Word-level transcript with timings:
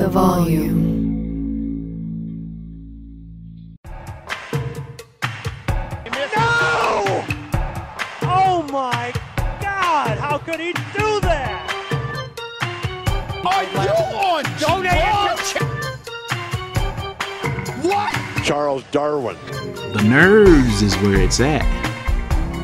The 0.00 0.08
volume. 0.08 1.76
No! 6.10 7.22
Oh 8.22 8.66
my 8.72 9.12
God! 9.60 10.16
How 10.16 10.38
could 10.38 10.58
he 10.58 10.72
do 10.72 11.20
that? 11.20 11.52
Are 13.44 13.62
you 13.62 13.78
on 14.16 14.44
Don't 14.58 14.86
answer. 14.86 15.62
What? 17.86 18.42
Charles 18.42 18.84
Darwin. 18.92 19.36
The 19.92 20.02
nerves 20.02 20.80
is 20.80 20.96
where 21.02 21.20
it's 21.20 21.40
at. 21.40 21.89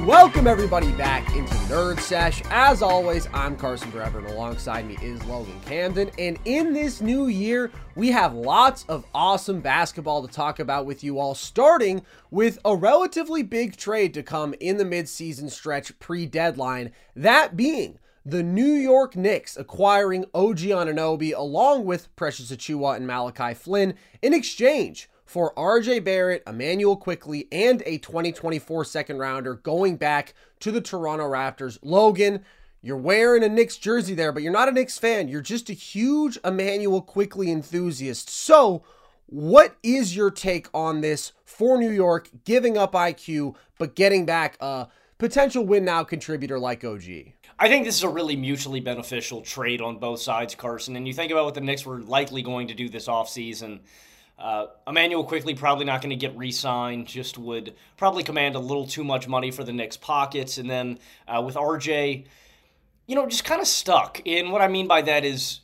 Welcome 0.07 0.47
everybody 0.47 0.93
back 0.93 1.35
into 1.35 1.53
Nerd 1.65 1.99
Sesh. 1.99 2.41
As 2.49 2.81
always, 2.81 3.27
I'm 3.35 3.57
Carson 3.57 3.91
Brever, 3.91 4.19
and 4.19 4.29
alongside 4.29 4.87
me 4.87 4.97
is 5.03 5.21
Logan 5.25 5.61
Camden. 5.67 6.12
And 6.17 6.39
in 6.45 6.73
this 6.73 7.01
new 7.01 7.27
year, 7.27 7.73
we 7.97 8.12
have 8.12 8.33
lots 8.33 8.84
of 8.84 9.05
awesome 9.12 9.61
basketball 9.61 10.25
to 10.25 10.33
talk 10.33 10.61
about 10.61 10.87
with 10.87 11.03
you 11.03 11.19
all, 11.19 11.34
starting 11.34 12.03
with 12.31 12.61
a 12.65 12.77
relatively 12.77 13.43
big 13.43 13.77
trade 13.77 14.15
to 14.15 14.23
come 14.23 14.55
in 14.61 14.77
the 14.77 14.84
midseason 14.84 15.51
stretch 15.51 15.99
pre-deadline. 15.99 16.93
That 17.17 17.57
being 17.57 17.99
the 18.25 18.45
New 18.45 18.75
York 18.75 19.17
Knicks 19.17 19.57
acquiring 19.57 20.25
OG 20.33 20.59
Anunoby 20.59 21.34
along 21.37 21.84
with 21.84 22.15
Precious 22.15 22.53
Achiuwa 22.53 22.95
and 22.95 23.09
Malachi 23.09 23.55
Flynn 23.55 23.94
in 24.23 24.33
exchange 24.33 25.11
for 25.26 25.53
RJ 25.54 26.04
Barrett, 26.04 26.44
Immanuel 26.47 26.97
Quickley, 26.97 27.48
and 27.50 27.82
a 27.84 27.98
2024 27.98 28.84
second 28.84 29.19
rounder 29.19 29.54
going 29.54 29.97
back 29.97 30.32
to 30.60 30.70
the 30.70 30.81
Toronto 30.81 31.25
Raptors. 31.25 31.78
Logan, 31.82 32.44
you're 32.81 32.97
wearing 32.97 33.42
a 33.42 33.48
Knicks 33.48 33.76
jersey 33.76 34.14
there, 34.14 34.31
but 34.31 34.42
you're 34.42 34.53
not 34.53 34.69
a 34.69 34.72
Knicks 34.72 34.97
fan. 34.97 35.26
You're 35.26 35.42
just 35.42 35.69
a 35.69 35.75
huge 35.75 36.38
Immanuel 36.44 37.03
Quickley 37.03 37.50
enthusiast. 37.50 38.31
So, 38.31 38.84
what 39.26 39.76
is 39.82 40.14
your 40.14 40.31
take 40.31 40.69
on 40.72 41.00
this 41.00 41.32
for 41.44 41.76
New 41.76 41.91
York 41.91 42.31
giving 42.44 42.78
up 42.78 42.93
IQ 42.93 43.56
but 43.76 43.97
getting 43.97 44.25
back 44.25 44.56
a 44.60 44.87
potential 45.19 45.66
win 45.66 45.84
now 45.84 46.04
contributor 46.04 46.60
like 46.60 46.84
OG? 46.84 47.03
I 47.58 47.69
think 47.69 47.84
this 47.84 47.97
is 47.97 48.04
a 48.04 48.08
really 48.08 48.37
mutually 48.37 48.78
beneficial 48.78 49.41
trade 49.41 49.81
on 49.81 49.98
both 49.98 50.20
sides, 50.20 50.54
Carson. 50.54 50.94
And 50.94 51.08
you 51.08 51.14
think 51.14 51.32
about 51.32 51.47
what 51.47 51.54
the 51.54 51.60
Knicks 51.60 51.84
were 51.84 52.00
likely 52.00 52.43
going 52.43 52.69
to 52.69 52.75
do 52.75 52.88
this 52.88 53.08
offseason. 53.08 53.81
Uh, 54.39 54.67
Immanuel 54.87 55.25
Quickley 55.25 55.55
probably 55.55 55.85
not 55.85 56.03
going 56.03 56.11
to 56.11 56.17
get 56.17 56.37
re-signed. 56.37 57.07
Just 57.07 57.39
would 57.39 57.75
probably 57.97 58.23
command 58.23 58.55
a 58.55 58.59
little 58.59 58.87
too 58.87 59.05
much 59.05 59.27
money 59.27 59.51
for 59.51 59.65
the 59.65 59.73
Knicks' 59.73 59.97
pockets. 59.97 60.59
And 60.59 60.69
then 60.69 60.99
uh, 61.27 61.41
with 61.43 61.55
RJ, 61.55 62.27
you 63.07 63.15
know, 63.15 63.27
just 63.27 63.45
kind 63.45 63.61
of 63.61 63.67
stuck. 63.67 64.21
And 64.27 64.53
what 64.53 64.61
I 64.61 64.69
mean 64.69 64.87
by 64.87 65.03
that 65.03 65.25
is 65.25 65.61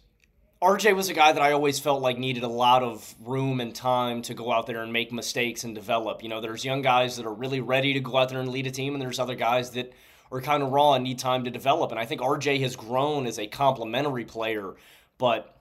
RJ 0.62 0.94
was 0.94 1.09
a 1.09 1.15
guy 1.15 1.33
that 1.33 1.43
I 1.43 1.53
always 1.53 1.81
felt 1.81 2.00
like 2.00 2.19
needed 2.19 2.44
a 2.44 2.49
lot 2.49 2.83
of 2.84 3.15
room 3.21 3.60
and 3.60 3.75
time 3.75 4.22
to 4.22 4.34
go 4.34 4.53
out 4.53 4.66
there 4.69 4.83
and 4.83 4.93
make 4.93 5.12
mistakes 5.12 5.65
and 5.65 5.75
develop. 5.75 6.22
You 6.22 6.28
know, 6.28 6.41
there's 6.41 6.65
young 6.65 6.83
guys 6.83 7.16
that 7.16 7.27
are 7.27 7.34
really 7.34 7.60
ready 7.60 7.93
to 7.94 8.00
go 8.00 8.16
out 8.16 8.28
there 8.28 8.41
and 8.41 8.49
lead 8.49 8.69
a 8.69 8.71
team, 8.71 8.94
and 8.94 9.03
there's 9.03 9.19
other 9.19 9.34
guys 9.34 9.72
that 9.72 9.93
are 10.31 10.41
kind 10.41 10.62
of 10.62 10.71
raw 10.71 10.94
and 10.94 11.03
need 11.03 11.19
time 11.19 11.43
to 11.44 11.50
develop. 11.50 11.91
And 11.91 11.99
I 11.99 12.06
think 12.06 12.21
RJ 12.21 12.60
has 12.60 12.77
grown 12.77 13.27
as 13.27 13.41
a 13.41 13.49
complementary 13.49 14.25
player, 14.25 14.75
but 15.19 15.51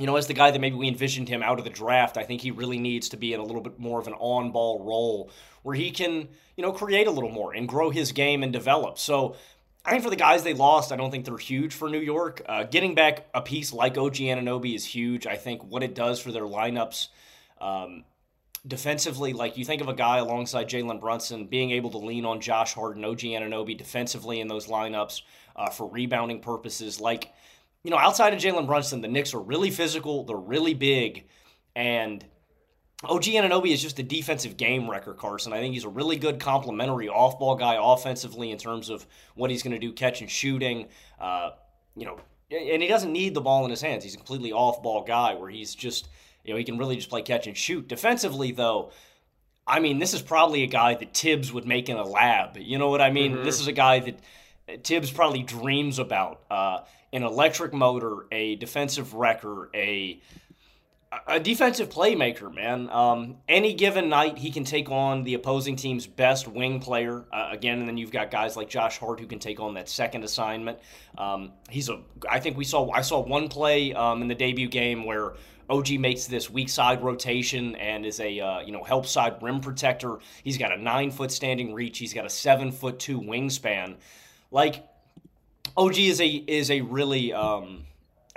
you 0.00 0.06
know, 0.06 0.16
as 0.16 0.26
the 0.26 0.34
guy 0.34 0.50
that 0.50 0.58
maybe 0.60 0.76
we 0.76 0.88
envisioned 0.88 1.28
him 1.28 1.42
out 1.42 1.58
of 1.58 1.64
the 1.64 1.70
draft, 1.70 2.16
I 2.16 2.22
think 2.22 2.40
he 2.40 2.50
really 2.50 2.78
needs 2.78 3.08
to 3.10 3.16
be 3.16 3.32
in 3.34 3.40
a 3.40 3.44
little 3.44 3.60
bit 3.60 3.78
more 3.78 4.00
of 4.00 4.06
an 4.06 4.14
on 4.14 4.50
ball 4.50 4.82
role 4.84 5.30
where 5.62 5.74
he 5.74 5.90
can, 5.90 6.28
you 6.56 6.62
know, 6.62 6.72
create 6.72 7.06
a 7.06 7.10
little 7.10 7.30
more 7.30 7.52
and 7.52 7.68
grow 7.68 7.90
his 7.90 8.12
game 8.12 8.42
and 8.42 8.52
develop. 8.52 8.98
So 8.98 9.36
I 9.84 9.90
think 9.90 10.02
for 10.02 10.10
the 10.10 10.16
guys 10.16 10.42
they 10.42 10.54
lost, 10.54 10.92
I 10.92 10.96
don't 10.96 11.10
think 11.10 11.24
they're 11.24 11.36
huge 11.36 11.74
for 11.74 11.88
New 11.88 12.00
York. 12.00 12.42
Uh, 12.46 12.64
getting 12.64 12.94
back 12.94 13.26
a 13.34 13.42
piece 13.42 13.72
like 13.72 13.98
OG 13.98 14.14
Anunoby 14.14 14.74
is 14.74 14.84
huge. 14.84 15.26
I 15.26 15.36
think 15.36 15.62
what 15.64 15.82
it 15.82 15.94
does 15.94 16.20
for 16.20 16.32
their 16.32 16.44
lineups 16.44 17.08
um, 17.60 18.04
defensively, 18.66 19.32
like 19.32 19.56
you 19.56 19.64
think 19.64 19.80
of 19.80 19.88
a 19.88 19.94
guy 19.94 20.18
alongside 20.18 20.68
Jalen 20.68 21.00
Brunson 21.00 21.46
being 21.46 21.70
able 21.70 21.90
to 21.90 21.98
lean 21.98 22.24
on 22.24 22.40
Josh 22.40 22.74
Harden, 22.74 23.04
OG 23.04 23.20
Anunoby 23.20 23.76
defensively 23.76 24.40
in 24.40 24.48
those 24.48 24.66
lineups 24.66 25.22
uh, 25.56 25.70
for 25.70 25.88
rebounding 25.88 26.40
purposes. 26.40 27.00
Like, 27.00 27.32
you 27.84 27.90
know, 27.90 27.98
outside 27.98 28.34
of 28.34 28.40
Jalen 28.40 28.66
Brunson, 28.66 29.00
the 29.00 29.08
Knicks 29.08 29.34
are 29.34 29.40
really 29.40 29.70
physical, 29.70 30.24
they're 30.24 30.36
really 30.36 30.74
big, 30.74 31.26
and 31.74 32.24
OG 33.04 33.24
Anunoby 33.24 33.72
is 33.72 33.80
just 33.80 33.98
a 33.98 34.02
defensive 34.02 34.58
game 34.58 34.90
wrecker, 34.90 35.14
Carson. 35.14 35.52
I 35.54 35.60
think 35.60 35.72
he's 35.72 35.84
a 35.84 35.88
really 35.88 36.16
good 36.16 36.38
complementary 36.38 37.08
off 37.08 37.38
ball 37.38 37.56
guy 37.56 37.78
offensively 37.80 38.50
in 38.50 38.58
terms 38.58 38.90
of 38.90 39.06
what 39.34 39.50
he's 39.50 39.62
going 39.62 39.72
to 39.72 39.78
do, 39.78 39.92
catch 39.92 40.20
and 40.20 40.30
shooting. 40.30 40.88
Uh, 41.18 41.50
you 41.96 42.04
know, 42.04 42.18
and 42.50 42.82
he 42.82 42.88
doesn't 42.88 43.12
need 43.12 43.32
the 43.32 43.40
ball 43.40 43.64
in 43.64 43.70
his 43.70 43.80
hands. 43.80 44.04
He's 44.04 44.14
a 44.14 44.18
completely 44.18 44.52
off 44.52 44.82
ball 44.82 45.02
guy 45.04 45.34
where 45.34 45.48
he's 45.48 45.74
just, 45.74 46.08
you 46.44 46.52
know, 46.52 46.58
he 46.58 46.64
can 46.64 46.76
really 46.76 46.96
just 46.96 47.08
play 47.08 47.22
catch 47.22 47.46
and 47.46 47.56
shoot. 47.56 47.88
Defensively, 47.88 48.52
though, 48.52 48.90
I 49.66 49.80
mean, 49.80 49.98
this 49.98 50.12
is 50.12 50.20
probably 50.20 50.62
a 50.62 50.66
guy 50.66 50.94
that 50.94 51.14
Thibs 51.16 51.52
would 51.54 51.66
make 51.66 51.88
in 51.88 51.96
a 51.96 52.04
lab. 52.04 52.58
You 52.58 52.76
know 52.76 52.90
what 52.90 53.00
I 53.00 53.10
mean? 53.10 53.32
Mhm. 53.32 53.34
Mm-hmm. 53.36 53.44
This 53.44 53.60
is 53.60 53.66
a 53.66 53.72
guy 53.72 54.00
that 54.00 54.84
Thibs 54.84 55.10
probably 55.10 55.42
dreams 55.42 55.98
about. 55.98 56.42
Uh, 56.50 56.80
an 57.12 57.22
electric 57.22 57.72
motor, 57.72 58.26
a 58.30 58.56
defensive 58.56 59.14
wrecker, 59.14 59.70
a 59.74 60.20
a 61.26 61.40
defensive 61.40 61.88
playmaker, 61.88 62.54
man. 62.54 62.88
Um, 62.88 63.38
any 63.48 63.74
given 63.74 64.08
night, 64.08 64.38
he 64.38 64.52
can 64.52 64.62
take 64.62 64.90
on 64.90 65.24
the 65.24 65.34
opposing 65.34 65.74
team's 65.74 66.06
best 66.06 66.46
wing 66.46 66.78
player. 66.78 67.24
Uh, 67.32 67.48
again, 67.50 67.80
and 67.80 67.88
then 67.88 67.96
you've 67.96 68.12
got 68.12 68.30
guys 68.30 68.56
like 68.56 68.68
Josh 68.68 68.98
Hart 68.98 69.18
who 69.18 69.26
can 69.26 69.40
take 69.40 69.58
on 69.58 69.74
that 69.74 69.88
second 69.88 70.22
assignment. 70.22 70.78
Um, 71.18 71.52
he's 71.68 71.88
a. 71.88 72.00
I 72.28 72.38
think 72.38 72.56
we 72.56 72.64
saw. 72.64 72.90
I 72.92 73.00
saw 73.00 73.20
one 73.20 73.48
play 73.48 73.92
um, 73.92 74.22
in 74.22 74.28
the 74.28 74.36
debut 74.36 74.68
game 74.68 75.04
where 75.04 75.34
OG 75.68 75.90
makes 75.98 76.26
this 76.26 76.48
weak 76.48 76.68
side 76.68 77.02
rotation 77.02 77.74
and 77.76 78.06
is 78.06 78.20
a 78.20 78.38
uh, 78.38 78.60
you 78.60 78.70
know 78.70 78.84
help 78.84 79.04
side 79.06 79.42
rim 79.42 79.60
protector. 79.60 80.18
He's 80.44 80.58
got 80.58 80.72
a 80.72 80.80
nine 80.80 81.10
foot 81.10 81.32
standing 81.32 81.74
reach. 81.74 81.98
He's 81.98 82.14
got 82.14 82.24
a 82.24 82.30
seven 82.30 82.70
foot 82.70 83.00
two 83.00 83.20
wingspan. 83.20 83.96
Like 84.52 84.84
OG 85.76 85.98
is 85.98 86.20
a 86.20 86.26
is 86.26 86.70
a 86.70 86.80
really 86.80 87.32
um, 87.32 87.84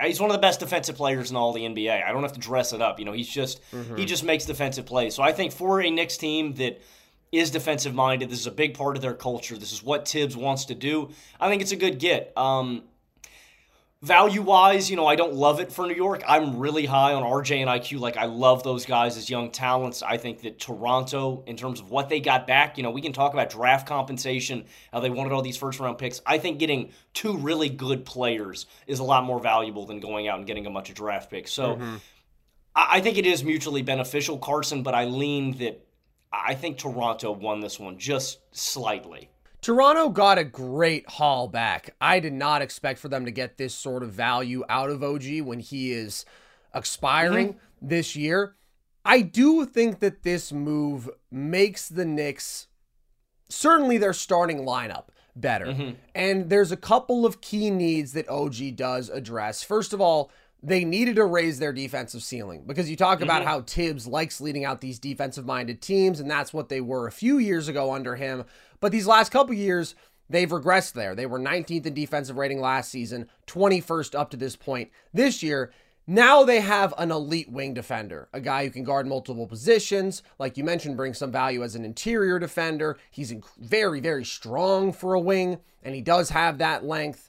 he's 0.02 0.20
one 0.20 0.30
of 0.30 0.34
the 0.34 0.40
best 0.40 0.60
defensive 0.60 0.96
players 0.96 1.30
in 1.30 1.36
all 1.36 1.52
the 1.52 1.62
NBA. 1.62 2.04
I 2.04 2.12
don't 2.12 2.22
have 2.22 2.32
to 2.32 2.40
dress 2.40 2.72
it 2.72 2.80
up. 2.80 2.98
You 2.98 3.04
know, 3.04 3.12
he's 3.12 3.28
just 3.28 3.60
he 3.96 4.04
just 4.04 4.24
makes 4.24 4.44
defensive 4.44 4.86
plays. 4.86 5.14
So 5.14 5.22
I 5.22 5.32
think 5.32 5.52
for 5.52 5.80
a 5.80 5.90
Knicks 5.90 6.16
team 6.16 6.54
that 6.54 6.80
is 7.32 7.50
defensive 7.50 7.94
minded, 7.94 8.30
this 8.30 8.38
is 8.38 8.46
a 8.46 8.52
big 8.52 8.74
part 8.74 8.96
of 8.96 9.02
their 9.02 9.14
culture. 9.14 9.56
This 9.56 9.72
is 9.72 9.82
what 9.82 10.06
Thibs 10.08 10.36
wants 10.36 10.66
to 10.66 10.74
do. 10.74 11.10
I 11.40 11.48
think 11.48 11.62
it's 11.62 11.72
a 11.72 11.76
good 11.76 11.98
get. 11.98 12.32
Um, 12.36 12.82
Value 14.04 14.42
wise, 14.42 14.90
you 14.90 14.96
know, 14.96 15.06
I 15.06 15.16
don't 15.16 15.32
love 15.32 15.60
it 15.60 15.72
for 15.72 15.86
New 15.86 15.94
York. 15.94 16.22
I'm 16.28 16.58
really 16.58 16.84
high 16.84 17.14
on 17.14 17.22
RJ 17.22 17.56
and 17.62 17.70
IQ. 17.70 18.00
Like, 18.00 18.18
I 18.18 18.26
love 18.26 18.62
those 18.62 18.84
guys 18.84 19.16
as 19.16 19.30
young 19.30 19.50
talents. 19.50 20.02
I 20.02 20.18
think 20.18 20.42
that 20.42 20.58
Toronto, 20.58 21.42
in 21.46 21.56
terms 21.56 21.80
of 21.80 21.90
what 21.90 22.10
they 22.10 22.20
got 22.20 22.46
back, 22.46 22.76
you 22.76 22.82
know, 22.82 22.90
we 22.90 23.00
can 23.00 23.14
talk 23.14 23.32
about 23.32 23.48
draft 23.48 23.88
compensation, 23.88 24.66
how 24.92 25.00
they 25.00 25.08
wanted 25.08 25.32
all 25.32 25.40
these 25.40 25.56
first 25.56 25.80
round 25.80 25.96
picks. 25.96 26.20
I 26.26 26.36
think 26.36 26.58
getting 26.58 26.92
two 27.14 27.38
really 27.38 27.70
good 27.70 28.04
players 28.04 28.66
is 28.86 28.98
a 28.98 29.04
lot 29.04 29.24
more 29.24 29.40
valuable 29.40 29.86
than 29.86 30.00
going 30.00 30.28
out 30.28 30.36
and 30.36 30.46
getting 30.46 30.66
a 30.66 30.70
bunch 30.70 30.90
of 30.90 30.96
draft 30.96 31.30
picks. 31.30 31.50
So 31.50 31.76
mm-hmm. 31.76 31.96
I, 32.76 32.88
I 32.98 33.00
think 33.00 33.16
it 33.16 33.24
is 33.24 33.42
mutually 33.42 33.80
beneficial, 33.80 34.36
Carson, 34.36 34.82
but 34.82 34.94
I 34.94 35.06
lean 35.06 35.56
that 35.58 35.82
I 36.30 36.54
think 36.54 36.76
Toronto 36.76 37.32
won 37.32 37.60
this 37.60 37.80
one 37.80 37.98
just 37.98 38.40
slightly. 38.52 39.30
Toronto 39.64 40.10
got 40.10 40.36
a 40.36 40.44
great 40.44 41.08
haul 41.08 41.48
back. 41.48 41.94
I 41.98 42.20
did 42.20 42.34
not 42.34 42.60
expect 42.60 42.98
for 42.98 43.08
them 43.08 43.24
to 43.24 43.30
get 43.30 43.56
this 43.56 43.74
sort 43.74 44.02
of 44.02 44.10
value 44.12 44.62
out 44.68 44.90
of 44.90 45.02
OG 45.02 45.40
when 45.40 45.58
he 45.58 45.90
is 45.90 46.26
expiring 46.74 47.54
mm-hmm. 47.54 47.88
this 47.88 48.14
year. 48.14 48.56
I 49.06 49.22
do 49.22 49.64
think 49.64 50.00
that 50.00 50.22
this 50.22 50.52
move 50.52 51.08
makes 51.30 51.88
the 51.88 52.04
Knicks 52.04 52.66
certainly 53.48 53.96
their 53.96 54.12
starting 54.12 54.66
lineup 54.66 55.04
better. 55.34 55.68
Mm-hmm. 55.68 55.94
And 56.14 56.50
there's 56.50 56.70
a 56.70 56.76
couple 56.76 57.24
of 57.24 57.40
key 57.40 57.70
needs 57.70 58.12
that 58.12 58.28
OG 58.28 58.76
does 58.76 59.08
address. 59.08 59.62
First 59.62 59.94
of 59.94 60.00
all, 60.02 60.30
they 60.64 60.84
needed 60.84 61.16
to 61.16 61.26
raise 61.26 61.58
their 61.58 61.74
defensive 61.74 62.22
ceiling 62.22 62.64
because 62.66 62.88
you 62.88 62.96
talk 62.96 63.20
about 63.20 63.42
mm-hmm. 63.42 63.50
how 63.50 63.60
Thibs 63.60 64.06
likes 64.06 64.40
leading 64.40 64.64
out 64.64 64.80
these 64.80 64.98
defensive 64.98 65.44
minded 65.44 65.82
teams, 65.82 66.20
and 66.20 66.30
that's 66.30 66.54
what 66.54 66.70
they 66.70 66.80
were 66.80 67.06
a 67.06 67.12
few 67.12 67.36
years 67.36 67.68
ago 67.68 67.92
under 67.92 68.16
him. 68.16 68.44
But 68.80 68.90
these 68.90 69.06
last 69.06 69.30
couple 69.30 69.54
years, 69.54 69.94
they've 70.30 70.48
regressed 70.48 70.94
there. 70.94 71.14
They 71.14 71.26
were 71.26 71.38
19th 71.38 71.84
in 71.84 71.92
defensive 71.92 72.38
rating 72.38 72.60
last 72.60 72.90
season, 72.90 73.28
21st 73.46 74.18
up 74.18 74.30
to 74.30 74.38
this 74.38 74.56
point. 74.56 74.90
This 75.12 75.42
year, 75.42 75.70
now 76.06 76.44
they 76.44 76.60
have 76.60 76.94
an 76.96 77.10
elite 77.10 77.52
wing 77.52 77.74
defender, 77.74 78.28
a 78.32 78.40
guy 78.40 78.64
who 78.64 78.70
can 78.70 78.84
guard 78.84 79.06
multiple 79.06 79.46
positions. 79.46 80.22
Like 80.38 80.56
you 80.56 80.64
mentioned, 80.64 80.96
brings 80.96 81.18
some 81.18 81.30
value 81.30 81.62
as 81.62 81.74
an 81.74 81.84
interior 81.84 82.38
defender. 82.38 82.96
He's 83.10 83.34
very, 83.58 84.00
very 84.00 84.24
strong 84.24 84.94
for 84.94 85.12
a 85.12 85.20
wing, 85.20 85.58
and 85.82 85.94
he 85.94 86.00
does 86.00 86.30
have 86.30 86.56
that 86.56 86.84
length. 86.84 87.28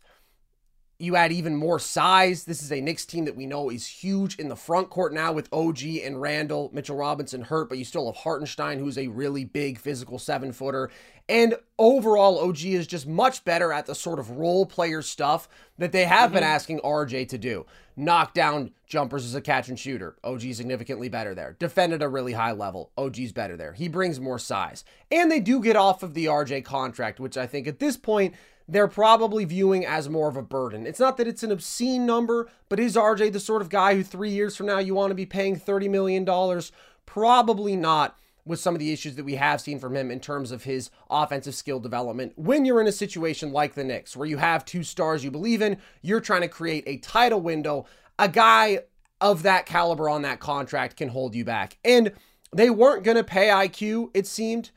You 0.97 1.17
add 1.17 1.33
even 1.33 1.57
more 1.57 1.77
size. 1.77 2.45
This 2.45 2.63
is 2.63 2.71
a 2.71 2.79
Knicks 2.79 3.05
team 3.05 3.25
that 3.25 3.35
we 3.35 3.45
know 3.45 3.69
is 3.69 3.85
huge 3.85 4.37
in 4.39 4.47
the 4.47 4.55
front 4.55 4.89
court 4.89 5.13
now 5.13 5.33
with 5.33 5.51
OG 5.51 5.83
and 6.03 6.21
Randle, 6.21 6.69
Mitchell 6.73 6.95
Robinson 6.95 7.41
hurt, 7.41 7.67
but 7.67 7.77
you 7.77 7.83
still 7.83 8.05
have 8.05 8.15
Hartenstein, 8.15 8.79
who's 8.79 8.97
a 8.97 9.07
really 9.07 9.43
big 9.43 9.77
physical 9.77 10.17
seven 10.17 10.53
footer. 10.53 10.89
And 11.27 11.55
overall, 11.77 12.39
OG 12.39 12.63
is 12.65 12.87
just 12.87 13.07
much 13.07 13.43
better 13.43 13.73
at 13.73 13.87
the 13.87 13.95
sort 13.95 14.19
of 14.19 14.31
role 14.31 14.65
player 14.65 15.01
stuff 15.01 15.49
that 15.77 15.91
they 15.91 16.05
have 16.05 16.27
mm-hmm. 16.27 16.35
been 16.35 16.43
asking 16.43 16.79
RJ 16.79 17.27
to 17.29 17.37
do. 17.37 17.65
Knock 17.97 18.33
down 18.33 18.71
jumpers 18.85 19.25
as 19.25 19.35
a 19.35 19.41
catch 19.41 19.67
and 19.67 19.79
shooter. 19.79 20.15
OG 20.23 20.41
significantly 20.53 21.09
better 21.09 21.33
there. 21.33 21.55
Defend 21.59 21.93
at 21.93 22.03
a 22.03 22.07
really 22.07 22.33
high 22.33 22.51
level. 22.51 22.91
OG's 22.97 23.31
better 23.31 23.57
there. 23.57 23.73
He 23.73 23.87
brings 23.87 24.19
more 24.19 24.39
size. 24.39 24.85
And 25.11 25.31
they 25.31 25.39
do 25.39 25.61
get 25.61 25.75
off 25.75 26.03
of 26.03 26.13
the 26.13 26.25
RJ 26.25 26.63
contract, 26.63 27.19
which 27.19 27.37
I 27.37 27.47
think 27.47 27.67
at 27.67 27.79
this 27.79 27.97
point 27.97 28.35
they're 28.67 28.87
probably 28.87 29.45
viewing 29.45 29.85
as 29.85 30.09
more 30.09 30.27
of 30.27 30.37
a 30.37 30.41
burden. 30.41 30.87
It's 30.87 30.99
not 30.99 31.17
that 31.17 31.27
it's 31.27 31.43
an 31.43 31.51
obscene 31.51 32.05
number, 32.05 32.49
but 32.69 32.79
is 32.79 32.95
RJ 32.95 33.33
the 33.33 33.39
sort 33.39 33.61
of 33.61 33.69
guy 33.69 33.95
who 33.95 34.03
three 34.03 34.31
years 34.31 34.55
from 34.55 34.65
now 34.65 34.79
you 34.79 34.95
want 34.95 35.11
to 35.11 35.15
be 35.15 35.25
paying 35.25 35.59
$30 35.59 35.89
million? 35.89 36.61
Probably 37.05 37.75
not 37.75 38.17
with 38.45 38.59
some 38.59 38.75
of 38.75 38.79
the 38.79 38.93
issues 38.93 39.15
that 39.15 39.25
we 39.25 39.35
have 39.35 39.59
seen 39.59 39.79
from 39.79 39.95
him 39.95 40.11
in 40.11 40.19
terms 40.19 40.51
of 40.51 40.63
his 40.63 40.91
offensive 41.09 41.55
skill 41.55 41.79
development. 41.79 42.33
When 42.35 42.63
you're 42.63 42.81
in 42.81 42.87
a 42.87 42.91
situation 42.91 43.51
like 43.51 43.73
the 43.73 43.83
Knicks, 43.83 44.15
where 44.15 44.27
you 44.27 44.37
have 44.37 44.63
two 44.65 44.83
stars 44.83 45.23
you 45.23 45.31
believe 45.31 45.61
in, 45.61 45.77
you're 46.01 46.21
trying 46.21 46.41
to 46.41 46.47
create 46.47 46.83
a 46.85 46.97
title 46.97 47.41
window, 47.41 47.85
a 48.19 48.29
guy 48.29 48.79
of 49.19 49.43
that 49.43 49.65
caliber 49.65 50.09
on 50.09 50.21
that 50.21 50.39
contract 50.39 50.97
can 50.97 51.09
hold 51.09 51.33
you 51.33 51.43
back. 51.43 51.77
And 51.83 52.11
they 52.53 52.69
weren't 52.69 53.03
going 53.03 53.17
to 53.17 53.23
pay 53.23 53.47
IQ, 53.47 54.11
it 54.13 54.27
seemed. 54.27 54.71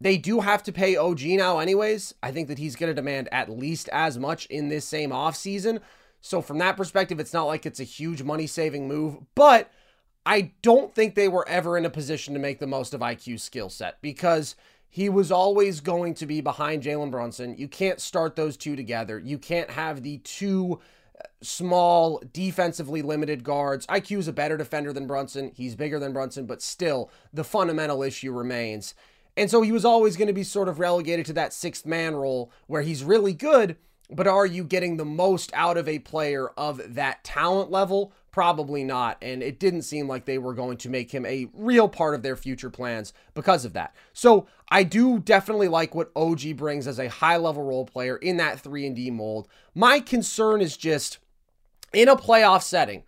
They 0.00 0.16
do 0.16 0.40
have 0.40 0.62
to 0.62 0.72
pay 0.72 0.96
OG 0.96 1.22
now, 1.22 1.58
anyways. 1.58 2.14
I 2.22 2.32
think 2.32 2.48
that 2.48 2.58
he's 2.58 2.76
going 2.76 2.90
to 2.90 2.94
demand 2.94 3.28
at 3.32 3.50
least 3.50 3.88
as 3.90 4.18
much 4.18 4.46
in 4.46 4.68
this 4.68 4.86
same 4.86 5.10
offseason. 5.10 5.80
So, 6.22 6.40
from 6.40 6.58
that 6.58 6.76
perspective, 6.76 7.20
it's 7.20 7.34
not 7.34 7.46
like 7.46 7.66
it's 7.66 7.80
a 7.80 7.84
huge 7.84 8.22
money 8.22 8.46
saving 8.46 8.88
move, 8.88 9.18
but 9.34 9.70
I 10.24 10.52
don't 10.62 10.94
think 10.94 11.14
they 11.14 11.28
were 11.28 11.48
ever 11.48 11.76
in 11.76 11.86
a 11.86 11.90
position 11.90 12.34
to 12.34 12.40
make 12.40 12.60
the 12.60 12.66
most 12.66 12.94
of 12.94 13.00
IQ's 13.00 13.42
skill 13.42 13.68
set 13.68 14.00
because 14.02 14.54
he 14.88 15.08
was 15.08 15.30
always 15.30 15.80
going 15.80 16.14
to 16.14 16.26
be 16.26 16.40
behind 16.40 16.82
Jalen 16.82 17.10
Brunson. 17.10 17.56
You 17.56 17.68
can't 17.68 18.00
start 18.00 18.36
those 18.36 18.56
two 18.56 18.76
together. 18.76 19.18
You 19.18 19.38
can't 19.38 19.70
have 19.70 20.02
the 20.02 20.18
two 20.18 20.80
uh, 21.18 21.28
small, 21.42 22.22
defensively 22.32 23.00
limited 23.00 23.44
guards. 23.44 23.86
IQ 23.86 24.18
is 24.18 24.28
a 24.28 24.32
better 24.32 24.56
defender 24.56 24.92
than 24.92 25.06
Brunson. 25.06 25.52
He's 25.54 25.74
bigger 25.74 25.98
than 25.98 26.12
Brunson, 26.12 26.44
but 26.44 26.60
still, 26.60 27.10
the 27.32 27.44
fundamental 27.44 28.02
issue 28.02 28.32
remains. 28.32 28.94
And 29.40 29.50
so 29.50 29.62
he 29.62 29.72
was 29.72 29.86
always 29.86 30.18
going 30.18 30.26
to 30.26 30.34
be 30.34 30.42
sort 30.42 30.68
of 30.68 30.78
relegated 30.78 31.24
to 31.24 31.32
that 31.32 31.54
sixth 31.54 31.86
man 31.86 32.14
role 32.14 32.52
where 32.66 32.82
he's 32.82 33.02
really 33.02 33.32
good, 33.32 33.78
but 34.10 34.26
are 34.26 34.44
you 34.44 34.64
getting 34.64 34.98
the 34.98 35.04
most 35.06 35.50
out 35.54 35.78
of 35.78 35.88
a 35.88 35.98
player 36.00 36.48
of 36.58 36.94
that 36.94 37.24
talent 37.24 37.70
level? 37.70 38.12
Probably 38.32 38.84
not. 38.84 39.16
And 39.22 39.42
it 39.42 39.58
didn't 39.58 39.82
seem 39.82 40.06
like 40.06 40.26
they 40.26 40.36
were 40.36 40.52
going 40.52 40.76
to 40.76 40.90
make 40.90 41.10
him 41.10 41.24
a 41.24 41.48
real 41.54 41.88
part 41.88 42.14
of 42.14 42.22
their 42.22 42.36
future 42.36 42.68
plans 42.68 43.14
because 43.32 43.64
of 43.64 43.72
that. 43.72 43.94
So 44.12 44.46
I 44.68 44.82
do 44.82 45.18
definitely 45.18 45.68
like 45.68 45.94
what 45.94 46.12
OG 46.14 46.58
brings 46.58 46.86
as 46.86 46.98
a 46.98 47.08
high 47.08 47.38
level 47.38 47.62
role 47.62 47.86
player 47.86 48.18
in 48.18 48.36
that 48.36 48.60
3 48.60 48.88
and 48.88 48.94
D 48.94 49.10
mold. 49.10 49.48
My 49.74 50.00
concern 50.00 50.60
is 50.60 50.76
just 50.76 51.18
in 51.94 52.10
a 52.10 52.14
playoff 52.14 52.60
setting, 52.60 53.04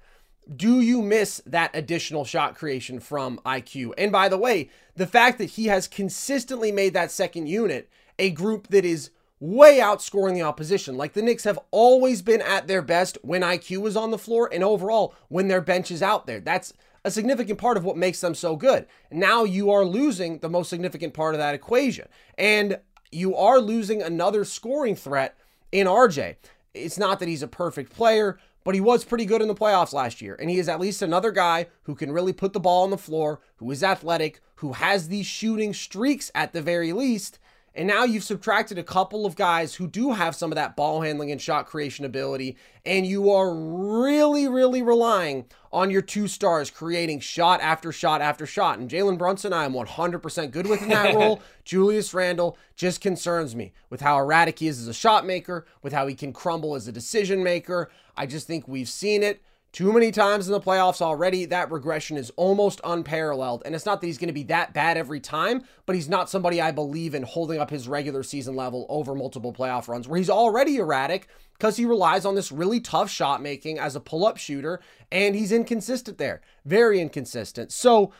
do 0.56 0.80
you 0.80 1.02
miss 1.02 1.40
that 1.46 1.70
additional 1.74 2.24
shot 2.24 2.54
creation 2.54 3.00
from 3.00 3.40
IQ? 3.44 3.92
And 3.96 4.10
by 4.10 4.28
the 4.28 4.38
way, 4.38 4.70
the 4.96 5.06
fact 5.06 5.38
that 5.38 5.50
he 5.50 5.66
has 5.66 5.88
consistently 5.88 6.72
made 6.72 6.94
that 6.94 7.10
second 7.10 7.46
unit 7.46 7.88
a 8.18 8.30
group 8.30 8.68
that 8.68 8.84
is 8.84 9.10
way 9.40 9.78
outscoring 9.78 10.34
the 10.34 10.42
opposition. 10.42 10.96
Like 10.96 11.14
the 11.14 11.22
Knicks 11.22 11.44
have 11.44 11.58
always 11.70 12.22
been 12.22 12.40
at 12.40 12.68
their 12.68 12.82
best 12.82 13.18
when 13.22 13.42
IQ 13.42 13.86
is 13.88 13.96
on 13.96 14.12
the 14.12 14.18
floor 14.18 14.48
and 14.52 14.62
overall 14.62 15.14
when 15.28 15.48
their 15.48 15.60
bench 15.60 15.90
is 15.90 16.02
out 16.02 16.26
there. 16.26 16.38
That's 16.38 16.72
a 17.04 17.10
significant 17.10 17.58
part 17.58 17.76
of 17.76 17.84
what 17.84 17.96
makes 17.96 18.20
them 18.20 18.36
so 18.36 18.54
good. 18.54 18.86
Now 19.10 19.42
you 19.42 19.70
are 19.70 19.84
losing 19.84 20.38
the 20.38 20.48
most 20.48 20.70
significant 20.70 21.14
part 21.14 21.34
of 21.34 21.40
that 21.40 21.56
equation. 21.56 22.06
And 22.38 22.78
you 23.10 23.36
are 23.36 23.58
losing 23.58 24.00
another 24.00 24.44
scoring 24.44 24.94
threat 24.94 25.36
in 25.72 25.88
RJ. 25.88 26.36
It's 26.72 26.98
not 26.98 27.18
that 27.18 27.28
he's 27.28 27.42
a 27.42 27.48
perfect 27.48 27.92
player, 27.92 28.38
but 28.64 28.74
he 28.74 28.80
was 28.80 29.04
pretty 29.04 29.24
good 29.24 29.42
in 29.42 29.48
the 29.48 29.54
playoffs 29.54 29.92
last 29.92 30.22
year. 30.22 30.36
And 30.38 30.50
he 30.50 30.58
is 30.58 30.68
at 30.68 30.80
least 30.80 31.02
another 31.02 31.30
guy 31.30 31.66
who 31.84 31.94
can 31.94 32.12
really 32.12 32.32
put 32.32 32.52
the 32.52 32.60
ball 32.60 32.84
on 32.84 32.90
the 32.90 32.98
floor, 32.98 33.40
who 33.56 33.70
is 33.70 33.82
athletic, 33.82 34.40
who 34.56 34.74
has 34.74 35.08
these 35.08 35.26
shooting 35.26 35.74
streaks 35.74 36.30
at 36.34 36.52
the 36.52 36.62
very 36.62 36.92
least. 36.92 37.38
And 37.74 37.88
now 37.88 38.04
you've 38.04 38.24
subtracted 38.24 38.78
a 38.78 38.82
couple 38.82 39.24
of 39.24 39.34
guys 39.34 39.74
who 39.74 39.86
do 39.86 40.12
have 40.12 40.36
some 40.36 40.52
of 40.52 40.56
that 40.56 40.76
ball 40.76 41.00
handling 41.00 41.32
and 41.32 41.40
shot 41.40 41.66
creation 41.66 42.04
ability, 42.04 42.56
and 42.84 43.06
you 43.06 43.30
are 43.30 43.54
really, 43.54 44.46
really 44.46 44.82
relying 44.82 45.46
on 45.72 45.90
your 45.90 46.02
two 46.02 46.28
stars 46.28 46.70
creating 46.70 47.20
shot 47.20 47.60
after 47.60 47.92
shot 47.92 48.20
after 48.20 48.46
shot. 48.46 48.78
And 48.78 48.90
Jalen 48.90 49.16
Brunson, 49.18 49.52
I 49.52 49.64
am 49.64 49.72
100% 49.72 50.50
good 50.50 50.66
with 50.66 50.82
in 50.82 50.88
that 50.90 51.14
role. 51.16 51.40
Julius 51.64 52.12
Randle 52.12 52.58
just 52.76 53.00
concerns 53.00 53.56
me 53.56 53.72
with 53.88 54.00
how 54.00 54.18
erratic 54.18 54.58
he 54.58 54.68
is 54.68 54.80
as 54.80 54.88
a 54.88 54.94
shot 54.94 55.24
maker, 55.24 55.66
with 55.80 55.92
how 55.92 56.06
he 56.06 56.14
can 56.14 56.32
crumble 56.32 56.74
as 56.74 56.86
a 56.88 56.92
decision 56.92 57.42
maker. 57.42 57.90
I 58.16 58.26
just 58.26 58.46
think 58.46 58.68
we've 58.68 58.88
seen 58.88 59.22
it 59.22 59.42
too 59.72 59.90
many 59.90 60.10
times 60.10 60.46
in 60.46 60.52
the 60.52 60.60
playoffs 60.60 61.00
already. 61.00 61.46
That 61.46 61.70
regression 61.70 62.18
is 62.18 62.30
almost 62.36 62.80
unparalleled. 62.84 63.62
And 63.64 63.74
it's 63.74 63.86
not 63.86 64.00
that 64.00 64.06
he's 64.06 64.18
going 64.18 64.28
to 64.28 64.34
be 64.34 64.42
that 64.44 64.74
bad 64.74 64.98
every 64.98 65.18
time, 65.18 65.64
but 65.86 65.96
he's 65.96 66.10
not 66.10 66.28
somebody 66.28 66.60
I 66.60 66.72
believe 66.72 67.14
in 67.14 67.22
holding 67.22 67.58
up 67.58 67.70
his 67.70 67.88
regular 67.88 68.22
season 68.22 68.54
level 68.54 68.84
over 68.90 69.14
multiple 69.14 69.52
playoff 69.52 69.88
runs 69.88 70.06
where 70.06 70.18
he's 70.18 70.30
already 70.30 70.76
erratic 70.76 71.28
because 71.58 71.78
he 71.78 71.86
relies 71.86 72.26
on 72.26 72.34
this 72.34 72.52
really 72.52 72.80
tough 72.80 73.10
shot 73.10 73.40
making 73.40 73.78
as 73.78 73.96
a 73.96 74.00
pull 74.00 74.26
up 74.26 74.36
shooter 74.36 74.80
and 75.10 75.34
he's 75.34 75.52
inconsistent 75.52 76.18
there. 76.18 76.42
Very 76.66 77.00
inconsistent. 77.00 77.72
So 77.72 78.12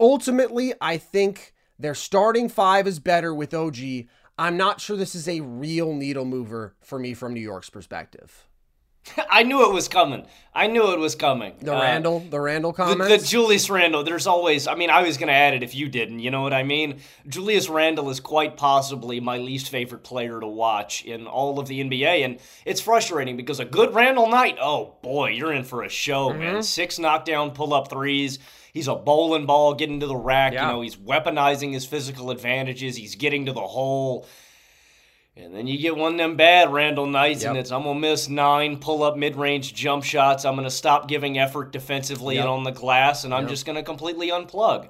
ultimately, 0.00 0.74
I 0.80 0.96
think 0.96 1.54
their 1.78 1.94
starting 1.94 2.48
five 2.48 2.88
is 2.88 2.98
better 2.98 3.32
with 3.32 3.54
OG. 3.54 3.78
I'm 4.36 4.56
not 4.56 4.80
sure 4.80 4.96
this 4.96 5.14
is 5.14 5.28
a 5.28 5.40
real 5.40 5.94
needle 5.94 6.24
mover 6.24 6.74
for 6.80 6.98
me 6.98 7.14
from 7.14 7.32
New 7.32 7.40
York's 7.40 7.70
perspective. 7.70 8.48
I 9.30 9.42
knew 9.42 9.68
it 9.68 9.72
was 9.72 9.88
coming. 9.88 10.26
I 10.54 10.68
knew 10.68 10.92
it 10.92 10.98
was 10.98 11.14
coming. 11.14 11.54
The 11.60 11.76
uh, 11.76 11.80
Randle, 11.80 12.20
the 12.20 12.40
Randle 12.40 12.72
comments. 12.72 13.08
The, 13.08 13.16
the, 13.16 13.24
Julius 13.24 13.68
Randle. 13.68 14.04
There's 14.04 14.26
always. 14.26 14.66
I 14.66 14.74
mean, 14.74 14.88
I 14.88 15.02
was 15.02 15.16
going 15.16 15.28
to 15.28 15.34
add 15.34 15.54
it 15.54 15.62
if 15.62 15.74
you 15.74 15.88
didn't. 15.88 16.20
You 16.20 16.30
know 16.30 16.42
what 16.42 16.52
I 16.52 16.62
mean? 16.62 17.00
Julius 17.26 17.68
Randle 17.68 18.08
is 18.10 18.20
quite 18.20 18.56
possibly 18.56 19.20
my 19.20 19.38
least 19.38 19.68
favorite 19.68 20.04
player 20.04 20.40
to 20.40 20.46
watch 20.46 21.04
in 21.04 21.26
all 21.26 21.58
of 21.58 21.66
the 21.66 21.82
NBA, 21.82 22.24
and 22.24 22.38
it's 22.64 22.80
frustrating 22.80 23.36
because 23.36 23.60
a 23.60 23.64
good 23.64 23.94
Randle 23.94 24.28
night. 24.28 24.56
Oh 24.60 24.96
boy, 25.02 25.30
you're 25.30 25.52
in 25.52 25.64
for 25.64 25.82
a 25.82 25.88
show, 25.88 26.28
mm-hmm. 26.28 26.38
man. 26.38 26.62
Six 26.62 26.98
knockdown 26.98 27.50
pull 27.50 27.74
up 27.74 27.90
threes. 27.90 28.38
He's 28.72 28.88
a 28.88 28.94
bowling 28.96 29.46
ball 29.46 29.74
getting 29.74 30.00
to 30.00 30.06
the 30.06 30.16
rack. 30.16 30.52
Yeah. 30.52 30.66
You 30.66 30.72
know, 30.72 30.80
he's 30.80 30.96
weaponizing 30.96 31.72
his 31.72 31.84
physical 31.84 32.30
advantages. 32.30 32.96
He's 32.96 33.14
getting 33.14 33.46
to 33.46 33.52
the 33.52 33.60
hole 33.60 34.26
And 35.36 35.52
then 35.52 35.66
you 35.66 35.78
get 35.78 35.96
one 35.96 36.12
of 36.12 36.18
them 36.18 36.36
bad 36.36 36.72
Randle 36.72 37.06
nights, 37.06 37.42
Yep. 37.42 37.50
and 37.50 37.58
it's 37.58 37.72
I'm 37.72 37.82
gonna 37.82 37.98
miss 37.98 38.28
nine 38.28 38.78
pull 38.78 39.02
up 39.02 39.16
mid 39.16 39.34
range 39.36 39.74
jump 39.74 40.04
shots. 40.04 40.44
I'm 40.44 40.54
gonna 40.54 40.70
stop 40.70 41.08
giving 41.08 41.38
effort 41.38 41.72
defensively 41.72 42.38
and 42.38 42.48
on 42.48 42.62
the 42.62 42.70
glass, 42.70 43.24
and 43.24 43.34
I'm 43.34 43.42
Yep. 43.42 43.50
just 43.50 43.66
gonna 43.66 43.82
completely 43.82 44.28
unplug. 44.28 44.88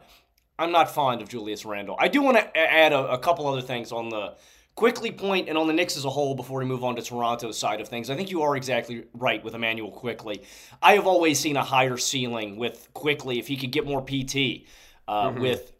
I'm 0.58 0.70
not 0.70 0.90
fond 0.90 1.22
of 1.22 1.28
Julius 1.28 1.64
Randle. 1.64 1.96
I 1.98 2.08
do 2.08 2.20
want 2.22 2.36
to 2.36 2.56
add 2.56 2.92
a, 2.92 3.12
a 3.12 3.18
couple 3.18 3.46
other 3.48 3.62
things 3.62 3.90
on 3.90 4.08
the 4.10 4.34
Quickley 4.76 5.10
point 5.12 5.48
and 5.48 5.56
on 5.56 5.66
the 5.66 5.72
Knicks 5.72 5.96
as 5.96 6.04
a 6.04 6.10
whole 6.10 6.34
before 6.34 6.58
we 6.58 6.64
move 6.64 6.84
on 6.84 6.94
to 6.96 7.02
Toronto's 7.02 7.56
side 7.58 7.80
of 7.80 7.88
things. 7.88 8.10
I 8.10 8.14
think 8.16 8.30
you 8.30 8.42
are 8.42 8.54
exactly 8.56 9.04
right 9.14 9.42
with 9.42 9.54
Immanuel 9.54 9.90
Quickley. 9.90 10.42
I 10.82 10.94
have 10.94 11.06
always 11.06 11.40
seen 11.40 11.56
a 11.56 11.62
higher 11.64 11.96
ceiling 11.96 12.56
with 12.56 12.88
Quickley 12.92 13.38
if 13.38 13.48
he 13.48 13.56
could 13.56 13.72
get 13.72 13.86
more 13.86 14.00
PT 14.02 14.66
uh, 15.08 15.32
with 15.36 15.72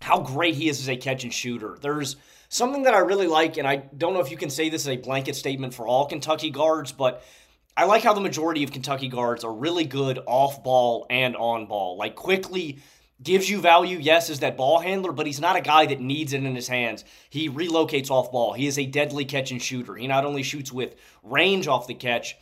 how 0.00 0.20
great 0.20 0.54
he 0.54 0.68
is 0.68 0.80
as 0.80 0.88
a 0.88 0.96
catch 0.96 1.24
and 1.24 1.32
shooter. 1.32 1.78
There's 1.80 2.16
something 2.54 2.84
that 2.84 2.94
I 2.94 2.98
really 2.98 3.26
like, 3.26 3.56
and 3.56 3.66
I 3.66 3.76
don't 3.76 4.14
know 4.14 4.20
if 4.20 4.30
you 4.30 4.36
can 4.36 4.48
say 4.48 4.68
this 4.68 4.82
as 4.82 4.88
a 4.88 4.96
blanket 4.96 5.34
statement 5.34 5.74
for 5.74 5.88
all 5.88 6.06
Kentucky 6.06 6.50
guards, 6.50 6.92
but 6.92 7.24
I 7.76 7.84
like 7.84 8.04
how 8.04 8.14
the 8.14 8.20
majority 8.20 8.62
of 8.62 8.70
Kentucky 8.70 9.08
guards 9.08 9.42
are 9.42 9.52
really 9.52 9.84
good 9.84 10.20
off 10.26 10.62
ball 10.62 11.04
and 11.10 11.34
on 11.34 11.66
ball. 11.66 11.96
Like 11.98 12.14
Quickley 12.14 12.78
gives 13.20 13.50
you 13.50 13.60
value, 13.60 13.98
yes, 13.98 14.30
as 14.30 14.38
that 14.40 14.56
ball 14.56 14.78
handler, 14.78 15.10
but 15.10 15.26
he's 15.26 15.40
not 15.40 15.56
a 15.56 15.60
guy 15.60 15.86
that 15.86 16.00
needs 16.00 16.32
it 16.32 16.44
in 16.44 16.54
his 16.54 16.68
hands. 16.68 17.04
He 17.28 17.50
relocates 17.50 18.08
off 18.08 18.30
ball. 18.30 18.52
He 18.52 18.68
is 18.68 18.78
a 18.78 18.86
deadly 18.86 19.24
catch 19.24 19.50
and 19.50 19.60
shooter. 19.60 19.96
He 19.96 20.06
not 20.06 20.24
only 20.24 20.44
shoots 20.44 20.70
with 20.70 20.94
range 21.24 21.66
off 21.66 21.88
the 21.88 21.94
catch, 21.94 22.36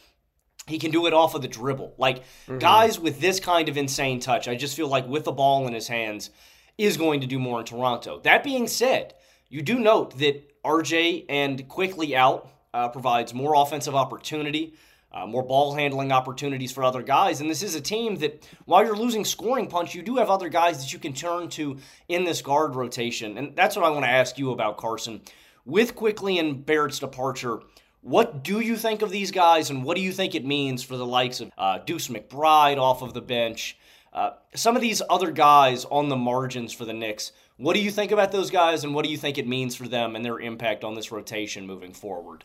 he 0.66 0.78
can 0.78 0.90
do 0.90 1.06
it 1.06 1.14
off 1.14 1.34
of 1.34 1.40
the 1.40 1.48
dribble. 1.48 1.94
Like 1.96 2.18
mm-hmm. 2.18 2.58
guys 2.58 3.00
with 3.00 3.18
this 3.18 3.40
kind 3.40 3.70
of 3.70 3.78
insane 3.78 4.20
touch, 4.20 4.46
I 4.46 4.56
just 4.56 4.76
feel 4.76 4.88
like 4.88 5.08
with 5.08 5.24
the 5.24 5.32
ball 5.32 5.66
in 5.66 5.72
his 5.72 5.88
hands 5.88 6.28
is 6.76 6.98
going 6.98 7.22
to 7.22 7.26
do 7.26 7.38
more 7.38 7.60
in 7.60 7.64
Toronto. 7.64 8.20
That 8.20 8.44
being 8.44 8.68
said, 8.68 9.14
you 9.52 9.60
do 9.60 9.78
note 9.78 10.16
that 10.16 10.62
RJ 10.64 11.26
and 11.28 11.68
Quickley 11.68 12.16
out 12.16 12.48
uh, 12.72 12.88
provides 12.88 13.34
more 13.34 13.54
offensive 13.54 13.94
opportunity, 13.94 14.72
uh, 15.12 15.26
more 15.26 15.42
ball 15.42 15.74
handling 15.74 16.10
opportunities 16.10 16.72
for 16.72 16.82
other 16.82 17.02
guys. 17.02 17.42
And 17.42 17.50
this 17.50 17.62
is 17.62 17.74
a 17.74 17.80
team 17.80 18.16
that, 18.16 18.48
while 18.64 18.82
you're 18.82 18.96
losing 18.96 19.26
scoring 19.26 19.66
punch, 19.66 19.94
you 19.94 20.00
do 20.00 20.16
have 20.16 20.30
other 20.30 20.48
guys 20.48 20.78
that 20.80 20.94
you 20.94 20.98
can 20.98 21.12
turn 21.12 21.50
to 21.50 21.76
in 22.08 22.24
this 22.24 22.40
guard 22.40 22.74
rotation. 22.74 23.36
And 23.36 23.54
that's 23.54 23.76
what 23.76 23.84
I 23.84 23.90
want 23.90 24.06
to 24.06 24.10
ask 24.10 24.38
you 24.38 24.52
about, 24.52 24.78
Carson. 24.78 25.20
With 25.66 25.96
Quickley 25.96 26.38
and 26.38 26.64
Barrett's 26.64 26.98
departure, 26.98 27.60
what 28.00 28.42
do 28.42 28.60
you 28.60 28.78
think 28.78 29.02
of 29.02 29.10
these 29.10 29.32
guys, 29.32 29.68
and 29.68 29.84
what 29.84 29.98
do 29.98 30.02
you 30.02 30.12
think 30.12 30.34
it 30.34 30.46
means 30.46 30.82
for 30.82 30.96
the 30.96 31.06
likes 31.06 31.42
of 31.42 31.52
uh, 31.58 31.76
Deuce 31.76 32.08
McBride 32.08 32.78
off 32.78 33.02
of 33.02 33.12
the 33.12 33.20
bench? 33.20 33.76
Uh, 34.14 34.30
some 34.54 34.76
of 34.76 34.82
these 34.82 35.02
other 35.10 35.30
guys 35.30 35.84
on 35.84 36.08
the 36.08 36.16
margins 36.16 36.72
for 36.72 36.86
the 36.86 36.92
Knicks. 36.94 37.32
What 37.62 37.74
do 37.74 37.80
you 37.80 37.92
think 37.92 38.10
about 38.10 38.32
those 38.32 38.50
guys, 38.50 38.82
and 38.82 38.92
what 38.92 39.04
do 39.04 39.10
you 39.12 39.16
think 39.16 39.38
it 39.38 39.46
means 39.46 39.76
for 39.76 39.86
them 39.86 40.16
and 40.16 40.24
their 40.24 40.40
impact 40.40 40.82
on 40.82 40.94
this 40.94 41.12
rotation 41.12 41.64
moving 41.64 41.92
forward? 41.92 42.42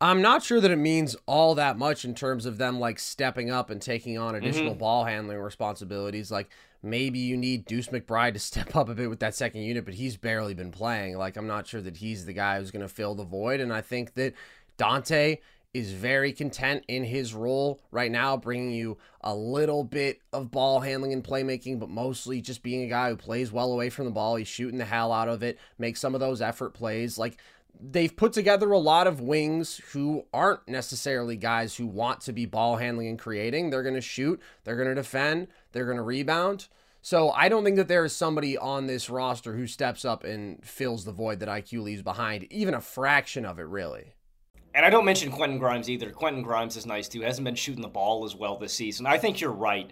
I'm 0.00 0.22
not 0.22 0.42
sure 0.42 0.58
that 0.58 0.70
it 0.70 0.76
means 0.76 1.14
all 1.26 1.54
that 1.56 1.76
much 1.76 2.06
in 2.06 2.14
terms 2.14 2.46
of 2.46 2.56
them 2.56 2.80
like 2.80 2.98
stepping 2.98 3.50
up 3.50 3.68
and 3.68 3.80
taking 3.80 4.16
on 4.16 4.32
mm-hmm. 4.32 4.42
additional 4.42 4.74
ball 4.74 5.04
handling 5.04 5.38
responsibilities. 5.38 6.30
Like 6.30 6.48
maybe 6.82 7.18
you 7.18 7.36
need 7.36 7.66
Deuce 7.66 7.88
McBride 7.88 8.32
to 8.32 8.38
step 8.38 8.74
up 8.74 8.88
a 8.88 8.94
bit 8.94 9.10
with 9.10 9.20
that 9.20 9.34
second 9.34 9.60
unit, 9.60 9.84
but 9.84 9.92
he's 9.92 10.16
barely 10.16 10.54
been 10.54 10.70
playing. 10.70 11.18
Like 11.18 11.36
I'm 11.36 11.46
not 11.46 11.66
sure 11.66 11.82
that 11.82 11.98
he's 11.98 12.24
the 12.24 12.32
guy 12.32 12.58
who's 12.58 12.70
going 12.70 12.80
to 12.80 12.88
fill 12.88 13.14
the 13.14 13.24
void. 13.24 13.60
And 13.60 13.70
I 13.70 13.82
think 13.82 14.14
that 14.14 14.32
Donte 14.78 15.40
is 15.74 15.92
very 15.92 16.32
content 16.32 16.84
in 16.86 17.04
his 17.04 17.34
role 17.34 17.80
right 17.90 18.10
now, 18.10 18.36
bringing 18.36 18.70
you 18.70 18.96
a 19.20 19.34
little 19.34 19.82
bit 19.82 20.20
of 20.32 20.50
ball 20.50 20.80
handling 20.80 21.12
and 21.12 21.24
playmaking, 21.24 21.80
but 21.80 21.90
mostly 21.90 22.40
just 22.40 22.62
being 22.62 22.84
a 22.84 22.88
guy 22.88 23.10
who 23.10 23.16
plays 23.16 23.50
well 23.50 23.72
away 23.72 23.90
from 23.90 24.04
the 24.04 24.10
ball. 24.12 24.36
He's 24.36 24.48
shooting 24.48 24.78
the 24.78 24.84
hell 24.84 25.12
out 25.12 25.28
of 25.28 25.42
it, 25.42 25.58
makes 25.76 26.00
some 26.00 26.14
of 26.14 26.20
those 26.20 26.40
effort 26.40 26.74
plays. 26.74 27.18
Like 27.18 27.36
they've 27.80 28.14
put 28.14 28.32
together 28.32 28.70
a 28.70 28.78
lot 28.78 29.08
of 29.08 29.20
wings 29.20 29.80
who 29.92 30.24
aren't 30.32 30.66
necessarily 30.68 31.36
guys 31.36 31.76
who 31.76 31.86
want 31.86 32.20
to 32.22 32.32
be 32.32 32.46
ball 32.46 32.76
handling 32.76 33.08
and 33.08 33.18
creating. 33.18 33.70
They're 33.70 33.82
going 33.82 33.94
to 33.96 34.00
shoot, 34.00 34.40
they're 34.62 34.76
going 34.76 34.88
to 34.88 34.94
defend, 34.94 35.48
they're 35.72 35.86
going 35.86 35.96
to 35.96 36.02
rebound. 36.02 36.68
So 37.02 37.30
I 37.32 37.50
don't 37.50 37.64
think 37.64 37.76
that 37.76 37.88
there 37.88 38.04
is 38.04 38.16
somebody 38.16 38.56
on 38.56 38.86
this 38.86 39.10
roster 39.10 39.54
who 39.54 39.66
steps 39.66 40.06
up 40.06 40.24
and 40.24 40.64
fills 40.64 41.04
the 41.04 41.12
void 41.12 41.40
that 41.40 41.50
IQ 41.50 41.82
leaves 41.82 42.00
behind, 42.00 42.50
even 42.50 42.72
a 42.72 42.80
fraction 42.80 43.44
of 43.44 43.58
it, 43.58 43.66
really. 43.66 44.14
And 44.74 44.84
I 44.84 44.90
don't 44.90 45.04
mention 45.04 45.30
Quentin 45.30 45.58
Grimes 45.58 45.88
either. 45.88 46.10
Quentin 46.10 46.42
Grimes 46.42 46.76
is 46.76 46.84
nice 46.84 47.06
too. 47.08 47.20
Hasn't 47.20 47.44
been 47.44 47.54
shooting 47.54 47.82
the 47.82 47.88
ball 47.88 48.24
as 48.24 48.34
well 48.34 48.56
this 48.58 48.72
season. 48.74 49.06
I 49.06 49.18
think 49.18 49.40
you're 49.40 49.52
right. 49.52 49.90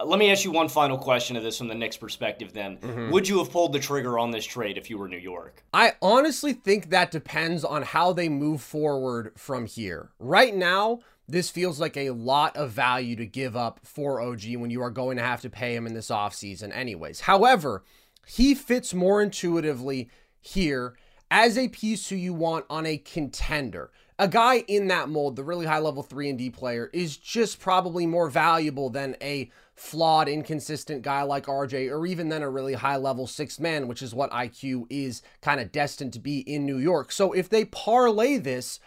Uh, 0.00 0.06
Let 0.06 0.18
me 0.18 0.30
ask 0.32 0.44
you 0.44 0.50
one 0.50 0.68
final 0.68 0.96
question 0.96 1.36
of 1.36 1.42
this 1.42 1.58
from 1.58 1.68
the 1.68 1.74
Knicks 1.74 1.98
perspective 1.98 2.52
then. 2.52 3.10
Would 3.10 3.28
you 3.28 3.38
have 3.38 3.50
pulled 3.50 3.74
the 3.74 3.78
trigger 3.78 4.18
on 4.18 4.30
this 4.30 4.46
trade 4.46 4.78
if 4.78 4.88
you 4.88 4.96
were 4.98 5.08
New 5.08 5.18
York? 5.18 5.62
I 5.74 5.92
honestly 6.00 6.54
think 6.54 6.88
that 6.90 7.10
depends 7.10 7.64
on 7.64 7.82
how 7.82 8.12
they 8.14 8.28
move 8.30 8.62
forward 8.62 9.32
from 9.36 9.66
here. 9.66 10.10
Right 10.18 10.54
now, 10.54 11.00
this 11.28 11.50
feels 11.50 11.78
like 11.78 11.96
a 11.96 12.10
lot 12.10 12.56
of 12.56 12.70
value 12.70 13.16
to 13.16 13.26
give 13.26 13.56
up 13.56 13.80
for 13.84 14.20
OG 14.20 14.56
when 14.56 14.70
you 14.70 14.82
are 14.82 14.90
going 14.90 15.16
to 15.18 15.22
have 15.22 15.42
to 15.42 15.50
pay 15.50 15.74
him 15.74 15.86
in 15.86 15.94
this 15.94 16.08
offseason, 16.08 16.74
anyways. 16.74 17.20
However, 17.20 17.84
he 18.26 18.54
fits 18.54 18.94
more 18.94 19.22
intuitively 19.22 20.08
here 20.40 20.96
as 21.30 21.56
a 21.56 21.68
piece 21.68 22.08
who 22.08 22.16
you 22.16 22.34
want 22.34 22.64
on 22.68 22.84
a 22.86 22.98
contender. 22.98 23.90
A 24.16 24.28
guy 24.28 24.58
in 24.68 24.86
that 24.88 25.08
mold, 25.08 25.34
the 25.34 25.42
really 25.42 25.66
high 25.66 25.80
level 25.80 26.04
3 26.04 26.30
and 26.30 26.38
D 26.38 26.48
player 26.48 26.88
is 26.92 27.16
just 27.16 27.58
probably 27.58 28.06
more 28.06 28.30
valuable 28.30 28.88
than 28.88 29.16
a 29.20 29.50
flawed 29.74 30.28
inconsistent 30.28 31.02
guy 31.02 31.22
like 31.22 31.46
RJ 31.46 31.90
or 31.90 32.06
even 32.06 32.28
than 32.28 32.40
a 32.40 32.48
really 32.48 32.74
high 32.74 32.96
level 32.96 33.26
6 33.26 33.58
man, 33.58 33.88
which 33.88 34.02
is 34.02 34.14
what 34.14 34.30
IQ 34.30 34.86
is 34.88 35.20
kind 35.40 35.60
of 35.60 35.72
destined 35.72 36.12
to 36.12 36.20
be 36.20 36.38
in 36.40 36.64
New 36.64 36.78
York. 36.78 37.10
So 37.10 37.32
if 37.32 37.48
they 37.48 37.64
parlay 37.64 38.36
this 38.36 38.78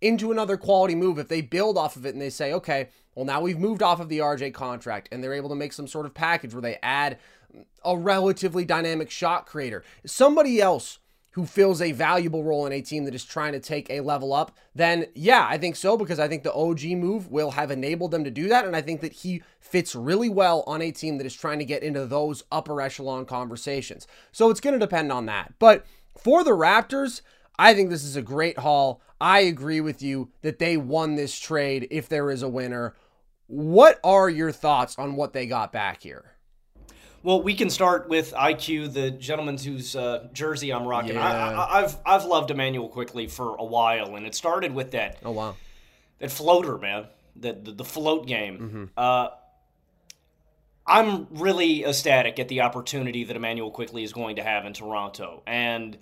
into 0.00 0.30
another 0.30 0.56
quality 0.56 0.94
move, 0.94 1.18
if 1.18 1.26
they 1.26 1.40
build 1.40 1.76
off 1.76 1.96
of 1.96 2.06
it 2.06 2.14
and 2.14 2.22
they 2.22 2.30
say, 2.30 2.52
okay, 2.52 2.90
well, 3.16 3.24
now 3.24 3.40
we've 3.40 3.58
moved 3.58 3.82
off 3.82 3.98
of 3.98 4.08
the 4.08 4.20
RJ 4.20 4.54
contract 4.54 5.08
and 5.10 5.24
they're 5.24 5.34
able 5.34 5.48
to 5.48 5.56
make 5.56 5.72
some 5.72 5.88
sort 5.88 6.06
of 6.06 6.14
package 6.14 6.54
where 6.54 6.62
they 6.62 6.78
add 6.80 7.18
a 7.84 7.96
relatively 7.96 8.64
dynamic 8.64 9.10
shot 9.10 9.46
creator, 9.46 9.82
somebody 10.04 10.60
else 10.60 11.00
who 11.36 11.44
fills 11.44 11.82
a 11.82 11.92
valuable 11.92 12.42
role 12.42 12.64
in 12.64 12.72
a 12.72 12.80
team 12.80 13.04
that 13.04 13.14
is 13.14 13.22
trying 13.22 13.52
to 13.52 13.60
take 13.60 13.90
a 13.90 14.00
level 14.00 14.32
up, 14.32 14.56
then 14.74 15.04
yeah, 15.14 15.46
I 15.46 15.58
think 15.58 15.76
so 15.76 15.98
because 15.98 16.18
I 16.18 16.28
think 16.28 16.42
the 16.42 16.54
OG 16.54 16.84
move 16.84 17.30
will 17.30 17.50
have 17.50 17.70
enabled 17.70 18.10
them 18.10 18.24
to 18.24 18.30
do 18.30 18.48
that. 18.48 18.64
And 18.64 18.74
I 18.74 18.80
think 18.80 19.02
that 19.02 19.12
he 19.12 19.42
fits 19.60 19.94
really 19.94 20.30
well 20.30 20.64
on 20.66 20.80
a 20.80 20.90
team 20.90 21.18
that 21.18 21.26
is 21.26 21.34
trying 21.34 21.58
to 21.58 21.66
get 21.66 21.82
into 21.82 22.06
those 22.06 22.42
upper 22.50 22.80
echelon 22.80 23.26
conversations. 23.26 24.06
So 24.32 24.48
it's 24.48 24.60
going 24.60 24.72
to 24.72 24.78
depend 24.80 25.12
on 25.12 25.26
that. 25.26 25.52
But 25.58 25.84
for 26.16 26.42
the 26.42 26.52
Raptors, 26.52 27.20
I 27.58 27.74
think 27.74 27.90
this 27.90 28.04
is 28.04 28.16
a 28.16 28.22
great 28.22 28.60
haul. 28.60 29.02
I 29.20 29.40
agree 29.40 29.82
with 29.82 30.00
you 30.00 30.30
that 30.40 30.58
they 30.58 30.78
won 30.78 31.16
this 31.16 31.38
trade 31.38 31.86
if 31.90 32.08
there 32.08 32.30
is 32.30 32.42
a 32.42 32.48
winner. 32.48 32.96
What 33.46 34.00
are 34.02 34.30
your 34.30 34.52
thoughts 34.52 34.98
on 34.98 35.16
what 35.16 35.34
they 35.34 35.44
got 35.44 35.70
back 35.70 36.02
here? 36.02 36.35
Well, 37.22 37.42
we 37.42 37.54
can 37.54 37.70
start 37.70 38.08
with 38.08 38.32
IQ, 38.32 38.92
the 38.92 39.10
gentleman 39.10 39.58
whose 39.58 39.96
uh, 39.96 40.28
jersey 40.32 40.72
I'm 40.72 40.86
rocking. 40.86 41.14
Yeah. 41.14 41.26
I, 41.26 41.52
I, 41.52 41.82
I've 41.82 41.96
I've 42.06 42.24
loved 42.24 42.50
Immanuel 42.50 42.88
Quickley 42.88 43.26
for 43.26 43.56
a 43.56 43.64
while, 43.64 44.14
and 44.16 44.26
it 44.26 44.34
started 44.34 44.72
with 44.74 44.92
that 44.92 45.18
Oh, 45.24 45.32
wow. 45.32 45.56
that 46.20 46.30
floater, 46.30 46.78
man, 46.78 47.06
the 47.34 47.52
the, 47.52 47.72
the 47.72 47.84
float 47.84 48.26
game. 48.26 48.90
Uh, 48.96 49.28
I'm 50.86 51.26
really 51.30 51.84
ecstatic 51.84 52.38
at 52.38 52.46
the 52.48 52.60
opportunity 52.60 53.24
that 53.24 53.34
Immanuel 53.36 53.72
Quickley 53.72 54.04
is 54.04 54.12
going 54.12 54.36
to 54.36 54.44
have 54.44 54.64
in 54.66 54.72
Toronto, 54.72 55.42
and 55.46 55.98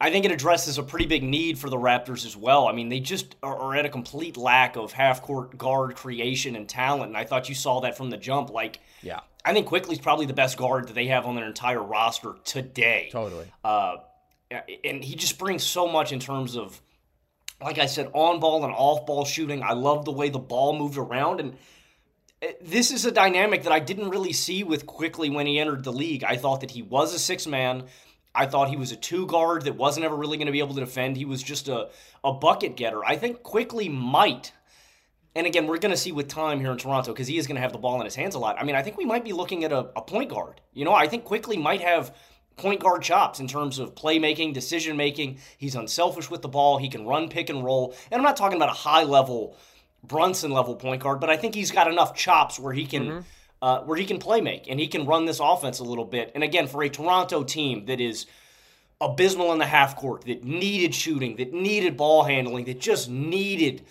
I 0.00 0.10
think 0.10 0.24
it 0.24 0.32
addresses 0.32 0.78
a 0.78 0.82
pretty 0.82 1.06
big 1.06 1.22
need 1.22 1.58
for 1.60 1.70
the 1.70 1.76
Raptors 1.76 2.26
as 2.26 2.36
well. 2.36 2.66
I 2.66 2.72
mean, 2.72 2.88
they 2.88 2.98
just 3.00 3.36
are, 3.42 3.56
are 3.56 3.76
at 3.76 3.86
a 3.86 3.88
complete 3.88 4.36
lack 4.36 4.74
of 4.76 4.92
half 4.92 5.22
court 5.22 5.56
guard 5.56 5.94
creation 5.94 6.56
and 6.56 6.68
talent, 6.68 7.04
and 7.10 7.16
I 7.16 7.24
thought 7.24 7.48
you 7.48 7.54
saw 7.54 7.80
that 7.82 7.96
from 7.96 8.10
the 8.10 8.16
jump. 8.16 8.50
Like, 8.50 8.80
Yeah, 9.00 9.20
I 9.46 9.52
think 9.52 9.68
Quickley's 9.68 10.00
probably 10.00 10.26
the 10.26 10.34
best 10.34 10.56
guard 10.56 10.88
that 10.88 10.94
they 10.94 11.06
have 11.06 11.24
on 11.24 11.36
their 11.36 11.46
entire 11.46 11.82
roster 11.82 12.34
today. 12.44 13.08
totally. 13.12 13.46
Uh, 13.62 13.98
and 14.84 15.04
he 15.04 15.14
just 15.14 15.38
brings 15.38 15.62
so 15.62 15.86
much 15.86 16.12
in 16.12 16.18
terms 16.18 16.56
of, 16.56 16.80
like 17.62 17.78
I 17.78 17.86
said, 17.86 18.10
on 18.12 18.40
ball 18.40 18.64
and 18.64 18.74
off 18.74 19.06
ball 19.06 19.24
shooting. 19.24 19.62
I 19.62 19.72
love 19.72 20.04
the 20.04 20.12
way 20.12 20.30
the 20.30 20.40
ball 20.40 20.76
moved 20.76 20.98
around. 20.98 21.38
And 21.38 21.56
uh, 22.42 22.48
this 22.60 22.90
is 22.90 23.06
a 23.06 23.12
dynamic 23.12 23.62
that 23.62 23.72
I 23.72 23.78
didn't 23.78 24.10
really 24.10 24.32
see 24.32 24.64
with 24.64 24.84
Quickley 24.84 25.30
when 25.30 25.46
he 25.46 25.60
entered 25.60 25.84
the 25.84 25.92
league. 25.92 26.24
I 26.24 26.36
thought 26.36 26.60
that 26.62 26.72
he 26.72 26.82
was 26.82 27.14
a 27.14 27.18
six 27.18 27.46
man. 27.46 27.84
I 28.34 28.46
thought 28.46 28.68
he 28.68 28.76
was 28.76 28.90
a 28.90 28.96
two 28.96 29.26
guard 29.26 29.62
that 29.62 29.76
wasn't 29.76 30.06
ever 30.06 30.16
really 30.16 30.36
going 30.36 30.46
to 30.46 30.52
be 30.52 30.58
able 30.58 30.74
to 30.74 30.80
defend. 30.80 31.16
He 31.16 31.24
was 31.24 31.42
just 31.42 31.68
a, 31.68 31.88
a 32.24 32.32
bucket 32.32 32.76
getter. 32.76 33.04
I 33.04 33.16
think 33.16 33.44
Quickley 33.44 33.88
might. 33.88 34.52
And 35.36 35.46
again, 35.46 35.66
we're 35.66 35.76
going 35.76 35.90
to 35.90 35.98
see 35.98 36.12
with 36.12 36.28
time 36.28 36.60
here 36.60 36.72
in 36.72 36.78
Toronto 36.78 37.12
because 37.12 37.28
he 37.28 37.36
is 37.36 37.46
going 37.46 37.56
to 37.56 37.60
have 37.60 37.72
the 37.72 37.78
ball 37.78 38.00
in 38.00 38.06
his 38.06 38.14
hands 38.14 38.34
a 38.34 38.38
lot. 38.38 38.56
I 38.58 38.64
mean, 38.64 38.74
I 38.74 38.82
think 38.82 38.96
we 38.96 39.04
might 39.04 39.22
be 39.22 39.34
looking 39.34 39.64
at 39.64 39.70
a, 39.70 39.90
a 39.94 40.00
point 40.00 40.30
guard. 40.30 40.62
You 40.72 40.86
know, 40.86 40.94
I 40.94 41.06
think 41.08 41.24
Quickley 41.24 41.58
might 41.58 41.82
have 41.82 42.16
point 42.56 42.80
guard 42.80 43.02
chops 43.02 43.38
in 43.38 43.46
terms 43.46 43.78
of 43.78 43.94
playmaking, 43.94 44.54
decision 44.54 44.96
making. 44.96 45.38
He's 45.58 45.74
unselfish 45.74 46.30
with 46.30 46.40
the 46.40 46.48
ball. 46.48 46.78
He 46.78 46.88
can 46.88 47.04
run 47.04 47.28
pick 47.28 47.50
and 47.50 47.62
roll. 47.62 47.94
And 48.10 48.18
I'm 48.18 48.24
not 48.24 48.38
talking 48.38 48.56
about 48.56 48.70
a 48.70 48.78
high 48.78 49.02
level 49.02 49.58
Brunson 50.02 50.52
level 50.52 50.74
point 50.74 51.02
guard, 51.02 51.20
but 51.20 51.28
I 51.28 51.36
think 51.36 51.54
he's 51.54 51.70
got 51.70 51.86
enough 51.86 52.16
chops 52.16 52.58
where 52.58 52.72
he 52.72 52.86
can 52.86 53.22
uh, 53.60 53.80
where 53.80 53.98
he 53.98 54.06
can 54.06 54.18
play 54.18 54.40
make 54.40 54.70
and 54.70 54.80
he 54.80 54.86
can 54.86 55.04
run 55.04 55.26
this 55.26 55.40
offense 55.40 55.80
a 55.80 55.84
little 55.84 56.04
bit. 56.06 56.32
And 56.34 56.42
again, 56.42 56.66
for 56.66 56.82
a 56.82 56.88
Toronto 56.88 57.44
team 57.44 57.84
that 57.86 58.00
is 58.00 58.24
abysmal 59.02 59.52
in 59.52 59.58
the 59.58 59.66
half 59.66 59.96
court, 59.96 60.24
that 60.26 60.44
needed 60.44 60.94
shooting, 60.94 61.36
that 61.36 61.52
needed 61.52 61.98
ball 61.98 62.22
handling, 62.22 62.64
that 62.66 62.80
just 62.80 63.10
needed 63.10 63.84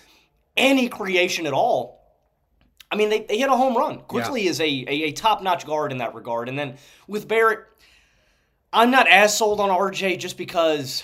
any 0.58 0.90
creation 0.90 1.46
at 1.46 1.54
all. 1.54 2.02
I 2.92 2.96
mean, 2.96 3.10
they, 3.10 3.22
they 3.22 3.38
hit 3.38 3.50
a 3.50 3.56
home 3.56 3.76
run. 3.76 4.00
Quickley 4.02 4.44
yeah. 4.44 4.50
is 4.52 4.62
a, 4.62 4.64
a, 4.64 5.04
a 5.04 5.12
top 5.12 5.42
notch 5.42 5.66
guard 5.66 5.92
in 5.92 5.98
that 5.98 6.14
regard. 6.14 6.50
And 6.50 6.58
then 6.58 6.78
with 7.08 7.28
Barrett, 7.28 7.66
I'm 8.72 8.92
not 8.92 9.08
as 9.08 9.38
sold 9.38 9.60
on 9.60 9.70
RJ 9.70 10.20
just 10.20 10.38
because 10.38 11.04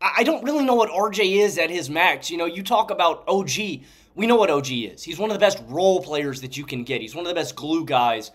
I 0.00 0.22
don't 0.22 0.44
really 0.44 0.64
know 0.64 0.74
what 0.74 0.90
RJ 0.90 1.36
is 1.38 1.56
at 1.58 1.70
his 1.70 1.88
max. 1.88 2.30
You 2.30 2.36
know, 2.36 2.46
you 2.46 2.62
talk 2.62 2.90
about 2.90 3.24
OG. 3.26 3.50
We 4.14 4.26
know 4.26 4.36
what 4.36 4.50
OG 4.50 4.70
is. 4.70 5.02
He's 5.02 5.18
one 5.18 5.30
of 5.30 5.34
the 5.34 5.40
best 5.40 5.62
role 5.68 6.02
players 6.02 6.40
that 6.42 6.56
you 6.56 6.64
can 6.64 6.84
get. 6.84 7.00
He's 7.00 7.14
one 7.14 7.24
of 7.24 7.28
the 7.28 7.34
best 7.34 7.56
glue 7.56 7.84
guys. 7.84 8.30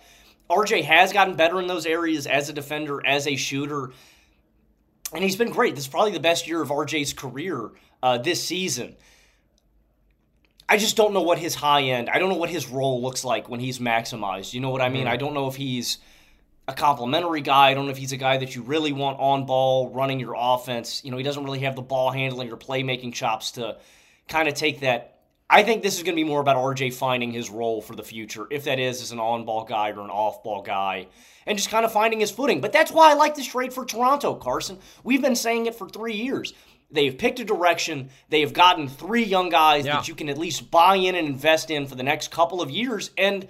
RJ 0.50 0.84
has 0.84 1.14
gotten 1.14 1.36
better 1.36 1.60
in 1.60 1.68
those 1.68 1.86
areas 1.86 2.26
as 2.26 2.50
a 2.50 2.54
defender, 2.54 3.06
as 3.06 3.28
a 3.28 3.36
shooter, 3.36 3.92
and 5.14 5.24
he's 5.24 5.36
been 5.36 5.52
great. 5.52 5.76
This 5.76 5.86
is 5.86 5.90
probably 5.90 6.12
the 6.12 6.20
best 6.20 6.48
year 6.48 6.62
of 6.62 6.70
RJ's 6.70 7.14
career 7.14 7.70
uh, 8.02 8.18
this 8.18 8.44
season. 8.44 8.96
I 10.70 10.78
just 10.78 10.96
don't 10.96 11.14
know 11.14 11.22
what 11.24 11.40
his 11.40 11.56
high 11.56 11.82
end, 11.82 12.10
I 12.10 12.20
don't 12.20 12.30
know 12.30 12.36
what 12.36 12.52
his 12.52 12.68
role 12.68 13.02
looks 13.02 13.26
like 13.26 13.50
when 13.50 13.60
he's 13.60 13.80
maximized. 13.80 14.54
You 14.54 14.62
know 14.62 14.70
what 14.70 14.82
I 14.82 14.90
mean? 14.90 15.06
Mm-hmm. 15.06 15.14
I 15.14 15.18
don't 15.18 15.34
know 15.34 15.48
if 15.48 15.56
he's 15.56 15.98
a 16.68 16.74
complimentary 16.74 17.42
guy. 17.42 17.70
I 17.70 17.74
don't 17.74 17.86
know 17.86 17.92
if 17.92 17.98
he's 17.98 18.12
a 18.12 18.18
guy 18.18 18.38
that 18.38 18.56
you 18.56 18.62
really 18.62 18.94
want 18.94 19.20
on 19.20 19.48
ball 19.48 19.90
running 19.90 20.20
your 20.20 20.36
offense. 20.38 21.04
You 21.04 21.10
know, 21.10 21.18
he 21.18 21.24
doesn't 21.24 21.44
really 21.44 21.60
have 21.60 21.76
the 21.76 21.82
ball 21.82 22.12
handling 22.12 22.52
or 22.52 22.58
playmaking 22.58 23.14
chops 23.14 23.52
to 23.54 23.78
kind 24.28 24.48
of 24.48 24.54
take 24.54 24.82
that. 24.82 25.16
I 25.50 25.64
think 25.64 25.82
this 25.82 25.98
is 25.98 26.04
going 26.04 26.16
to 26.16 26.24
be 26.24 26.24
more 26.24 26.40
about 26.40 26.58
RJ 26.58 26.94
finding 26.94 27.32
his 27.32 27.50
role 27.50 27.82
for 27.82 27.96
the 27.96 28.04
future, 28.04 28.46
if 28.52 28.66
that 28.66 28.78
is 28.78 29.02
as 29.02 29.12
an 29.12 29.20
on 29.20 29.46
ball 29.46 29.66
guy 29.66 29.90
or 29.90 30.02
an 30.02 30.12
off 30.12 30.44
ball 30.44 30.62
guy, 30.62 31.08
and 31.48 31.58
just 31.58 31.72
kind 31.72 31.84
of 31.84 31.92
finding 31.92 32.20
his 32.20 32.30
footing. 32.30 32.62
But 32.62 32.72
that's 32.72 32.92
why 32.92 33.10
I 33.10 33.16
like 33.16 33.34
this 33.34 33.48
trade 33.48 33.74
for 33.74 33.84
Toronto, 33.84 34.36
Carson. 34.36 34.78
We've 35.04 35.24
been 35.24 35.36
saying 35.36 35.66
it 35.66 35.74
for 35.74 35.90
three 35.90 36.14
years. 36.14 36.54
They've 36.92 37.16
picked 37.16 37.40
a 37.40 37.46
direction. 37.46 38.10
They 38.30 38.42
have 38.42 38.54
gotten 38.54 38.88
three 38.88 39.24
young 39.24 39.50
guys 39.50 39.86
yeah. 39.86 39.98
that 39.98 40.08
you 40.08 40.16
can 40.16 40.30
at 40.30 40.38
least 40.38 40.72
buy 40.72 40.96
in 40.96 41.16
and 41.16 41.28
invest 41.28 41.70
in 41.70 41.86
for 41.86 41.96
the 41.96 42.04
next 42.04 42.32
couple 42.32 42.62
of 42.62 42.72
years. 42.72 43.12
And 43.18 43.48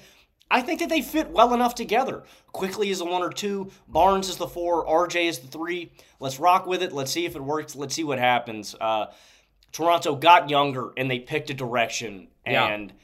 I 0.52 0.62
think 0.62 0.80
that 0.80 0.90
they 0.90 1.02
fit 1.02 1.30
well 1.30 1.54
enough 1.54 1.76
together. 1.76 2.24
Quickley 2.52 2.90
is 2.90 3.00
the 3.00 3.06
one 3.06 3.22
or 3.22 3.30
two, 3.30 3.72
Barnes 3.88 4.30
is 4.30 4.38
the 4.38 4.48
four, 4.48 4.86
RJ 4.86 5.28
is 5.28 5.40
the 5.40 5.48
three. 5.48 5.92
Let's 6.20 6.40
rock 6.40 6.66
with 6.66 6.82
it. 6.82 6.92
Let's 6.92 7.12
see 7.12 7.26
if 7.26 7.36
it 7.36 7.44
works. 7.44 7.76
Let's 7.76 7.96
see 7.96 8.04
what 8.04 8.20
happens. 8.20 8.76
Uh, 8.80 9.08
Toronto 9.72 10.16
got 10.16 10.50
younger 10.50 10.92
and 10.98 11.10
they 11.10 11.20
picked 11.20 11.50
a 11.50 11.54
direction 11.54 12.28
and 12.46 12.90
yeah. 12.90 12.96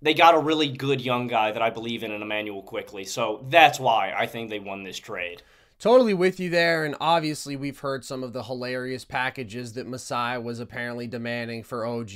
they 0.00 0.14
got 0.14 0.34
a 0.34 0.38
really 0.38 0.68
good 0.68 1.00
young 1.00 1.26
guy 1.26 1.50
that 1.50 1.60
I 1.60 1.70
believe 1.70 2.04
in 2.04 2.12
in 2.12 2.22
Immanuel 2.22 2.62
Quickley. 2.62 3.04
So 3.04 3.44
that's 3.48 3.80
why 3.80 4.14
I 4.16 4.26
think 4.26 4.48
they 4.48 4.60
won 4.60 4.84
this 4.84 4.98
trade. 4.98 5.42
Totally 5.78 6.12
with 6.12 6.40
you 6.40 6.50
there, 6.50 6.84
and 6.84 6.96
obviously 7.00 7.54
we've 7.54 7.78
heard 7.78 8.04
some 8.04 8.24
of 8.24 8.32
the 8.32 8.42
hilarious 8.42 9.04
packages 9.04 9.74
that 9.74 9.86
Masai 9.86 10.36
was 10.36 10.58
apparently 10.58 11.06
demanding 11.06 11.62
for 11.62 11.86
OG 11.86 12.10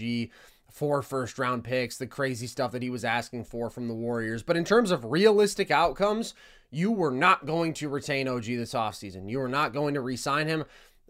four 0.68 1.00
first 1.00 1.38
round 1.38 1.62
picks, 1.62 1.96
the 1.96 2.06
crazy 2.06 2.48
stuff 2.48 2.72
that 2.72 2.82
he 2.82 2.90
was 2.90 3.04
asking 3.04 3.44
for 3.44 3.70
from 3.70 3.86
the 3.86 3.94
Warriors. 3.94 4.42
But 4.42 4.56
in 4.56 4.64
terms 4.64 4.90
of 4.90 5.04
realistic 5.04 5.70
outcomes, 5.70 6.34
you 6.72 6.90
were 6.90 7.12
not 7.12 7.46
going 7.46 7.72
to 7.74 7.88
retain 7.88 8.26
OG 8.26 8.44
this 8.46 8.74
offseason. 8.74 9.30
You 9.30 9.38
were 9.38 9.48
not 9.48 9.72
going 9.72 9.94
to 9.94 10.00
re 10.00 10.16
sign 10.16 10.48
him. 10.48 10.64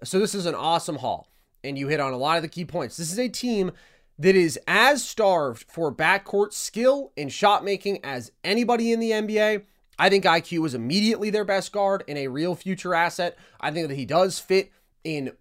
So 0.04 0.18
this 0.18 0.34
is 0.34 0.44
an 0.44 0.54
awesome 0.54 0.96
haul. 0.96 1.28
And 1.64 1.78
you 1.78 1.88
hit 1.88 2.00
on 2.00 2.12
a 2.12 2.18
lot 2.18 2.36
of 2.36 2.42
the 2.42 2.48
key 2.48 2.66
points. 2.66 2.98
This 2.98 3.12
is 3.12 3.18
a 3.18 3.28
team 3.28 3.70
that 4.18 4.34
is 4.34 4.58
as 4.66 5.02
starved 5.02 5.70
for 5.70 5.94
backcourt 5.94 6.52
skill 6.52 7.12
and 7.16 7.32
shot 7.32 7.64
making 7.64 8.04
as 8.04 8.32
anybody 8.44 8.92
in 8.92 9.00
the 9.00 9.12
NBA. 9.12 9.62
I 9.98 10.08
think 10.08 10.24
IQ 10.24 10.66
is 10.66 10.74
immediately 10.74 11.30
their 11.30 11.44
best 11.44 11.72
guard 11.72 12.04
and 12.08 12.18
a 12.18 12.28
real 12.28 12.54
future 12.54 12.94
asset. 12.94 13.36
I 13.60 13.70
think 13.70 13.88
that 13.88 13.96
he 13.96 14.06
does 14.06 14.38
fit 14.38 14.72
in 15.04 15.32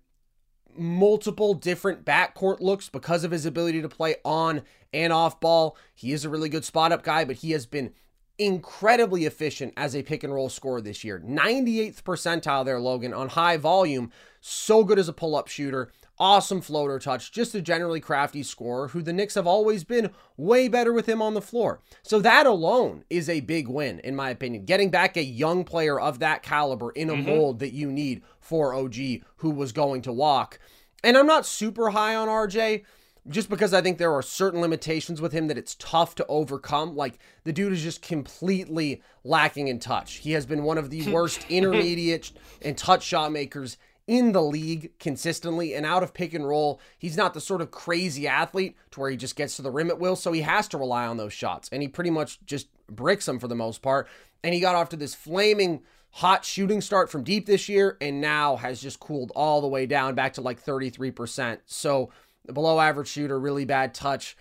multiple 0.77 1.53
different 1.53 2.05
backcourt 2.05 2.59
looks 2.59 2.89
because 2.89 3.23
of 3.23 3.31
his 3.31 3.45
ability 3.45 3.81
to 3.81 3.89
play 3.89 4.15
on 4.23 4.61
and 4.93 5.11
off 5.11 5.39
ball. 5.39 5.77
He 5.93 6.11
is 6.11 6.25
a 6.25 6.29
really 6.29 6.49
good 6.49 6.65
spot 6.65 6.91
up 6.91 7.03
guy, 7.03 7.25
but 7.25 7.37
he 7.37 7.51
has 7.51 7.65
been 7.65 7.93
incredibly 8.37 9.25
efficient 9.25 9.73
as 9.77 9.95
a 9.95 10.03
pick 10.03 10.23
and 10.23 10.33
roll 10.33 10.49
scorer 10.49 10.81
this 10.81 11.03
year. 11.03 11.19
98th 11.19 12.03
percentile 12.03 12.65
there, 12.65 12.79
Logan, 12.79 13.13
on 13.13 13.29
high 13.29 13.57
volume. 13.57 14.11
So 14.39 14.83
good 14.83 14.99
as 14.99 15.07
a 15.07 15.13
pull 15.13 15.35
up 15.35 15.47
shooter. 15.47 15.91
Awesome 16.21 16.61
floater 16.61 16.99
touch, 16.99 17.31
just 17.31 17.55
a 17.55 17.63
generally 17.63 17.99
crafty 17.99 18.43
scorer 18.43 18.89
who 18.89 19.01
the 19.01 19.11
Knicks 19.11 19.33
have 19.33 19.47
always 19.47 19.83
been 19.83 20.11
way 20.37 20.67
better 20.67 20.93
with 20.93 21.09
him 21.09 21.19
on 21.19 21.33
the 21.33 21.41
floor. 21.41 21.81
So 22.03 22.19
that 22.19 22.45
alone 22.45 23.03
is 23.09 23.27
a 23.27 23.39
big 23.39 23.67
win, 23.67 23.97
in 24.01 24.15
my 24.15 24.29
opinion. 24.29 24.65
Getting 24.65 24.91
back 24.91 25.17
a 25.17 25.23
young 25.23 25.63
player 25.63 25.99
of 25.99 26.19
that 26.19 26.43
caliber 26.43 26.91
in 26.91 27.09
a 27.09 27.13
mm-hmm. 27.13 27.25
mold 27.25 27.57
that 27.57 27.73
you 27.73 27.91
need 27.91 28.21
for 28.39 28.71
OG 28.71 28.95
who 29.37 29.49
was 29.49 29.71
going 29.71 30.03
to 30.03 30.13
walk. 30.13 30.59
And 31.03 31.17
I'm 31.17 31.25
not 31.25 31.47
super 31.47 31.89
high 31.89 32.13
on 32.13 32.27
RJ 32.27 32.83
just 33.27 33.49
because 33.49 33.73
I 33.73 33.81
think 33.81 33.97
there 33.97 34.13
are 34.13 34.21
certain 34.21 34.61
limitations 34.61 35.21
with 35.21 35.31
him 35.31 35.47
that 35.47 35.57
it's 35.57 35.75
tough 35.75 36.13
to 36.15 36.25
overcome. 36.27 36.95
Like 36.95 37.17
the 37.45 37.53
dude 37.53 37.73
is 37.73 37.81
just 37.81 38.03
completely 38.03 39.01
lacking 39.23 39.69
in 39.69 39.79
touch. 39.79 40.17
He 40.17 40.33
has 40.33 40.45
been 40.45 40.63
one 40.63 40.77
of 40.77 40.91
the 40.91 41.11
worst 41.11 41.45
intermediate 41.49 42.31
and 42.61 42.77
touch 42.77 43.03
shot 43.03 43.31
makers 43.31 43.77
in 44.07 44.31
the 44.31 44.41
league 44.41 44.91
consistently 44.99 45.73
and 45.73 45.85
out 45.85 46.03
of 46.03 46.13
pick 46.13 46.33
and 46.33 46.47
roll. 46.47 46.79
He's 46.97 47.17
not 47.17 47.33
the 47.33 47.41
sort 47.41 47.61
of 47.61 47.71
crazy 47.71 48.27
athlete 48.27 48.75
to 48.91 48.99
where 48.99 49.09
he 49.09 49.17
just 49.17 49.35
gets 49.35 49.55
to 49.55 49.61
the 49.61 49.71
rim 49.71 49.89
at 49.89 49.99
will, 49.99 50.15
so 50.15 50.31
he 50.31 50.41
has 50.41 50.67
to 50.69 50.77
rely 50.77 51.05
on 51.05 51.17
those 51.17 51.33
shots. 51.33 51.69
And 51.71 51.81
he 51.81 51.87
pretty 51.87 52.09
much 52.09 52.43
just 52.45 52.67
bricks 52.87 53.25
them 53.25 53.39
for 53.39 53.47
the 53.47 53.55
most 53.55 53.81
part. 53.81 54.07
And 54.43 54.53
he 54.53 54.59
got 54.59 54.75
off 54.75 54.89
to 54.89 54.97
this 54.97 55.15
flaming 55.15 55.81
hot 56.11 56.43
shooting 56.43 56.81
start 56.81 57.09
from 57.09 57.23
deep 57.23 57.45
this 57.45 57.69
year 57.69 57.97
and 58.01 58.19
now 58.19 58.57
has 58.57 58.81
just 58.81 58.99
cooled 58.99 59.31
all 59.35 59.61
the 59.61 59.67
way 59.67 59.85
down 59.85 60.13
back 60.13 60.33
to 60.33 60.41
like 60.41 60.63
33%. 60.63 61.59
So 61.65 62.11
below 62.51 62.79
average 62.79 63.07
shooter, 63.07 63.39
really 63.39 63.65
bad 63.65 63.93
touch. 63.93 64.35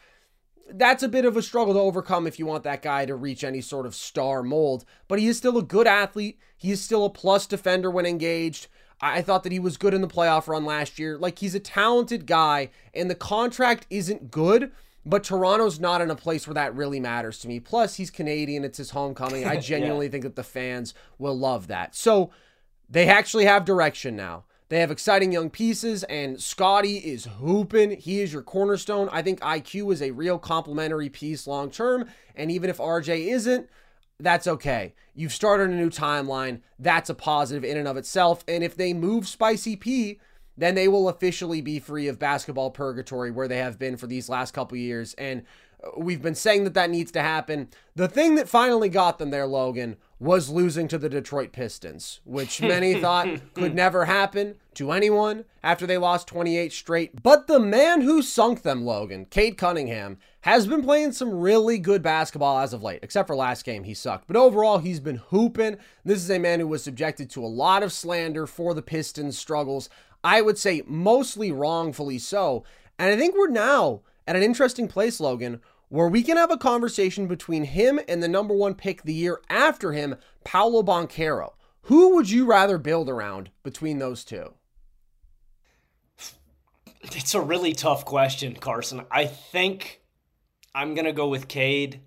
That's 0.73 1.03
a 1.03 1.09
bit 1.09 1.25
of 1.25 1.37
a 1.37 1.43
struggle 1.43 1.75
to 1.75 1.81
overcome 1.81 2.27
if 2.27 2.39
you 2.39 2.47
want 2.47 2.65
that 2.65 2.83
guy 2.83 3.05
to 3.07 3.15
reach 3.15 3.43
any 3.43 3.61
sort 3.61 3.87
of 3.87 3.95
star 3.95 4.43
mold, 4.43 4.85
but 5.09 5.19
he 5.19 5.27
is 5.27 5.37
still 5.37 5.59
a 5.59 5.63
good 5.63 5.87
athlete. 5.87 6.39
He 6.57 6.71
is 6.71 6.81
still 6.81 7.05
a 7.05 7.11
plus 7.11 7.47
defender 7.47 7.91
when 7.91 8.07
engaged. 8.07 8.69
I 9.01 9.23
thought 9.23 9.45
that 9.45 9.53
he 9.53 9.59
was 9.59 9.77
good 9.77 9.95
in 9.95 10.03
the 10.03 10.09
playoff 10.09 10.47
run 10.47 10.65
last 10.65 10.99
year. 10.99 11.17
Like 11.17 11.39
he's 11.39 11.55
a 11.55 11.61
talented 11.61 12.27
guy, 12.27 12.71
and 12.95 13.11
the 13.11 13.15
contract 13.15 13.87
isn't 13.89 14.31
good, 14.31 14.73
but 15.07 15.25
Toronto's 15.25 15.81
not 15.81 16.01
in 16.01 16.11
a 16.11 16.17
place 16.17 16.47
where 16.47 16.55
that 16.55 16.75
really 16.75 17.01
matters 17.01 17.39
to 17.39 17.49
me. 17.49 17.61
Plus, 17.61 17.97
he's 17.97 18.11
Canadian, 18.11 18.65
it's 18.65 18.79
his 18.79 18.91
homecoming. 18.91 19.47
I 19.47 19.57
genuinely 19.61 20.07
yeah. 20.07 20.13
think 20.13 20.25
that 20.25 20.37
the 20.37 20.45
fans 20.45 20.95
will 21.19 21.39
love 21.39 21.69
that. 21.69 21.95
So 21.95 22.31
they 22.89 23.09
actually 23.09 23.47
have 23.47 23.65
direction 23.65 24.17
now. 24.17 24.45
They 24.69 24.79
have 24.79 24.93
exciting 24.93 25.33
young 25.33 25.51
pieces, 25.51 26.05
and 26.05 26.41
Scottie 26.41 26.99
is 26.99 27.25
hooping. 27.25 27.99
He 27.99 28.21
is 28.21 28.33
your 28.33 28.43
cornerstone. 28.43 29.09
I 29.11 29.21
think 29.21 29.41
IQ 29.41 29.93
is 29.93 30.01
a 30.01 30.13
real 30.13 30.39
complementary 30.39 31.09
piece 31.09 31.49
long 31.49 31.73
term. 31.73 32.09
And 32.37 32.53
even 32.53 32.71
if 32.71 32.79
RJ 32.79 33.33
isn't, 33.33 33.69
that's 34.23 34.47
okay. 34.47 34.95
You've 35.15 35.33
started 35.33 35.71
a 35.71 35.75
new 35.75 35.91
timeline. 35.91 36.61
That's 36.79 37.11
a 37.11 37.15
positive 37.15 37.65
in 37.65 37.77
and 37.77 37.89
of 37.89 37.97
itself. 37.97 38.45
And 38.47 38.63
if 38.65 38.77
they 38.77 38.93
move 38.93 39.27
Spicy 39.27 39.77
P, 39.77 40.21
then 40.57 40.75
they 40.75 40.89
will 40.89 41.09
officially 41.09 41.61
be 41.61 41.79
free 41.79 42.07
of 42.09 42.19
basketball 42.19 42.71
purgatory 42.71 43.31
where 43.31 43.49
they 43.49 43.59
have 43.59 43.79
been 43.79 43.97
for 43.97 44.07
these 44.07 44.29
last 44.29 44.53
couple 44.53 44.77
years. 44.77 45.15
And 45.15 45.45
we've 45.97 46.23
been 46.23 46.35
saying 46.35 46.65
that 46.65 46.75
that 46.75 46.91
needs 46.91 47.11
to 47.13 47.23
happen. 47.23 47.69
The 47.95 48.09
thing 48.09 48.35
that 48.35 48.49
finally 48.49 48.89
got 48.89 49.19
them 49.19 49.31
there, 49.31 49.47
Logan, 49.47 49.97
was 50.19 50.51
losing 50.51 50.87
to 50.89 50.99
the 50.99 51.09
Detroit 51.09 51.53
Pistons, 51.53 52.21
which 52.25 52.61
many 52.63 53.01
thought 53.01 53.29
could 53.55 53.75
never 53.75 54.05
happen 54.05 54.57
to 54.75 54.93
anyone 54.93 55.45
after 55.63 55.87
they 55.87 55.99
lost 55.99 56.29
28 56.29 56.73
straight. 56.73 57.23
But 57.23 57.47
the 57.47 57.59
man 57.59 58.03
who 58.03 58.23
sunk 58.23 58.63
them, 58.63 58.85
Logan, 58.85 59.25
Cade 59.27 59.57
Cunningham, 59.57 60.19
has 60.43 60.67
been 60.67 60.83
playing 60.83 61.13
some 61.13 61.41
really 61.41 61.79
good 61.79 62.03
basketball 62.03 62.59
as 62.59 62.73
of 62.73 62.83
late, 62.83 63.01
except 63.03 63.27
for 63.27 63.37
last 63.37 63.65
game, 63.65 63.85
he 63.85 63.95
sucked. 63.95 64.27
But 64.27 64.37
overall, 64.37 64.79
he's 64.79 65.01
been 65.01 65.23
hooping. 65.29 65.77
This 66.05 66.19
is 66.19 66.31
a 66.31 66.39
man 66.39 66.61
who 66.61 66.69
was 66.69 66.83
subjected 66.83 67.31
to 67.31 67.45
a 67.45 67.47
lot 67.47 67.83
of 67.83 67.93
slander 67.93 68.47
for 68.47 68.75
the 68.75 68.83
Pistons' 68.83 69.39
struggles. 69.39 69.89
I 70.23 70.43
would 70.43 70.59
say 70.59 70.83
mostly 70.87 71.51
wrongfully 71.51 72.19
so. 72.19 72.65
And 72.99 73.11
I 73.11 73.17
think 73.17 73.35
we're 73.35 73.49
now 73.49 74.03
at 74.27 74.37
an 74.37 74.43
interesting 74.43 74.87
place, 74.87 75.19
Logan, 75.19 75.61
where 75.91 76.09
we 76.09 76.23
can 76.23 76.37
have 76.37 76.51
a 76.51 76.57
conversation 76.57 77.27
between 77.27 77.65
him 77.65 78.01
and 78.09 78.23
the 78.23 78.29
number 78.29 78.55
one 78.55 78.75
pick 78.75 79.03
the 79.03 79.13
year 79.13 79.41
after 79.51 79.93
him, 79.93 80.17
Paolo 80.45 80.83
Banchero. 80.83 81.53
Who 81.83 82.15
would 82.15 82.31
you 82.31 82.47
rather 82.47 82.79
build 82.79 83.09
around 83.09 83.51
between 83.63 83.99
those 83.99 84.25
two? 84.25 84.55
It's 87.03 87.35
a 87.35 87.41
really 87.41 87.73
tough 87.73 88.05
question, 88.05 88.55
Carson. 88.55 89.03
I 89.11 89.27
think 89.27 90.01
I'm 90.75 90.95
going 90.95 91.07
to 91.07 91.13
go 91.13 91.29
with 91.29 91.49
Cade. 91.49 92.01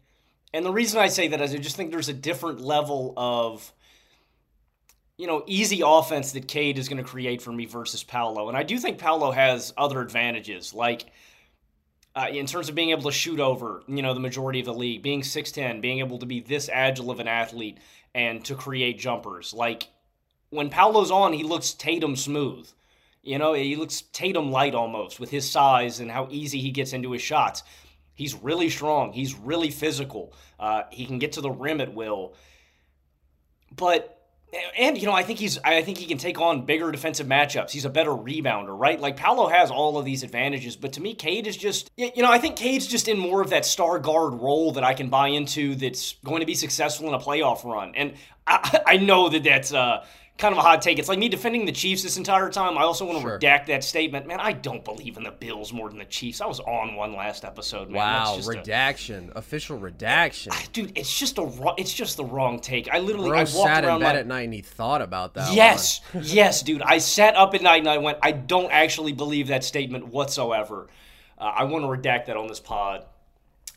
And 0.53 0.65
the 0.65 0.71
reason 0.71 0.99
I 0.99 1.07
say 1.07 1.27
that 1.27 1.41
is 1.41 1.53
I 1.53 1.57
just 1.57 1.75
think 1.75 1.91
there's 1.91 2.09
a 2.09 2.13
different 2.13 2.61
level 2.61 3.13
of 3.17 3.73
you 5.17 5.27
know, 5.27 5.43
easy 5.45 5.81
offense 5.85 6.31
that 6.31 6.47
Cade 6.47 6.79
is 6.79 6.89
going 6.89 7.01
to 7.01 7.07
create 7.07 7.41
for 7.41 7.51
me 7.51 7.65
versus 7.65 8.03
Paolo. 8.03 8.47
And 8.47 8.57
I 8.57 8.63
do 8.63 8.79
think 8.79 8.97
Paolo 8.97 9.31
has 9.31 9.73
other 9.77 10.01
advantages, 10.01 10.73
like 10.73 11.05
uh, 12.15 12.27
in 12.31 12.45
terms 12.45 12.69
of 12.69 12.75
being 12.75 12.91
able 12.91 13.03
to 13.03 13.11
shoot 13.11 13.39
over, 13.39 13.83
you 13.87 14.01
know, 14.01 14.13
the 14.13 14.19
majority 14.19 14.59
of 14.59 14.65
the 14.65 14.73
league, 14.73 15.01
being 15.01 15.21
6'10, 15.21 15.81
being 15.81 15.99
able 15.99 16.19
to 16.19 16.25
be 16.25 16.41
this 16.41 16.69
agile 16.71 17.09
of 17.09 17.19
an 17.19 17.27
athlete 17.27 17.79
and 18.13 18.45
to 18.45 18.55
create 18.55 18.99
jumpers. 18.99 19.53
Like, 19.53 19.87
when 20.49 20.69
Paolo's 20.69 21.09
on, 21.09 21.33
he 21.33 21.43
looks 21.43 21.73
Tatum 21.73 22.15
smooth. 22.15 22.69
You 23.23 23.39
know, 23.39 23.53
he 23.53 23.75
looks 23.75 24.01
Tatum 24.13 24.51
light 24.51 24.75
almost 24.75 25.19
with 25.19 25.31
his 25.31 25.49
size 25.49 25.99
and 25.99 26.11
how 26.11 26.27
easy 26.29 26.59
he 26.59 26.71
gets 26.71 26.93
into 26.93 27.11
his 27.11 27.21
shots. 27.21 27.63
He's 28.13 28.35
really 28.35 28.69
strong. 28.69 29.11
He's 29.13 29.33
really 29.33 29.71
physical. 29.71 30.33
Uh, 30.59 30.83
he 30.91 31.05
can 31.05 31.17
get 31.17 31.31
to 31.33 31.41
the 31.41 31.49
rim 31.49 31.81
at 31.81 31.93
will. 31.93 32.35
But 33.75 34.22
and 34.77 34.97
you 34.97 35.05
know, 35.05 35.13
I 35.13 35.23
think 35.23 35.39
he's 35.39 35.57
I 35.63 35.81
think 35.81 35.97
he 35.97 36.05
can 36.05 36.17
take 36.17 36.39
on 36.39 36.65
bigger 36.65 36.91
defensive 36.91 37.27
matchups. 37.27 37.71
He's 37.71 37.85
a 37.85 37.89
better 37.89 38.11
rebounder, 38.11 38.77
right? 38.77 38.99
Like 38.99 39.15
Paolo 39.15 39.47
has 39.47 39.71
all 39.71 39.97
of 39.97 40.05
these 40.05 40.23
advantages, 40.23 40.75
but 40.75 40.93
to 40.93 41.01
me, 41.01 41.13
Cade 41.13 41.47
is 41.47 41.57
just 41.57 41.91
you 41.95 42.21
know, 42.21 42.31
I 42.31 42.37
think 42.37 42.55
Cade's 42.55 42.87
just 42.87 43.07
in 43.07 43.17
more 43.17 43.41
of 43.41 43.49
that 43.49 43.65
star 43.65 43.99
guard 43.99 44.33
role 44.33 44.71
that 44.73 44.83
I 44.83 44.93
can 44.93 45.09
buy 45.09 45.29
into 45.29 45.75
that's 45.75 46.13
going 46.23 46.41
to 46.41 46.45
be 46.45 46.55
successful 46.55 47.07
in 47.07 47.13
a 47.13 47.19
playoff 47.19 47.63
run. 47.63 47.93
And 47.95 48.13
I, 48.47 48.81
I 48.87 48.97
know 48.97 49.29
that 49.29 49.43
that's 49.43 49.73
uh 49.73 50.05
kind 50.37 50.51
of 50.51 50.57
a 50.57 50.61
hot 50.61 50.81
take. 50.81 50.97
It's 50.99 51.07
like 51.07 51.19
me 51.19 51.29
defending 51.29 51.65
the 51.65 51.71
Chiefs 51.71 52.01
this 52.03 52.17
entire 52.17 52.49
time. 52.49 52.77
I 52.77 52.81
also 52.81 53.05
want 53.05 53.17
to 53.19 53.21
Sure. 53.21 53.39
redact 53.39 53.67
that 53.67 53.83
statement. 53.83 54.25
Man, 54.27 54.39
I 54.39 54.51
don't 54.51 54.83
believe 54.83 55.15
in 55.15 55.23
the 55.23 55.31
Bills 55.31 55.71
more 55.71 55.89
than 55.89 55.99
the 55.99 56.05
Chiefs. 56.05 56.41
I 56.41 56.47
was 56.47 56.59
on 56.59 56.95
one 56.95 57.15
last 57.15 57.45
episode, 57.45 57.89
man. 57.89 57.97
Wow, 57.97 58.35
just 58.37 58.47
a- 58.47 58.57
redaction, 58.57 59.31
official 59.35 59.77
redaction. 59.77 60.51
dude, 60.73 60.97
it's 60.97 61.17
just 61.17 61.37
a 61.37 61.73
it's 61.77 61.93
just 61.93 62.17
the 62.17 62.25
wrong 62.25 62.59
take. 62.59 62.89
I 62.91 62.97
literally 62.99 63.29
Bro 63.29 63.37
I 63.37 63.41
walked 63.43 63.51
sat 63.51 63.83
in 63.83 63.99
bed 63.99 64.13
my 64.15 64.19
at 64.19 64.27
night 64.27 64.41
and 64.41 64.53
he 64.53 64.61
thought 64.61 65.01
about 65.01 65.35
that. 65.35 65.53
Yes, 65.53 66.01
yes, 66.21 66.61
dude. 66.63 66.81
I 66.81 66.97
sat 66.97 67.35
up 67.35 67.53
at 67.53 67.61
night 67.61 67.79
and 67.79 67.89
I 67.89 67.99
went, 67.99 68.17
I 68.23 68.31
don't 68.31 68.71
actually 68.71 69.13
believe 69.13 69.47
that 69.49 69.63
statement 69.63 70.07
whatsoever. 70.07 70.87
Uh, 71.37 71.43
I 71.43 71.63
want 71.65 71.83
to 71.83 71.87
redact 71.87 72.25
that 72.25 72.37
on 72.37 72.47
this 72.47 72.59
pod. 72.59 73.05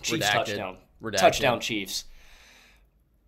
Chiefs 0.02 0.26
Redacted. 0.26 0.32
touchdown. 0.32 0.76
Redacted. 1.02 1.16
Touchdown, 1.18 1.60
Chiefs. 1.60 2.04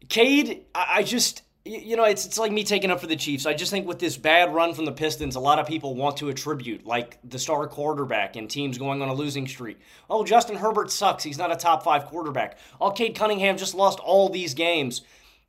Cade, 0.08 0.64
I, 0.74 0.86
I 0.98 1.02
just, 1.02 1.42
you 1.64 1.97
know, 1.97 2.05
it's, 2.05 2.25
it's 2.25 2.38
like 2.38 2.53
me 2.53 2.64
taking 2.64 2.90
up 2.90 3.01
for 3.01 3.07
the 3.07 3.16
Chiefs. 3.16 3.44
I 3.44 3.53
just 3.53 3.71
think 3.71 3.87
with 3.87 3.99
this 3.99 4.16
bad 4.16 4.55
run 4.55 4.73
from 4.73 4.85
the 4.85 4.92
Pistons, 4.92 5.37
a 5.37 5.40
lot 5.40 5.59
of 5.59 5.66
people 5.66 5.94
want 5.94 6.16
to 6.18 6.29
attribute, 6.29 6.87
like 6.87 7.18
the 7.29 7.38
star 7.38 7.66
quarterback 7.66 8.37
and 8.37 8.49
teams 8.49 8.79
going 8.79 9.03
on 9.03 9.09
a 9.09 9.14
losing 9.14 9.47
streak. 9.47 9.79
Oh, 10.09 10.25
Justin 10.25 10.57
Herbert 10.57 10.90
sucks. 10.90 11.25
He's 11.25 11.38
not 11.38 11.53
a 11.53 11.57
top 11.57 11.83
five 11.83 12.07
quarterback. 12.07 12.59
Oh, 12.81 12.90
Cade 12.90 13.14
Cunningham 13.14 13.59
just 13.59 13.75
lost 13.75 13.99
all 13.99 14.29
these 14.29 14.55
games 14.55 15.03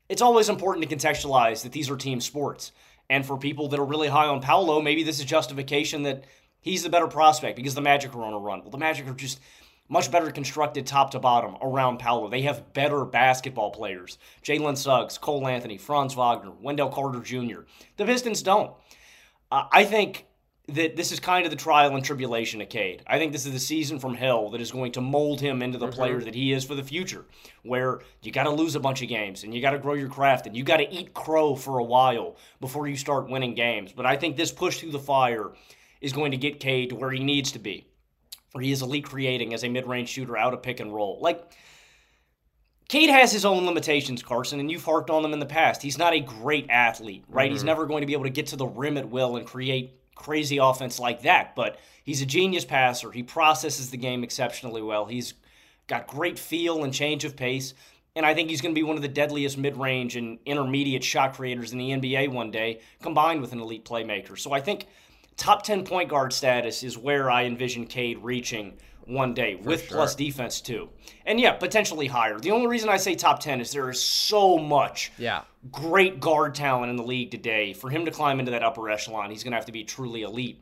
it's 0.09 0.23
always 0.23 0.49
important 0.49 0.89
to 0.89 0.95
contextualize 0.95 1.61
that 1.63 1.71
these 1.71 1.89
are 1.89 1.95
team 1.95 2.19
sports. 2.19 2.71
And 3.09 3.25
for 3.25 3.37
people 3.37 3.69
that 3.69 3.79
are 3.79 3.85
really 3.85 4.07
high 4.07 4.27
on 4.27 4.41
Paolo, 4.41 4.81
maybe 4.81 5.03
this 5.03 5.19
is 5.19 5.25
justification 5.25 6.03
that 6.03 6.25
he's 6.61 6.83
the 6.83 6.89
better 6.89 7.07
prospect 7.07 7.55
because 7.55 7.75
the 7.75 7.81
Magic 7.81 8.13
are 8.15 8.23
on 8.23 8.33
a 8.33 8.37
run. 8.37 8.61
Well, 8.61 8.71
the 8.71 8.77
Magic 8.77 9.07
are 9.07 9.13
just 9.13 9.39
much 9.89 10.11
better 10.11 10.31
constructed 10.31 10.85
top 10.85 11.11
to 11.11 11.19
bottom 11.19 11.57
around 11.61 11.97
Paolo. 11.97 12.29
They 12.29 12.43
have 12.43 12.73
better 12.73 13.03
basketball 13.03 13.71
players. 13.71 14.17
Jalen 14.43 14.77
Suggs, 14.77 15.17
Cole 15.17 15.47
Anthony, 15.47 15.77
Franz 15.77 16.13
Wagner, 16.13 16.51
Wendell 16.61 16.89
Carter 16.89 17.19
Jr. 17.19 17.61
The 17.97 18.05
Pistons 18.05 18.43
don't. 18.43 18.73
Uh, 19.51 19.63
I 19.71 19.83
think 19.83 20.27
that 20.73 20.95
this 20.95 21.11
is 21.11 21.19
kind 21.19 21.45
of 21.45 21.51
the 21.51 21.57
trial 21.57 21.95
and 21.95 22.03
tribulation 22.03 22.61
of 22.61 22.69
Cade. 22.69 23.03
I 23.07 23.17
think 23.17 23.31
this 23.31 23.45
is 23.45 23.53
the 23.53 23.59
season 23.59 23.99
from 23.99 24.13
hell 24.13 24.49
that 24.51 24.61
is 24.61 24.71
going 24.71 24.91
to 24.93 25.01
mold 25.01 25.41
him 25.41 25.61
into 25.61 25.77
the 25.77 25.87
player 25.87 26.21
that 26.21 26.35
he 26.35 26.53
is 26.53 26.63
for 26.63 26.75
the 26.75 26.83
future, 26.83 27.25
where 27.63 28.01
you 28.21 28.31
got 28.31 28.43
to 28.43 28.51
lose 28.51 28.75
a 28.75 28.79
bunch 28.79 29.01
of 29.01 29.09
games 29.09 29.43
and 29.43 29.53
you 29.53 29.61
got 29.61 29.71
to 29.71 29.79
grow 29.79 29.93
your 29.93 30.09
craft 30.09 30.45
and 30.45 30.55
you 30.55 30.63
got 30.63 30.77
to 30.77 30.93
eat 30.93 31.13
crow 31.13 31.55
for 31.55 31.79
a 31.79 31.83
while 31.83 32.37
before 32.59 32.87
you 32.87 32.95
start 32.95 33.29
winning 33.29 33.55
games. 33.55 33.91
But 33.93 34.05
I 34.05 34.15
think 34.15 34.37
this 34.37 34.51
push 34.51 34.79
through 34.79 34.91
the 34.91 34.99
fire 34.99 35.51
is 36.01 36.13
going 36.13 36.31
to 36.31 36.37
get 36.37 36.59
Cade 36.59 36.89
to 36.89 36.95
where 36.95 37.11
he 37.11 37.23
needs 37.23 37.51
to 37.53 37.59
be, 37.59 37.87
is 38.59 38.81
elite 38.81 39.05
creating 39.05 39.53
as 39.53 39.63
a 39.63 39.69
mid 39.69 39.87
range 39.87 40.09
shooter 40.09 40.37
out 40.37 40.53
of 40.53 40.63
pick 40.63 40.79
and 40.79 40.93
roll. 40.93 41.19
Like, 41.21 41.51
Cade 42.87 43.11
has 43.11 43.31
his 43.31 43.45
own 43.45 43.65
limitations, 43.65 44.23
Carson, 44.23 44.59
and 44.59 44.71
you've 44.71 44.83
harped 44.83 45.11
on 45.11 45.21
them 45.21 45.33
in 45.33 45.39
the 45.39 45.45
past. 45.45 45.81
He's 45.83 45.99
not 45.99 46.13
a 46.13 46.19
great 46.19 46.65
athlete, 46.71 47.23
right? 47.29 47.51
He's 47.51 47.59
mm-hmm. 47.59 47.67
never 47.67 47.85
going 47.85 48.01
to 48.01 48.07
be 48.07 48.13
able 48.13 48.23
to 48.23 48.31
get 48.31 48.47
to 48.47 48.55
the 48.55 48.65
rim 48.65 48.97
at 48.97 49.09
will 49.09 49.37
and 49.37 49.45
create 49.45 49.93
crazy 50.15 50.57
offense 50.57 50.99
like 50.99 51.21
that, 51.21 51.55
but 51.55 51.79
he's 52.03 52.21
a 52.21 52.25
genius 52.25 52.65
passer. 52.65 53.11
He 53.11 53.23
processes 53.23 53.91
the 53.91 53.97
game 53.97 54.23
exceptionally 54.23 54.81
well. 54.81 55.05
He's 55.05 55.35
got 55.87 56.07
great 56.07 56.37
feel 56.37 56.83
and 56.83 56.91
change 56.91 57.23
of 57.25 57.37
pace, 57.37 57.75
and 58.15 58.25
I 58.25 58.33
think 58.33 58.49
he's 58.49 58.59
going 58.59 58.73
to 58.73 58.79
be 58.79 58.83
one 58.83 58.95
of 58.95 59.01
the 59.01 59.07
deadliest 59.07 59.57
mid 59.57 59.77
range 59.77 60.15
and 60.15 60.39
intermediate 60.45 61.03
shot 61.03 61.35
creators 61.35 61.71
in 61.71 61.77
the 61.77 61.91
NBA 61.91 62.31
one 62.31 62.51
day, 62.51 62.81
combined 63.01 63.39
with 63.39 63.53
an 63.53 63.61
elite 63.61 63.85
playmaker. 63.85 64.37
So 64.37 64.51
I 64.51 64.61
think 64.61 64.87
top 65.39 65.63
10 65.63 65.85
point 65.85 66.09
guard 66.09 66.31
status 66.33 66.83
is 66.83 66.97
where 66.97 67.31
I 67.31 67.45
envision 67.45 67.87
Cade 67.87 68.19
reaching 68.19 68.77
one 69.05 69.33
day 69.33 69.55
with 69.55 69.87
plus 69.87 70.13
defense 70.13 70.61
too. 70.61 70.89
And 71.25 71.39
yeah, 71.39 71.53
potentially 71.53 72.05
higher. 72.05 72.37
The 72.37 72.51
only 72.51 72.67
reason 72.67 72.89
I 72.89 72.97
say 72.97 73.15
top 73.15 73.39
10 73.39 73.59
is 73.59 73.71
there 73.71 73.89
is 73.89 73.99
so 74.03 74.59
much 74.59 75.11
Yeah. 75.17 75.41
great 75.71 76.19
guard 76.19 76.53
talent 76.53 76.91
in 76.91 76.95
the 76.95 77.03
league 77.03 77.31
today. 77.31 77.73
For 77.73 77.89
him 77.89 78.05
to 78.05 78.11
climb 78.11 78.39
into 78.39 78.51
that 78.51 78.61
upper 78.61 78.87
echelon, 78.89 79.31
he's 79.31 79.43
going 79.43 79.51
to 79.51 79.57
have 79.57 79.65
to 79.65 79.71
be 79.71 79.83
truly 79.83 80.21
elite. 80.21 80.61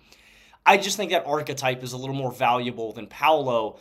I 0.66 0.78
just 0.78 0.96
think 0.96 1.12
that 1.12 1.26
archetype 1.26 1.84
is 1.84 1.92
a 1.92 1.98
little 1.98 2.16
more 2.16 2.32
valuable 2.32 2.94
than 2.94 3.08
Paolo. 3.08 3.80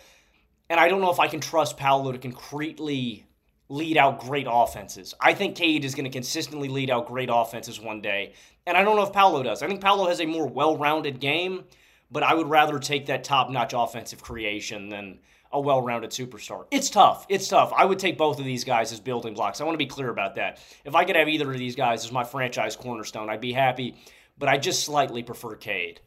And 0.68 0.80
I 0.80 0.88
don't 0.88 1.00
know 1.00 1.12
if 1.12 1.20
I 1.20 1.28
can 1.28 1.38
trust 1.40 1.76
Paolo 1.76 2.10
to 2.10 2.18
concretely 2.18 3.24
lead 3.68 3.96
out 3.96 4.18
great 4.20 4.46
offenses. 4.48 5.14
I 5.20 5.34
think 5.34 5.56
Cade 5.56 5.84
is 5.84 5.94
going 5.94 6.04
to 6.04 6.10
consistently 6.10 6.68
lead 6.68 6.90
out 6.90 7.06
great 7.06 7.28
offenses 7.32 7.80
one 7.80 8.00
day. 8.00 8.32
And 8.66 8.76
I 8.76 8.82
don't 8.82 8.96
know 8.96 9.04
if 9.04 9.12
Paolo 9.12 9.42
does. 9.42 9.62
I 9.62 9.68
think 9.68 9.80
Paolo 9.80 10.08
has 10.08 10.20
a 10.20 10.26
more 10.26 10.46
well 10.46 10.76
rounded 10.76 11.20
game, 11.20 11.64
but 12.10 12.22
I 12.22 12.34
would 12.34 12.48
rather 12.48 12.78
take 12.78 13.06
that 13.06 13.24
top 13.24 13.50
notch 13.50 13.72
offensive 13.74 14.22
creation 14.22 14.88
than 14.88 15.18
a 15.52 15.60
well 15.60 15.82
rounded 15.82 16.10
superstar. 16.10 16.66
It's 16.70 16.90
tough. 16.90 17.26
It's 17.28 17.48
tough. 17.48 17.72
I 17.76 17.84
would 17.84 17.98
take 17.98 18.18
both 18.18 18.38
of 18.38 18.44
these 18.44 18.64
guys 18.64 18.92
as 18.92 19.00
building 19.00 19.34
blocks. 19.34 19.60
I 19.60 19.64
want 19.64 19.74
to 19.74 19.78
be 19.78 19.86
clear 19.86 20.10
about 20.10 20.34
that. 20.34 20.58
If 20.84 20.94
I 20.94 21.04
could 21.04 21.16
have 21.16 21.28
either 21.28 21.50
of 21.50 21.58
these 21.58 21.76
guys 21.76 22.04
as 22.04 22.12
my 22.12 22.24
franchise 22.24 22.76
cornerstone, 22.76 23.30
I'd 23.30 23.40
be 23.40 23.52
happy, 23.52 23.96
but 24.38 24.48
I 24.48 24.58
just 24.58 24.84
slightly 24.84 25.22
prefer 25.22 25.54
Cade. 25.54 26.00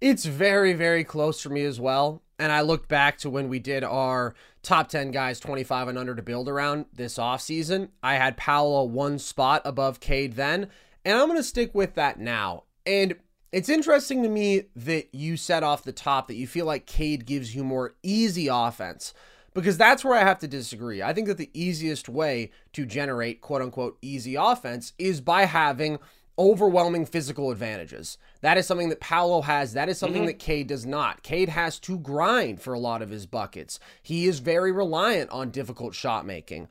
It's 0.00 0.26
very, 0.26 0.74
very 0.74 1.04
close 1.04 1.40
for 1.40 1.48
me 1.48 1.64
as 1.64 1.80
well. 1.80 2.22
And 2.38 2.52
I 2.52 2.60
looked 2.60 2.88
back 2.88 3.16
to 3.18 3.30
when 3.30 3.48
we 3.48 3.58
did 3.58 3.82
our 3.82 4.34
top 4.62 4.88
10 4.88 5.10
guys 5.10 5.40
25 5.40 5.88
and 5.88 5.96
under 5.96 6.14
to 6.14 6.22
build 6.22 6.48
around 6.50 6.84
this 6.92 7.16
offseason. 7.16 7.88
I 8.02 8.16
had 8.16 8.36
Paolo 8.36 8.84
one 8.84 9.18
spot 9.18 9.62
above 9.64 10.00
Cade 10.00 10.34
then, 10.34 10.68
and 11.06 11.16
I'm 11.16 11.28
going 11.28 11.38
to 11.38 11.44
stick 11.44 11.72
with 11.72 11.94
that 11.94 12.18
now. 12.18 12.64
And 12.84 13.14
it's 13.52 13.68
interesting 13.68 14.24
to 14.24 14.28
me 14.28 14.64
that 14.74 15.14
you 15.14 15.36
said 15.36 15.62
off 15.62 15.84
the 15.84 15.92
top 15.92 16.26
that 16.26 16.34
you 16.34 16.48
feel 16.48 16.66
like 16.66 16.84
Cade 16.84 17.24
gives 17.24 17.54
you 17.54 17.62
more 17.62 17.94
easy 18.02 18.48
offense 18.48 19.14
because 19.54 19.78
that's 19.78 20.04
where 20.04 20.18
I 20.18 20.24
have 20.24 20.40
to 20.40 20.48
disagree. 20.48 21.02
I 21.02 21.14
think 21.14 21.28
that 21.28 21.38
the 21.38 21.50
easiest 21.54 22.08
way 22.08 22.50
to 22.72 22.84
generate 22.84 23.40
quote 23.40 23.62
unquote 23.62 23.98
easy 24.02 24.34
offense 24.34 24.94
is 24.98 25.20
by 25.20 25.44
having 25.44 26.00
overwhelming 26.38 27.06
physical 27.06 27.52
advantages. 27.52 28.18
That 28.40 28.58
is 28.58 28.66
something 28.66 28.88
that 28.88 29.00
Paolo 29.00 29.42
has. 29.42 29.74
That 29.74 29.88
is 29.88 29.98
something 29.98 30.22
mm-hmm. 30.22 30.26
that 30.26 30.40
Cade 30.40 30.66
does 30.66 30.84
not. 30.84 31.22
Cade 31.22 31.50
has 31.50 31.78
to 31.80 31.98
grind 32.00 32.60
for 32.60 32.74
a 32.74 32.80
lot 32.80 33.00
of 33.00 33.10
his 33.10 33.26
buckets. 33.26 33.78
He 34.02 34.26
is 34.26 34.40
very 34.40 34.72
reliant 34.72 35.30
on 35.30 35.50
difficult 35.50 35.94
shot 35.94 36.26
making. 36.26 36.66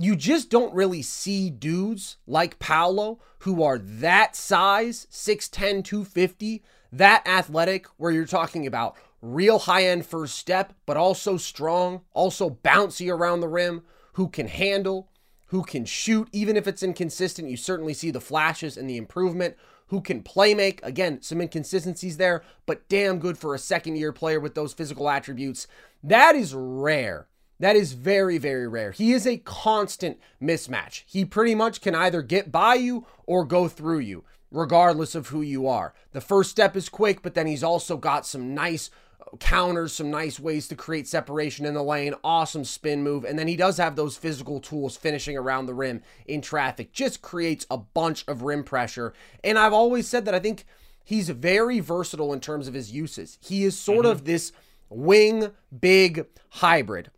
You 0.00 0.14
just 0.14 0.48
don't 0.48 0.72
really 0.72 1.02
see 1.02 1.50
dudes 1.50 2.18
like 2.24 2.60
Paolo 2.60 3.18
who 3.40 3.64
are 3.64 3.78
that 3.78 4.36
size, 4.36 5.08
6'10, 5.10 5.82
250, 5.82 6.62
that 6.92 7.26
athletic, 7.26 7.86
where 7.96 8.12
you're 8.12 8.24
talking 8.24 8.64
about 8.64 8.96
real 9.20 9.58
high 9.58 9.84
end 9.84 10.06
first 10.06 10.36
step, 10.36 10.72
but 10.86 10.96
also 10.96 11.36
strong, 11.36 12.02
also 12.14 12.50
bouncy 12.62 13.12
around 13.12 13.40
the 13.40 13.48
rim, 13.48 13.82
who 14.12 14.28
can 14.28 14.46
handle, 14.46 15.10
who 15.46 15.64
can 15.64 15.84
shoot, 15.84 16.28
even 16.32 16.56
if 16.56 16.68
it's 16.68 16.84
inconsistent. 16.84 17.50
You 17.50 17.56
certainly 17.56 17.94
see 17.94 18.12
the 18.12 18.20
flashes 18.20 18.76
and 18.76 18.88
the 18.88 18.96
improvement. 18.96 19.56
Who 19.88 20.00
can 20.00 20.22
play 20.22 20.54
make? 20.54 20.80
Again, 20.84 21.22
some 21.22 21.40
inconsistencies 21.40 22.18
there, 22.18 22.42
but 22.66 22.88
damn 22.88 23.18
good 23.18 23.36
for 23.36 23.52
a 23.52 23.58
second 23.58 23.96
year 23.96 24.12
player 24.12 24.38
with 24.38 24.54
those 24.54 24.74
physical 24.74 25.08
attributes. 25.08 25.66
That 26.04 26.36
is 26.36 26.54
rare. 26.54 27.26
That 27.60 27.76
is 27.76 27.92
very, 27.92 28.38
very 28.38 28.68
rare. 28.68 28.92
He 28.92 29.12
is 29.12 29.26
a 29.26 29.38
constant 29.38 30.18
mismatch. 30.40 31.02
He 31.06 31.24
pretty 31.24 31.54
much 31.54 31.80
can 31.80 31.94
either 31.94 32.22
get 32.22 32.52
by 32.52 32.74
you 32.74 33.06
or 33.26 33.44
go 33.44 33.66
through 33.66 33.98
you, 34.00 34.24
regardless 34.50 35.14
of 35.14 35.28
who 35.28 35.42
you 35.42 35.66
are. 35.66 35.92
The 36.12 36.20
first 36.20 36.50
step 36.50 36.76
is 36.76 36.88
quick, 36.88 37.22
but 37.22 37.34
then 37.34 37.46
he's 37.46 37.64
also 37.64 37.96
got 37.96 38.26
some 38.26 38.54
nice 38.54 38.90
counters, 39.40 39.92
some 39.92 40.10
nice 40.10 40.40
ways 40.40 40.68
to 40.68 40.76
create 40.76 41.06
separation 41.06 41.66
in 41.66 41.74
the 41.74 41.82
lane, 41.82 42.14
awesome 42.24 42.64
spin 42.64 43.02
move, 43.02 43.24
and 43.24 43.38
then 43.38 43.48
he 43.48 43.56
does 43.56 43.76
have 43.76 43.96
those 43.96 44.16
physical 44.16 44.60
tools 44.60 44.96
finishing 44.96 45.36
around 45.36 45.66
the 45.66 45.74
rim 45.74 46.02
in 46.26 46.40
traffic. 46.40 46.92
Just 46.92 47.20
creates 47.20 47.66
a 47.70 47.76
bunch 47.76 48.24
of 48.26 48.42
rim 48.42 48.64
pressure. 48.64 49.12
And 49.44 49.58
I've 49.58 49.72
always 49.72 50.08
said 50.08 50.24
that 50.24 50.34
I 50.34 50.38
think 50.38 50.64
he's 51.04 51.28
very 51.28 51.80
versatile 51.80 52.32
in 52.32 52.40
terms 52.40 52.68
of 52.68 52.74
his 52.74 52.92
uses. 52.92 53.38
He 53.42 53.64
is 53.64 53.78
sort 53.78 54.04
mm-hmm. 54.04 54.12
of 54.12 54.24
this 54.24 54.52
wing 54.88 55.50
big 55.78 56.26
hybrid. 56.50 57.10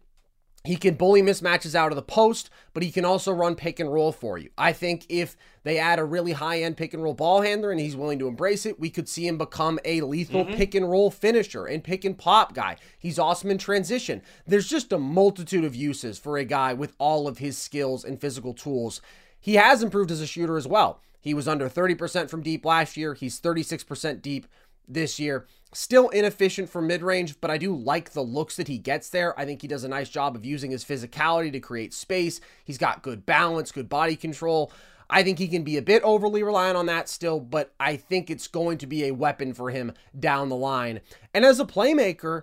He 0.64 0.76
can 0.76 0.94
bully 0.94 1.22
mismatches 1.22 1.74
out 1.74 1.90
of 1.90 1.96
the 1.96 2.02
post, 2.02 2.50
but 2.74 2.82
he 2.82 2.90
can 2.90 3.06
also 3.06 3.32
run 3.32 3.54
pick 3.54 3.80
and 3.80 3.90
roll 3.90 4.12
for 4.12 4.36
you. 4.36 4.50
I 4.58 4.74
think 4.74 5.06
if 5.08 5.34
they 5.62 5.78
add 5.78 5.98
a 5.98 6.04
really 6.04 6.32
high 6.32 6.60
end 6.60 6.76
pick 6.76 6.92
and 6.92 7.02
roll 7.02 7.14
ball 7.14 7.40
handler 7.40 7.70
and 7.70 7.80
he's 7.80 7.96
willing 7.96 8.18
to 8.18 8.28
embrace 8.28 8.66
it, 8.66 8.78
we 8.78 8.90
could 8.90 9.08
see 9.08 9.26
him 9.26 9.38
become 9.38 9.78
a 9.86 10.02
lethal 10.02 10.44
mm-hmm. 10.44 10.56
pick 10.56 10.74
and 10.74 10.90
roll 10.90 11.10
finisher 11.10 11.64
and 11.64 11.82
pick 11.82 12.04
and 12.04 12.18
pop 12.18 12.54
guy. 12.54 12.76
He's 12.98 13.18
awesome 13.18 13.50
in 13.50 13.56
transition. 13.56 14.20
There's 14.46 14.68
just 14.68 14.92
a 14.92 14.98
multitude 14.98 15.64
of 15.64 15.74
uses 15.74 16.18
for 16.18 16.36
a 16.36 16.44
guy 16.44 16.74
with 16.74 16.94
all 16.98 17.26
of 17.26 17.38
his 17.38 17.56
skills 17.56 18.04
and 18.04 18.20
physical 18.20 18.52
tools. 18.52 19.00
He 19.40 19.54
has 19.54 19.82
improved 19.82 20.10
as 20.10 20.20
a 20.20 20.26
shooter 20.26 20.58
as 20.58 20.68
well. 20.68 21.00
He 21.22 21.32
was 21.32 21.48
under 21.48 21.68
30% 21.68 22.28
from 22.28 22.42
deep 22.42 22.64
last 22.64 22.96
year. 22.96 23.14
He's 23.14 23.40
36% 23.40 24.20
deep 24.20 24.46
this 24.92 25.18
year. 25.18 25.46
Still 25.72 26.09
inefficient 26.09 26.68
for 26.68 26.83
mid 26.83 27.03
range, 27.03 27.40
but 27.40 27.50
I 27.50 27.59
do 27.59 27.74
like 27.74 28.11
the 28.11 28.22
looks 28.22 28.57
that 28.57 28.68
he 28.68 28.79
gets 28.79 29.09
there. 29.09 29.38
I 29.38 29.44
think 29.44 29.62
he 29.62 29.68
does 29.68 29.85
a 29.85 29.88
nice 29.88 30.09
job 30.09 30.35
of 30.35 30.44
using 30.44 30.72
his 30.72 30.85
physicality 30.85 31.53
to 31.53 31.61
create 31.61 31.94
space. 31.94 32.40
He's 32.64 32.79
got 32.79 33.03
good 33.03 33.24
balance, 33.24 33.70
good 33.70 33.88
body 33.88 34.16
control. 34.16 34.72
I 35.09 35.22
think 35.22 35.38
he 35.38 35.48
can 35.48 35.64
be 35.64 35.76
a 35.76 35.83
bit 35.83 36.03
overly 36.03 36.42
reliant 36.42 36.76
on 36.76 36.87
that 36.87 37.09
still, 37.09 37.40
but 37.40 37.72
I 37.81 37.96
think 37.96 38.31
it's 38.31 38.46
going 38.46 38.79
to 38.79 38.87
be 38.87 39.05
a 39.05 39.14
weapon 39.14 39.55
for 39.55 39.70
him 39.70 39.92
down 40.18 40.48
the 40.48 40.57
line. 40.57 41.00
And 41.35 41.44
as 41.44 41.59
a 41.59 41.64
playmaker, 41.64 42.42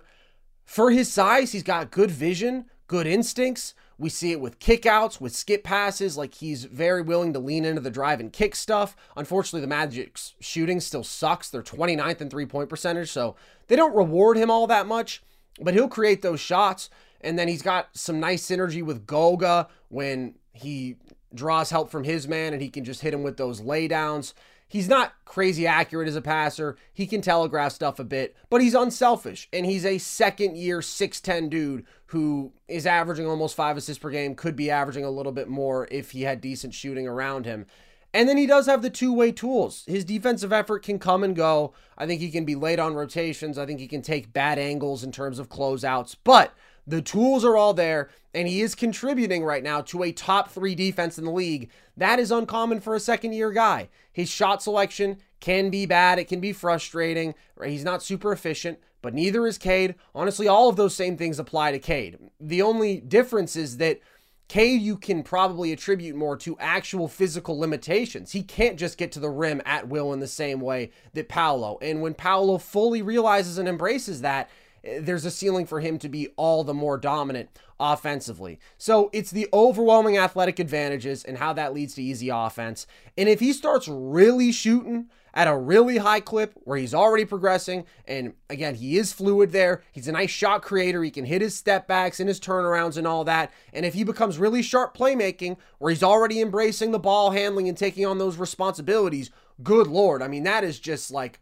for 0.64 0.90
his 0.90 1.10
size, 1.10 1.52
he's 1.52 1.62
got 1.62 1.90
good 1.90 2.10
vision, 2.10 2.66
good 2.86 3.06
instincts. 3.06 3.74
We 3.98 4.08
see 4.08 4.30
it 4.30 4.40
with 4.40 4.60
kickouts, 4.60 5.20
with 5.20 5.34
skip 5.34 5.64
passes. 5.64 6.16
Like 6.16 6.34
he's 6.34 6.64
very 6.64 7.02
willing 7.02 7.32
to 7.32 7.38
lean 7.40 7.64
into 7.64 7.80
the 7.80 7.90
drive 7.90 8.20
and 8.20 8.32
kick 8.32 8.54
stuff. 8.54 8.96
Unfortunately, 9.16 9.60
the 9.60 9.66
Magic's 9.66 10.34
shooting 10.40 10.80
still 10.80 11.02
sucks. 11.02 11.50
They're 11.50 11.62
29th 11.62 12.20
in 12.20 12.30
three 12.30 12.46
point 12.46 12.68
percentage, 12.68 13.10
so 13.10 13.34
they 13.66 13.76
don't 13.76 13.96
reward 13.96 14.36
him 14.36 14.50
all 14.50 14.66
that 14.68 14.86
much, 14.86 15.22
but 15.60 15.74
he'll 15.74 15.88
create 15.88 16.22
those 16.22 16.40
shots. 16.40 16.90
And 17.20 17.36
then 17.36 17.48
he's 17.48 17.62
got 17.62 17.88
some 17.94 18.20
nice 18.20 18.46
synergy 18.46 18.82
with 18.82 19.04
Goga 19.06 19.68
when 19.88 20.36
he 20.52 20.96
draws 21.34 21.70
help 21.70 21.90
from 21.90 22.04
his 22.04 22.26
man 22.28 22.52
and 22.52 22.62
he 22.62 22.68
can 22.68 22.84
just 22.84 23.00
hit 23.00 23.12
him 23.12 23.22
with 23.22 23.36
those 23.36 23.60
laydowns. 23.60 24.32
He's 24.68 24.88
not 24.88 25.14
crazy 25.24 25.66
accurate 25.66 26.08
as 26.08 26.16
a 26.16 26.20
passer. 26.20 26.76
He 26.92 27.06
can 27.06 27.22
telegraph 27.22 27.72
stuff 27.72 27.98
a 27.98 28.04
bit, 28.04 28.36
but 28.50 28.60
he's 28.60 28.74
unselfish. 28.74 29.48
And 29.52 29.64
he's 29.64 29.86
a 29.86 29.98
second 29.98 30.56
year 30.58 30.80
6'10 30.80 31.48
dude 31.48 31.86
who 32.06 32.52
is 32.68 32.86
averaging 32.86 33.26
almost 33.26 33.56
five 33.56 33.76
assists 33.76 34.02
per 34.02 34.10
game, 34.10 34.34
could 34.34 34.56
be 34.56 34.70
averaging 34.70 35.04
a 35.04 35.10
little 35.10 35.32
bit 35.32 35.48
more 35.48 35.88
if 35.90 36.10
he 36.10 36.22
had 36.22 36.40
decent 36.40 36.74
shooting 36.74 37.08
around 37.08 37.46
him. 37.46 37.66
And 38.14 38.28
then 38.28 38.36
he 38.38 38.46
does 38.46 38.66
have 38.66 38.82
the 38.82 38.90
two 38.90 39.12
way 39.12 39.32
tools. 39.32 39.84
His 39.86 40.04
defensive 40.04 40.52
effort 40.52 40.82
can 40.82 40.98
come 40.98 41.22
and 41.22 41.36
go. 41.36 41.74
I 41.96 42.06
think 42.06 42.20
he 42.20 42.30
can 42.30 42.44
be 42.44 42.54
late 42.54 42.78
on 42.78 42.94
rotations. 42.94 43.58
I 43.58 43.66
think 43.66 43.80
he 43.80 43.88
can 43.88 44.02
take 44.02 44.32
bad 44.32 44.58
angles 44.58 45.04
in 45.04 45.12
terms 45.12 45.38
of 45.38 45.50
closeouts. 45.50 46.16
But 46.24 46.54
the 46.88 47.02
tools 47.02 47.44
are 47.44 47.56
all 47.56 47.74
there, 47.74 48.08
and 48.32 48.48
he 48.48 48.62
is 48.62 48.74
contributing 48.74 49.44
right 49.44 49.62
now 49.62 49.82
to 49.82 50.02
a 50.02 50.12
top 50.12 50.50
three 50.50 50.74
defense 50.74 51.18
in 51.18 51.24
the 51.24 51.30
league. 51.30 51.70
That 51.96 52.18
is 52.18 52.30
uncommon 52.30 52.80
for 52.80 52.94
a 52.94 53.00
second 53.00 53.34
year 53.34 53.52
guy. 53.52 53.90
His 54.10 54.30
shot 54.30 54.62
selection 54.62 55.18
can 55.40 55.68
be 55.68 55.84
bad, 55.84 56.18
it 56.18 56.28
can 56.28 56.40
be 56.40 56.52
frustrating. 56.52 57.34
He's 57.62 57.84
not 57.84 58.02
super 58.02 58.32
efficient, 58.32 58.78
but 59.02 59.12
neither 59.12 59.46
is 59.46 59.58
Cade. 59.58 59.96
Honestly, 60.14 60.48
all 60.48 60.68
of 60.68 60.76
those 60.76 60.96
same 60.96 61.18
things 61.18 61.38
apply 61.38 61.72
to 61.72 61.78
Cade. 61.78 62.18
The 62.40 62.62
only 62.62 63.00
difference 63.00 63.54
is 63.54 63.76
that. 63.76 64.00
Cade, 64.48 64.80
you 64.80 64.96
can 64.96 65.22
probably 65.22 65.72
attribute 65.72 66.16
more 66.16 66.34
to 66.38 66.56
actual 66.58 67.06
physical 67.06 67.58
limitations. 67.58 68.32
He 68.32 68.42
can't 68.42 68.78
just 68.78 68.96
get 68.96 69.12
to 69.12 69.20
the 69.20 69.28
rim 69.28 69.60
at 69.66 69.88
will 69.88 70.14
in 70.14 70.20
the 70.20 70.26
same 70.26 70.62
way 70.62 70.90
that 71.12 71.28
Paolo. 71.28 71.76
And 71.82 72.00
when 72.00 72.14
Paolo 72.14 72.56
fully 72.56 73.02
realizes 73.02 73.58
and 73.58 73.68
embraces 73.68 74.22
that, 74.22 74.48
there's 74.82 75.24
a 75.24 75.30
ceiling 75.30 75.66
for 75.66 75.80
him 75.80 75.98
to 75.98 76.08
be 76.08 76.28
all 76.36 76.64
the 76.64 76.74
more 76.74 76.96
dominant 76.96 77.50
offensively. 77.80 78.58
So 78.76 79.10
it's 79.12 79.30
the 79.30 79.48
overwhelming 79.52 80.18
athletic 80.18 80.58
advantages 80.58 81.24
and 81.24 81.38
how 81.38 81.52
that 81.54 81.74
leads 81.74 81.94
to 81.94 82.02
easy 82.02 82.28
offense. 82.28 82.86
And 83.16 83.28
if 83.28 83.40
he 83.40 83.52
starts 83.52 83.88
really 83.88 84.52
shooting 84.52 85.08
at 85.34 85.46
a 85.46 85.56
really 85.56 85.98
high 85.98 86.20
clip 86.20 86.54
where 86.64 86.78
he's 86.78 86.94
already 86.94 87.24
progressing, 87.24 87.84
and 88.06 88.34
again, 88.50 88.74
he 88.74 88.98
is 88.98 89.12
fluid 89.12 89.52
there, 89.52 89.82
he's 89.92 90.08
a 90.08 90.12
nice 90.12 90.30
shot 90.30 90.62
creator, 90.62 91.04
he 91.04 91.10
can 91.10 91.24
hit 91.24 91.40
his 91.42 91.54
step 91.54 91.86
backs 91.86 92.18
and 92.18 92.28
his 92.28 92.40
turnarounds 92.40 92.96
and 92.96 93.06
all 93.06 93.24
that. 93.24 93.52
And 93.72 93.86
if 93.86 93.94
he 93.94 94.02
becomes 94.02 94.38
really 94.38 94.62
sharp 94.62 94.96
playmaking 94.96 95.56
where 95.78 95.90
he's 95.90 96.02
already 96.02 96.40
embracing 96.40 96.90
the 96.90 96.98
ball 96.98 97.30
handling 97.30 97.68
and 97.68 97.78
taking 97.78 98.06
on 98.06 98.18
those 98.18 98.38
responsibilities, 98.38 99.30
good 99.62 99.86
lord. 99.86 100.22
I 100.22 100.28
mean, 100.28 100.42
that 100.44 100.64
is 100.64 100.80
just 100.80 101.10
like 101.10 101.38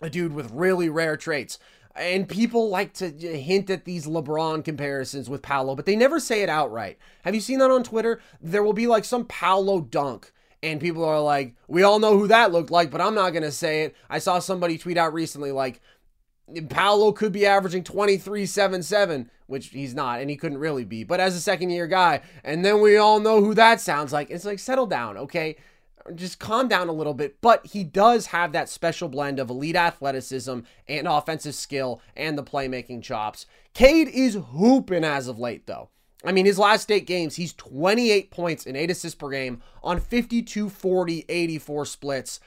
a 0.00 0.10
dude 0.10 0.34
with 0.34 0.50
really 0.52 0.88
rare 0.88 1.16
traits. 1.16 1.58
And 1.98 2.28
people 2.28 2.68
like 2.68 2.92
to 2.94 3.10
hint 3.10 3.70
at 3.70 3.84
these 3.84 4.06
LeBron 4.06 4.64
comparisons 4.64 5.30
with 5.30 5.42
Paolo, 5.42 5.74
but 5.74 5.86
they 5.86 5.96
never 5.96 6.20
say 6.20 6.42
it 6.42 6.48
outright. 6.48 6.98
Have 7.24 7.34
you 7.34 7.40
seen 7.40 7.58
that 7.60 7.70
on 7.70 7.82
Twitter? 7.82 8.20
There 8.40 8.62
will 8.62 8.74
be 8.74 8.86
like 8.86 9.04
some 9.04 9.24
Paolo 9.24 9.80
dunk, 9.80 10.30
and 10.62 10.80
people 10.80 11.04
are 11.04 11.20
like, 11.20 11.54
we 11.68 11.82
all 11.82 11.98
know 11.98 12.18
who 12.18 12.28
that 12.28 12.52
looked 12.52 12.70
like, 12.70 12.90
but 12.90 13.00
I'm 13.00 13.14
not 13.14 13.30
going 13.30 13.44
to 13.44 13.52
say 13.52 13.82
it. 13.82 13.96
I 14.10 14.18
saw 14.18 14.38
somebody 14.38 14.76
tweet 14.78 14.98
out 14.98 15.14
recently, 15.14 15.52
like, 15.52 15.80
Paolo 16.68 17.12
could 17.12 17.32
be 17.32 17.46
averaging 17.46 17.82
23 17.82 18.46
7 18.46 18.82
7, 18.82 19.30
which 19.46 19.68
he's 19.68 19.94
not, 19.94 20.20
and 20.20 20.30
he 20.30 20.36
couldn't 20.36 20.58
really 20.58 20.84
be, 20.84 21.02
but 21.02 21.18
as 21.18 21.34
a 21.34 21.40
second 21.40 21.70
year 21.70 21.86
guy. 21.86 22.20
And 22.44 22.64
then 22.64 22.80
we 22.80 22.96
all 22.96 23.20
know 23.20 23.42
who 23.42 23.54
that 23.54 23.80
sounds 23.80 24.12
like. 24.12 24.30
It's 24.30 24.44
like, 24.44 24.58
settle 24.58 24.86
down, 24.86 25.16
okay? 25.16 25.56
Just 26.14 26.38
calm 26.38 26.68
down 26.68 26.88
a 26.88 26.92
little 26.92 27.14
bit, 27.14 27.40
but 27.40 27.66
he 27.66 27.84
does 27.84 28.26
have 28.26 28.52
that 28.52 28.68
special 28.68 29.08
blend 29.08 29.38
of 29.38 29.50
elite 29.50 29.76
athleticism 29.76 30.60
and 30.88 31.08
offensive 31.08 31.54
skill 31.54 32.00
and 32.16 32.36
the 32.36 32.44
playmaking 32.44 33.02
chops. 33.02 33.46
Cade 33.74 34.08
is 34.08 34.38
hooping 34.52 35.04
as 35.04 35.28
of 35.28 35.38
late, 35.38 35.66
though. 35.66 35.90
I 36.24 36.32
mean, 36.32 36.46
his 36.46 36.58
last 36.58 36.90
eight 36.90 37.06
games, 37.06 37.36
he's 37.36 37.52
28 37.54 38.30
points 38.30 38.66
and 38.66 38.76
eight 38.76 38.90
assists 38.90 39.14
per 39.14 39.30
game 39.30 39.62
on 39.82 40.00
52, 40.00 40.68
40, 40.68 41.24
84 41.28 41.84
splits. 41.84 42.40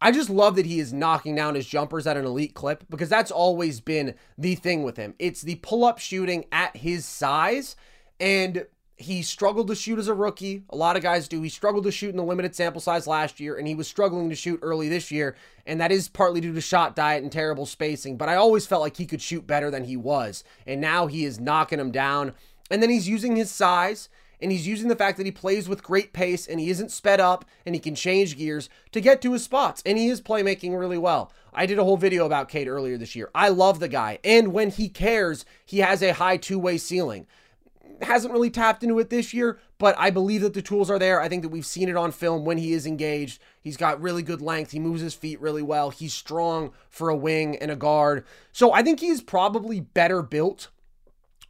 I 0.00 0.10
just 0.10 0.30
love 0.30 0.56
that 0.56 0.66
he 0.66 0.80
is 0.80 0.92
knocking 0.92 1.36
down 1.36 1.54
his 1.54 1.66
jumpers 1.66 2.08
at 2.08 2.16
an 2.16 2.24
elite 2.24 2.54
clip 2.54 2.84
because 2.90 3.08
that's 3.08 3.30
always 3.30 3.80
been 3.80 4.14
the 4.36 4.56
thing 4.56 4.82
with 4.82 4.96
him. 4.96 5.14
It's 5.20 5.42
the 5.42 5.56
pull 5.56 5.84
up 5.84 6.00
shooting 6.00 6.46
at 6.50 6.76
his 6.76 7.06
size. 7.06 7.76
And 8.18 8.66
he 8.96 9.22
struggled 9.22 9.68
to 9.68 9.74
shoot 9.74 9.98
as 9.98 10.08
a 10.08 10.14
rookie. 10.14 10.62
A 10.70 10.76
lot 10.76 10.96
of 10.96 11.02
guys 11.02 11.28
do. 11.28 11.42
He 11.42 11.48
struggled 11.48 11.84
to 11.84 11.90
shoot 11.90 12.10
in 12.10 12.16
the 12.16 12.22
limited 12.22 12.54
sample 12.54 12.80
size 12.80 13.06
last 13.06 13.40
year, 13.40 13.56
and 13.56 13.66
he 13.66 13.74
was 13.74 13.88
struggling 13.88 14.28
to 14.28 14.36
shoot 14.36 14.60
early 14.62 14.88
this 14.88 15.10
year. 15.10 15.34
And 15.66 15.80
that 15.80 15.92
is 15.92 16.08
partly 16.08 16.40
due 16.40 16.54
to 16.54 16.60
shot 16.60 16.96
diet 16.96 17.22
and 17.22 17.32
terrible 17.32 17.66
spacing. 17.66 18.16
But 18.16 18.28
I 18.28 18.36
always 18.36 18.66
felt 18.66 18.82
like 18.82 18.96
he 18.96 19.06
could 19.06 19.22
shoot 19.22 19.46
better 19.46 19.70
than 19.70 19.84
he 19.84 19.96
was. 19.96 20.44
And 20.66 20.80
now 20.80 21.06
he 21.06 21.24
is 21.24 21.40
knocking 21.40 21.80
him 21.80 21.90
down. 21.90 22.34
And 22.70 22.82
then 22.82 22.90
he's 22.90 23.08
using 23.08 23.36
his 23.36 23.50
size 23.50 24.08
and 24.40 24.50
he's 24.50 24.66
using 24.66 24.88
the 24.88 24.96
fact 24.96 25.16
that 25.18 25.26
he 25.26 25.32
plays 25.32 25.68
with 25.68 25.84
great 25.84 26.12
pace 26.12 26.46
and 26.46 26.58
he 26.58 26.68
isn't 26.68 26.90
sped 26.90 27.20
up 27.20 27.44
and 27.64 27.74
he 27.74 27.80
can 27.80 27.94
change 27.94 28.36
gears 28.36 28.68
to 28.90 29.00
get 29.00 29.22
to 29.22 29.32
his 29.32 29.44
spots. 29.44 29.82
And 29.86 29.96
he 29.96 30.08
is 30.08 30.20
playmaking 30.20 30.78
really 30.78 30.98
well. 30.98 31.32
I 31.54 31.66
did 31.66 31.78
a 31.78 31.84
whole 31.84 31.96
video 31.96 32.26
about 32.26 32.48
Cade 32.48 32.66
earlier 32.66 32.98
this 32.98 33.14
year. 33.14 33.30
I 33.34 33.50
love 33.50 33.78
the 33.78 33.88
guy. 33.88 34.18
And 34.24 34.52
when 34.52 34.70
he 34.70 34.88
cares, 34.88 35.44
he 35.64 35.78
has 35.78 36.02
a 36.02 36.14
high 36.14 36.38
two 36.38 36.58
way 36.58 36.76
ceiling 36.76 37.26
hasn't 38.04 38.32
really 38.32 38.50
tapped 38.50 38.82
into 38.82 38.98
it 38.98 39.10
this 39.10 39.32
year, 39.32 39.58
but 39.78 39.94
I 39.98 40.10
believe 40.10 40.40
that 40.42 40.54
the 40.54 40.62
tools 40.62 40.90
are 40.90 40.98
there. 40.98 41.20
I 41.20 41.28
think 41.28 41.42
that 41.42 41.50
we've 41.50 41.66
seen 41.66 41.88
it 41.88 41.96
on 41.96 42.12
film 42.12 42.44
when 42.44 42.58
he 42.58 42.72
is 42.72 42.86
engaged. 42.86 43.40
He's 43.60 43.76
got 43.76 44.00
really 44.00 44.22
good 44.22 44.40
length. 44.40 44.70
He 44.70 44.78
moves 44.78 45.00
his 45.00 45.14
feet 45.14 45.40
really 45.40 45.62
well. 45.62 45.90
He's 45.90 46.14
strong 46.14 46.72
for 46.88 47.08
a 47.08 47.16
wing 47.16 47.56
and 47.56 47.70
a 47.70 47.76
guard. 47.76 48.24
So 48.52 48.72
I 48.72 48.82
think 48.82 49.00
he's 49.00 49.22
probably 49.22 49.80
better 49.80 50.22
built 50.22 50.68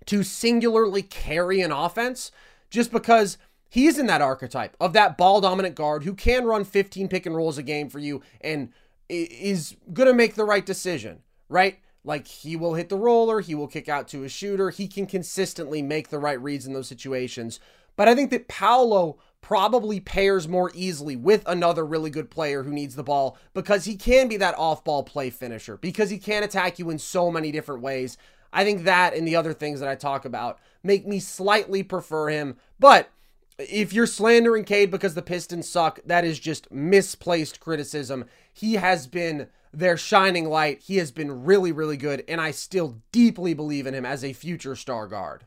to 0.06 0.22
singularly 0.22 1.02
carry 1.02 1.60
an 1.60 1.72
offense 1.72 2.32
just 2.70 2.90
because 2.90 3.38
he's 3.68 3.98
in 3.98 4.06
that 4.06 4.22
archetype 4.22 4.76
of 4.80 4.92
that 4.92 5.16
ball 5.16 5.40
dominant 5.40 5.74
guard 5.74 6.04
who 6.04 6.14
can 6.14 6.44
run 6.44 6.64
15 6.64 7.08
pick 7.08 7.26
and 7.26 7.36
rolls 7.36 7.58
a 7.58 7.62
game 7.62 7.88
for 7.88 7.98
you 7.98 8.20
and 8.40 8.72
is 9.08 9.76
going 9.92 10.08
to 10.08 10.14
make 10.14 10.34
the 10.34 10.44
right 10.44 10.66
decision, 10.66 11.22
right? 11.48 11.78
Like 12.04 12.26
he 12.26 12.56
will 12.56 12.74
hit 12.74 12.88
the 12.88 12.96
roller, 12.96 13.40
he 13.40 13.54
will 13.54 13.68
kick 13.68 13.88
out 13.88 14.08
to 14.08 14.24
a 14.24 14.28
shooter. 14.28 14.70
He 14.70 14.88
can 14.88 15.06
consistently 15.06 15.82
make 15.82 16.08
the 16.08 16.18
right 16.18 16.40
reads 16.40 16.66
in 16.66 16.72
those 16.72 16.88
situations. 16.88 17.60
But 17.94 18.08
I 18.08 18.14
think 18.14 18.30
that 18.30 18.48
Paolo 18.48 19.18
probably 19.40 20.00
pairs 20.00 20.48
more 20.48 20.70
easily 20.74 21.16
with 21.16 21.42
another 21.46 21.84
really 21.84 22.10
good 22.10 22.30
player 22.30 22.62
who 22.62 22.70
needs 22.70 22.94
the 22.94 23.02
ball 23.02 23.36
because 23.54 23.84
he 23.84 23.96
can 23.96 24.28
be 24.28 24.36
that 24.38 24.56
off 24.56 24.84
ball 24.84 25.02
play 25.02 25.30
finisher, 25.30 25.76
because 25.76 26.10
he 26.10 26.18
can 26.18 26.42
attack 26.42 26.78
you 26.78 26.90
in 26.90 26.98
so 26.98 27.30
many 27.30 27.52
different 27.52 27.82
ways. 27.82 28.16
I 28.52 28.64
think 28.64 28.84
that 28.84 29.14
and 29.14 29.26
the 29.26 29.36
other 29.36 29.52
things 29.52 29.80
that 29.80 29.88
I 29.88 29.94
talk 29.94 30.24
about 30.24 30.58
make 30.82 31.06
me 31.06 31.20
slightly 31.20 31.82
prefer 31.82 32.28
him. 32.28 32.56
But 32.78 33.10
if 33.58 33.92
you're 33.92 34.06
slandering 34.06 34.64
Cade 34.64 34.90
because 34.90 35.14
the 35.14 35.22
Pistons 35.22 35.68
suck, 35.68 36.00
that 36.04 36.24
is 36.24 36.38
just 36.38 36.70
misplaced 36.70 37.60
criticism. 37.60 38.24
He 38.52 38.74
has 38.74 39.06
been 39.06 39.48
their 39.72 39.96
shining 39.96 40.48
light. 40.48 40.80
He 40.80 40.98
has 40.98 41.10
been 41.10 41.44
really, 41.44 41.72
really 41.72 41.96
good, 41.96 42.24
and 42.28 42.40
I 42.40 42.50
still 42.50 43.00
deeply 43.10 43.54
believe 43.54 43.86
in 43.86 43.94
him 43.94 44.04
as 44.04 44.22
a 44.24 44.32
future 44.32 44.76
star 44.76 45.06
guard. 45.06 45.44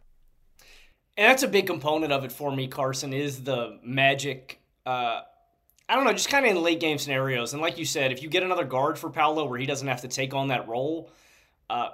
And 1.18 1.30
that's 1.30 1.44
a 1.44 1.48
big 1.48 1.68
component 1.68 2.12
of 2.12 2.26
it 2.26 2.32
for 2.32 2.54
me, 2.54 2.68
Carson, 2.68 3.14
is 3.14 3.44
the 3.44 3.80
magic. 3.84 4.60
Uh, 4.86 5.22
I 5.88 5.96
don't 5.96 6.04
know, 6.04 6.14
just 6.14 6.30
kind 6.30 6.46
of 6.46 6.52
in 6.52 6.62
late 6.62 6.80
game 6.80 6.98
scenarios. 6.98 7.54
And 7.54 7.62
like 7.62 7.78
you 7.78 7.86
said, 7.86 8.12
if 8.12 8.22
you 8.22 8.30
get 8.30 8.44
another 8.44 8.66
guard 8.66 8.98
for 8.98 9.10
Paolo 9.10 9.46
where 9.46 9.60
he 9.60 9.66
doesn't 9.66 9.88
have 9.88 10.02
to 10.02 10.08
take 10.08 10.34
on 10.34 10.50
that 10.50 10.68
role, 10.68 11.10
uh, 11.70 11.90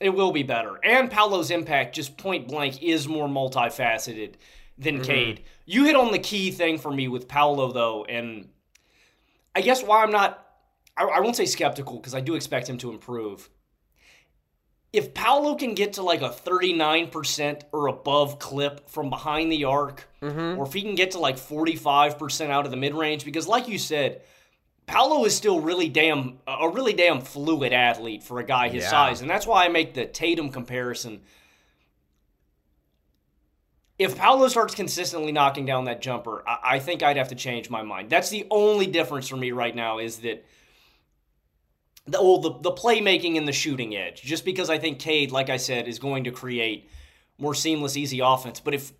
it 0.00 0.10
will 0.10 0.32
be 0.32 0.42
better. 0.42 0.80
And 0.82 1.10
Paolo's 1.10 1.50
impact, 1.50 1.94
just 1.94 2.16
point 2.16 2.48
blank, 2.48 2.82
is 2.82 3.06
more 3.06 3.28
multifaceted 3.28 4.34
than 4.76 4.96
mm-hmm. 4.96 5.04
Cade. 5.04 5.42
You 5.66 5.84
hit 5.84 5.94
on 5.94 6.10
the 6.10 6.18
key 6.18 6.50
thing 6.50 6.78
for 6.78 6.90
me 6.90 7.06
with 7.06 7.28
Paolo, 7.28 7.70
though, 7.70 8.04
and 8.04 8.48
I 9.54 9.60
guess 9.60 9.84
why 9.84 10.02
I'm 10.02 10.10
not 10.10 10.43
I, 10.96 11.04
I 11.04 11.20
won't 11.20 11.36
say 11.36 11.46
skeptical 11.46 11.96
because 11.96 12.14
I 12.14 12.20
do 12.20 12.34
expect 12.34 12.68
him 12.68 12.78
to 12.78 12.90
improve. 12.90 13.50
if 14.92 15.12
Paolo 15.12 15.56
can 15.56 15.74
get 15.74 15.94
to 15.94 16.02
like 16.02 16.22
a 16.22 16.28
39% 16.28 17.62
or 17.72 17.88
above 17.88 18.38
clip 18.38 18.88
from 18.88 19.10
behind 19.10 19.50
the 19.50 19.64
arc, 19.64 20.08
Mm-hmm. 20.22 20.58
or 20.58 20.64
if 20.66 20.72
he 20.72 20.80
can 20.82 20.94
get 20.94 21.10
to 21.10 21.18
like 21.18 21.36
45% 21.36 22.48
out 22.50 22.64
of 22.64 22.70
the 22.70 22.76
mid 22.78 22.94
range, 22.94 23.24
because 23.24 23.46
like 23.48 23.68
you 23.68 23.76
said, 23.78 24.22
Paolo 24.86 25.24
is 25.24 25.34
still 25.36 25.60
really 25.60 25.88
damn 25.88 26.38
a 26.46 26.68
really 26.68 26.92
damn 26.92 27.20
fluid 27.20 27.72
athlete 27.72 28.22
for 28.22 28.38
a 28.38 28.44
guy 28.44 28.68
his 28.68 28.84
Yeah. 28.84 28.90
size, 28.90 29.20
and 29.20 29.28
that's 29.28 29.46
why 29.46 29.64
I 29.64 29.68
make 29.68 29.94
the 29.94 30.06
Tatum 30.06 30.48
comparison. 30.50 31.22
If 33.98 34.16
Paolo 34.16 34.48
starts 34.48 34.74
consistently 34.74 35.30
knocking 35.32 35.66
down 35.66 35.84
that 35.84 36.00
jumper, 36.02 36.42
I, 36.46 36.58
I 36.76 36.78
think 36.80 37.02
I'd 37.02 37.16
have 37.16 37.28
to 37.28 37.34
change 37.36 37.70
my 37.70 37.82
mind. 37.82 38.10
That's 38.10 38.28
the 38.30 38.46
only 38.50 38.86
difference 38.86 39.28
for 39.28 39.36
me 39.36 39.52
right 39.52 39.74
now 39.74 39.98
is 39.98 40.18
that 40.18 40.44
the 42.06 42.22
well, 42.22 42.38
the, 42.38 42.58
the 42.60 42.72
playmaking 42.72 43.36
and 43.36 43.48
the 43.48 43.52
shooting 43.52 43.96
edge. 43.96 44.22
Just 44.22 44.44
because 44.44 44.70
I 44.70 44.78
think 44.78 44.98
Cade, 44.98 45.32
like 45.32 45.50
I 45.50 45.56
said, 45.56 45.88
is 45.88 45.98
going 45.98 46.24
to 46.24 46.30
create 46.30 46.90
more 47.38 47.54
seamless, 47.54 47.96
easy 47.96 48.20
offense. 48.20 48.60
But 48.60 48.74
if 48.74 48.92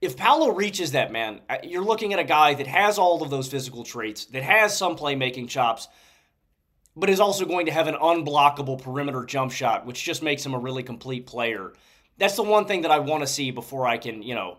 if 0.00 0.16
Paolo 0.16 0.52
reaches 0.52 0.92
that 0.92 1.10
man, 1.10 1.40
you're 1.62 1.84
looking 1.84 2.12
at 2.12 2.18
a 2.18 2.24
guy 2.24 2.54
that 2.54 2.66
has 2.66 2.98
all 2.98 3.22
of 3.22 3.30
those 3.30 3.48
physical 3.48 3.84
traits, 3.84 4.26
that 4.26 4.42
has 4.42 4.76
some 4.76 4.96
playmaking 4.96 5.48
chops, 5.48 5.88
but 6.94 7.08
is 7.08 7.20
also 7.20 7.44
going 7.46 7.66
to 7.66 7.72
have 7.72 7.86
an 7.86 7.94
unblockable 7.94 8.80
perimeter 8.80 9.24
jump 9.24 9.52
shot, 9.52 9.86
which 9.86 10.02
just 10.02 10.22
makes 10.22 10.44
him 10.44 10.54
a 10.54 10.58
really 10.58 10.82
complete 10.82 11.26
player. 11.26 11.72
That's 12.18 12.36
the 12.36 12.42
one 12.42 12.66
thing 12.66 12.82
that 12.82 12.90
I 12.90 12.98
want 12.98 13.22
to 13.22 13.26
see 13.26 13.50
before 13.50 13.86
I 13.86 13.98
can, 13.98 14.22
you 14.22 14.34
know, 14.34 14.58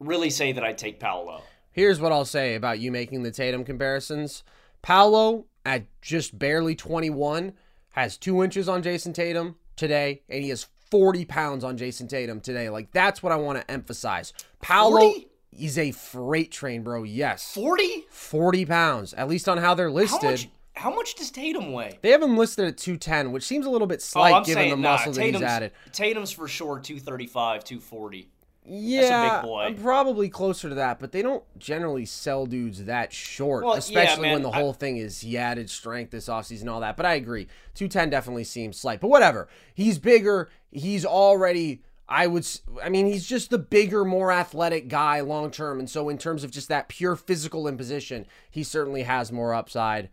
really 0.00 0.30
say 0.30 0.52
that 0.52 0.64
I 0.64 0.72
take 0.72 1.00
Paolo. 1.00 1.42
Here's 1.70 2.00
what 2.00 2.12
I'll 2.12 2.24
say 2.24 2.54
about 2.54 2.78
you 2.78 2.92
making 2.92 3.22
the 3.22 3.30
Tatum 3.30 3.64
comparisons. 3.64 4.44
Paolo, 4.82 5.46
at 5.64 5.84
just 6.00 6.38
barely 6.38 6.74
21, 6.74 7.52
has 7.90 8.16
two 8.16 8.42
inches 8.42 8.68
on 8.68 8.82
Jayson 8.82 9.12
Tatum 9.12 9.56
today, 9.76 10.22
and 10.28 10.42
he 10.42 10.50
has 10.50 10.66
40 10.90 11.24
pounds 11.24 11.64
on 11.64 11.76
Jayson 11.76 12.08
Tatum 12.08 12.40
today. 12.40 12.68
Like, 12.68 12.92
that's 12.92 13.22
what 13.22 13.32
I 13.32 13.36
want 13.36 13.58
to 13.58 13.70
emphasize. 13.70 14.32
Paolo 14.60 15.00
40? 15.00 15.28
is 15.58 15.78
a 15.78 15.92
freight 15.92 16.52
train, 16.52 16.82
bro. 16.82 17.02
Yes. 17.02 17.52
40? 17.54 18.06
40 18.10 18.66
pounds, 18.66 19.14
at 19.14 19.28
least 19.28 19.48
on 19.48 19.58
how 19.58 19.74
they're 19.74 19.88
How 19.88 19.94
listed. 19.94 20.30
much 20.30 20.48
how 20.76 20.92
much 20.92 21.14
does 21.14 21.30
Tatum 21.30 21.72
weigh? 21.72 21.98
They 22.02 22.10
have 22.10 22.22
him 22.22 22.36
listed 22.36 22.66
at 22.66 22.76
210, 22.76 23.30
which 23.30 23.44
seems 23.44 23.64
a 23.64 23.70
little 23.70 23.86
bit 23.86 24.00
oh, 24.00 24.02
slight 24.02 24.34
oh, 24.34 24.40
given 24.44 24.54
saying 24.54 24.70
the 24.70 24.76
nah, 24.76 24.92
muscle 24.92 25.12
that 25.12 25.22
he's 25.24 25.42
added. 25.42 25.72
Tatum's 25.92 26.32
for 26.32 26.48
sure 26.48 26.80
235, 26.80 27.64
240. 27.64 28.28
Yeah. 28.66 29.42
I'm 29.44 29.76
probably 29.76 30.28
closer 30.28 30.68
to 30.68 30.74
that, 30.76 30.98
but 30.98 31.12
they 31.12 31.22
don't 31.22 31.44
generally 31.58 32.06
sell 32.06 32.46
dudes 32.46 32.84
that 32.84 33.12
short, 33.12 33.64
Well, 33.64 33.74
yeah, 33.74 33.78
especially 33.78 34.22
man, 34.22 34.32
when 34.34 34.42
the 34.42 34.50
I- 34.50 34.60
whole 34.60 34.72
thing 34.72 34.96
is 34.96 35.20
he 35.20 35.36
added 35.36 35.68
strength 35.70 36.10
this 36.10 36.28
offseason 36.28 36.62
and 36.62 36.70
all 36.70 36.80
that. 36.80 36.96
But 36.96 37.06
I 37.06 37.14
agree. 37.14 37.46
210 37.74 38.10
definitely 38.10 38.44
seems 38.44 38.78
slight, 38.78 39.00
but 39.00 39.08
whatever. 39.08 39.48
He's 39.74 39.98
bigger. 39.98 40.50
He's 40.70 41.04
already, 41.04 41.82
I 42.08 42.26
would, 42.26 42.46
I 42.82 42.88
mean, 42.88 43.06
he's 43.06 43.26
just 43.26 43.50
the 43.50 43.58
bigger, 43.58 44.04
more 44.04 44.32
athletic 44.32 44.88
guy 44.88 45.20
long 45.20 45.50
term. 45.50 45.78
And 45.78 45.88
so, 45.90 46.08
in 46.08 46.18
terms 46.18 46.42
of 46.44 46.50
just 46.50 46.68
that 46.68 46.88
pure 46.88 47.16
physical 47.16 47.68
imposition, 47.68 48.26
he 48.50 48.62
certainly 48.62 49.02
has 49.02 49.30
more 49.30 49.54
upside. 49.54 50.08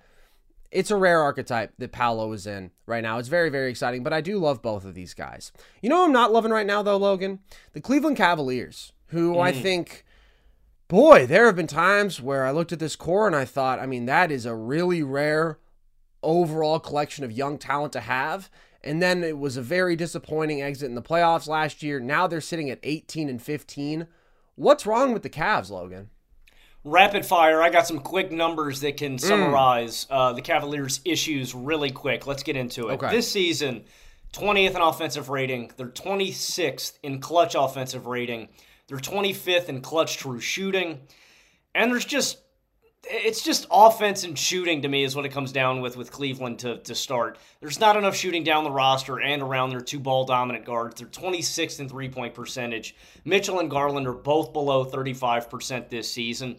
It's 0.72 0.92
a 0.92 0.96
rare 0.96 1.22
archetype 1.22 1.74
that 1.80 1.92
Paolo 1.92 2.32
is 2.32 2.48
in 2.48 2.72
right 2.86 3.04
now. 3.04 3.18
It's 3.18 3.28
very, 3.28 3.50
very 3.50 3.70
exciting, 3.70 4.04
but 4.04 4.14
I 4.14 4.22
do 4.22 4.38
love 4.38 4.62
both 4.62 4.86
of 4.86 4.94
these 4.94 5.14
guys. 5.14 5.52
You 5.82 5.90
know 5.90 6.06
I'm 6.06 6.14
not 6.14 6.32
loving 6.32 6.52
right 6.52 6.66
now, 6.66 6.82
though, 6.82 6.98
Logan? 6.98 7.40
The 7.74 7.82
Cleveland 7.82 8.16
Cavaliers, 8.16 8.94
who 9.08 9.38
I 9.38 9.52
mm. 9.52 9.62
think, 9.62 10.06
boy, 10.88 11.26
there 11.26 11.46
have 11.46 11.58
been 11.58 11.68
times 11.68 12.22
where 12.22 12.46
I 12.46 12.52
looked 12.52 12.72
at 12.72 12.80
this 12.80 12.96
core 12.96 13.28
and 13.28 13.36
I 13.36 13.44
thought, 13.44 13.80
I 13.80 13.86
mean, 13.86 14.06
that 14.06 14.32
is 14.32 14.46
a 14.46 14.56
really 14.56 15.04
rare 15.04 15.60
overall 16.24 16.80
collection 16.80 17.26
of 17.26 17.32
young 17.32 17.58
talent 17.58 17.92
to 17.94 18.00
have. 18.00 18.50
And 18.84 19.02
then 19.02 19.24
it 19.24 19.38
was 19.38 19.58
a 19.58 19.62
very 19.62 19.96
disappointing 19.96 20.62
exit 20.62 20.90
in 20.90 20.96
the 20.96 21.02
playoffs 21.02 21.48
last 21.48 21.84
year. 21.84 22.00
Now 22.00 22.28
they're 22.28 22.42
sitting 22.42 22.70
at 22.70 22.80
18 22.82 23.30
and 23.30 23.42
15. 23.42 24.08
What's 24.56 24.86
wrong 24.86 25.12
with 25.12 25.24
the 25.24 25.30
Cavs, 25.30 25.70
Logan? 25.70 26.10
Rapid 26.84 27.26
fire. 27.26 27.62
I 27.62 27.70
got 27.70 27.86
some 27.86 28.00
quick 28.00 28.32
numbers 28.32 28.82
that 28.82 28.98
can 28.98 29.20
summarize 29.20 30.08
uh, 30.10 30.34
the 30.34 30.41
Cavaliers' 30.41 31.00
issues 31.06 31.54
really 31.54 31.91
quick. 31.91 32.26
Let's 32.26 32.41
get 32.41 32.56
into 32.56 32.89
it. 32.89 32.94
Okay. 32.94 33.12
This 33.12 33.32
season, 33.32 33.84
20th 34.34 34.76
in 34.76 34.82
offensive 34.82 35.30
rating. 35.30 35.72
They're 35.78 35.89
26th 35.89 36.98
in 37.04 37.20
clutch 37.20 37.56
offensive 37.56 38.08
rating. 38.08 38.50
They're 38.88 38.98
25th 38.98 39.70
in 39.70 39.82
clutch 39.82 40.17
true 40.17 40.39
shooting. 40.39 41.02
And 41.76 41.91
there's 41.91 42.06
just 42.06 42.39
it's 43.13 43.43
just 43.43 43.67
offense 43.69 44.24
and 44.24 44.38
shooting 44.38 44.82
to 44.84 44.88
me 44.88 45.04
is 45.04 45.15
what 45.15 45.26
it 45.26 45.30
comes 45.30 45.52
down 45.52 45.82
with 45.82 45.97
with 45.97 46.12
Cleveland 46.12 46.60
to, 46.60 46.78
to 46.80 46.95
start. 46.95 47.38
There's 47.60 47.80
not 47.80 47.97
enough 47.97 48.15
shooting 48.15 48.43
down 48.43 48.63
the 48.63 48.71
roster 48.71 49.19
and 49.19 49.41
around 49.41 49.69
their 49.69 49.82
two 49.82 50.00
ball 50.00 50.26
dominant 50.26 50.65
guards. 50.65 50.95
They're 50.95 51.08
26th 51.08 51.80
in 51.80 51.89
three 51.89 52.10
point 52.10 52.34
percentage. 52.34 52.95
Mitchell 53.26 53.60
and 53.60 53.69
Garland 53.69 54.08
are 54.08 54.13
both 54.13 54.54
below 54.54 54.86
35% 54.86 55.89
this 55.89 56.12
season. 56.12 56.58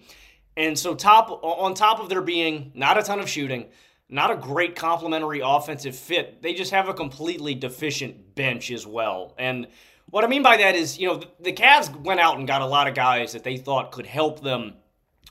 And 0.56 0.78
so 0.78 0.94
top 0.94 1.30
on 1.42 1.74
top 1.74 2.00
of 2.00 2.08
there 2.08 2.20
being 2.20 2.72
not 2.74 2.98
a 2.98 3.02
ton 3.02 3.20
of 3.20 3.28
shooting, 3.28 3.66
not 4.08 4.30
a 4.30 4.36
great 4.36 4.76
complementary 4.76 5.40
offensive 5.42 5.96
fit, 5.96 6.42
they 6.42 6.52
just 6.52 6.70
have 6.70 6.88
a 6.88 6.94
completely 6.94 7.54
deficient 7.54 8.34
bench 8.34 8.70
as 8.70 8.86
well. 8.86 9.34
And 9.38 9.68
what 10.10 10.24
I 10.24 10.26
mean 10.26 10.42
by 10.42 10.58
that 10.58 10.74
is, 10.74 10.98
you 10.98 11.08
know, 11.08 11.16
the, 11.16 11.28
the 11.40 11.52
Cavs 11.52 11.94
went 12.02 12.20
out 12.20 12.36
and 12.36 12.46
got 12.46 12.60
a 12.60 12.66
lot 12.66 12.86
of 12.86 12.94
guys 12.94 13.32
that 13.32 13.44
they 13.44 13.56
thought 13.56 13.92
could 13.92 14.06
help 14.06 14.42
them 14.42 14.74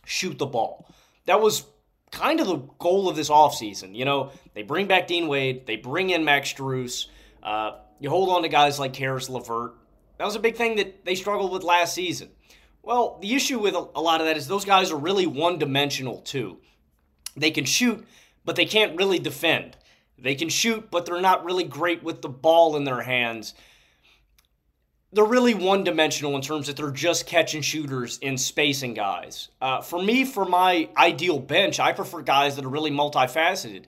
shoot 0.05 0.39
the 0.39 0.47
ball. 0.47 0.90
That 1.25 1.41
was 1.41 1.65
kind 2.11 2.39
of 2.39 2.47
the 2.47 2.57
goal 2.79 3.09
of 3.09 3.15
this 3.15 3.29
offseason. 3.29 3.95
You 3.95 4.05
know, 4.05 4.31
they 4.53 4.63
bring 4.63 4.87
back 4.87 5.07
Dean 5.07 5.27
Wade, 5.27 5.65
they 5.65 5.77
bring 5.77 6.09
in 6.09 6.25
Max 6.25 6.53
Strus, 6.53 7.07
uh, 7.43 7.77
you 7.99 8.09
hold 8.09 8.29
on 8.29 8.41
to 8.41 8.49
guys 8.49 8.79
like 8.79 8.93
Caris 8.93 9.29
LeVert. 9.29 9.73
That 10.17 10.25
was 10.25 10.35
a 10.35 10.39
big 10.39 10.55
thing 10.55 10.75
that 10.75 11.05
they 11.05 11.15
struggled 11.15 11.51
with 11.51 11.63
last 11.63 11.93
season. 11.93 12.29
Well, 12.83 13.19
the 13.21 13.33
issue 13.33 13.59
with 13.59 13.75
a, 13.75 13.87
a 13.95 14.01
lot 14.01 14.21
of 14.21 14.27
that 14.27 14.37
is 14.37 14.47
those 14.47 14.65
guys 14.65 14.91
are 14.91 14.97
really 14.97 15.27
one 15.27 15.59
dimensional 15.59 16.21
too. 16.21 16.57
They 17.35 17.51
can 17.51 17.65
shoot, 17.65 18.05
but 18.43 18.55
they 18.55 18.65
can't 18.65 18.97
really 18.97 19.19
defend. 19.19 19.77
They 20.17 20.35
can 20.35 20.49
shoot, 20.49 20.91
but 20.91 21.05
they're 21.05 21.21
not 21.21 21.45
really 21.45 21.63
great 21.63 22.03
with 22.03 22.21
the 22.21 22.29
ball 22.29 22.75
in 22.75 22.83
their 22.83 23.01
hands 23.01 23.53
they're 25.13 25.25
really 25.25 25.53
one 25.53 25.83
dimensional 25.83 26.35
in 26.35 26.41
terms 26.41 26.67
that 26.67 26.77
they're 26.77 26.91
just 26.91 27.25
catching 27.25 27.61
shooters 27.61 28.19
and 28.21 28.39
spacing 28.39 28.93
guys. 28.93 29.49
Uh, 29.61 29.81
for 29.81 30.01
me, 30.01 30.25
for 30.25 30.45
my 30.45 30.89
ideal 30.97 31.39
bench, 31.39 31.79
I 31.79 31.91
prefer 31.91 32.21
guys 32.21 32.55
that 32.55 32.65
are 32.65 32.69
really 32.69 32.91
multifaceted. 32.91 33.83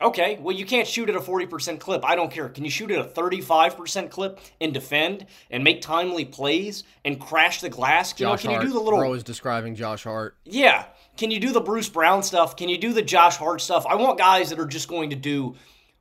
Okay, 0.00 0.38
well, 0.40 0.54
you 0.54 0.64
can't 0.64 0.86
shoot 0.86 1.08
at 1.08 1.16
a 1.16 1.20
40% 1.20 1.80
clip. 1.80 2.04
I 2.04 2.14
don't 2.14 2.30
care. 2.30 2.48
Can 2.48 2.64
you 2.64 2.70
shoot 2.70 2.90
at 2.92 3.00
a 3.00 3.04
35% 3.04 4.10
clip 4.10 4.38
and 4.60 4.72
defend 4.72 5.26
and 5.50 5.64
make 5.64 5.80
timely 5.80 6.24
plays 6.24 6.84
and 7.04 7.18
crash 7.20 7.60
the 7.60 7.68
glass? 7.68 8.18
You 8.18 8.26
know, 8.26 8.36
can 8.36 8.50
Hart. 8.50 8.62
you 8.62 8.68
do 8.68 8.74
the 8.74 8.80
little 8.80 9.00
Bro 9.00 9.14
is 9.14 9.24
describing 9.24 9.74
Josh 9.74 10.04
Hart. 10.04 10.36
yeah. 10.44 10.86
Can 11.16 11.32
you 11.32 11.40
do 11.40 11.50
the 11.50 11.60
Bruce 11.60 11.88
Brown 11.88 12.22
stuff? 12.22 12.54
Can 12.54 12.68
you 12.68 12.78
do 12.78 12.92
the 12.92 13.02
Josh 13.02 13.36
Hart 13.36 13.60
stuff? 13.60 13.84
I 13.86 13.96
want 13.96 14.18
guys 14.18 14.50
that 14.50 14.60
are 14.60 14.66
just 14.66 14.86
going 14.86 15.10
to 15.10 15.16
do 15.16 15.56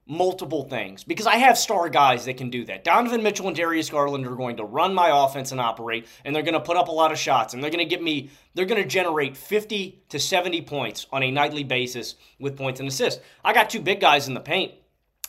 multiple 0.08 0.64
things 0.64 1.04
because 1.04 1.28
I 1.28 1.36
have 1.36 1.58
star 1.58 1.90
guys 1.90 2.26
that 2.26 2.38
can 2.38 2.50
do 2.50 2.66
that. 2.66 2.84
Donovan 2.84 3.24
Mitchell 3.24 3.48
and 3.48 3.56
Darius 3.56 3.90
Garland 3.90 4.26
are 4.26 4.36
going 4.36 4.58
to 4.58 4.64
run 4.64 4.94
my 4.94 5.26
offense 5.26 5.52
and 5.52 5.60
operate, 5.60 6.08
and 6.24 6.36
they're 6.36 6.44
going 6.44 6.54
to 6.54 6.60
put 6.60 6.78
up 6.78 6.88
a 6.88 6.92
lot 6.92 7.12
of 7.12 7.18
shots, 7.18 7.54
and 7.54 7.62
they're 7.62 7.72
going 7.72 7.84
to 7.84 7.90
get 7.90 8.02
me, 8.02 8.30
they're 8.54 8.66
going 8.66 8.82
to 8.82 8.88
generate 8.88 9.36
50 9.36 10.04
to 10.10 10.20
70 10.20 10.62
points 10.62 11.08
on 11.12 11.24
a 11.24 11.32
nightly 11.32 11.64
basis 11.64 12.16
with 12.40 12.58
points 12.58 12.80
and 12.80 12.88
assists. 12.88 13.22
I 13.44 13.54
got 13.54 13.70
two 13.70 13.82
big 13.82 14.00
guys 14.00 14.28
in 14.28 14.34
the 14.34 14.40
paint. 14.40 14.74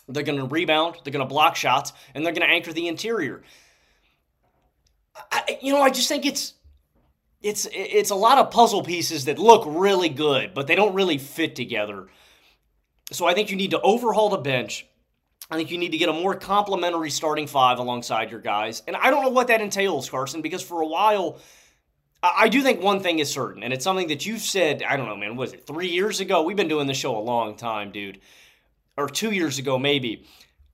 They're 0.09 0.23
going 0.23 0.39
to 0.39 0.47
rebound, 0.47 0.97
they're 1.05 1.13
going 1.13 1.27
to 1.27 1.29
block 1.29 1.57
shots, 1.57 1.93
and 2.15 2.25
they're 2.25 2.33
going 2.33 2.47
to 2.47 2.53
anchor 2.53 2.73
the 2.73 2.89
interior. 2.89 3.43
I, 5.33 5.59
you 5.61 5.73
know, 5.73 5.83
I 5.83 5.91
just 5.91 6.09
think 6.09 6.25
it's 6.25 6.55
it's 7.43 7.69
it's 7.73 8.11
a 8.11 8.15
lot 8.15 8.39
of 8.39 8.51
puzzle 8.51 8.83
pieces 8.83 9.27
that 9.27 9.39
look 9.39 9.65
really 9.67 10.09
good, 10.09 10.55
but 10.55 10.67
they 10.67 10.75
don't 10.75 10.95
really 10.95 11.19
fit 11.19 11.57
together. 11.57 12.09
So 13.11 13.27
I 13.27 13.35
think 13.35 13.51
you 13.51 13.57
need 13.57 13.71
to 13.71 13.81
overhaul 13.81 14.29
the 14.29 14.39
bench. 14.39 14.87
I 15.51 15.57
think 15.57 15.71
you 15.71 15.79
need 15.79 15.93
to 15.93 15.99
get 15.99 16.11
a 16.11 16.13
more 16.13 16.35
complementary 16.35 17.11
starting 17.11 17.47
five 17.47 17.79
alongside 17.79 18.31
your 18.31 18.41
guys. 18.41 18.83
And 18.87 18.95
I 18.97 19.11
don't 19.11 19.23
know 19.23 19.31
what 19.31 19.49
that 19.49 19.63
entails, 19.63 20.11
Carson, 20.11 20.43
because 20.43 20.63
for 20.63 20.83
a 20.83 20.87
while, 20.87 21.39
I 22.23 22.49
do 22.49 22.63
think 22.63 22.83
one 22.83 23.01
thing 23.01 23.21
is 23.21 23.31
certain, 23.31 23.63
and 23.63 23.73
it's 23.73 23.85
something 23.85 24.09
that 24.09 24.27
you've 24.27 24.41
said, 24.43 24.83
I 24.83 24.97
don't 24.97 25.07
know, 25.07 25.17
man, 25.17 25.37
was 25.37 25.53
it 25.53 25.67
three 25.67 25.89
years 25.89 26.21
ago? 26.21 26.43
We've 26.43 26.57
been 26.57 26.69
doing 26.69 26.87
this 26.87 26.99
show 26.99 27.17
a 27.17 27.21
long 27.21 27.57
time, 27.57 27.93
dude. 27.93 28.21
Or 28.97 29.09
two 29.09 29.31
years 29.31 29.59
ago, 29.59 29.79
maybe. 29.79 30.27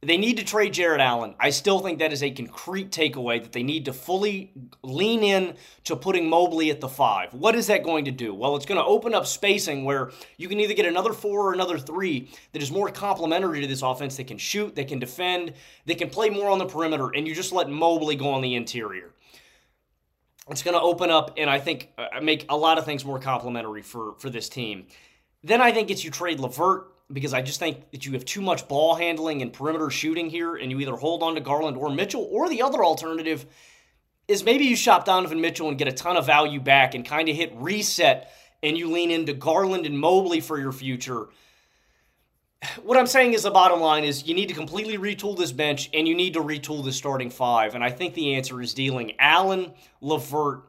They 0.04 0.18
need 0.18 0.36
to 0.36 0.44
trade 0.44 0.74
Jarrett 0.74 1.00
Allen. 1.00 1.34
I 1.40 1.50
still 1.50 1.78
think 1.80 1.98
that 1.98 2.12
is 2.12 2.22
a 2.22 2.30
concrete 2.30 2.90
takeaway 2.90 3.42
that 3.42 3.52
they 3.52 3.62
need 3.62 3.86
to 3.86 3.92
fully 3.92 4.52
lean 4.82 5.22
in 5.22 5.54
to 5.84 5.96
putting 5.96 6.28
Mobley 6.28 6.70
at 6.70 6.80
the 6.80 6.88
five. 6.88 7.32
What 7.32 7.54
is 7.54 7.68
that 7.68 7.82
going 7.82 8.04
to 8.04 8.10
do? 8.10 8.34
Well, 8.34 8.56
it's 8.56 8.66
going 8.66 8.80
to 8.80 8.84
open 8.84 9.14
up 9.14 9.26
spacing 9.26 9.84
where 9.84 10.10
you 10.36 10.48
can 10.48 10.60
either 10.60 10.74
get 10.74 10.86
another 10.86 11.12
four 11.12 11.48
or 11.48 11.52
another 11.54 11.78
three 11.78 12.30
that 12.52 12.62
is 12.62 12.70
more 12.70 12.90
complementary 12.90 13.60
to 13.62 13.66
this 13.66 13.82
offense. 13.82 14.16
They 14.16 14.24
can 14.24 14.38
shoot, 14.38 14.74
they 14.74 14.84
can 14.84 14.98
defend, 14.98 15.54
they 15.86 15.94
can 15.94 16.10
play 16.10 16.28
more 16.28 16.50
on 16.50 16.58
the 16.58 16.66
perimeter, 16.66 17.10
and 17.14 17.26
you 17.26 17.34
just 17.34 17.52
let 17.52 17.70
Mobley 17.70 18.16
go 18.16 18.30
on 18.30 18.42
the 18.42 18.54
interior. 18.54 19.10
It's 20.50 20.62
going 20.62 20.76
to 20.76 20.82
open 20.82 21.10
up 21.10 21.34
and 21.38 21.48
I 21.48 21.58
think 21.58 21.90
uh, 21.96 22.20
make 22.20 22.44
a 22.50 22.56
lot 22.56 22.76
of 22.76 22.84
things 22.84 23.04
more 23.04 23.18
complementary 23.18 23.80
for 23.80 24.14
for 24.18 24.28
this 24.28 24.48
team. 24.48 24.86
Then 25.42 25.62
I 25.62 25.72
think 25.72 25.90
it's 25.90 26.04
you 26.04 26.10
trade 26.10 26.38
Levert 26.38 26.93
because 27.12 27.34
I 27.34 27.42
just 27.42 27.58
think 27.58 27.90
that 27.90 28.06
you 28.06 28.12
have 28.12 28.24
too 28.24 28.40
much 28.40 28.66
ball 28.66 28.94
handling 28.94 29.42
and 29.42 29.52
perimeter 29.52 29.90
shooting 29.90 30.30
here, 30.30 30.56
and 30.56 30.70
you 30.70 30.80
either 30.80 30.96
hold 30.96 31.22
on 31.22 31.34
to 31.34 31.40
Garland 31.40 31.76
or 31.76 31.90
Mitchell, 31.90 32.26
or 32.30 32.48
the 32.48 32.62
other 32.62 32.84
alternative 32.84 33.46
is 34.26 34.44
maybe 34.44 34.64
you 34.64 34.76
shop 34.76 35.04
Donovan 35.04 35.40
Mitchell 35.40 35.68
and 35.68 35.76
get 35.76 35.88
a 35.88 35.92
ton 35.92 36.16
of 36.16 36.26
value 36.26 36.60
back 36.60 36.94
and 36.94 37.04
kind 37.04 37.28
of 37.28 37.36
hit 37.36 37.52
reset 37.56 38.32
and 38.62 38.78
you 38.78 38.90
lean 38.90 39.10
into 39.10 39.34
Garland 39.34 39.84
and 39.84 39.98
Mobley 39.98 40.40
for 40.40 40.58
your 40.58 40.72
future. 40.72 41.26
What 42.82 42.96
I'm 42.96 43.06
saying 43.06 43.34
is 43.34 43.42
the 43.42 43.50
bottom 43.50 43.80
line 43.80 44.04
is 44.04 44.26
you 44.26 44.34
need 44.34 44.48
to 44.48 44.54
completely 44.54 44.96
retool 44.96 45.36
this 45.36 45.52
bench 45.52 45.90
and 45.92 46.08
you 46.08 46.14
need 46.14 46.32
to 46.32 46.40
retool 46.40 46.82
the 46.82 46.92
starting 46.92 47.28
five. 47.28 47.74
And 47.74 47.84
I 47.84 47.90
think 47.90 48.14
the 48.14 48.36
answer 48.36 48.62
is 48.62 48.72
dealing 48.72 49.12
Allen, 49.18 49.74
LeVert, 50.00 50.62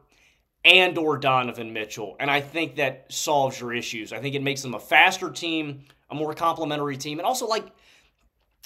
and 0.62 0.98
or 0.98 1.16
Donovan 1.16 1.72
Mitchell. 1.72 2.16
And 2.20 2.30
I 2.30 2.42
think 2.42 2.76
that 2.76 3.10
solves 3.10 3.58
your 3.58 3.72
issues. 3.72 4.12
I 4.12 4.18
think 4.18 4.34
it 4.34 4.42
makes 4.42 4.60
them 4.60 4.74
a 4.74 4.80
faster 4.80 5.30
team, 5.30 5.84
a 6.10 6.14
more 6.14 6.34
complementary 6.34 6.96
team, 6.96 7.18
and 7.18 7.26
also 7.26 7.46
like 7.46 7.66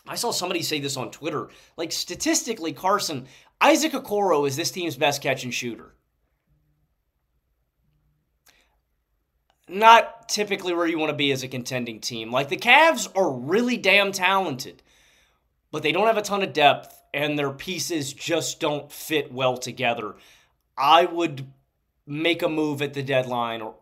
I 0.07 0.15
saw 0.15 0.31
somebody 0.31 0.63
say 0.63 0.81
this 0.81 0.97
on 0.97 1.11
Twitter. 1.11 1.49
Like 1.77 1.93
statistically, 1.93 2.73
Carson, 2.73 3.27
Isaac 3.61 3.93
Okoro 3.93 4.47
is 4.47 4.57
this 4.57 4.71
team's 4.71 4.97
best 4.97 5.23
catch 5.23 5.45
and 5.45 5.53
shooter. 5.53 5.95
Not 9.69 10.29
typically 10.29 10.75
where 10.75 10.87
you 10.87 10.99
want 10.99 11.11
to 11.11 11.17
be 11.17 11.31
as 11.31 11.43
a 11.43 11.49
contending 11.49 12.01
team. 12.01 12.33
Like 12.33 12.49
the 12.49 12.57
Cavs 12.57 13.09
are 13.15 13.31
really 13.31 13.77
damn 13.77 14.11
talented, 14.11 14.83
but 15.71 15.83
they 15.83 15.93
don't 15.93 16.07
have 16.07 16.19
a 16.19 16.23
ton 16.23 16.43
of 16.43 16.53
depth 16.53 17.01
and 17.13 17.39
their 17.39 17.53
pieces 17.53 18.13
just 18.13 18.59
don't 18.59 18.91
fit 18.91 19.33
well 19.33 19.57
together. 19.57 20.15
I 20.77 21.05
would 21.05 21.47
make 22.07 22.43
a 22.43 22.49
move 22.49 22.83
at 22.83 22.95
the 22.95 23.03
deadline 23.03 23.61
or 23.61 23.77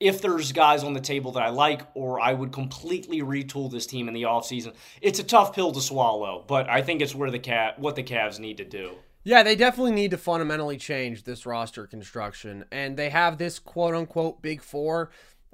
if 0.00 0.20
there's 0.20 0.52
guys 0.52 0.82
on 0.82 0.92
the 0.92 1.00
table 1.00 1.32
that 1.32 1.42
I 1.42 1.50
like, 1.50 1.82
or 1.94 2.20
I 2.20 2.32
would 2.34 2.52
completely 2.52 3.20
retool 3.20 3.70
this 3.70 3.86
team 3.86 4.08
in 4.08 4.14
the 4.14 4.22
offseason. 4.22 4.74
It's 5.00 5.18
a 5.18 5.24
tough 5.24 5.54
pill 5.54 5.72
to 5.72 5.80
swallow, 5.80 6.44
but 6.46 6.68
I 6.68 6.82
think 6.82 7.00
it's 7.00 7.14
where 7.14 7.30
the 7.30 7.38
cat 7.38 7.78
what 7.78 7.96
the 7.96 8.02
Cavs 8.02 8.38
need 8.38 8.58
to 8.58 8.64
do. 8.64 8.92
Yeah, 9.22 9.42
they 9.42 9.56
definitely 9.56 9.92
need 9.92 10.10
to 10.10 10.18
fundamentally 10.18 10.76
change 10.76 11.24
this 11.24 11.46
roster 11.46 11.86
construction. 11.86 12.64
And 12.70 12.96
they 12.96 13.08
have 13.08 13.38
this 13.38 13.58
quote 13.58 13.94
unquote 13.94 14.42
big 14.42 14.60
four. 14.60 15.10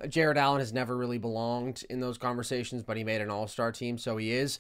Jarrett 0.09 0.39
Allen 0.39 0.61
has 0.61 0.73
never 0.73 0.97
really 0.97 1.19
belonged 1.19 1.85
in 1.89 2.01
those 2.01 2.19
conversations, 2.19 2.83
but 2.83 2.97
he 2.97 3.05
made 3.05 3.21
an 3.21 3.31
all 3.31 3.47
star 3.47 3.71
team, 3.71 3.99
so 3.99 4.17
he 4.17 4.33
is. 4.33 4.59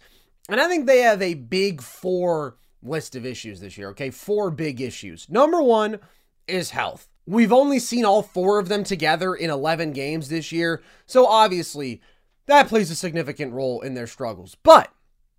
And 0.48 0.60
I 0.60 0.68
think 0.68 0.86
they 0.86 1.00
have 1.00 1.22
a 1.22 1.34
big 1.34 1.82
four 1.82 2.56
list 2.82 3.16
of 3.16 3.26
issues 3.26 3.60
this 3.60 3.76
year, 3.76 3.88
okay? 3.90 4.10
Four 4.10 4.50
big 4.50 4.80
issues. 4.80 5.28
Number 5.28 5.62
one 5.62 5.98
is 6.46 6.70
health. 6.70 7.08
We've 7.26 7.52
only 7.52 7.78
seen 7.78 8.04
all 8.04 8.22
four 8.22 8.58
of 8.58 8.68
them 8.68 8.82
together 8.82 9.34
in 9.34 9.50
11 9.50 9.92
games 9.92 10.28
this 10.28 10.50
year, 10.50 10.82
so 11.06 11.26
obviously 11.26 12.00
that 12.46 12.68
plays 12.68 12.90
a 12.90 12.96
significant 12.96 13.52
role 13.52 13.80
in 13.80 13.94
their 13.94 14.08
struggles. 14.08 14.56
But 14.62 14.92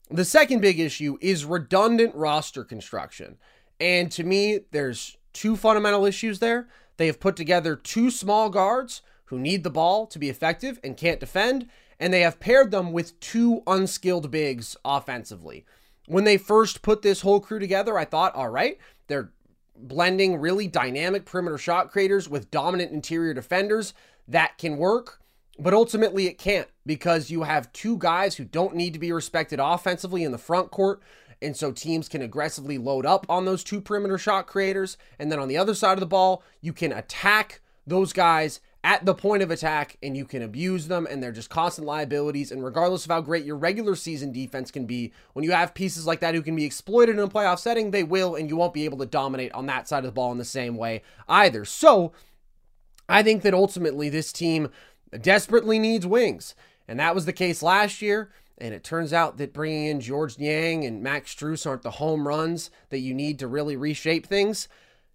the 0.10 0.24
second 0.24 0.62
big 0.62 0.80
issue 0.80 1.18
is 1.20 1.44
redundant 1.44 2.16
roster 2.16 2.64
construction. 2.64 3.38
And 3.82 4.10
to 4.14 4.24
me, 4.24 4.62
there's 4.72 5.18
two 5.34 5.58
fundamental 5.58 6.06
issues 6.06 6.40
there. 6.40 6.70
They 6.98 7.08
have 7.08 7.20
put 7.20 7.36
together 7.36 7.76
two 7.76 8.12
small 8.12 8.50
guards 8.50 9.02
who 9.26 9.40
need 9.40 9.64
the 9.64 9.70
ball 9.70 10.08
to 10.08 10.20
be 10.20 10.30
effective 10.30 10.80
and 10.84 10.96
can't 10.96 11.20
defend, 11.20 11.68
and 12.00 12.14
they 12.14 12.22
have 12.22 12.40
paired 12.40 12.72
them 12.72 12.92
with 12.92 13.20
two 13.20 13.64
unskilled 13.68 14.32
bigs 14.32 14.78
offensively. 14.86 15.66
When 16.08 16.24
they 16.24 16.38
first 16.38 16.82
put 16.82 17.02
this 17.02 17.22
whole 17.22 17.40
crew 17.40 17.60
together, 17.60 17.98
I 17.98 18.06
thought, 18.06 18.36
all 18.36 18.50
right, 18.50 18.78
they're 19.08 19.32
blending 19.76 20.38
really 20.38 20.68
dynamic 20.68 21.26
perimeter 21.26 21.58
shot 21.58 21.92
creators 21.92 22.30
with 22.30 22.52
dominant 22.52 22.92
interior 22.92 23.34
defenders. 23.34 23.94
That 24.28 24.58
can 24.58 24.78
work, 24.78 25.22
but 25.60 25.74
ultimately 25.74 26.28
it 26.28 26.38
can't 26.38 26.68
because 26.86 27.30
you 27.30 27.44
have 27.44 27.74
two 27.74 27.98
guys 27.98 28.36
who 28.36 28.46
don't 28.46 28.76
need 28.76 28.94
to 28.94 29.00
be 29.00 29.12
respected 29.12 29.60
offensively 29.60 30.24
in 30.24 30.32
the 30.32 30.38
front 30.38 30.72
court. 30.72 31.02
And 31.42 31.58
so 31.58 31.72
teams 31.72 32.08
can 32.08 32.22
aggressively 32.22 32.78
load 32.78 33.06
up 33.06 33.26
on 33.28 33.46
those 33.46 33.64
two 33.64 33.82
perimeter 33.82 34.18
shot 34.18 34.46
creators. 34.46 34.98
And 35.18 35.32
then 35.32 35.40
on 35.40 35.48
the 35.48 35.58
other 35.58 35.74
side 35.74 35.94
of 35.94 36.00
the 36.00 36.06
ball, 36.06 36.44
you 36.62 36.72
can 36.72 36.92
attack 36.92 37.62
those 37.88 38.14
guys 38.14 38.62
at 38.84 39.06
the 39.06 39.14
point 39.14 39.44
of 39.44 39.52
attack 39.52 39.98
and 40.02 40.18
you 40.18 40.26
can 40.26 40.42
abuse 40.42 40.88
them 40.88 41.08
and 41.10 41.22
they're 41.22 41.32
just 41.32 41.50
constant 41.50 41.86
liabilities 41.86 42.52
and 42.52 42.64
regardless 42.64 43.06
of 43.06 43.12
how 43.12 43.22
great 43.22 43.46
your 43.46 43.56
regular 43.56 43.96
season 43.96 44.32
defense 44.32 44.72
can 44.72 44.86
be 44.86 45.14
when 45.34 45.44
you 45.44 45.52
have 45.52 45.74
pieces 45.74 46.08
like 46.08 46.20
that 46.20 46.34
who 46.34 46.42
can 46.42 46.56
be 46.56 46.66
exploited 46.66 47.16
in 47.16 47.22
a 47.22 47.28
playoff 47.28 47.60
setting 47.60 47.92
they 47.92 48.04
will 48.04 48.36
and 48.36 48.50
you 48.50 48.56
won't 48.56 48.74
be 48.74 48.86
able 48.86 48.98
to 48.98 49.06
dominate 49.06 49.52
on 49.52 49.68
that 49.68 49.88
side 49.88 50.00
of 50.00 50.06
the 50.06 50.12
ball 50.12 50.32
in 50.32 50.40
the 50.40 50.46
same 50.46 50.78
way 50.78 51.02
either 51.30 51.64
so 51.64 52.12
i 53.08 53.22
think 53.22 53.44
that 53.44 53.54
ultimately 53.54 54.10
this 54.10 54.34
team 54.34 54.70
desperately 55.22 55.78
needs 55.78 56.08
wings 56.08 56.56
and 56.88 57.00
that 57.00 57.14
was 57.14 57.26
the 57.26 57.34
case 57.34 57.62
last 57.62 58.02
year 58.02 58.32
and 58.58 58.76
it 58.76 58.84
turns 58.84 59.12
out 59.12 59.38
that 59.38 59.54
bringing 59.54 59.88
in 59.88 60.00
Georges 60.00 60.38
Niang 60.38 60.86
and 60.86 61.02
Max 61.02 61.34
Strus 61.34 61.66
aren't 61.66 61.82
the 61.82 61.92
home 61.92 62.28
runs 62.28 62.70
that 62.90 63.00
you 63.00 63.12
need 63.12 63.40
to 63.40 63.48
really 63.48 63.76
reshape 63.76 64.28
things. 64.28 64.68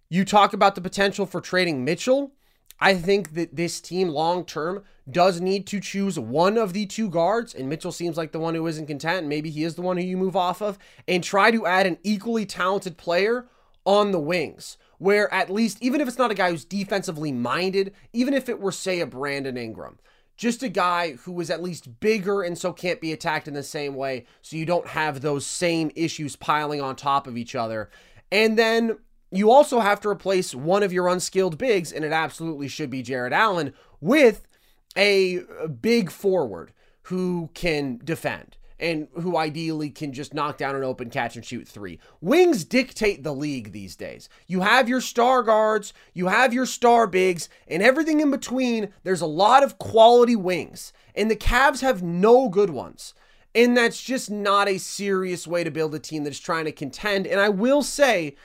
You 0.09 0.25
talk 0.25 0.51
about 0.51 0.75
the 0.75 0.81
potential 0.81 1.25
for 1.25 1.39
trading 1.39 1.85
Mitchell. 1.85 2.33
I 2.79 2.93
think 2.93 3.33
that 3.33 3.55
this 3.55 3.81
team 3.81 4.09
long 4.09 4.45
term 4.45 4.83
does 5.09 5.41
need 5.41 5.65
to 5.67 5.79
choose 5.79 6.19
one 6.19 6.57
of 6.57 6.73
the 6.73 6.85
two 6.85 7.09
guards, 7.09 7.55
and 7.55 7.69
Mitchell 7.69 7.91
seems 7.91 8.17
like 8.17 8.31
the 8.31 8.39
one 8.39 8.55
who 8.55 8.67
isn't 8.67 8.87
content. 8.87 9.27
Maybe 9.27 9.49
he 9.49 9.63
is 9.63 9.75
the 9.75 9.81
one 9.81 9.97
who 9.97 10.03
you 10.03 10.17
move 10.17 10.35
off 10.35 10.61
of, 10.61 10.77
and 11.07 11.23
try 11.23 11.49
to 11.51 11.65
add 11.65 11.87
an 11.87 11.97
equally 12.03 12.45
talented 12.45 12.97
player 12.97 13.47
on 13.85 14.11
the 14.11 14.19
wings, 14.19 14.77
where 14.97 15.33
at 15.33 15.49
least, 15.49 15.77
even 15.81 16.01
if 16.01 16.07
it's 16.07 16.17
not 16.17 16.31
a 16.31 16.35
guy 16.35 16.51
who's 16.51 16.65
defensively 16.65 17.31
minded, 17.31 17.93
even 18.11 18.33
if 18.33 18.49
it 18.49 18.59
were, 18.59 18.71
say, 18.71 18.99
a 18.99 19.05
Brandon 19.05 19.57
Ingram, 19.57 19.97
just 20.35 20.61
a 20.61 20.69
guy 20.69 21.13
who 21.13 21.39
is 21.39 21.49
at 21.49 21.63
least 21.63 21.99
bigger 21.99 22.43
and 22.43 22.57
so 22.57 22.71
can't 22.73 23.01
be 23.01 23.11
attacked 23.11 23.47
in 23.47 23.53
the 23.53 23.63
same 23.63 23.95
way, 23.95 24.25
so 24.41 24.55
you 24.55 24.65
don't 24.65 24.87
have 24.87 25.21
those 25.21 25.45
same 25.45 25.89
issues 25.95 26.35
piling 26.35 26.81
on 26.81 26.95
top 26.95 27.25
of 27.27 27.37
each 27.37 27.55
other. 27.55 27.89
And 28.31 28.59
then 28.59 28.97
you 29.31 29.51
also 29.51 29.79
have 29.79 29.99
to 30.01 30.09
replace 30.09 30.55
one 30.55 30.83
of 30.83 30.93
your 30.93 31.07
unskilled 31.07 31.57
bigs, 31.57 31.91
and 31.91 32.05
it 32.05 32.11
absolutely 32.11 32.67
should 32.67 32.89
be 32.89 33.01
Jarrett 33.01 33.33
Allen, 33.33 33.73
with 33.99 34.47
a 34.95 35.41
big 35.81 36.09
forward 36.09 36.71
who 37.03 37.49
can 37.53 37.99
defend 38.03 38.57
and 38.79 39.07
who 39.21 39.35
ideally 39.37 39.89
can 39.89 40.13
just 40.13 40.33
knock 40.33 40.57
down 40.57 40.75
an 40.75 40.83
open 40.83 41.09
catch 41.09 41.35
and 41.35 41.43
shoot 41.43 41.67
three. 41.67 41.99
Wings 42.21 42.63
dictate 42.63 43.23
the 43.23 43.33
league 43.33 43.71
these 43.71 43.95
days. 43.95 44.29
You 44.45 44.61
have 44.61 44.87
your 44.87 45.01
star 45.01 45.41
guards, 45.41 45.93
you 46.13 46.27
have 46.27 46.53
your 46.53 46.67
star 46.67 47.07
bigs, 47.07 47.49
and 47.67 47.81
everything 47.81 48.19
in 48.19 48.29
between, 48.29 48.93
there's 49.03 49.21
a 49.21 49.25
lot 49.25 49.63
of 49.63 49.79
quality 49.79 50.35
wings. 50.35 50.93
And 51.15 51.31
the 51.31 51.35
Cavs 51.35 51.81
have 51.81 52.03
no 52.03 52.49
good 52.49 52.69
ones. 52.69 53.15
And 53.55 53.75
that's 53.75 54.03
just 54.03 54.29
not 54.29 54.67
a 54.67 54.77
serious 54.77 55.47
way 55.47 55.63
to 55.63 55.71
build 55.71 55.95
a 55.95 55.99
team 55.99 56.23
that's 56.23 56.37
trying 56.37 56.65
to 56.65 56.71
contend. 56.71 57.25
And 57.25 57.39
I 57.39 57.49
will 57.49 57.81
say, 57.81 58.35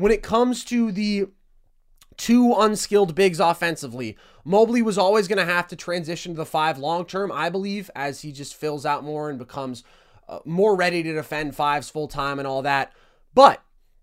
when 0.00 0.12
it 0.12 0.22
comes 0.22 0.64
to 0.64 0.90
the 0.90 1.26
two 2.16 2.54
unskilled 2.54 3.14
bigs 3.14 3.38
offensively, 3.38 4.16
Mobley 4.44 4.80
was 4.80 4.96
always 4.96 5.28
going 5.28 5.38
to 5.38 5.52
have 5.52 5.68
to 5.68 5.76
transition 5.76 6.32
to 6.32 6.38
the 6.38 6.46
five 6.46 6.78
long 6.78 7.04
term, 7.04 7.30
I 7.30 7.50
believe, 7.50 7.90
as 7.94 8.22
he 8.22 8.32
just 8.32 8.54
fills 8.54 8.86
out 8.86 9.04
more 9.04 9.28
and 9.28 9.38
becomes 9.38 9.84
uh, 10.26 10.38
more 10.46 10.74
ready 10.74 11.02
to 11.02 11.12
defend 11.12 11.54
fives 11.54 11.90
full 11.90 12.08
time 12.08 12.38
and 12.38 12.48
all 12.48 12.62
that. 12.62 12.92
But 13.34 13.62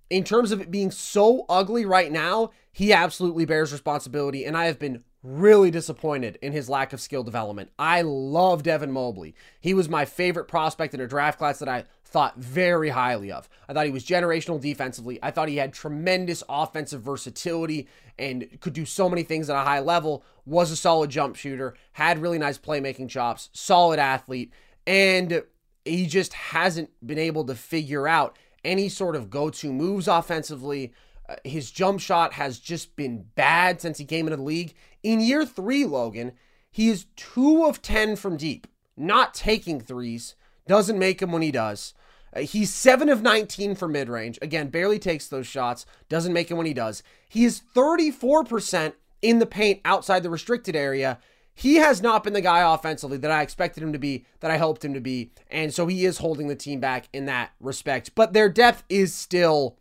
in 0.10 0.24
terms 0.24 0.52
of 0.52 0.62
it 0.62 0.70
being 0.70 0.92
so 0.92 1.46
ugly 1.50 1.84
right 1.84 2.12
now, 2.12 2.52
he 2.72 2.94
absolutely 2.94 3.46
bears 3.46 3.72
responsibility. 3.72 4.46
And 4.46 4.56
I 4.56 4.66
have 4.66 4.78
been 4.78 5.04
really 5.24 5.72
disappointed 5.72 6.38
in 6.44 6.54
his 6.54 6.70
lack 6.70 6.94
of 6.94 7.02
skill 7.02 7.24
development. 7.24 7.72
I 7.80 8.04
love 8.04 8.66
Evan 8.68 8.92
Mobley. 8.92 9.34
He 9.60 9.74
was 9.74 9.90
my 9.90 10.06
favorite 10.06 10.48
prospect 10.48 10.94
in 10.94 11.02
a 11.02 11.08
draft 11.08 11.40
class 11.40 11.58
that 11.58 11.68
I 11.68 11.86
thought 12.08 12.38
very 12.38 12.90
highly 12.90 13.32
of. 13.32 13.50
I 13.68 13.74
thought 13.74 13.86
he 13.86 13.92
was 13.92 14.06
generational 14.06 14.62
defensively. 14.62 15.20
I 15.22 15.32
thought 15.32 15.50
he 15.50 15.58
had 15.58 15.74
tremendous 15.74 16.42
offensive 16.48 17.02
versatility 17.02 17.88
and 18.18 18.60
could 18.62 18.74
do 18.74 18.86
so 18.86 19.10
many 19.10 19.24
things 19.24 19.50
at 19.50 19.58
a 19.58 19.66
high 19.66 19.82
level. 19.82 20.24
Was 20.46 20.72
a 20.72 20.78
solid 20.78 21.10
jump 21.10 21.36
shooter, 21.36 21.76
had 21.94 22.20
really 22.20 22.38
nice 22.38 22.58
playmaking 22.58 23.10
chops, 23.10 23.50
solid 23.52 24.00
athlete, 24.00 24.54
and 24.86 25.44
he 25.84 26.08
just 26.08 26.34
hasn't 26.34 26.90
been 27.06 27.20
able 27.20 27.44
to 27.46 27.56
figure 27.56 28.08
out 28.08 28.38
any 28.64 28.88
sort 28.88 29.16
of 29.16 29.30
go-to 29.30 29.74
moves 29.74 30.08
offensively. 30.08 30.94
Uh, 31.28 31.36
his 31.44 31.72
jump 31.72 32.00
shot 32.00 32.34
has 32.34 32.58
just 32.58 32.96
been 32.96 33.26
bad 33.36 33.82
since 33.82 33.98
he 33.98 34.06
came 34.06 34.28
into 34.28 34.38
the 34.38 34.44
league. 34.44 34.74
In 35.04 35.20
year 35.20 35.46
3, 35.46 35.86
Logan, 35.86 36.32
he 36.72 36.88
is 36.88 37.06
2 37.18 37.66
of 37.66 37.82
10 37.82 38.16
from 38.16 38.38
deep, 38.38 38.66
not 38.96 39.34
taking 39.34 39.82
threes 39.82 40.36
doesn't 40.68 41.00
make 41.00 41.22
him 41.22 41.32
when 41.32 41.42
he 41.42 41.52
does. 41.52 41.94
Uh, 42.36 42.42
he's 42.42 42.74
7 42.74 43.10
of 43.10 43.22
19 43.22 43.76
for 43.76 43.88
mid 43.88 44.10
range. 44.10 44.38
Again, 44.42 44.70
barely 44.70 45.00
takes 45.00 45.28
those 45.28 45.48
shots. 45.48 45.86
Doesn't 46.10 46.34
make 46.34 46.52
him 46.52 46.58
when 46.58 46.66
he 46.66 46.74
does. 46.74 47.04
He 47.28 47.46
is 47.46 47.62
34% 47.76 48.94
in 49.22 49.40
the 49.40 49.46
paint 49.46 49.82
outside 49.86 50.24
the 50.24 50.30
restricted 50.30 50.76
area. 50.76 51.20
He 51.54 51.76
has 51.78 52.04
not 52.04 52.24
been 52.24 52.34
the 52.34 52.42
guy 52.42 52.72
offensively 52.72 53.18
that 53.18 53.32
I 53.32 53.42
expected 53.42 53.82
him 53.82 53.92
to 53.92 53.98
be, 54.00 54.26
that 54.42 54.52
I 54.52 54.58
hoped 54.58 54.86
him 54.86 54.94
to 54.94 55.00
be. 55.00 55.32
And 55.50 55.74
so 55.74 55.88
he 55.88 56.06
is 56.06 56.20
holding 56.20 56.48
the 56.48 56.56
team 56.56 56.80
back 56.80 57.10
in 57.12 57.26
that 57.26 57.52
respect. 57.60 58.12
But 58.14 58.34
their 58.34 58.50
depth 58.50 58.84
is 58.90 59.16
still 59.16 59.78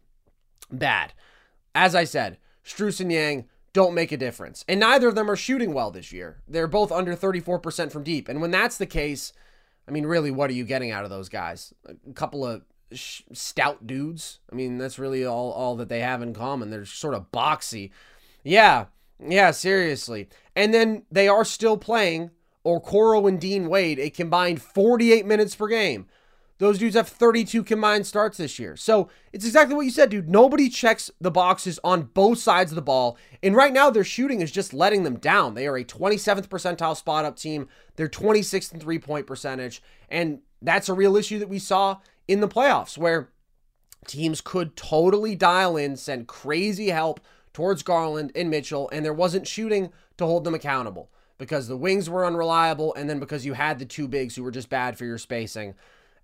bad. 0.73 1.13
As 1.75 1.95
I 1.95 2.05
said, 2.05 2.39
Strus 2.65 3.01
and 3.01 3.11
Niang 3.11 3.45
don't 3.75 3.95
make 3.95 4.11
a 4.11 4.17
difference. 4.17 4.65
And 4.67 4.81
neither 4.81 5.07
of 5.07 5.17
them 5.17 5.31
are 5.31 5.37
shooting 5.37 5.75
well 5.75 5.91
this 5.91 6.13
year. 6.13 6.39
They're 6.49 6.67
both 6.67 6.91
under 6.91 7.15
34% 7.15 7.93
from 7.93 8.03
deep. 8.03 8.27
And 8.27 8.41
when 8.41 8.51
that's 8.51 8.79
the 8.79 8.87
case, 8.87 9.35
I 9.89 9.93
mean, 9.93 10.07
really, 10.07 10.31
what 10.31 10.51
are 10.51 10.55
you 10.55 10.65
getting 10.65 10.91
out 10.91 11.05
of 11.05 11.11
those 11.11 11.29
guys? 11.29 11.73
A 11.89 12.13
couple 12.13 12.45
of 12.45 12.63
sh- 12.93 13.23
stout 13.33 13.87
dudes. 13.87 14.41
I 14.51 14.55
mean, 14.55 14.79
that's 14.79 14.99
really 14.99 15.25
all 15.25 15.53
all 15.53 15.77
that 15.77 15.89
they 15.89 16.01
have 16.01 16.23
in 16.23 16.35
common. 16.35 16.71
They're 16.71 16.85
sort 16.85 17.15
of 17.15 17.31
boxy. 17.31 17.91
Yeah, 18.43 18.87
yeah, 19.21 19.51
seriously. 19.51 20.29
And 20.55 20.73
then 20.75 21.05
they 21.11 21.29
are 21.29 21.45
still 21.45 21.77
playing 21.77 22.31
Okoro 22.65 23.29
and 23.29 23.41
Dean 23.41 23.69
Wade 23.69 23.99
a 23.99 24.11
combined 24.11 24.61
48 24.61 25.25
minutes 25.27 25.55
per 25.55 25.69
game. 25.69 26.07
Those 26.59 26.79
dudes 26.79 26.97
have 26.97 27.09
32 27.09 27.65
combined 27.65 28.07
starts 28.07 28.39
this 28.39 28.59
year. 28.59 28.77
So 28.77 29.11
it's 29.33 29.45
exactly 29.45 29.75
what 29.75 29.85
you 29.85 29.91
said, 29.91 30.09
dude. 30.09 30.29
Nobody 30.29 30.71
checks 30.71 31.11
the 31.21 31.31
boxes 31.31 31.79
on 31.85 32.05
both 32.15 32.39
sides 32.39 32.73
of 32.73 32.77
the 32.77 32.83
ball. 32.83 33.19
And 33.43 33.55
right 33.55 33.73
now, 33.73 33.91
their 33.91 34.05
shooting 34.05 34.41
is 34.41 34.51
just 34.51 34.73
letting 34.73 35.03
them 35.03 35.19
down. 35.19 35.55
They 35.55 35.67
are 35.67 35.77
a 35.77 35.85
27th 35.85 36.49
percentile 36.49 36.97
spot 36.97 37.27
up 37.27 37.37
team. 37.37 37.69
They're 37.97 38.09
26th 38.09 38.73
in 38.73 38.81
three 38.81 38.99
point 38.99 39.27
percentage. 39.27 39.83
And 40.09 40.41
that's 40.63 40.89
a 40.89 40.95
real 40.95 41.17
issue 41.17 41.39
that 41.41 41.49
we 41.49 41.59
saw 41.59 41.99
in 42.27 42.41
the 42.41 42.49
playoffs 42.49 42.97
where 42.97 43.29
teams 44.07 44.41
could 44.41 44.77
totally 44.77 45.35
dial 45.35 45.77
in, 45.77 45.97
send 45.97 46.27
crazy 46.27 46.89
help 46.89 47.21
towards 47.53 47.83
Garland 47.83 48.33
and 48.35 48.51
Mitchell, 48.51 48.89
and 48.93 49.05
there 49.05 49.15
wasn't 49.15 49.47
shooting 49.47 49.91
to 50.19 50.27
hold 50.27 50.45
them 50.45 50.55
accountable 50.55 51.11
because 51.39 51.69
the 51.69 51.77
wings 51.77 52.09
were 52.09 52.25
unreliable 52.25 52.95
and 52.95 53.09
then 53.09 53.19
because 53.19 53.45
you 53.45 53.55
had 53.55 53.79
the 53.79 53.85
two 53.85 54.09
bigs 54.09 54.37
who 54.37 54.43
were 54.43 54.51
just 54.51 54.71
bad 54.71 54.97
for 54.97 55.05
your 55.05 55.19
spacing. 55.19 55.75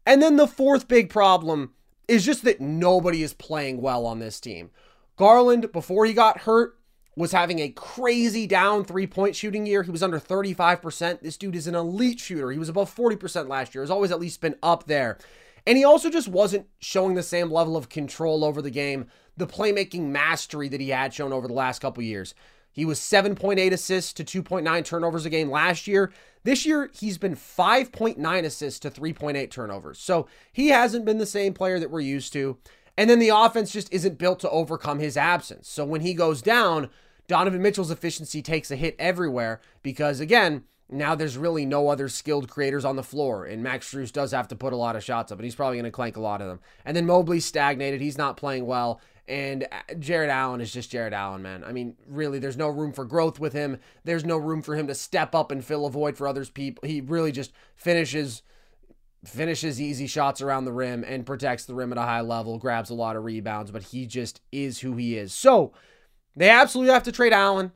And 0.06 0.22
then 0.22 0.36
the 0.36 0.48
fourth 0.48 0.88
big 0.88 1.10
problem 1.10 1.72
is 2.08 2.24
just 2.24 2.44
that 2.44 2.60
nobody 2.60 3.22
is 3.22 3.32
playing 3.34 3.80
well 3.80 4.04
on 4.06 4.18
this 4.18 4.40
team. 4.40 4.70
Garland, 5.16 5.72
before 5.72 6.04
he 6.04 6.12
got 6.12 6.40
hurt, 6.40 6.76
was 7.16 7.32
having 7.32 7.58
a 7.58 7.68
crazy 7.68 8.46
down 8.46 8.84
three 8.84 9.06
point 9.06 9.36
shooting 9.36 9.66
year. 9.66 9.82
He 9.82 9.90
was 9.90 10.02
under 10.02 10.18
35%. 10.18 11.20
This 11.20 11.36
dude 11.36 11.56
is 11.56 11.66
an 11.66 11.74
elite 11.74 12.20
shooter. 12.20 12.50
He 12.50 12.58
was 12.58 12.68
above 12.68 12.94
40% 12.94 13.48
last 13.48 13.74
year. 13.74 13.82
Has 13.82 13.90
always 13.90 14.10
at 14.10 14.20
least 14.20 14.40
been 14.40 14.56
up 14.62 14.86
there. 14.86 15.18
And 15.66 15.78
he 15.78 15.84
also 15.84 16.10
just 16.10 16.28
wasn't 16.28 16.66
showing 16.80 17.14
the 17.14 17.22
same 17.22 17.50
level 17.50 17.76
of 17.76 17.88
control 17.88 18.44
over 18.44 18.60
the 18.60 18.70
game, 18.70 19.06
the 19.36 19.46
playmaking 19.46 20.06
mastery 20.06 20.68
that 20.68 20.80
he 20.80 20.88
had 20.88 21.14
shown 21.14 21.32
over 21.32 21.46
the 21.46 21.54
last 21.54 21.78
couple 21.78 22.02
years. 22.02 22.34
He 22.72 22.84
was 22.84 22.98
7.8 22.98 23.70
assists 23.70 24.12
to 24.14 24.24
2.9 24.24 24.84
turnovers 24.84 25.26
a 25.26 25.30
game 25.30 25.50
last 25.50 25.86
year. 25.86 26.12
This 26.42 26.66
year, 26.66 26.90
he's 26.92 27.18
been 27.18 27.36
5.9 27.36 28.44
assists 28.44 28.80
to 28.80 28.90
3.8 28.90 29.50
turnovers. 29.50 29.98
So 29.98 30.26
he 30.52 30.68
hasn't 30.68 31.04
been 31.04 31.18
the 31.18 31.26
same 31.26 31.54
player 31.54 31.78
that 31.78 31.90
we're 31.90 32.00
used 32.00 32.32
to. 32.32 32.58
And 32.96 33.08
then 33.08 33.18
the 33.18 33.28
offense 33.28 33.72
just 33.72 33.92
isn't 33.92 34.18
built 34.18 34.40
to 34.40 34.50
overcome 34.50 34.98
his 34.98 35.16
absence. 35.16 35.68
So 35.68 35.84
when 35.84 36.00
he 36.00 36.14
goes 36.14 36.42
down, 36.42 36.90
Donovan 37.28 37.62
Mitchell's 37.62 37.90
efficiency 37.90 38.42
takes 38.42 38.70
a 38.70 38.76
hit 38.76 38.96
everywhere 38.98 39.60
because, 39.82 40.20
again, 40.20 40.64
now 40.90 41.14
there's 41.14 41.38
really 41.38 41.64
no 41.64 41.88
other 41.88 42.08
skilled 42.08 42.50
creators 42.50 42.84
on 42.84 42.96
the 42.96 43.02
floor. 43.02 43.46
And 43.46 43.62
Max 43.62 43.90
Strus 43.90 44.12
does 44.12 44.32
have 44.32 44.48
to 44.48 44.56
put 44.56 44.74
a 44.74 44.76
lot 44.76 44.96
of 44.96 45.02
shots 45.02 45.32
up, 45.32 45.38
and 45.38 45.44
he's 45.44 45.54
probably 45.54 45.76
going 45.76 45.84
to 45.84 45.90
clank 45.90 46.16
a 46.16 46.20
lot 46.20 46.42
of 46.42 46.48
them. 46.48 46.60
And 46.84 46.94
then 46.96 47.06
Mobley's 47.06 47.46
stagnated. 47.46 48.00
He's 48.00 48.18
not 48.18 48.36
playing 48.36 48.66
well. 48.66 49.00
And 49.32 49.66
uh, 49.72 49.94
Jarrett 49.98 50.28
Allen 50.28 50.60
is 50.60 50.70
just 50.70 50.90
Jarrett 50.90 51.14
Allen, 51.14 51.40
man. 51.40 51.64
I 51.64 51.72
mean, 51.72 51.96
really, 52.06 52.38
there's 52.38 52.58
no 52.58 52.68
room 52.68 52.92
for 52.92 53.06
growth 53.06 53.40
with 53.40 53.54
him. 53.54 53.78
There's 54.04 54.26
no 54.26 54.36
room 54.36 54.60
for 54.60 54.76
him 54.76 54.86
to 54.88 54.94
step 54.94 55.34
up 55.34 55.50
and 55.50 55.64
fill 55.64 55.86
a 55.86 55.90
void 55.90 56.18
for 56.18 56.28
others 56.28 56.50
people. 56.50 56.86
He 56.86 57.00
really 57.00 57.32
just 57.32 57.50
finishes 57.74 58.42
finishes 59.24 59.80
easy 59.80 60.06
shots 60.06 60.42
around 60.42 60.66
the 60.66 60.72
rim 60.72 61.02
and 61.06 61.24
protects 61.24 61.64
the 61.64 61.74
rim 61.74 61.92
at 61.92 61.98
a 61.98 62.02
high 62.02 62.20
level, 62.20 62.58
grabs 62.58 62.90
a 62.90 62.94
lot 62.94 63.16
of 63.16 63.24
rebounds, 63.24 63.70
but 63.70 63.84
he 63.84 64.04
just 64.04 64.42
is 64.50 64.80
who 64.80 64.96
he 64.96 65.16
is. 65.16 65.32
So 65.32 65.72
they 66.36 66.50
absolutely 66.50 66.92
have 66.92 67.04
to 67.04 67.12
trade 67.12 67.32
Allen. 67.32 67.72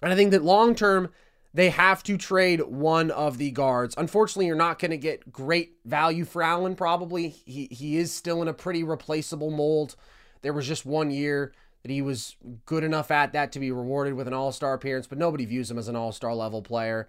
And 0.00 0.12
I 0.12 0.16
think 0.16 0.32
that 0.32 0.42
long 0.42 0.74
term, 0.74 1.10
they 1.54 1.70
have 1.70 2.02
to 2.04 2.16
trade 2.16 2.62
one 2.62 3.12
of 3.12 3.38
the 3.38 3.52
guards. 3.52 3.94
Unfortunately, 3.96 4.46
you're 4.46 4.56
not 4.56 4.80
going 4.80 4.90
to 4.90 4.96
get 4.96 5.30
great 5.30 5.74
value 5.84 6.24
for 6.24 6.42
Allen, 6.42 6.74
probably. 6.74 7.28
He, 7.28 7.68
he 7.70 7.98
is 7.98 8.12
still 8.12 8.42
in 8.42 8.48
a 8.48 8.54
pretty 8.54 8.82
replaceable 8.82 9.50
mold. 9.50 9.94
There 10.42 10.52
was 10.52 10.66
just 10.66 10.84
one 10.84 11.10
year 11.10 11.52
that 11.82 11.90
he 11.90 12.02
was 12.02 12.36
good 12.66 12.84
enough 12.84 13.10
at 13.10 13.32
that 13.32 13.52
to 13.52 13.60
be 13.60 13.72
rewarded 13.72 14.14
with 14.14 14.28
an 14.28 14.34
all 14.34 14.52
star 14.52 14.74
appearance, 14.74 15.06
but 15.06 15.18
nobody 15.18 15.44
views 15.44 15.70
him 15.70 15.78
as 15.78 15.88
an 15.88 15.96
all 15.96 16.12
star 16.12 16.34
level 16.34 16.62
player. 16.62 17.08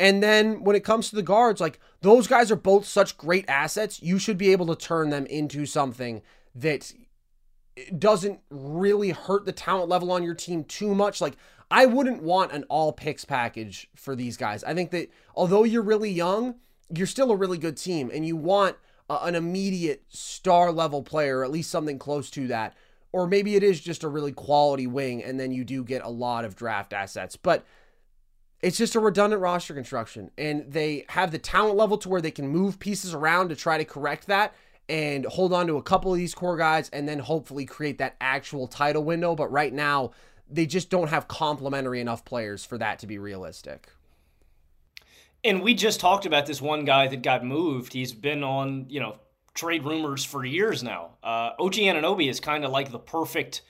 And 0.00 0.22
then 0.22 0.64
when 0.64 0.74
it 0.74 0.84
comes 0.84 1.10
to 1.10 1.16
the 1.16 1.22
guards, 1.22 1.60
like 1.60 1.78
those 2.00 2.26
guys 2.26 2.50
are 2.50 2.56
both 2.56 2.86
such 2.86 3.16
great 3.16 3.44
assets. 3.48 4.02
You 4.02 4.18
should 4.18 4.38
be 4.38 4.52
able 4.52 4.66
to 4.66 4.76
turn 4.76 5.10
them 5.10 5.26
into 5.26 5.66
something 5.66 6.22
that 6.54 6.92
doesn't 7.98 8.40
really 8.50 9.10
hurt 9.10 9.44
the 9.44 9.52
talent 9.52 9.88
level 9.88 10.12
on 10.12 10.22
your 10.22 10.34
team 10.34 10.64
too 10.64 10.94
much. 10.94 11.20
Like, 11.20 11.36
I 11.70 11.86
wouldn't 11.86 12.22
want 12.22 12.52
an 12.52 12.64
all 12.64 12.92
picks 12.92 13.24
package 13.24 13.88
for 13.94 14.14
these 14.14 14.36
guys. 14.36 14.62
I 14.64 14.74
think 14.74 14.90
that 14.90 15.10
although 15.34 15.64
you're 15.64 15.82
really 15.82 16.10
young, 16.10 16.56
you're 16.94 17.06
still 17.06 17.30
a 17.30 17.36
really 17.36 17.58
good 17.58 17.76
team 17.76 18.10
and 18.12 18.26
you 18.26 18.36
want 18.36 18.76
an 19.08 19.34
immediate 19.34 20.04
star 20.08 20.72
level 20.72 21.02
player, 21.02 21.44
at 21.44 21.50
least 21.50 21.70
something 21.70 21.98
close 21.98 22.30
to 22.30 22.46
that. 22.48 22.74
Or 23.12 23.26
maybe 23.26 23.56
it 23.56 23.62
is 23.62 23.80
just 23.80 24.04
a 24.04 24.08
really 24.08 24.32
quality 24.32 24.86
wing, 24.86 25.22
and 25.22 25.38
then 25.38 25.52
you 25.52 25.64
do 25.64 25.84
get 25.84 26.02
a 26.02 26.08
lot 26.08 26.44
of 26.44 26.56
draft 26.56 26.92
assets. 26.92 27.36
But 27.36 27.66
it's 28.62 28.78
just 28.78 28.94
a 28.94 29.00
redundant 29.00 29.42
roster 29.42 29.74
construction, 29.74 30.30
and 30.38 30.72
they 30.72 31.04
have 31.08 31.30
the 31.30 31.38
talent 31.38 31.76
level 31.76 31.98
to 31.98 32.08
where 32.08 32.22
they 32.22 32.30
can 32.30 32.48
move 32.48 32.78
pieces 32.78 33.12
around 33.12 33.48
to 33.48 33.56
try 33.56 33.76
to 33.76 33.84
correct 33.84 34.28
that 34.28 34.54
and 34.88 35.26
hold 35.26 35.52
on 35.52 35.66
to 35.66 35.76
a 35.76 35.82
couple 35.82 36.12
of 36.12 36.18
these 36.18 36.34
core 36.34 36.56
guys, 36.56 36.88
and 36.90 37.08
then 37.08 37.18
hopefully 37.18 37.66
create 37.66 37.98
that 37.98 38.16
actual 38.20 38.66
title 38.66 39.04
window. 39.04 39.34
But 39.34 39.50
right 39.52 39.72
now, 39.72 40.12
they 40.48 40.64
just 40.66 40.90
don't 40.90 41.08
have 41.08 41.28
complementary 41.28 42.00
enough 42.00 42.24
players 42.24 42.64
for 42.64 42.78
that 42.78 42.98
to 43.00 43.06
be 43.06 43.18
realistic. 43.18 43.90
And 45.44 45.62
we 45.62 45.74
just 45.74 45.98
talked 46.00 46.24
about 46.24 46.46
this 46.46 46.60
one 46.62 46.84
guy 46.84 47.08
that 47.08 47.22
got 47.22 47.44
moved. 47.44 47.92
He's 47.92 48.12
been 48.12 48.44
on, 48.44 48.86
you 48.88 49.00
know, 49.00 49.16
trade 49.54 49.84
rumors 49.84 50.24
for 50.24 50.44
years 50.44 50.82
now. 50.82 51.10
Uh, 51.22 51.50
OG 51.58 51.74
Anunoby 51.74 52.28
is 52.28 52.40
kind 52.40 52.64
of 52.64 52.70
like 52.70 52.90
the 52.90 52.98
perfect, 52.98 53.62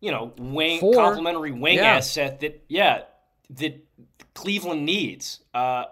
you 0.00 0.10
know, 0.10 0.32
wing 0.38 0.80
Four. 0.80 0.94
complementary 0.94 1.52
wing 1.52 1.76
yeah. 1.76 1.96
asset 1.96 2.40
that, 2.40 2.62
yeah, 2.68 3.02
that 3.50 3.84
Cleveland 4.34 4.84
needs. 4.84 5.40
Uh, 5.52 5.84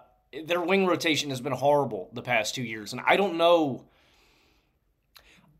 their 0.45 0.61
wing 0.61 0.85
rotation 0.85 1.29
has 1.29 1.41
been 1.41 1.53
horrible 1.53 2.09
the 2.13 2.21
past 2.21 2.55
two 2.55 2.63
years, 2.63 2.93
and 2.93 3.01
I 3.05 3.17
don't 3.17 3.37
know. 3.37 3.85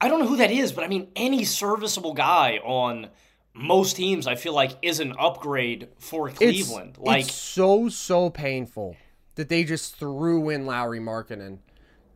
I 0.01 0.07
don't 0.07 0.21
know 0.21 0.27
who 0.27 0.37
that 0.37 0.51
is, 0.51 0.71
but 0.71 0.85
I 0.85 0.87
mean, 0.87 1.09
any 1.15 1.43
serviceable 1.43 2.13
guy 2.13 2.59
on 2.63 3.09
most 3.53 3.97
teams, 3.97 4.27
I 4.27 4.35
feel 4.35 4.53
like, 4.53 4.71
is 4.81 5.01
an 5.01 5.13
upgrade 5.19 5.89
for 5.97 6.29
Cleveland. 6.29 6.91
It's, 6.91 6.99
like 6.99 7.25
it's 7.25 7.33
so 7.33 7.89
so 7.89 8.29
painful 8.29 8.95
that 9.39 9.47
they 9.47 9.63
just 9.63 9.95
threw 9.95 10.49
in 10.49 10.65
Lauri 10.65 10.99
Markkanen 10.99 11.59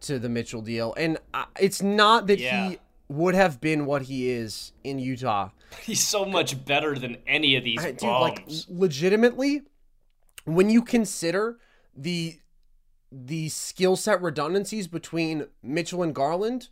to 0.01 0.19
the 0.19 0.27
Mitchell 0.27 0.61
deal. 0.61 0.93
And 0.95 1.17
uh, 1.33 1.45
it's 1.57 1.81
not 1.81 2.27
that 2.27 2.37
yeah. 2.37 2.67
he 2.67 2.79
would 3.07 3.33
have 3.33 3.61
been 3.61 3.85
what 3.85 4.01
he 4.01 4.29
is 4.29 4.73
in 4.83 4.99
Utah. 4.99 5.51
He's 5.81 6.05
so 6.05 6.25
much 6.25 6.65
better 6.65 6.95
than 6.95 7.15
any 7.25 7.55
of 7.55 7.63
these 7.63 7.79
I, 7.79 7.91
dude, 7.91 8.09
like 8.09 8.45
legitimately 8.67 9.61
when 10.43 10.69
you 10.69 10.81
consider 10.81 11.59
the 11.95 12.39
the 13.09 13.47
skill 13.47 13.95
set 13.95 14.21
redundancies 14.21 14.89
between 14.89 15.47
Mitchell 15.61 16.03
and 16.03 16.13
Garland, 16.13 16.67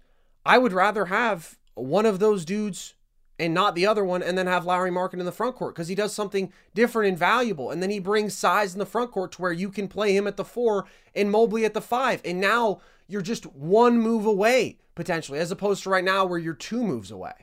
I 0.45 0.57
would 0.57 0.73
rather 0.73 1.05
have 1.05 1.59
one 1.75 2.05
of 2.05 2.19
those 2.19 2.43
dudes 2.43 2.95
and 3.41 3.55
not 3.55 3.73
the 3.73 3.87
other 3.87 4.05
one, 4.05 4.21
and 4.21 4.37
then 4.37 4.45
have 4.45 4.65
Lauri 4.65 4.91
Markkanen 4.91 5.21
in 5.21 5.25
the 5.25 5.31
front 5.31 5.55
court 5.55 5.73
because 5.73 5.87
he 5.87 5.95
does 5.95 6.13
something 6.13 6.53
different 6.75 7.09
and 7.09 7.17
valuable. 7.17 7.71
And 7.71 7.81
then 7.81 7.89
he 7.89 7.99
brings 7.99 8.37
size 8.37 8.73
in 8.73 8.79
the 8.79 8.85
front 8.85 9.11
court 9.11 9.31
to 9.33 9.41
where 9.41 9.51
you 9.51 9.69
can 9.69 9.87
play 9.87 10.15
him 10.15 10.27
at 10.27 10.37
the 10.37 10.45
four 10.45 10.85
and 11.15 11.31
Mobley 11.31 11.65
at 11.65 11.73
the 11.73 11.81
five. 11.81 12.21
And 12.23 12.39
now 12.39 12.81
you're 13.07 13.23
just 13.23 13.47
one 13.47 13.99
move 13.99 14.27
away 14.27 14.77
potentially, 14.93 15.39
as 15.39 15.49
opposed 15.49 15.81
to 15.83 15.89
right 15.89 16.03
now 16.03 16.23
where 16.23 16.37
you're 16.37 16.53
two 16.53 16.83
moves 16.83 17.09
away. 17.09 17.33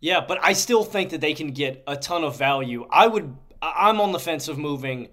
Yeah, 0.00 0.24
but 0.26 0.38
I 0.42 0.54
still 0.54 0.82
think 0.82 1.10
that 1.10 1.20
they 1.20 1.34
can 1.34 1.50
get 1.50 1.84
a 1.86 1.96
ton 1.96 2.24
of 2.24 2.38
value. 2.38 2.86
I 2.90 3.06
would. 3.06 3.36
I'm 3.60 4.00
on 4.00 4.12
the 4.12 4.18
fence 4.18 4.48
of 4.48 4.56
moving. 4.56 5.08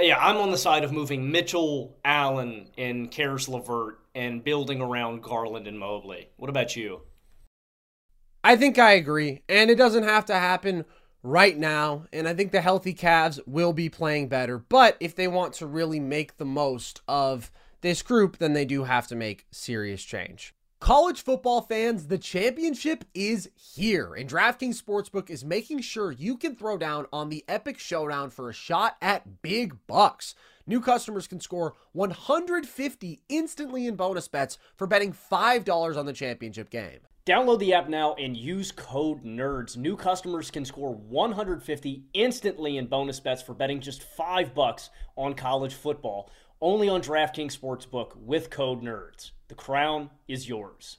Yeah, 0.00 0.18
I'm 0.18 0.38
on 0.38 0.50
the 0.50 0.56
side 0.56 0.82
of 0.82 0.92
moving 0.92 1.30
Mitchell, 1.30 1.98
Allen, 2.06 2.70
and 2.78 3.10
Caris 3.10 3.48
LeVert 3.48 3.98
and 4.14 4.42
building 4.42 4.80
around 4.80 5.22
Garland 5.22 5.68
and 5.68 5.78
Mobley. 5.78 6.30
What 6.36 6.48
about 6.48 6.74
you? 6.74 7.02
I 8.44 8.56
think 8.56 8.78
I 8.78 8.92
agree. 8.92 9.42
And 9.48 9.70
it 9.70 9.76
doesn't 9.76 10.02
have 10.02 10.26
to 10.26 10.34
happen 10.34 10.84
right 11.22 11.56
now. 11.56 12.04
And 12.12 12.28
I 12.28 12.34
think 12.34 12.52
the 12.52 12.60
healthy 12.60 12.92
Cavs 12.92 13.40
will 13.46 13.72
be 13.72 13.88
playing 13.88 14.28
better. 14.28 14.58
But 14.58 14.98
if 15.00 15.16
they 15.16 15.26
want 15.26 15.54
to 15.54 15.66
really 15.66 15.98
make 15.98 16.36
the 16.36 16.44
most 16.44 17.00
of 17.08 17.50
this 17.80 18.02
group, 18.02 18.36
then 18.36 18.52
they 18.52 18.66
do 18.66 18.84
have 18.84 19.06
to 19.06 19.16
make 19.16 19.46
serious 19.50 20.04
change. 20.04 20.54
College 20.78 21.22
football 21.22 21.62
fans, 21.62 22.08
the 22.08 22.18
championship 22.18 23.06
is 23.14 23.48
here, 23.56 24.12
and 24.12 24.28
DraftKings 24.28 24.82
Sportsbook 24.82 25.30
is 25.30 25.42
making 25.42 25.80
sure 25.80 26.12
you 26.12 26.36
can 26.36 26.54
throw 26.54 26.76
down 26.76 27.06
on 27.10 27.30
the 27.30 27.42
epic 27.48 27.78
showdown 27.78 28.28
for 28.28 28.50
a 28.50 28.52
shot 28.52 28.98
at 29.00 29.40
big 29.40 29.74
bucks. 29.86 30.34
New 30.66 30.82
customers 30.82 31.26
can 31.26 31.40
score 31.40 31.72
150 31.92 33.22
instantly 33.30 33.86
in 33.86 33.96
bonus 33.96 34.28
bets 34.28 34.58
for 34.76 34.86
betting 34.86 35.14
$5 35.14 35.96
on 35.96 36.04
the 36.04 36.12
championship 36.12 36.68
game. 36.68 37.00
Download 37.26 37.58
the 37.58 37.72
app 37.72 37.88
now 37.88 38.12
and 38.14 38.36
use 38.36 38.70
code 38.70 39.24
NERDS. 39.24 39.78
New 39.78 39.96
customers 39.96 40.50
can 40.50 40.66
score 40.66 40.94
150 40.94 42.04
instantly 42.12 42.76
in 42.76 42.86
bonus 42.86 43.18
bets 43.18 43.40
for 43.40 43.54
betting 43.54 43.80
just 43.80 44.02
5 44.02 44.54
bucks 44.54 44.90
on 45.16 45.32
college 45.32 45.72
football. 45.72 46.30
only 46.60 46.88
on 46.88 47.02
DraftKings 47.02 47.58
Sportsbook 47.58 48.14
with 48.16 48.48
code 48.50 48.82
NERDS. 48.82 49.32
The 49.48 49.54
crown 49.54 50.10
is 50.28 50.48
yours. 50.48 50.98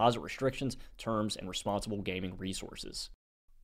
restrictions, 0.19 0.77
terms, 0.97 1.35
and 1.35 1.47
responsible 1.47 2.01
gaming 2.01 2.37
resources. 2.37 3.09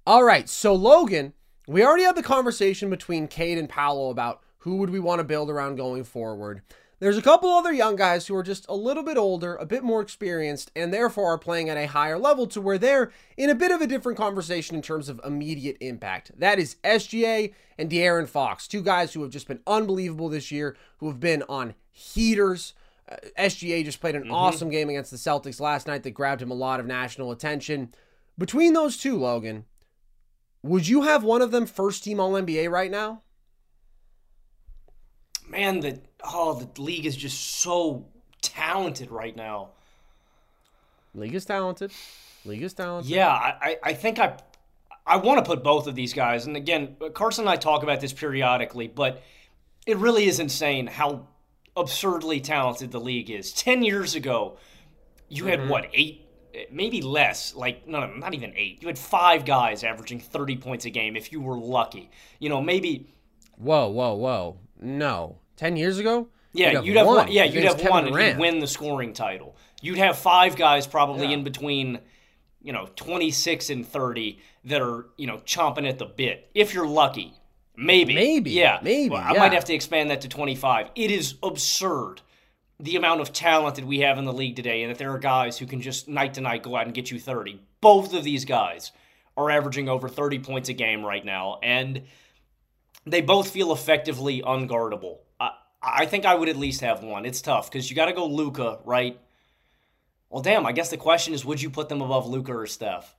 All 0.06 0.24
right, 0.24 0.48
so 0.48 0.74
Logan, 0.74 1.34
we 1.68 1.84
already 1.84 2.04
had 2.04 2.16
the 2.16 2.24
conversation 2.24 2.90
between 2.90 3.28
Cade 3.28 3.58
and 3.58 3.68
Paolo 3.68 4.10
about 4.10 4.42
who 4.60 4.78
would 4.78 4.90
we 4.90 5.00
want 5.00 5.20
to 5.20 5.26
build 5.26 5.50
around 5.50 5.76
going 5.76 6.04
forward. 6.04 6.62
There's 7.00 7.18
a 7.18 7.22
couple 7.22 7.52
other 7.52 7.72
young 7.72 7.96
guys 7.96 8.26
who 8.26 8.36
are 8.36 8.42
just 8.42 8.66
a 8.68 8.76
little 8.76 9.04
bit 9.04 9.18
older, 9.18 9.56
a 9.56 9.68
bit 9.68 9.84
more 9.84 10.02
experienced, 10.02 10.72
and 10.76 10.92
therefore 10.92 11.34
are 11.34 11.38
playing 11.38 11.70
at 11.70 11.78
a 11.78 11.86
higher 11.86 12.18
level 12.18 12.48
to 12.48 12.60
where 12.60 12.80
they're 12.80 13.12
in 13.38 13.52
a 13.52 13.56
bit 13.56 13.72
of 13.72 13.82
a 13.82 13.88
different 13.88 14.18
conversation 14.18 14.76
in 14.76 14.82
terms 14.82 15.08
of 15.08 15.22
immediate 15.24 15.78
impact. 15.80 16.32
That 16.40 16.58
is 16.58 16.78
SGA 16.84 17.54
and 17.78 17.92
De'Aaron 17.92 18.28
Fox, 18.28 18.68
two 18.68 18.82
guys 18.82 19.14
who 19.14 19.22
have 19.22 19.30
just 19.30 19.48
been 19.48 19.60
unbelievable 19.68 20.28
this 20.28 20.52
year, 20.52 20.76
who 20.98 21.08
have 21.08 21.20
been 21.20 21.44
on 21.48 21.76
heaters. 21.92 22.74
Uh, 23.10 23.16
SGA 23.40 23.84
just 23.86 24.02
played 24.02 24.16
an 24.16 24.24
mm-hmm. 24.24 24.34
awesome 24.34 24.70
game 24.70 24.90
against 24.90 25.12
the 25.12 25.18
Celtics 25.18 25.60
last 25.60 25.88
night 25.88 26.04
that 26.04 26.12
grabbed 26.12 26.42
him 26.42 26.52
a 26.52 26.56
lot 26.56 26.80
of 26.80 26.86
national 26.86 27.32
attention. 27.32 27.94
Between 28.38 28.74
those 28.74 28.98
two, 28.98 29.18
Logan, 29.18 29.66
would 30.64 30.88
you 30.88 31.04
have 31.04 31.24
one 31.24 31.42
of 31.42 31.52
them 31.52 31.66
first 31.66 32.04
team 32.04 32.20
All 32.20 32.34
NBA 32.34 32.70
right 32.70 32.92
now? 32.92 33.22
Man, 35.48 35.80
the 35.80 36.02
oh, 36.24 36.60
the 36.60 36.82
league 36.82 37.06
is 37.06 37.16
just 37.16 37.40
so 37.40 38.06
talented 38.42 39.10
right 39.10 39.36
now. 39.36 39.70
League 41.16 41.36
is 41.36 41.46
talented. 41.46 41.92
League 42.44 42.62
is 42.62 42.74
talented. 42.74 43.10
Yeah, 43.10 43.30
I, 43.30 43.78
I 43.82 43.94
think 43.94 44.20
I 44.20 44.38
I 45.06 45.18
want 45.18 45.44
to 45.44 45.50
put 45.50 45.64
both 45.64 45.88
of 45.88 45.96
these 45.96 46.14
guys. 46.14 46.46
And 46.46 46.58
again, 46.58 46.98
Carson 47.14 47.44
and 47.44 47.50
I 47.50 47.56
talk 47.56 47.82
about 47.82 48.02
this 48.02 48.12
periodically, 48.12 48.88
but 48.88 49.24
it 49.86 49.98
really 49.98 50.26
is 50.28 50.40
insane 50.40 50.86
how 50.86 51.28
absurdly 51.78 52.42
talented 52.42 52.92
the 52.92 53.00
league 53.00 53.30
is. 53.30 53.54
Ten 53.54 53.84
years 53.84 54.16
ago, 54.16 54.58
you 55.30 55.46
had 55.46 55.60
mm-hmm. 55.60 55.70
what 55.70 55.90
eight, 55.94 56.28
maybe 56.72 57.02
less. 57.02 57.56
Like 57.56 57.88
no, 57.88 58.02
no, 58.02 58.14
not 58.16 58.34
even 58.34 58.54
eight. 58.56 58.82
You 58.82 58.88
had 58.88 59.00
five 59.00 59.46
guys 59.46 59.84
averaging 59.84 60.20
thirty 60.20 60.58
points 60.58 60.86
a 60.86 60.90
game 60.90 61.16
if 61.16 61.32
you 61.32 61.40
were 61.42 61.58
lucky. 61.58 62.10
You 62.40 62.50
know, 62.50 62.62
maybe. 62.62 63.14
Whoa, 63.58 63.88
whoa, 63.90 64.14
whoa! 64.14 64.58
No, 64.80 65.40
ten 65.56 65.78
years 65.78 65.98
ago. 65.98 66.30
Yeah, 66.54 66.68
you'd 66.68 66.76
have, 66.76 66.86
you'd 66.86 66.98
have 66.98 67.08
one. 67.08 67.32
Yeah, 67.32 67.44
you'd 67.44 67.64
have 67.66 67.78
Kevin 67.78 67.90
one, 67.92 68.06
Durant. 68.06 68.20
and 68.20 68.28
you'd 68.30 68.42
win 68.42 68.60
the 68.60 68.68
scoring 68.68 69.14
title. 69.14 69.56
You'd 69.82 69.98
have 70.00 70.18
five 70.18 70.56
guys 70.56 70.88
probably 70.88 71.28
yeah. 71.28 71.34
in 71.34 71.44
between, 71.44 72.00
you 72.62 72.74
know, 72.74 72.88
twenty 72.96 73.32
six 73.32 73.70
and 73.70 73.86
thirty 73.86 74.40
that 74.66 74.82
are 74.82 75.08
you 75.18 75.28
know 75.28 75.38
chomping 75.40 75.88
at 75.88 76.00
the 76.00 76.06
bit 76.06 76.50
if 76.54 76.74
you're 76.74 76.88
lucky. 76.88 77.34
Maybe. 77.78 78.16
Maybe. 78.16 78.52
Yeah. 78.52 78.80
Maybe. 78.82 79.10
Well, 79.10 79.22
I 79.24 79.34
yeah. 79.34 79.40
might 79.40 79.54
have 79.54 79.66
to 79.66 79.74
expand 79.74 80.10
that 80.10 80.22
to 80.22 80.28
25. 80.28 80.90
It 80.96 81.12
is 81.12 81.36
absurd 81.44 82.22
the 82.80 82.96
amount 82.96 83.22
of 83.22 83.32
talent 83.32 83.76
that 83.76 83.86
we 83.86 84.00
have 84.00 84.18
in 84.18 84.26
the 84.26 84.34
league 84.34 84.56
today 84.56 84.84
and 84.84 84.92
that 84.92 84.98
there 84.98 85.12
are 85.14 85.20
guys 85.20 85.58
who 85.58 85.66
can 85.68 85.82
just 85.82 86.08
night 86.08 86.34
to 86.34 86.42
night 86.42 86.64
go 86.64 86.76
out 86.76 86.86
and 86.86 86.94
get 86.94 87.12
you 87.12 87.20
30. 87.20 87.62
Both 87.80 88.14
of 88.14 88.24
these 88.24 88.46
guys 88.46 88.92
are 89.36 89.52
averaging 89.52 89.90
over 89.90 90.10
30 90.10 90.40
points 90.40 90.70
a 90.70 90.74
game 90.74 91.06
right 91.06 91.24
now 91.24 91.60
and 91.62 92.04
they 93.06 93.22
both 93.22 93.50
feel 93.50 93.72
effectively 93.72 94.42
unguardable. 94.42 95.20
I, 95.40 95.52
I 95.82 96.06
think 96.08 96.26
I 96.26 96.36
would 96.36 96.50
at 96.50 96.58
least 96.58 96.82
have 96.82 97.04
one. 97.04 97.26
It's 97.26 97.42
tough 97.42 97.72
because 97.72 97.90
you 97.90 97.96
got 97.96 98.08
to 98.08 98.14
go 98.14 98.28
Luka, 98.28 98.80
right? 98.86 99.20
Well, 100.30 100.42
damn, 100.42 100.66
I 100.66 100.72
guess 100.72 100.90
the 100.90 100.98
question 100.98 101.34
is 101.34 101.46
would 101.46 101.62
you 101.62 101.70
put 101.70 101.90
them 101.90 102.02
above 102.02 102.28
Luka 102.28 102.54
or 102.54 102.68
Steph? 102.68 103.16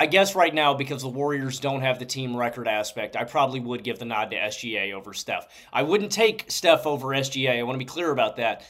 I 0.00 0.06
guess 0.06 0.36
right 0.36 0.54
now, 0.54 0.74
because 0.74 1.02
the 1.02 1.08
Warriors 1.08 1.58
don't 1.58 1.80
have 1.80 1.98
the 1.98 2.06
team 2.06 2.36
record 2.36 2.68
aspect, 2.68 3.16
I 3.16 3.24
probably 3.24 3.58
would 3.58 3.82
give 3.82 3.98
the 3.98 4.04
nod 4.04 4.30
to 4.30 4.36
SGA 4.36 4.92
over 4.92 5.12
Steph. 5.12 5.48
I 5.72 5.82
wouldn't 5.82 6.12
take 6.12 6.44
Steph 6.48 6.86
over 6.86 7.08
SGA. 7.08 7.58
I 7.58 7.62
want 7.64 7.74
to 7.74 7.84
be 7.84 7.84
clear 7.84 8.12
about 8.12 8.36
that. 8.36 8.64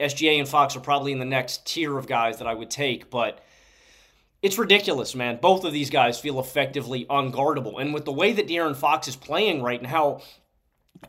SGA 0.00 0.40
and 0.40 0.48
Fox 0.48 0.74
are 0.74 0.80
probably 0.80 1.12
in 1.12 1.20
the 1.20 1.24
next 1.24 1.64
tier 1.68 1.96
of 1.96 2.08
guys 2.08 2.38
that 2.38 2.48
I 2.48 2.54
would 2.54 2.68
take, 2.68 3.10
but 3.10 3.44
it's 4.42 4.58
ridiculous, 4.58 5.14
man. 5.14 5.38
Both 5.40 5.64
of 5.64 5.72
these 5.72 5.88
guys 5.88 6.18
feel 6.18 6.40
effectively 6.40 7.06
unguardable. 7.08 7.80
And 7.80 7.94
with 7.94 8.04
the 8.04 8.12
way 8.12 8.32
that 8.32 8.48
De'Aaron 8.48 8.74
Fox 8.74 9.06
is 9.06 9.14
playing 9.14 9.62
right 9.62 9.80
now, 9.80 10.20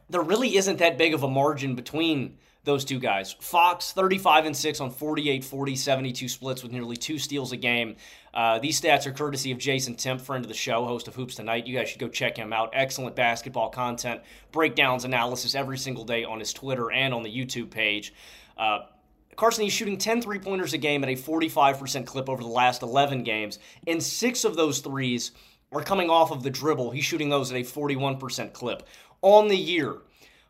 there 0.07 0.21
really 0.21 0.55
isn't 0.55 0.77
that 0.77 0.99
big 0.99 1.15
of 1.15 1.23
a 1.23 1.27
margin 1.27 1.73
between 1.73 2.37
those 2.63 2.85
two 2.85 2.99
guys. 2.99 3.33
Fox, 3.39 3.91
35 3.91 4.45
and 4.45 4.55
6 4.55 4.79
on 4.79 4.89
48, 4.89 5.43
40, 5.43 5.75
72 5.75 6.29
splits 6.29 6.63
with 6.63 6.71
nearly 6.71 6.95
two 6.95 7.17
steals 7.17 7.51
a 7.51 7.57
game. 7.57 7.95
Uh, 8.33 8.57
these 8.59 8.79
stats 8.79 9.05
are 9.05 9.11
courtesy 9.11 9.51
of 9.51 9.57
Jason 9.57 9.95
Timpf, 9.95 10.21
friend 10.21 10.43
of 10.43 10.49
the 10.49 10.55
show, 10.55 10.85
host 10.85 11.07
of 11.07 11.15
Hoops 11.15 11.35
Tonight. 11.35 11.67
You 11.67 11.77
guys 11.77 11.89
should 11.89 11.99
go 11.99 12.07
check 12.07 12.37
him 12.37 12.53
out. 12.53 12.69
Excellent 12.73 13.15
basketball 13.15 13.69
content, 13.69 14.21
breakdowns, 14.51 15.03
analysis 15.03 15.55
every 15.55 15.77
single 15.77 16.05
day 16.05 16.23
on 16.23 16.39
his 16.39 16.53
Twitter 16.53 16.89
and 16.91 17.13
on 17.13 17.23
the 17.23 17.29
YouTube 17.29 17.69
page. 17.69 18.13
Uh, 18.57 18.79
Carson, 19.35 19.63
he's 19.63 19.73
shooting 19.73 19.97
10 19.97 20.21
three 20.21 20.39
pointers 20.39 20.73
a 20.73 20.77
game 20.77 21.03
at 21.03 21.09
a 21.09 21.13
45% 21.13 22.05
clip 22.05 22.29
over 22.29 22.41
the 22.41 22.47
last 22.47 22.81
11 22.81 23.23
games, 23.23 23.59
and 23.87 24.01
six 24.01 24.45
of 24.45 24.55
those 24.55 24.79
threes 24.79 25.31
are 25.71 25.83
coming 25.83 26.09
off 26.09 26.31
of 26.31 26.43
the 26.43 26.49
dribble. 26.49 26.91
He's 26.91 27.03
shooting 27.03 27.29
those 27.29 27.51
at 27.51 27.57
a 27.57 27.63
41% 27.63 28.53
clip. 28.53 28.87
On 29.21 29.47
the 29.47 29.57
year, 29.57 29.97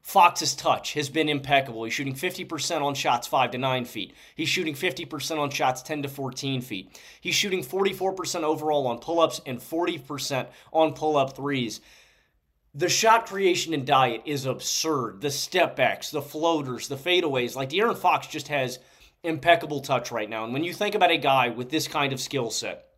Fox's 0.03 0.53
touch 0.53 0.93
has 0.93 1.09
been 1.09 1.29
impeccable. 1.29 1.85
He's 1.85 1.93
shooting 1.93 2.13
50% 2.13 2.81
on 2.81 2.93
shots 2.93 3.25
5 3.25 3.51
to 3.51 3.57
9 3.57 3.85
feet. 3.85 4.13
He's 4.35 4.49
shooting 4.49 4.75
50% 4.75 5.39
on 5.39 5.49
shots 5.49 5.81
10 5.81 6.03
to 6.03 6.09
14 6.09 6.61
feet. 6.61 6.99
He's 7.21 7.35
shooting 7.35 7.63
44% 7.63 8.43
overall 8.43 8.85
on 8.87 8.99
pull 8.99 9.21
ups 9.21 9.39
and 9.45 9.59
40% 9.59 10.47
on 10.73 10.93
pull 10.93 11.15
up 11.15 11.37
threes. 11.37 11.79
The 12.75 12.89
shot 12.89 13.27
creation 13.27 13.73
and 13.73 13.87
diet 13.87 14.23
is 14.25 14.45
absurd. 14.45 15.21
The 15.21 15.31
step 15.31 15.77
backs, 15.77 16.11
the 16.11 16.21
floaters, 16.21 16.89
the 16.89 16.97
fadeaways. 16.97 17.55
Like 17.55 17.69
De'Aaron 17.69 17.97
Fox 17.97 18.27
just 18.27 18.49
has 18.49 18.79
impeccable 19.23 19.79
touch 19.79 20.11
right 20.11 20.29
now. 20.29 20.43
And 20.43 20.51
when 20.51 20.65
you 20.65 20.73
think 20.73 20.95
about 20.95 21.11
a 21.11 21.17
guy 21.17 21.47
with 21.47 21.69
this 21.69 21.87
kind 21.87 22.11
of 22.11 22.19
skill 22.19 22.51
set, 22.51 22.92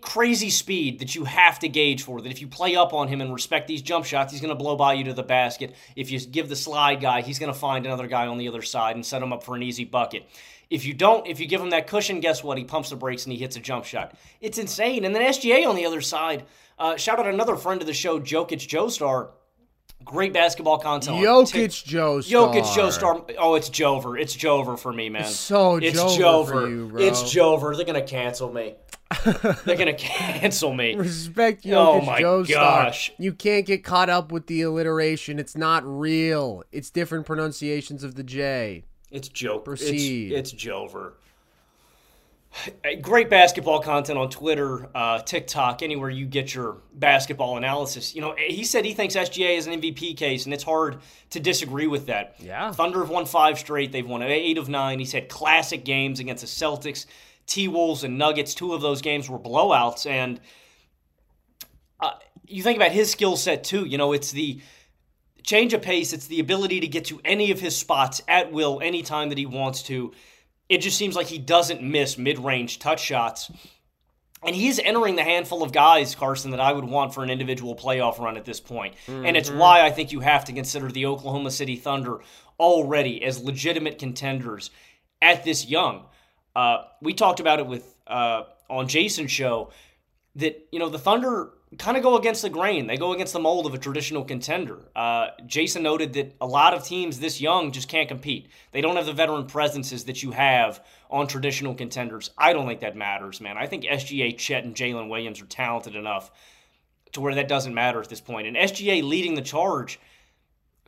crazy 0.00 0.50
speed 0.50 0.98
that 0.98 1.14
you 1.14 1.24
have 1.24 1.58
to 1.60 1.68
gauge 1.68 2.02
for. 2.02 2.20
That 2.20 2.30
if 2.30 2.40
you 2.40 2.48
play 2.48 2.76
up 2.76 2.92
on 2.92 3.08
him 3.08 3.20
and 3.20 3.32
respect 3.32 3.68
these 3.68 3.82
jump 3.82 4.04
shots, 4.04 4.32
he's 4.32 4.40
going 4.40 4.50
to 4.50 4.58
blow 4.58 4.76
by 4.76 4.94
you 4.94 5.04
to 5.04 5.14
the 5.14 5.22
basket. 5.22 5.74
If 5.96 6.10
you 6.10 6.20
give 6.20 6.48
the 6.48 6.56
slide 6.56 7.00
guy, 7.00 7.22
he's 7.22 7.38
going 7.38 7.52
to 7.52 7.58
find 7.58 7.86
another 7.86 8.06
guy 8.06 8.26
on 8.26 8.38
the 8.38 8.48
other 8.48 8.62
side 8.62 8.96
and 8.96 9.06
set 9.06 9.22
him 9.22 9.32
up 9.32 9.44
for 9.44 9.54
an 9.54 9.62
easy 9.62 9.84
bucket. 9.84 10.28
If 10.68 10.84
you 10.84 10.92
don't, 10.94 11.26
if 11.26 11.40
you 11.40 11.46
give 11.46 11.60
him 11.60 11.70
that 11.70 11.86
cushion, 11.86 12.20
guess 12.20 12.44
what? 12.44 12.58
He 12.58 12.64
pumps 12.64 12.90
the 12.90 12.96
brakes 12.96 13.24
and 13.24 13.32
he 13.32 13.38
hits 13.38 13.56
a 13.56 13.60
jump 13.60 13.84
shot. 13.84 14.14
It's 14.40 14.58
insane. 14.58 15.04
And 15.04 15.14
then 15.14 15.22
SGA 15.22 15.66
on 15.66 15.76
the 15.76 15.86
other 15.86 16.02
side, 16.02 16.44
uh, 16.78 16.96
shout 16.96 17.18
out 17.18 17.26
another 17.26 17.56
friend 17.56 17.80
of 17.80 17.86
the 17.86 17.94
show, 17.94 18.20
Jokic 18.20 18.66
Joestar. 18.68 19.30
Great 20.04 20.32
basketball 20.32 20.78
content. 20.78 21.18
Jokic 21.18 21.84
Joe 21.84 22.20
Star. 22.20 22.48
Jokic 22.48 22.74
Joe 22.74 22.90
Star. 22.90 23.24
Oh, 23.38 23.56
it's 23.56 23.68
Jover. 23.68 24.20
It's 24.20 24.36
Jover 24.36 24.78
for 24.78 24.92
me, 24.92 25.08
man. 25.08 25.22
It's 25.22 25.36
so 25.36 25.76
it's 25.76 25.98
Jover, 25.98 26.16
Jover. 26.18 26.70
You. 26.70 26.98
It's 26.98 27.22
Jover. 27.22 27.76
They're 27.76 27.84
gonna 27.84 28.02
cancel 28.02 28.52
me. 28.52 28.74
They're 29.64 29.76
gonna 29.76 29.94
cancel 29.94 30.72
me. 30.72 30.94
Respect 30.94 31.64
Jokic 31.64 31.74
oh 31.74 32.00
my 32.02 32.20
Joe 32.20 32.44
gosh. 32.44 33.06
Star. 33.06 33.16
You 33.18 33.32
can't 33.32 33.66
get 33.66 33.84
caught 33.84 34.08
up 34.08 34.32
with 34.32 34.46
the 34.46 34.62
alliteration. 34.62 35.38
It's 35.38 35.56
not 35.56 35.82
real. 35.84 36.62
It's 36.72 36.90
different 36.90 37.26
pronunciations 37.26 38.04
of 38.04 38.14
the 38.14 38.22
J. 38.22 38.84
It's 39.10 39.28
Joker. 39.28 39.64
Proceed. 39.64 40.32
It's, 40.32 40.52
it's 40.52 40.64
Jover. 40.64 41.12
Great 43.02 43.28
basketball 43.28 43.80
content 43.80 44.18
on 44.18 44.30
Twitter, 44.30 44.88
uh, 44.94 45.20
TikTok, 45.20 45.82
anywhere 45.82 46.10
you 46.10 46.24
get 46.24 46.54
your 46.54 46.78
basketball 46.94 47.56
analysis. 47.56 48.14
You 48.14 48.22
know, 48.22 48.34
he 48.36 48.64
said 48.64 48.84
he 48.84 48.94
thinks 48.94 49.14
SGA 49.14 49.58
is 49.58 49.66
an 49.66 49.80
MVP 49.80 50.16
case, 50.16 50.44
and 50.44 50.54
it's 50.54 50.64
hard 50.64 50.98
to 51.30 51.40
disagree 51.40 51.86
with 51.86 52.06
that. 52.06 52.36
Yeah. 52.40 52.72
Thunder 52.72 53.00
have 53.00 53.10
won 53.10 53.26
five 53.26 53.58
straight. 53.58 53.92
They've 53.92 54.06
won 54.06 54.22
eight 54.22 54.58
of 54.58 54.68
nine. 54.68 54.98
He's 54.98 55.12
had 55.12 55.28
classic 55.28 55.84
games 55.84 56.20
against 56.20 56.40
the 56.40 56.48
Celtics, 56.48 57.06
T 57.48 57.66
Wolves, 57.66 58.04
and 58.04 58.16
Nuggets. 58.16 58.54
Two 58.54 58.74
of 58.74 58.80
those 58.80 59.02
games 59.02 59.28
were 59.28 59.38
blowouts. 59.38 60.08
And 60.08 60.40
uh, 61.98 62.12
you 62.46 62.62
think 62.62 62.76
about 62.76 62.92
his 62.92 63.10
skill 63.10 63.36
set, 63.36 63.64
too. 63.64 63.84
You 63.84 63.98
know, 63.98 64.12
it's 64.12 64.30
the 64.30 64.60
change 65.42 65.74
of 65.74 65.82
pace, 65.82 66.12
it's 66.12 66.28
the 66.28 66.38
ability 66.38 66.78
to 66.80 66.86
get 66.86 67.06
to 67.06 67.20
any 67.24 67.50
of 67.50 67.58
his 67.58 67.76
spots 67.76 68.22
at 68.28 68.52
will 68.52 68.80
anytime 68.80 69.30
that 69.30 69.38
he 69.38 69.46
wants 69.46 69.82
to 69.84 70.12
it 70.68 70.78
just 70.78 70.98
seems 70.98 71.16
like 71.16 71.26
he 71.26 71.38
doesn't 71.38 71.82
miss 71.82 72.18
mid 72.18 72.38
range 72.38 72.78
touch 72.78 73.02
shots. 73.02 73.50
And 74.42 74.54
he's 74.54 74.78
entering 74.78 75.16
the 75.16 75.24
handful 75.24 75.64
of 75.64 75.72
guys, 75.72 76.14
Carson, 76.14 76.52
that 76.52 76.60
I 76.60 76.72
would 76.72 76.84
want 76.84 77.12
for 77.12 77.24
an 77.24 77.30
individual 77.30 77.74
playoff 77.74 78.20
run 78.20 78.36
at 78.36 78.44
this 78.44 78.60
point. 78.60 78.94
Mm-hmm. 79.06 79.26
And 79.26 79.36
it's 79.36 79.50
why 79.50 79.84
I 79.84 79.90
think 79.90 80.12
you 80.12 80.20
have 80.20 80.44
to 80.44 80.52
consider 80.52 80.92
the 80.92 81.06
Oklahoma 81.06 81.50
City 81.50 81.74
Thunder 81.74 82.20
already 82.60 83.24
as 83.24 83.42
legitimate 83.42 83.98
contenders 83.98 84.70
at 85.20 85.42
this 85.42 85.66
young. 85.66 86.04
Uh, 86.58 86.82
we 87.00 87.14
talked 87.14 87.38
about 87.38 87.60
it 87.60 87.68
with 87.68 87.94
uh, 88.08 88.42
on 88.68 88.88
Jason's 88.88 89.30
show 89.30 89.70
that 90.34 90.66
you 90.72 90.80
know 90.80 90.88
the 90.88 90.98
Thunder 90.98 91.50
kind 91.78 91.96
of 91.96 92.02
go 92.02 92.18
against 92.18 92.42
the 92.42 92.50
grain. 92.50 92.88
They 92.88 92.96
go 92.96 93.12
against 93.12 93.32
the 93.32 93.38
mold 93.38 93.64
of 93.66 93.74
a 93.74 93.78
traditional 93.78 94.24
contender. 94.24 94.80
Uh, 94.96 95.28
Jason 95.46 95.84
noted 95.84 96.14
that 96.14 96.34
a 96.40 96.46
lot 96.48 96.74
of 96.74 96.82
teams 96.82 97.20
this 97.20 97.40
young 97.40 97.70
just 97.70 97.88
can't 97.88 98.08
compete. 98.08 98.48
They 98.72 98.80
don't 98.80 98.96
have 98.96 99.06
the 99.06 99.12
veteran 99.12 99.46
presences 99.46 100.06
that 100.06 100.24
you 100.24 100.32
have 100.32 100.84
on 101.08 101.28
traditional 101.28 101.76
contenders. 101.76 102.32
I 102.36 102.52
don't 102.52 102.66
think 102.66 102.80
that 102.80 102.96
matters, 102.96 103.40
man. 103.40 103.56
I 103.56 103.66
think 103.66 103.84
SGA, 103.84 104.36
Chet, 104.36 104.64
and 104.64 104.74
Jalen 104.74 105.08
Williams 105.08 105.40
are 105.40 105.46
talented 105.46 105.94
enough 105.94 106.32
to 107.12 107.20
where 107.20 107.36
that 107.36 107.46
doesn't 107.46 107.72
matter 107.72 108.00
at 108.00 108.08
this 108.08 108.20
point. 108.20 108.48
And 108.48 108.56
SGA 108.56 109.04
leading 109.04 109.36
the 109.36 109.42
charge, 109.42 110.00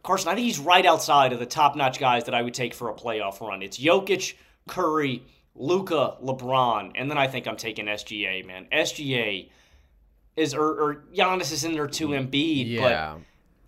Carson, 0.02 0.30
I 0.30 0.34
think 0.34 0.46
he's 0.46 0.58
right 0.58 0.84
outside 0.84 1.32
of 1.32 1.38
the 1.38 1.46
top 1.46 1.76
notch 1.76 2.00
guys 2.00 2.24
that 2.24 2.34
I 2.34 2.42
would 2.42 2.54
take 2.54 2.74
for 2.74 2.90
a 2.90 2.94
playoff 2.94 3.40
run. 3.40 3.62
It's 3.62 3.78
Jokic, 3.78 4.34
Curry, 4.66 5.22
Luka, 5.55 6.16
LeBron, 6.22 6.92
and 6.94 7.11
then 7.11 7.18
I 7.18 7.26
think 7.26 7.46
I'm 7.46 7.57
taking 7.57 7.86
SGA, 7.86 8.46
man. 8.46 8.66
SGA 8.72 9.51
is 10.36 10.55
or, 10.55 10.68
or 10.68 11.05
Giannis 11.14 11.53
is 11.53 11.64
in 11.64 11.72
there 11.72 11.86
too, 11.86 12.09
Embiid, 12.09 12.68
yeah. 12.68 13.16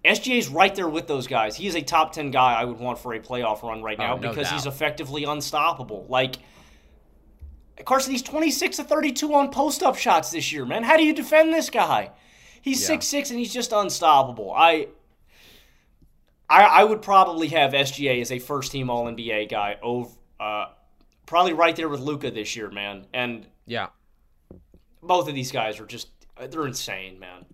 but 0.05 0.15
SGA's 0.15 0.49
right 0.49 0.75
there 0.75 0.89
with 0.89 1.07
those 1.07 1.27
guys. 1.27 1.57
He 1.57 1.67
is 1.67 1.75
a 1.75 1.83
top 1.83 2.13
ten 2.13 2.31
guy 2.31 2.55
I 2.55 2.65
would 2.65 2.79
want 2.79 2.99
for 2.99 3.15
a 3.15 3.21
playoff 3.21 3.63
run 3.63 3.83
right 3.83 3.99
now 3.99 4.15
oh, 4.15 4.19
no 4.19 4.31
because 4.31 4.49
doubt. 4.49 4.55
he's 4.55 4.67
effectively 4.67 5.25
unstoppable. 5.25 6.07
Like 6.09 6.37
Carson, 7.85 8.13
he's 8.13 8.23
26 8.23 8.77
to 8.77 8.85
32 8.85 9.35
on 9.35 9.51
post 9.51 9.83
up 9.83 9.97
shots 9.97 10.31
this 10.31 10.53
year, 10.53 10.65
man. 10.65 10.83
How 10.83 10.97
do 10.97 11.05
you 11.05 11.15
defend 11.15 11.53
this 11.53 11.71
guy? 11.71 12.11
He's 12.61 12.85
six 12.85 13.13
yeah. 13.13 13.19
six 13.19 13.31
and 13.31 13.39
he's 13.39 13.53
just 13.53 13.73
unstoppable. 13.73 14.53
I, 14.53 14.89
I 16.49 16.63
I 16.63 16.85
would 16.85 17.03
probably 17.03 17.49
have 17.49 17.73
SGA 17.73 18.21
as 18.21 18.31
a 18.31 18.39
first 18.39 18.73
team 18.73 18.89
All 18.89 19.07
NBA 19.07 19.51
guy 19.51 19.79
over 19.83 20.11
uh, 20.39 20.67
probably 21.27 21.53
right 21.53 21.75
there 21.77 21.89
with 21.89 22.01
Luka 22.01 22.31
this 22.31 22.57
year, 22.57 22.71
man. 22.71 23.07
And 23.13 23.47
yeah, 23.67 23.89
both 25.03 25.29
of 25.29 25.35
these 25.35 25.53
guys 25.53 25.81
are 25.81 25.87
just 25.87 26.09
they're 26.51 26.67
insane, 26.67 27.19
man. 27.19 27.47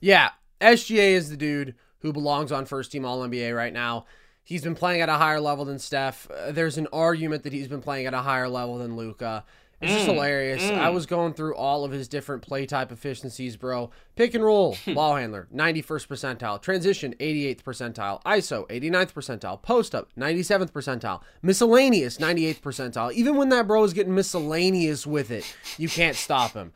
Yeah, 0.00 0.30
SGA 0.60 1.12
is 1.12 1.30
the 1.30 1.36
dude 1.36 1.74
who 2.00 2.12
belongs 2.12 2.52
on 2.52 2.66
first 2.66 2.92
team 2.92 3.04
All 3.04 3.20
NBA 3.26 3.56
right 3.56 3.72
now. 3.72 4.06
He's 4.44 4.62
been 4.62 4.74
playing 4.74 5.00
at 5.00 5.08
a 5.08 5.14
higher 5.14 5.40
level 5.40 5.64
than 5.64 5.78
Steph. 5.78 6.28
Uh, 6.30 6.50
there's 6.50 6.76
an 6.76 6.88
argument 6.92 7.44
that 7.44 7.52
he's 7.52 7.68
been 7.68 7.80
playing 7.80 8.06
at 8.06 8.14
a 8.14 8.22
higher 8.22 8.48
level 8.48 8.78
than 8.78 8.96
Luka. 8.96 9.44
It's 9.82 9.92
just 9.92 10.06
mm, 10.06 10.14
hilarious. 10.14 10.62
Mm. 10.62 10.78
I 10.78 10.90
was 10.90 11.06
going 11.06 11.34
through 11.34 11.56
all 11.56 11.84
of 11.84 11.90
his 11.90 12.06
different 12.06 12.42
play 12.42 12.66
type 12.66 12.92
efficiencies, 12.92 13.56
bro. 13.56 13.90
Pick 14.14 14.32
and 14.34 14.44
roll, 14.44 14.76
ball 14.94 15.16
handler, 15.16 15.48
91st 15.52 16.06
percentile. 16.06 16.62
Transition, 16.62 17.14
88th 17.18 17.62
percentile. 17.62 18.22
ISO, 18.22 18.68
89th 18.68 19.12
percentile. 19.12 19.60
Post 19.60 19.94
up, 19.94 20.08
97th 20.16 20.70
percentile. 20.70 21.20
Miscellaneous, 21.42 22.18
98th 22.18 22.60
percentile. 22.60 23.12
Even 23.12 23.36
when 23.36 23.48
that 23.48 23.66
bro 23.66 23.82
is 23.82 23.92
getting 23.92 24.14
miscellaneous 24.14 25.04
with 25.04 25.32
it, 25.32 25.56
you 25.76 25.88
can't 25.88 26.16
stop 26.16 26.52
him. 26.52 26.72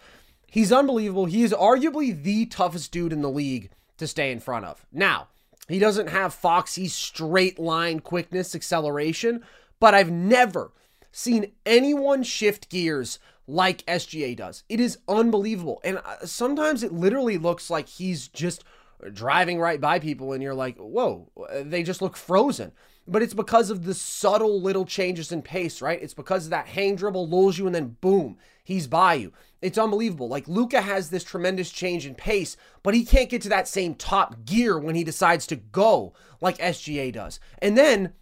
He's 0.51 0.73
unbelievable. 0.73 1.27
He 1.27 1.45
is 1.45 1.53
arguably 1.53 2.21
the 2.21 2.47
toughest 2.47 2.91
dude 2.91 3.13
in 3.13 3.23
the 3.23 3.31
league 3.31 3.71
to 3.99 4.09
stay 4.09 4.33
in 4.33 4.41
front 4.41 4.65
of. 4.65 4.85
Now, 4.91 5.29
he 5.69 5.79
doesn't 5.79 6.09
have 6.09 6.35
Foxy's 6.35 6.95
straight 6.95 7.59
line 7.59 8.01
quickness, 8.01 8.55
acceleration, 8.55 9.45
but 9.79 9.95
I've 9.95 10.11
never 10.11 10.73
seen 11.17 11.51
anyone 11.65 12.23
shift 12.23 12.69
gears 12.69 13.19
like 13.47 13.87
SGA 13.87 14.37
does. 14.37 14.65
It 14.69 14.81
is 14.81 14.99
unbelievable. 15.09 15.81
And 15.83 15.99
uh, 15.99 16.27
sometimes 16.27 16.83
it 16.83 16.93
literally 16.93 17.39
looks 17.39 17.71
like 17.71 17.89
he's 17.89 18.29
just 18.29 18.65
driving 19.13 19.59
right 19.59 19.81
by 19.81 19.99
people 19.99 20.33
and 20.33 20.43
you're 20.43 20.55
like, 20.55 20.77
whoa, 20.77 21.31
they 21.63 21.83
just 21.83 22.03
look 22.03 22.17
frozen. 22.17 22.73
But 23.09 23.23
it's 23.23 23.35
because 23.35 23.71
of 23.71 23.85
the 23.85 23.95
subtle 23.95 24.61
little 24.61 24.85
changes 24.85 25.33
in 25.33 25.41
pace, 25.41 25.81
right? 25.81 26.03
It's 26.03 26.15
because 26.15 26.51
that 26.51 26.67
hang 26.67 26.97
dribble 26.97 27.29
lulls 27.29 27.57
you 27.57 27.67
and 27.67 27.75
then 27.75 27.97
boom, 28.01 28.37
he's 28.63 28.87
by 28.87 29.15
you. 29.15 29.33
It's 29.63 29.79
unbelievable. 29.79 30.29
Like 30.29 30.49
Luka 30.49 30.83
has 30.83 31.09
this 31.09 31.25
tremendous 31.25 31.71
change 31.71 32.05
in 32.05 32.15
pace, 32.15 32.59
but 32.83 32.95
he 32.95 33.05
can't 33.05 33.31
get 33.31 33.41
to 33.43 33.49
that 33.49 33.69
same 33.69 33.95
top 33.95 34.45
gear 34.45 34.79
when 34.79 34.97
he 34.97 35.05
decides 35.05 35.47
to 35.47 35.57
go 35.57 36.13
like 36.43 36.59
SGA 36.59 37.13
does. 37.13 37.41
And 37.63 37.79
then 37.79 38.13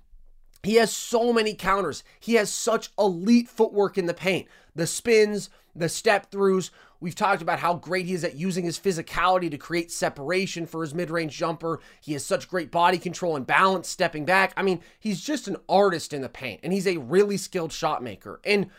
he 0.66 0.76
has 0.76 0.92
so 0.92 1.32
many 1.32 1.54
counters. 1.54 2.04
He 2.20 2.34
has 2.34 2.50
such 2.50 2.90
elite 2.98 3.48
footwork 3.48 3.98
in 3.98 4.06
the 4.06 4.14
paint. 4.14 4.48
The 4.74 4.86
spins, 4.86 5.50
the 5.74 5.88
step 5.88 6.30
throughs. 6.30 6.70
We've 7.00 7.14
talked 7.14 7.42
about 7.42 7.58
how 7.58 7.74
great 7.74 8.06
he 8.06 8.14
is 8.14 8.24
at 8.24 8.36
using 8.36 8.64
his 8.64 8.78
physicality 8.78 9.50
to 9.50 9.58
create 9.58 9.92
separation 9.92 10.64
for 10.64 10.82
his 10.82 10.94
mid 10.94 11.10
range 11.10 11.36
jumper. 11.36 11.80
He 12.00 12.14
has 12.14 12.24
such 12.24 12.48
great 12.48 12.70
body 12.70 12.98
control 12.98 13.36
and 13.36 13.46
balance 13.46 13.88
stepping 13.88 14.24
back. 14.24 14.54
I 14.56 14.62
mean, 14.62 14.80
he's 14.98 15.20
just 15.20 15.48
an 15.48 15.56
artist 15.68 16.12
in 16.12 16.22
the 16.22 16.28
paint 16.28 16.60
and 16.62 16.72
he's 16.72 16.86
a 16.86 16.96
really 16.96 17.36
skilled 17.36 17.72
shot 17.72 18.02
maker. 18.02 18.40
And 18.44 18.70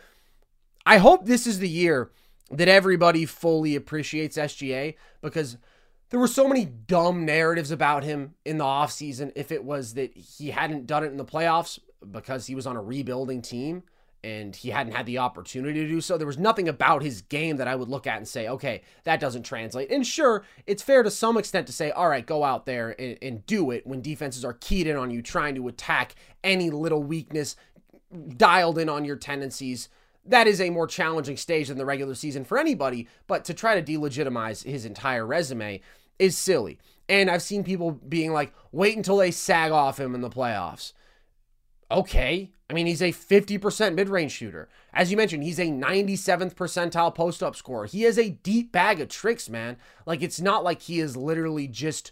I 0.84 0.98
hope 0.98 1.26
this 1.26 1.46
is 1.46 1.58
the 1.58 1.68
year 1.68 2.10
that 2.50 2.68
everybody 2.68 3.26
fully 3.26 3.76
appreciates 3.76 4.36
SGA 4.36 4.94
because 5.20 5.56
there 6.10 6.20
were 6.20 6.28
so 6.28 6.48
many 6.48 6.64
dumb 6.64 7.24
narratives 7.24 7.70
about 7.70 8.04
him 8.04 8.34
in 8.44 8.58
the 8.58 8.64
offseason 8.64 9.32
if 9.34 9.50
it 9.50 9.64
was 9.64 9.94
that 9.94 10.16
he 10.16 10.50
hadn't 10.50 10.86
done 10.86 11.04
it 11.04 11.08
in 11.08 11.16
the 11.16 11.24
playoffs 11.24 11.78
because 12.10 12.46
he 12.46 12.54
was 12.54 12.66
on 12.66 12.76
a 12.76 12.82
rebuilding 12.82 13.42
team 13.42 13.82
and 14.22 14.56
he 14.56 14.70
hadn't 14.70 14.92
had 14.92 15.06
the 15.06 15.18
opportunity 15.18 15.80
to 15.80 15.88
do 15.88 16.00
so. 16.00 16.18
There 16.18 16.26
was 16.26 16.38
nothing 16.38 16.68
about 16.68 17.02
his 17.02 17.22
game 17.22 17.58
that 17.58 17.68
I 17.68 17.76
would 17.76 17.88
look 17.88 18.06
at 18.06 18.16
and 18.16 18.26
say, 18.26 18.48
okay, 18.48 18.82
that 19.04 19.20
doesn't 19.20 19.44
translate. 19.44 19.90
And 19.90 20.06
sure, 20.06 20.44
it's 20.66 20.82
fair 20.82 21.02
to 21.02 21.10
some 21.10 21.36
extent 21.36 21.66
to 21.68 21.72
say, 21.72 21.90
all 21.90 22.08
right, 22.08 22.26
go 22.26 22.42
out 22.42 22.66
there 22.66 23.00
and, 23.00 23.18
and 23.22 23.46
do 23.46 23.70
it 23.70 23.86
when 23.86 24.00
defenses 24.00 24.44
are 24.44 24.54
keyed 24.54 24.86
in 24.86 24.96
on 24.96 25.10
you, 25.10 25.22
trying 25.22 25.54
to 25.56 25.68
attack 25.68 26.14
any 26.42 26.70
little 26.70 27.02
weakness, 27.02 27.56
dialed 28.36 28.78
in 28.78 28.88
on 28.88 29.04
your 29.04 29.16
tendencies 29.16 29.88
that 30.28 30.46
is 30.46 30.60
a 30.60 30.70
more 30.70 30.86
challenging 30.86 31.36
stage 31.36 31.68
than 31.68 31.78
the 31.78 31.86
regular 31.86 32.14
season 32.14 32.44
for 32.44 32.58
anybody, 32.58 33.08
but 33.26 33.44
to 33.44 33.54
try 33.54 33.80
to 33.80 33.92
delegitimize 33.92 34.64
his 34.64 34.84
entire 34.84 35.26
resume 35.26 35.80
is 36.18 36.36
silly. 36.36 36.78
And 37.08 37.30
I've 37.30 37.42
seen 37.42 37.64
people 37.64 37.92
being 37.92 38.32
like, 38.32 38.52
wait 38.72 38.96
until 38.96 39.16
they 39.16 39.30
sag 39.30 39.70
off 39.72 40.00
him 40.00 40.14
in 40.14 40.20
the 40.20 40.30
playoffs. 40.30 40.92
Okay. 41.90 42.50
I 42.68 42.72
mean, 42.72 42.86
he's 42.86 43.02
a 43.02 43.12
50% 43.12 43.94
mid 43.94 44.08
range 44.08 44.32
shooter. 44.32 44.68
As 44.92 45.10
you 45.10 45.16
mentioned, 45.16 45.44
he's 45.44 45.60
a 45.60 45.66
97th 45.66 46.54
percentile 46.54 47.14
post 47.14 47.42
up 47.42 47.54
scorer. 47.54 47.86
He 47.86 48.02
has 48.02 48.18
a 48.18 48.30
deep 48.30 48.72
bag 48.72 49.00
of 49.00 49.08
tricks, 49.08 49.48
man. 49.48 49.76
Like, 50.04 50.20
it's 50.20 50.40
not 50.40 50.64
like 50.64 50.82
he 50.82 50.98
is 50.98 51.16
literally 51.16 51.68
just 51.68 52.10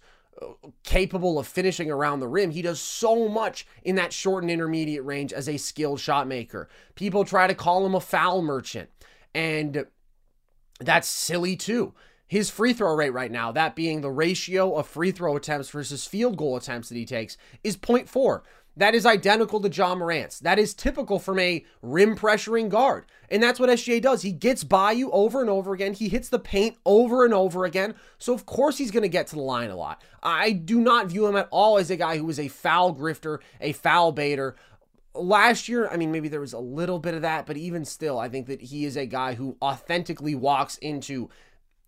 capable 0.82 1.38
of 1.38 1.46
finishing 1.46 1.90
around 1.90 2.20
the 2.20 2.28
rim. 2.28 2.50
He 2.50 2.62
does 2.62 2.80
so 2.80 3.28
much 3.28 3.66
in 3.82 3.96
that 3.96 4.12
short 4.12 4.42
and 4.42 4.50
intermediate 4.50 5.04
range 5.04 5.32
as 5.32 5.48
a 5.48 5.56
skilled 5.56 6.00
shot 6.00 6.26
maker. 6.26 6.68
People 6.94 7.24
try 7.24 7.46
to 7.46 7.54
call 7.54 7.84
him 7.86 7.94
a 7.94 8.00
foul 8.00 8.42
merchant, 8.42 8.90
and 9.34 9.86
that's 10.80 11.08
silly 11.08 11.56
too. 11.56 11.94
His 12.26 12.50
free 12.50 12.72
throw 12.72 12.94
rate 12.94 13.12
right 13.12 13.30
now, 13.30 13.52
that 13.52 13.76
being 13.76 14.00
the 14.00 14.10
ratio 14.10 14.74
of 14.74 14.88
free 14.88 15.12
throw 15.12 15.36
attempts 15.36 15.70
versus 15.70 16.06
field 16.06 16.36
goal 16.36 16.56
attempts 16.56 16.88
that 16.88 16.96
he 16.96 17.04
takes, 17.04 17.36
is 17.62 17.76
0.4. 17.76 18.40
That 18.76 18.94
is 18.94 19.06
identical 19.06 19.60
to 19.60 19.68
Ja 19.68 19.94
Morant's. 19.94 20.40
That 20.40 20.58
is 20.58 20.74
typical 20.74 21.18
from 21.18 21.38
a 21.38 21.64
rim 21.80 22.16
pressuring 22.16 22.68
guard. 22.68 23.06
And 23.30 23.42
that's 23.42 23.60
what 23.60 23.70
SGA 23.70 24.02
does. 24.02 24.22
He 24.22 24.32
gets 24.32 24.64
by 24.64 24.92
you 24.92 25.10
over 25.12 25.40
and 25.40 25.48
over 25.48 25.72
again. 25.72 25.92
He 25.92 26.08
hits 26.08 26.28
the 26.28 26.40
paint 26.40 26.76
over 26.84 27.24
and 27.24 27.32
over 27.32 27.64
again. 27.64 27.94
So, 28.18 28.34
of 28.34 28.46
course, 28.46 28.78
he's 28.78 28.90
going 28.90 29.02
to 29.02 29.08
get 29.08 29.28
to 29.28 29.36
the 29.36 29.42
line 29.42 29.70
a 29.70 29.76
lot. 29.76 30.02
I 30.22 30.50
do 30.50 30.80
not 30.80 31.06
view 31.06 31.26
him 31.26 31.36
at 31.36 31.48
all 31.50 31.78
as 31.78 31.90
a 31.90 31.96
guy 31.96 32.18
who 32.18 32.28
is 32.28 32.40
a 32.40 32.48
foul 32.48 32.94
grifter, 32.94 33.38
a 33.60 33.72
foul 33.72 34.10
baiter. 34.10 34.56
Last 35.14 35.68
year, 35.68 35.88
I 35.88 35.96
mean, 35.96 36.10
maybe 36.10 36.28
there 36.28 36.40
was 36.40 36.52
a 36.52 36.58
little 36.58 36.98
bit 36.98 37.14
of 37.14 37.22
that, 37.22 37.46
but 37.46 37.56
even 37.56 37.84
still, 37.84 38.18
I 38.18 38.28
think 38.28 38.48
that 38.48 38.60
he 38.60 38.84
is 38.84 38.96
a 38.96 39.06
guy 39.06 39.34
who 39.34 39.56
authentically 39.62 40.34
walks 40.34 40.76
into 40.78 41.30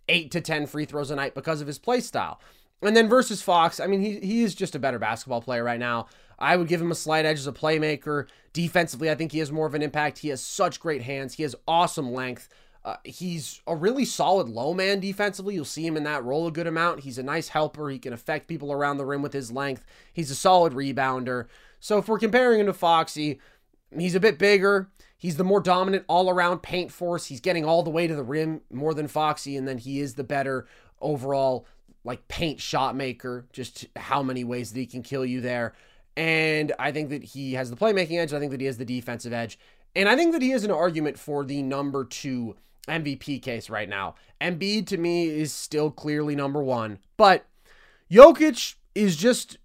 eight 0.09 0.31
to 0.31 0.41
10 0.41 0.67
free 0.67 0.85
throws 0.85 1.11
a 1.11 1.17
night 1.17 1.35
because 1.35 1.61
of 1.61 1.67
his 1.67 1.81
play 1.81 1.99
style. 1.99 2.41
And 2.83 2.97
then 2.97 3.09
versus 3.09 3.43
Fox, 3.43 3.81
I 3.81 3.87
mean, 3.87 4.01
he, 4.01 4.21
he 4.21 4.43
is 4.43 4.55
just 4.55 4.75
a 4.75 4.79
better 4.79 4.99
basketball 4.99 5.41
player 5.41 5.65
right 5.65 5.81
now. 5.81 6.07
I 6.39 6.57
would 6.57 6.69
give 6.69 6.81
him 6.81 6.91
a 6.91 6.97
slight 6.97 7.25
edge 7.25 7.39
as 7.39 7.47
a 7.47 7.53
playmaker. 7.53 8.27
Defensively, 8.53 9.11
I 9.11 9.15
think 9.15 9.33
he 9.33 9.39
has 9.39 9.53
more 9.53 9.67
of 9.67 9.75
an 9.75 9.83
impact. 9.83 10.19
He 10.19 10.29
has 10.29 10.41
such 10.41 10.81
great 10.81 11.03
hands. 11.03 11.35
He 11.35 11.43
has 11.43 11.55
awesome 11.67 12.13
length. 12.13 12.49
Uh, 12.85 12.97
he's 13.05 13.61
a 13.67 13.75
really 13.75 14.05
solid 14.05 14.49
low 14.49 14.73
man 14.73 15.01
defensively. 15.01 15.55
You'll 15.55 15.65
see 15.65 15.85
him 15.85 15.97
in 15.97 16.05
that 16.05 16.25
role 16.25 16.47
a 16.47 16.53
good 16.53 16.69
amount. 16.69 17.01
He's 17.01 17.19
a 17.19 17.23
nice 17.23 17.49
helper. 17.49 17.91
He 17.91 17.99
can 17.99 18.13
affect 18.13 18.47
people 18.47 18.73
around 18.73 18.99
the 18.99 19.05
rim 19.05 19.23
with 19.23 19.33
his 19.33 19.51
length. 19.51 19.85
He's 20.13 20.31
a 20.31 20.37
solid 20.37 20.73
rebounder. 20.73 21.47
So 21.81 21.99
if 21.99 22.09
we're 22.09 22.19
comparing 22.19 22.61
him 22.61 22.67
to 22.67 22.73
Foxy, 22.73 23.41
he's 23.97 24.15
a 24.15 24.21
bit 24.21 24.39
bigger. 24.39 24.89
He's 25.19 25.37
the 25.37 25.45
more 25.45 25.61
dominant 25.61 26.05
all 26.09 26.31
around 26.31 26.63
paint 26.63 26.93
force. 26.93 27.27
He's 27.27 27.41
getting 27.41 27.65
all 27.65 27.83
the 27.83 27.91
way 27.91 28.07
to 28.07 28.15
the 28.15 28.23
rim 28.23 28.61
more 28.71 28.95
than 28.95 29.09
Foxy, 29.09 29.57
and 29.57 29.67
then 29.67 29.79
he 29.79 30.01
is 30.01 30.15
the 30.15 30.25
better 30.25 30.67
overall 31.01 31.67
like 32.05 32.29
paint 32.29 32.61
shot 32.61 32.95
maker. 32.95 33.47
Just 33.53 33.87
how 33.97 34.23
many 34.23 34.45
ways 34.45 34.73
that 34.73 34.79
he 34.79 34.87
can 34.87 35.03
kill 35.03 35.25
you 35.25 35.41
there. 35.41 35.75
And 36.17 36.73
I 36.79 36.93
think 36.93 37.11
that 37.11 37.23
he 37.23 37.55
has 37.55 37.71
the 37.71 37.77
playmaking 37.77 38.19
edge. 38.19 38.33
I 38.33 38.39
think 38.39 38.51
that 38.53 38.61
he 38.61 38.67
has 38.67 38.79
the 38.79 38.85
defensive 38.85 39.33
edge. 39.33 39.59
And 39.95 40.09
I 40.09 40.17
think 40.17 40.33
that 40.33 40.43
he 40.43 40.51
has 40.51 40.65
an 40.65 40.71
argument 40.71 41.19
for 41.19 41.45
the 41.45 41.63
number 41.63 42.05
two 42.05 42.57
MVP 42.89 43.43
case 43.43 43.69
right 43.69 43.89
now. 43.89 44.15
Embiid 44.41 44.87
to 44.89 44.97
me 44.97 45.29
is 45.29 45.53
still 45.53 45.91
clearly 45.91 46.37
number 46.37 46.63
one, 46.63 46.99
but 47.17 47.47
Jokic 48.11 48.75
is 48.95 49.17
just 49.17 49.59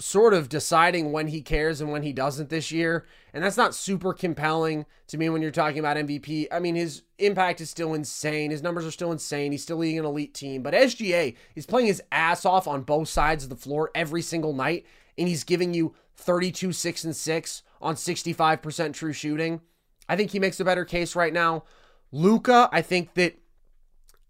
sort 0.00 0.32
of 0.32 0.48
deciding 0.48 1.10
when 1.10 1.28
he 1.28 1.42
cares 1.42 1.80
and 1.80 1.90
when 1.90 2.02
he 2.02 2.12
doesn't 2.12 2.50
this 2.50 2.70
year. 2.70 3.04
And 3.34 3.42
that's 3.42 3.56
not 3.56 3.74
super 3.74 4.12
compelling 4.12 4.86
to 5.08 5.18
me 5.18 5.28
when 5.28 5.42
you're 5.42 5.50
talking 5.50 5.80
about 5.80 5.96
MVP. 5.96 6.46
I 6.52 6.60
mean, 6.60 6.76
his 6.76 7.02
impact 7.18 7.60
is 7.60 7.68
still 7.68 7.94
insane. 7.94 8.50
His 8.50 8.62
numbers 8.62 8.86
are 8.86 8.92
still 8.92 9.12
insane. 9.12 9.52
He's 9.52 9.62
still 9.62 9.78
leading 9.78 9.98
an 9.98 10.04
elite 10.04 10.34
team. 10.34 10.62
But 10.62 10.74
SGA 10.74 11.34
is 11.56 11.66
playing 11.66 11.88
his 11.88 12.02
ass 12.12 12.44
off 12.44 12.68
on 12.68 12.82
both 12.82 13.08
sides 13.08 13.44
of 13.44 13.50
the 13.50 13.56
floor 13.56 13.90
every 13.94 14.22
single 14.22 14.52
night. 14.52 14.86
And 15.18 15.28
he's 15.28 15.44
giving 15.44 15.74
you 15.74 15.94
32, 16.16 16.72
6, 16.72 17.04
and 17.04 17.16
6 17.16 17.62
on 17.82 17.94
65% 17.96 18.92
true 18.92 19.12
shooting. 19.12 19.60
I 20.08 20.16
think 20.16 20.30
he 20.30 20.38
makes 20.38 20.58
a 20.60 20.64
better 20.64 20.84
case 20.84 21.14
right 21.14 21.32
now. 21.32 21.64
Luka, 22.12 22.68
I 22.72 22.80
think 22.80 23.14
that 23.14 23.38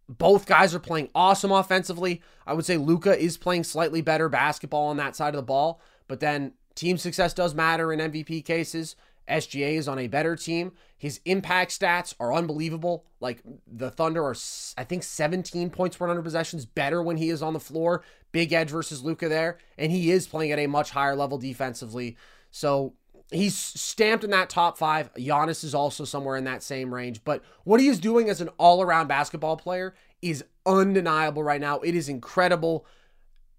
both 0.09 0.47
guys 0.47 0.75
are 0.75 0.81
playing 0.81 1.11
awesome 1.15 1.53
offensively. 1.53 2.23
I 2.47 2.55
would 2.55 2.65
say 2.65 2.77
Luka 2.77 3.17
is 3.17 3.37
playing 3.37 3.65
slightly 3.65 4.01
better 4.01 4.29
basketball 4.29 4.87
on 4.87 4.97
that 4.97 5.15
side 5.15 5.35
of 5.35 5.39
the 5.39 5.43
ball, 5.43 5.81
but 6.09 6.21
then 6.21 6.55
team 6.75 6.97
success 6.97 7.35
does 7.35 7.55
matter 7.55 7.93
in 7.93 8.01
MVP 8.01 8.45
cases. 8.45 8.97
SGA 9.29 9.75
is 9.75 9.89
on 9.89 9.99
a 9.99 10.07
better 10.07 10.35
team. 10.35 10.73
His 10.97 11.21
impact 11.27 11.79
stats 11.79 12.15
are 12.19 12.33
unbelievable. 12.33 13.05
Like 13.21 13.43
the 13.67 13.91
Thunder 13.91 14.25
are, 14.25 14.37
I 14.79 14.85
think, 14.85 15.03
17 15.03 15.69
points 15.71 15.97
per 15.97 16.07
100 16.07 16.23
possessions 16.23 16.65
better 16.65 17.03
when 17.03 17.19
he 17.19 17.29
is 17.29 17.43
on 17.43 17.53
the 17.53 17.61
floor. 17.61 18.03
Big 18.33 18.53
edge 18.53 18.71
versus 18.71 19.03
Luka 19.03 19.29
there, 19.29 19.59
and 19.77 19.91
he 19.91 20.11
is 20.11 20.27
playing 20.27 20.53
at 20.53 20.59
a 20.59 20.67
much 20.67 20.91
higher 20.91 21.17
level 21.17 21.39
defensively. 21.39 22.17
So 22.51 22.95
he's 23.31 23.57
stamped 23.57 24.25
in 24.25 24.31
that 24.31 24.51
top 24.51 24.79
five. 24.79 25.13
Giannis 25.15 25.65
is 25.65 25.75
also 25.75 26.05
somewhere 26.05 26.37
in 26.37 26.45
that 26.45 26.63
same 26.63 26.93
range. 26.93 27.23
But 27.25 27.43
what 27.65 27.81
he 27.81 27.89
is 27.89 28.01
doing 28.01 28.29
as 28.29 28.41
an 28.41 28.49
all 28.59 28.83
around 28.83 29.07
basketball 29.07 29.57
player 29.57 29.95
is 30.23 30.45
undeniable 30.67 31.43
right 31.43 31.61
now. 31.61 31.81
It 31.81 31.95
is 31.95 32.09
incredible. 32.09 32.87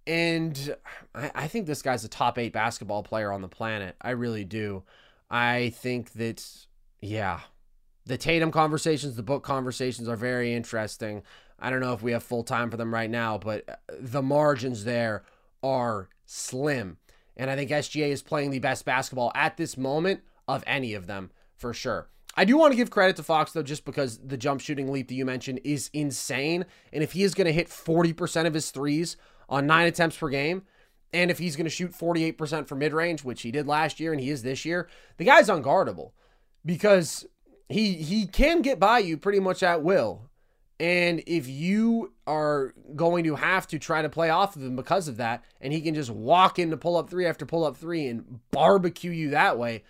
And 0.07 0.75
I, 1.13 1.31
I, 1.35 1.47
think 1.47 1.67
this 1.67 1.81
guy's 1.81 2.03
a 2.03 2.09
top 2.09 2.37
eight 2.39 2.51
basketball 2.51 3.03
player 3.03 3.31
on 3.31 3.41
the 3.41 3.47
planet. 3.47 3.95
I 4.01 4.11
really 4.11 4.43
do. 4.43 4.83
I 5.29 5.69
think 5.75 6.13
that, 6.13 6.43
yeah, 6.99 7.41
the 8.05 8.17
Tatum 8.17 8.51
conversations, 8.51 9.15
the 9.15 9.23
book 9.23 9.43
conversations 9.43 10.07
are 10.07 10.15
very 10.15 10.53
interesting. 10.53 11.21
I 11.61 11.69
don't 11.69 11.81
know 11.81 11.93
if 11.93 12.01
we 12.01 12.11
have 12.11 12.23
full 12.23 12.43
time 12.43 12.69
for 12.69 12.77
them 12.77 12.93
right 12.93 13.09
now, 13.09 13.37
but 13.37 13.67
uh, 13.67 13.75
the 13.99 14.21
margins 14.21 14.83
there 14.83 15.23
are 15.63 16.09
slim. 16.25 16.97
And 17.35 17.49
I 17.49 17.55
think 17.55 17.71
SGA 17.71 18.09
is 18.09 18.21
playing 18.21 18.51
the 18.51 18.59
best 18.59 18.85
basketball 18.85 19.31
at 19.35 19.57
this 19.57 19.77
moment 19.77 20.21
of 20.47 20.63
any 20.67 20.93
of 20.93 21.07
them 21.07 21.31
for 21.55 21.73
sure. 21.73 22.09
I 22.35 22.45
do 22.45 22.57
want 22.57 22.71
to 22.71 22.77
give 22.77 22.89
credit 22.89 23.15
to 23.17 23.23
Fox 23.23 23.51
though, 23.51 23.63
just 23.63 23.85
because 23.85 24.17
the 24.19 24.37
jump 24.37 24.61
shooting 24.61 24.91
leap 24.91 25.07
that 25.07 25.15
you 25.15 25.25
mentioned 25.25 25.59
is 25.63 25.89
insane. 25.93 26.65
And 26.93 27.03
if 27.03 27.13
he 27.13 27.23
is 27.23 27.33
going 27.33 27.47
to 27.47 27.53
hit 27.53 27.67
40% 27.67 28.45
of 28.45 28.53
his 28.53 28.71
threes 28.71 29.17
on 29.49 29.67
nine 29.67 29.87
attempts 29.87 30.17
per 30.17 30.29
game, 30.29 30.63
and 31.11 31.31
if 31.31 31.39
he's 31.39 31.55
going 31.55 31.65
to 31.65 31.71
shoot 31.71 31.91
48% 31.91 32.67
for 32.67 32.75
mid 32.75 32.93
range, 32.93 33.23
which 33.23 33.41
he 33.41 33.51
did 33.51 33.67
last 33.67 33.99
year 33.99 34.11
and 34.11 34.21
he 34.21 34.29
is 34.29 34.43
this 34.43 34.63
year, 34.63 34.87
the 35.17 35.25
guy's 35.25 35.49
unguardable 35.49 36.11
because 36.65 37.25
he 37.67 37.93
he 37.93 38.25
can 38.25 38.61
get 38.61 38.79
by 38.79 38.99
you 38.99 39.17
pretty 39.17 39.39
much 39.39 39.63
at 39.63 39.81
will. 39.81 40.28
And 40.79 41.21
if 41.27 41.47
you 41.47 42.13
are 42.25 42.73
going 42.95 43.25
to 43.25 43.35
have 43.35 43.67
to 43.67 43.79
try 43.79 44.01
to 44.01 44.07
play 44.07 44.29
off 44.29 44.55
of 44.55 44.63
him 44.63 44.77
because 44.77 45.09
of 45.09 45.17
that, 45.17 45.43
and 45.59 45.73
he 45.73 45.81
can 45.81 45.93
just 45.93 46.09
walk 46.09 46.57
into 46.57 46.77
pull 46.77 46.95
up 46.95 47.09
three 47.09 47.25
after 47.25 47.45
pull 47.45 47.65
up 47.65 47.75
three 47.75 48.07
and 48.07 48.39
barbecue 48.51 49.11
you 49.11 49.29
that 49.31 49.57
way, 49.57 49.83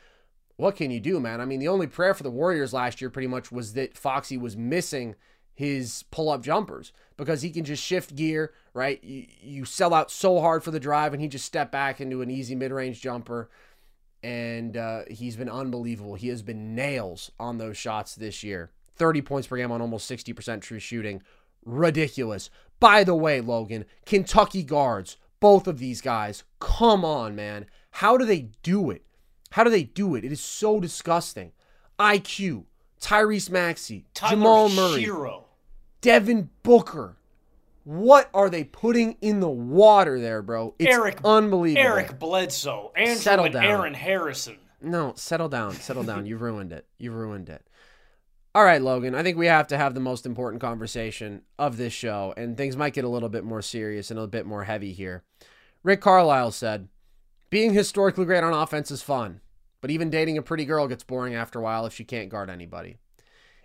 what 0.58 0.76
can 0.76 0.90
you 0.90 1.00
do, 1.00 1.20
man? 1.20 1.40
I 1.40 1.46
mean, 1.46 1.60
the 1.60 1.68
only 1.68 1.88
prayer 1.88 2.14
for 2.14 2.24
the 2.24 2.32
Warriors 2.32 2.74
last 2.74 3.02
year 3.02 3.10
pretty 3.10 3.28
much 3.28 3.52
was 3.52 3.74
that 3.74 3.98
Foxy 3.98 4.36
was 4.36 4.58
missing 4.58 5.16
his 5.54 6.04
pull 6.10 6.30
up 6.30 6.42
jumpers 6.42 6.92
because 7.18 7.42
he 7.42 7.50
can 7.52 7.66
just 7.66 7.84
shift 7.84 8.16
gear, 8.16 8.54
right? 8.74 9.04
You, 9.04 9.28
you 9.42 9.66
sell 9.66 9.94
out 9.94 10.10
so 10.10 10.40
hard 10.40 10.64
for 10.64 10.72
the 10.72 10.80
drive, 10.80 11.14
and 11.14 11.22
he 11.22 11.28
just 11.28 11.46
step 11.46 11.72
back 11.72 12.02
into 12.02 12.22
an 12.22 12.32
easy 12.32 12.56
mid 12.56 12.72
range 12.72 13.02
jumper. 13.02 13.50
And 14.24 14.76
uh, 14.76 15.02
he's 15.10 15.36
been 15.36 15.50
unbelievable. 15.50 16.16
He 16.16 16.30
has 16.30 16.42
been 16.42 16.76
nails 16.76 17.32
on 17.40 17.58
those 17.58 17.78
shots 17.78 18.16
this 18.16 18.44
year. 18.44 18.72
30 19.00 19.22
points 19.22 19.48
per 19.48 19.58
game 19.58 19.72
on 19.72 19.82
almost 19.82 20.10
60% 20.10 20.62
true 20.62 20.80
shooting. 20.80 21.24
Ridiculous. 21.66 22.50
By 22.80 23.04
the 23.04 23.16
way, 23.16 23.42
Logan, 23.42 23.86
Kentucky 24.06 24.64
guards, 24.64 25.18
both 25.40 25.68
of 25.68 25.80
these 25.80 26.02
guys, 26.02 26.44
come 26.60 27.04
on, 27.04 27.36
man. 27.36 27.66
How 27.92 28.18
do 28.18 28.26
they 28.26 28.50
do 28.62 28.92
it? 28.92 29.06
How 29.52 29.64
do 29.64 29.70
they 29.70 29.84
do 29.84 30.16
it? 30.16 30.24
It 30.24 30.32
is 30.32 30.42
so 30.42 30.80
disgusting. 30.80 31.52
IQ, 32.00 32.66
Tyrese 33.02 33.50
Maxey, 33.50 34.06
Tyler 34.14 34.36
Jamal 34.36 34.70
Murray, 34.70 35.06
Herro. 35.06 35.44
Devin 36.02 36.50
Booker. 36.64 37.18
What 37.84 38.30
are 38.34 38.50
they 38.50 38.64
putting 38.64 39.18
in 39.22 39.40
the 39.40 39.50
water 39.50 40.20
there, 40.20 40.42
bro? 40.42 40.76
It's 40.78 40.94
Eric, 40.94 41.20
unbelievable. 41.26 41.88
Eric 41.88 42.20
Bledsoe, 42.20 42.92
Andrew 42.96 43.16
Settle 43.16 43.46
and 43.46 43.54
down. 43.54 43.66
Aaron 43.66 43.94
Harrison. 43.96 44.58
No, 44.82 45.14
settle 45.16 45.50
down, 45.50 45.74
settle 45.74 46.04
down. 46.04 46.26
You've 46.26 46.42
ruined 46.42 46.72
it. 46.72 46.86
You've 47.00 47.16
ruined 47.16 47.50
it. 47.50 47.66
All 48.60 48.66
right, 48.66 48.82
Logan. 48.82 49.16
I 49.16 49.24
think 49.24 49.38
we 49.38 49.46
have 49.46 49.68
to 49.68 49.78
have 49.78 49.94
the 49.94 50.02
most 50.02 50.26
important 50.26 50.60
conversation 50.60 51.44
of 51.58 51.78
this 51.78 51.94
show, 51.94 52.34
and 52.36 52.58
things 52.58 52.76
might 52.76 52.94
get 52.94 53.06
a 53.06 53.08
little 53.08 53.30
bit 53.30 53.46
more 53.46 53.62
serious 53.62 54.12
and 54.12 54.20
a 54.20 54.28
bit 54.28 54.46
more 54.46 54.66
heavy 54.66 54.92
here. 54.92 55.24
Rick 55.82 56.02
Carlisle 56.02 56.52
said, 56.52 56.90
Being 57.50 57.74
historically 57.74 58.26
great 58.26 58.44
on 58.44 58.52
offense 58.52 58.92
is 58.92 59.02
fun, 59.02 59.40
but 59.80 59.92
even 59.92 60.10
dating 60.10 60.38
a 60.38 60.42
pretty 60.42 60.66
girl 60.66 60.90
gets 60.90 61.06
boring 61.06 61.36
after 61.36 61.60
a 61.60 61.62
while 61.62 61.86
if 61.86 61.94
she 61.94 62.04
can't 62.04 62.28
guard 62.28 62.50
anybody. 62.50 62.98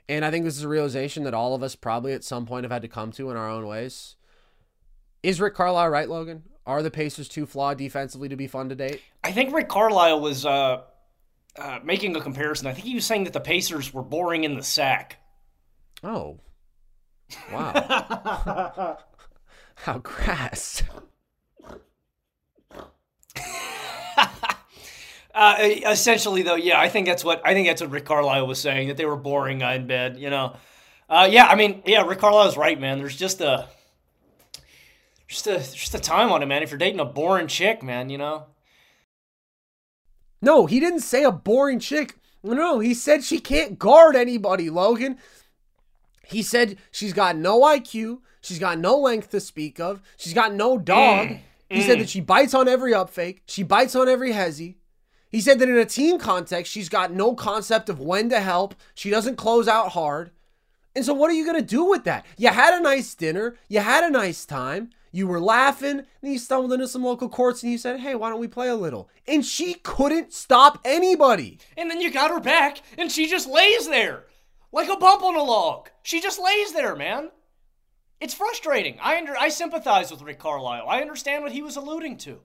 And 0.09 0.25
I 0.25 0.31
think 0.31 0.45
this 0.45 0.57
is 0.57 0.63
a 0.63 0.69
realization 0.69 1.25
that 1.25 1.35
all 1.35 1.57
of 1.57 1.65
us 1.65 1.75
probably 1.75 2.13
at 2.13 2.23
some 2.23 2.47
point 2.47 2.63
have 2.63 2.71
had 2.71 2.83
to 2.83 2.89
come 2.89 3.11
to 3.15 3.33
in 3.33 3.37
our 3.37 3.51
own 3.51 3.67
ways. 3.67 4.15
Is 5.25 5.41
Rick 5.41 5.57
Carlisle 5.57 5.89
right, 5.89 6.09
Logan? 6.09 6.45
Are 6.67 6.85
the 6.85 6.93
Pacers 6.93 7.29
too 7.29 7.47
flawed 7.47 7.79
defensively 7.79 8.29
to 8.29 8.37
be 8.37 8.47
fun 8.47 8.69
to 8.69 8.77
date? 8.77 9.03
I 9.25 9.33
think 9.33 9.53
Rick 9.53 9.71
Carlisle 9.71 10.21
was 10.21 10.47
uh, 10.47 10.83
uh, 11.59 11.81
making 11.85 12.17
a 12.17 12.21
comparison. 12.21 12.67
I 12.67 12.73
think 12.73 12.87
he 12.87 12.95
was 12.95 13.05
saying 13.05 13.25
that 13.25 13.33
the 13.33 13.41
Pacers 13.41 13.93
were 13.93 14.03
boring 14.03 14.45
in 14.45 14.55
the 14.55 14.63
sack. 14.63 15.19
Oh. 16.03 16.41
Wow. 17.53 18.99
How 19.77 19.99
crass. 20.01 20.83
Uh, 25.35 25.57
essentially, 25.91 26.43
though, 26.43 26.55
yeah, 26.55 26.79
I 26.79 26.89
think 26.89 27.09
that's 27.09 27.25
what 27.25 27.45
I 27.45 27.55
think 27.55 27.67
that's 27.67 27.83
what 27.83 27.91
Rick 27.91 28.05
Carlisle 28.05 28.47
was 28.47 28.61
saying 28.61 28.87
that 28.87 28.97
they 28.97 29.05
were 29.05 29.17
boring 29.17 29.65
uh, 29.65 29.73
in 29.73 29.89
bed. 29.89 30.17
You 30.17 30.31
know, 30.31 30.55
uh, 31.09 31.29
yeah, 31.29 31.47
I 31.47 31.57
mean, 31.57 31.83
yeah, 31.87 32.03
Rick 32.03 32.21
Carlisle's 32.21 32.57
right, 32.57 32.81
man. 32.81 32.99
There's 32.99 33.17
just 33.17 33.41
a 33.41 33.67
just 35.27 35.49
a 35.49 35.59
just 35.59 35.93
a 35.93 35.99
time 35.99 36.31
on 36.31 36.41
it, 36.45 36.47
man. 36.47 36.63
If 36.63 36.71
you're 36.71 36.79
dating 36.79 37.01
a 37.01 37.05
boring 37.05 37.49
chick, 37.49 37.83
man, 37.83 38.11
you 38.11 38.19
know. 38.19 38.47
No, 40.45 40.67
he 40.67 40.79
didn't 40.79 41.01
say 41.01 41.25
a 41.25 41.33
boring 41.33 41.81
chick. 41.81 42.17
No, 42.43 42.79
he 42.79 42.93
said 42.93 43.25
she 43.25 43.41
can't 43.41 43.79
guard 43.79 44.15
anybody, 44.15 44.69
Logan. 44.69 45.17
He 46.27 46.43
said 46.43 46.77
she's 46.91 47.15
got 47.15 47.37
no 47.37 47.63
IQ, 47.63 48.19
she's 48.43 48.59
got 48.59 48.79
no 48.79 48.99
length 48.99 49.31
to 49.31 49.41
speak 49.41 49.81
of, 49.81 50.03
she's 50.19 50.35
got 50.35 50.53
no 50.55 50.79
dog. 50.79 51.29
Mm, 51.29 51.41
he 51.71 51.81
said 51.81 51.97
mm. 51.97 52.01
that 52.01 52.11
she 52.11 52.21
bites 52.21 52.53
on 52.53 52.69
every 52.69 52.93
up 52.93 53.09
fake, 53.09 53.43
she 53.47 53.63
bites 53.63 53.97
on 53.97 54.09
every 54.09 54.33
hezzy. 54.33 54.77
He 55.31 55.41
said 55.41 55.59
that 55.59 55.69
in 55.69 55.77
a 55.77 55.87
team 55.87 56.19
context, 56.19 56.71
she's 56.71 56.89
got 56.89 57.13
no 57.13 57.35
concept 57.35 57.89
of 57.89 57.99
when 57.99 58.29
to 58.29 58.41
help. 58.41 58.75
She 58.95 59.11
doesn't 59.11 59.37
close 59.37 59.67
out 59.67 59.89
hard. 59.89 60.31
And 60.95 61.05
so, 61.05 61.13
what 61.13 61.31
are 61.31 61.35
you 61.35 61.45
going 61.45 61.59
to 61.59 61.67
do 61.67 61.85
with 61.85 62.05
that? 62.05 62.25
You 62.37 62.51
had 62.51 62.73
a 62.73 62.83
nice 62.83 63.15
dinner. 63.15 63.57
You 63.69 63.81
had 63.81 64.05
a 64.05 64.11
nice 64.11 64.45
time. 64.45 64.91
You 65.15 65.29
were 65.29 65.39
laughing. 65.39 66.03
And 66.23 66.33
you 66.33 66.41
stumbled 66.41 66.73
into 66.73 66.89
some 66.89 67.05
local 67.05 67.29
courts 67.29 67.63
and 67.63 67.71
you 67.71 67.79
said, 67.79 68.01
hey, 68.01 68.17
why 68.17 68.31
don't 68.31 68.41
we 68.41 68.49
play 68.49 68.67
a 68.69 68.75
little? 68.75 69.09
And 69.29 69.47
she 69.47 69.75
couldn't 69.75 70.33
stop 70.33 70.81
anybody. 70.85 71.61
And 71.77 71.89
then 71.89 72.01
you 72.01 72.11
got 72.11 72.33
her 72.33 72.41
back, 72.41 72.83
and 72.99 73.13
she 73.13 73.29
just 73.29 73.49
lays 73.49 73.87
there 73.87 74.25
like 74.73 74.89
a 74.89 74.97
bump 74.97 75.23
on 75.23 75.37
a 75.37 75.43
log. 75.43 75.89
She 76.03 76.21
just 76.21 76.41
lays 76.43 76.73
there, 76.73 76.97
man. 76.97 77.31
It's 78.21 78.35
frustrating. 78.35 78.99
I 79.01 79.17
under 79.17 79.37
I 79.37 79.51
sympathize 79.51 80.11
with 80.11 80.21
Rick 80.21 80.41
Carlisle. 80.41 80.89
I 80.89 81.01
understand 81.01 81.45
what 81.45 81.53
he 81.53 81.63
was 81.63 81.77
alluding 81.77 82.17
to. 82.19 82.41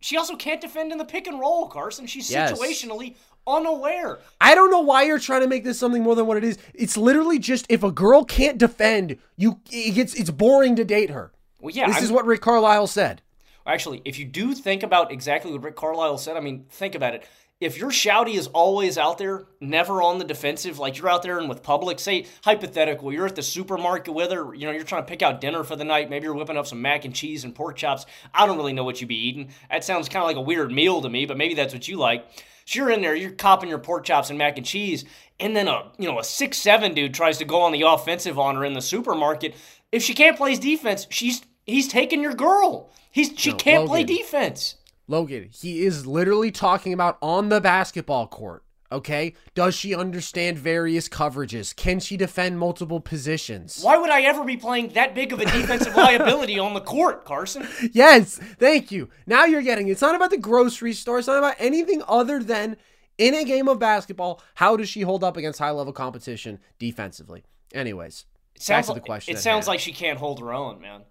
She 0.00 0.16
also 0.16 0.34
can't 0.34 0.62
defend 0.62 0.92
in 0.92 0.98
the 0.98 1.04
pick 1.04 1.26
and 1.26 1.38
roll, 1.38 1.68
Carson. 1.68 2.06
She's 2.06 2.30
Yes. 2.30 2.52
situationally 2.58 3.16
unaware. 3.46 4.20
I 4.40 4.54
don't 4.54 4.70
know 4.70 4.80
why 4.80 5.02
you're 5.02 5.18
trying 5.18 5.42
to 5.42 5.46
make 5.46 5.64
this 5.64 5.78
something 5.78 6.02
more 6.02 6.14
than 6.14 6.26
what 6.26 6.38
it 6.38 6.44
is. 6.44 6.56
It's 6.72 6.96
literally 6.96 7.38
just 7.38 7.66
if 7.68 7.82
a 7.82 7.92
girl 7.92 8.24
can't 8.24 8.56
defend, 8.56 9.18
you 9.36 9.60
it 9.70 9.94
gets 9.94 10.14
it's 10.14 10.30
boring 10.30 10.74
to 10.76 10.84
date 10.84 11.10
her. 11.10 11.32
Well, 11.60 11.74
yeah, 11.74 11.86
this 11.86 11.96
I'm- 11.96 12.04
is 12.04 12.12
what 12.12 12.26
Rick 12.26 12.40
Carlisle 12.40 12.86
said. 12.88 13.22
Actually, 13.66 14.00
if 14.04 14.18
you 14.18 14.24
do 14.24 14.54
think 14.54 14.82
about 14.84 15.10
exactly 15.10 15.50
what 15.50 15.62
Rick 15.64 15.74
Carlisle 15.76 16.18
said, 16.18 16.36
I 16.36 16.40
mean, 16.40 16.66
think 16.70 16.94
about 16.94 17.14
it. 17.14 17.26
If 17.58 17.78
your 17.78 17.90
shouty 17.90 18.34
is 18.34 18.48
always 18.48 18.98
out 18.98 19.16
there, 19.16 19.46
never 19.60 20.02
on 20.02 20.18
the 20.18 20.24
defensive, 20.24 20.78
like 20.78 20.98
you're 20.98 21.08
out 21.08 21.22
there 21.22 21.38
and 21.38 21.48
with 21.48 21.62
public, 21.62 21.98
say 21.98 22.26
hypothetical, 22.44 23.12
you're 23.12 23.26
at 23.26 23.34
the 23.34 23.42
supermarket 23.42 24.12
with 24.12 24.30
her, 24.30 24.54
you 24.54 24.66
know, 24.66 24.72
you're 24.72 24.84
trying 24.84 25.02
to 25.02 25.08
pick 25.08 25.22
out 25.22 25.40
dinner 25.40 25.64
for 25.64 25.74
the 25.74 25.84
night, 25.84 26.10
maybe 26.10 26.24
you're 26.24 26.34
whipping 26.34 26.58
up 26.58 26.66
some 26.66 26.82
mac 26.82 27.06
and 27.06 27.14
cheese 27.14 27.44
and 27.44 27.54
pork 27.54 27.76
chops. 27.76 28.04
I 28.34 28.46
don't 28.46 28.58
really 28.58 28.74
know 28.74 28.84
what 28.84 29.00
you'd 29.00 29.08
be 29.08 29.26
eating. 29.28 29.48
That 29.70 29.84
sounds 29.84 30.08
kind 30.10 30.22
of 30.22 30.26
like 30.26 30.36
a 30.36 30.42
weird 30.42 30.70
meal 30.70 31.00
to 31.00 31.08
me, 31.08 31.24
but 31.24 31.38
maybe 31.38 31.54
that's 31.54 31.72
what 31.72 31.88
you 31.88 31.96
like. 31.96 32.26
So 32.66 32.80
you're 32.80 32.90
in 32.90 33.00
there, 33.00 33.14
you're 33.14 33.30
copping 33.30 33.70
your 33.70 33.78
pork 33.78 34.04
chops 34.04 34.28
and 34.28 34.38
mac 34.38 34.58
and 34.58 34.66
cheese, 34.66 35.04
and 35.38 35.54
then 35.56 35.68
a 35.68 35.92
you 35.98 36.08
know 36.08 36.18
a 36.18 36.24
six 36.24 36.58
seven 36.58 36.94
dude 36.94 37.14
tries 37.14 37.38
to 37.38 37.44
go 37.44 37.62
on 37.62 37.70
the 37.70 37.82
offensive 37.82 38.38
on 38.40 38.56
her 38.56 38.64
in 38.64 38.72
the 38.72 38.82
supermarket. 38.82 39.54
If 39.96 40.02
she 40.02 40.12
can't 40.12 40.36
play 40.36 40.54
defense, 40.56 41.06
she's 41.08 41.42
he's 41.64 41.88
taking 41.88 42.20
your 42.20 42.34
girl. 42.34 42.90
He's 43.10 43.32
she 43.34 43.52
No, 43.52 43.56
can't 43.56 43.88
play 43.88 44.04
defense. 44.04 44.76
Logan, 45.08 45.48
he 45.52 45.86
is 45.86 46.06
literally 46.06 46.50
talking 46.50 46.92
about 46.92 47.16
on 47.22 47.48
the 47.48 47.62
basketball 47.62 48.26
court. 48.26 48.62
Okay? 48.92 49.32
Does 49.54 49.74
she 49.74 49.94
understand 49.94 50.58
various 50.58 51.08
coverages? 51.08 51.74
Can 51.74 51.98
she 51.98 52.18
defend 52.18 52.58
multiple 52.58 53.00
positions? 53.00 53.80
Why 53.82 53.96
would 53.96 54.10
I 54.10 54.20
ever 54.20 54.44
be 54.44 54.58
playing 54.58 54.90
that 54.90 55.14
big 55.14 55.32
of 55.32 55.40
a 55.40 55.46
defensive 55.46 55.96
liability 55.96 56.58
on 56.58 56.74
the 56.74 56.82
court, 56.82 57.24
Carson? 57.24 57.66
Yes, 57.92 58.36
thank 58.36 58.92
you. 58.92 59.08
Now 59.26 59.46
you're 59.46 59.62
getting 59.62 59.88
it. 59.88 59.92
It's 59.92 60.02
not 60.02 60.14
about 60.14 60.30
the 60.30 60.36
grocery 60.36 60.92
store. 60.92 61.18
It's 61.18 61.26
not 61.26 61.38
about 61.38 61.56
anything 61.58 62.02
other 62.06 62.42
than 62.42 62.76
in 63.16 63.34
a 63.34 63.44
game 63.44 63.66
of 63.66 63.78
basketball, 63.78 64.42
how 64.56 64.76
does 64.76 64.90
she 64.90 65.00
hold 65.00 65.24
up 65.24 65.38
against 65.38 65.58
high 65.58 65.70
level 65.70 65.94
competition 65.94 66.58
defensively? 66.78 67.44
Anyways, 67.72 68.26
It 68.56 68.62
sounds 68.62 68.86
back 68.86 68.94
to 68.94 69.00
the 69.00 69.02
like, 69.02 69.06
question. 69.06 69.36
It 69.36 69.38
sounds 69.38 69.68
like 69.68 69.80
she 69.80 69.92
can't 69.92 70.18
hold 70.18 70.40
her 70.40 70.52
own, 70.52 70.80
man. 70.80 71.02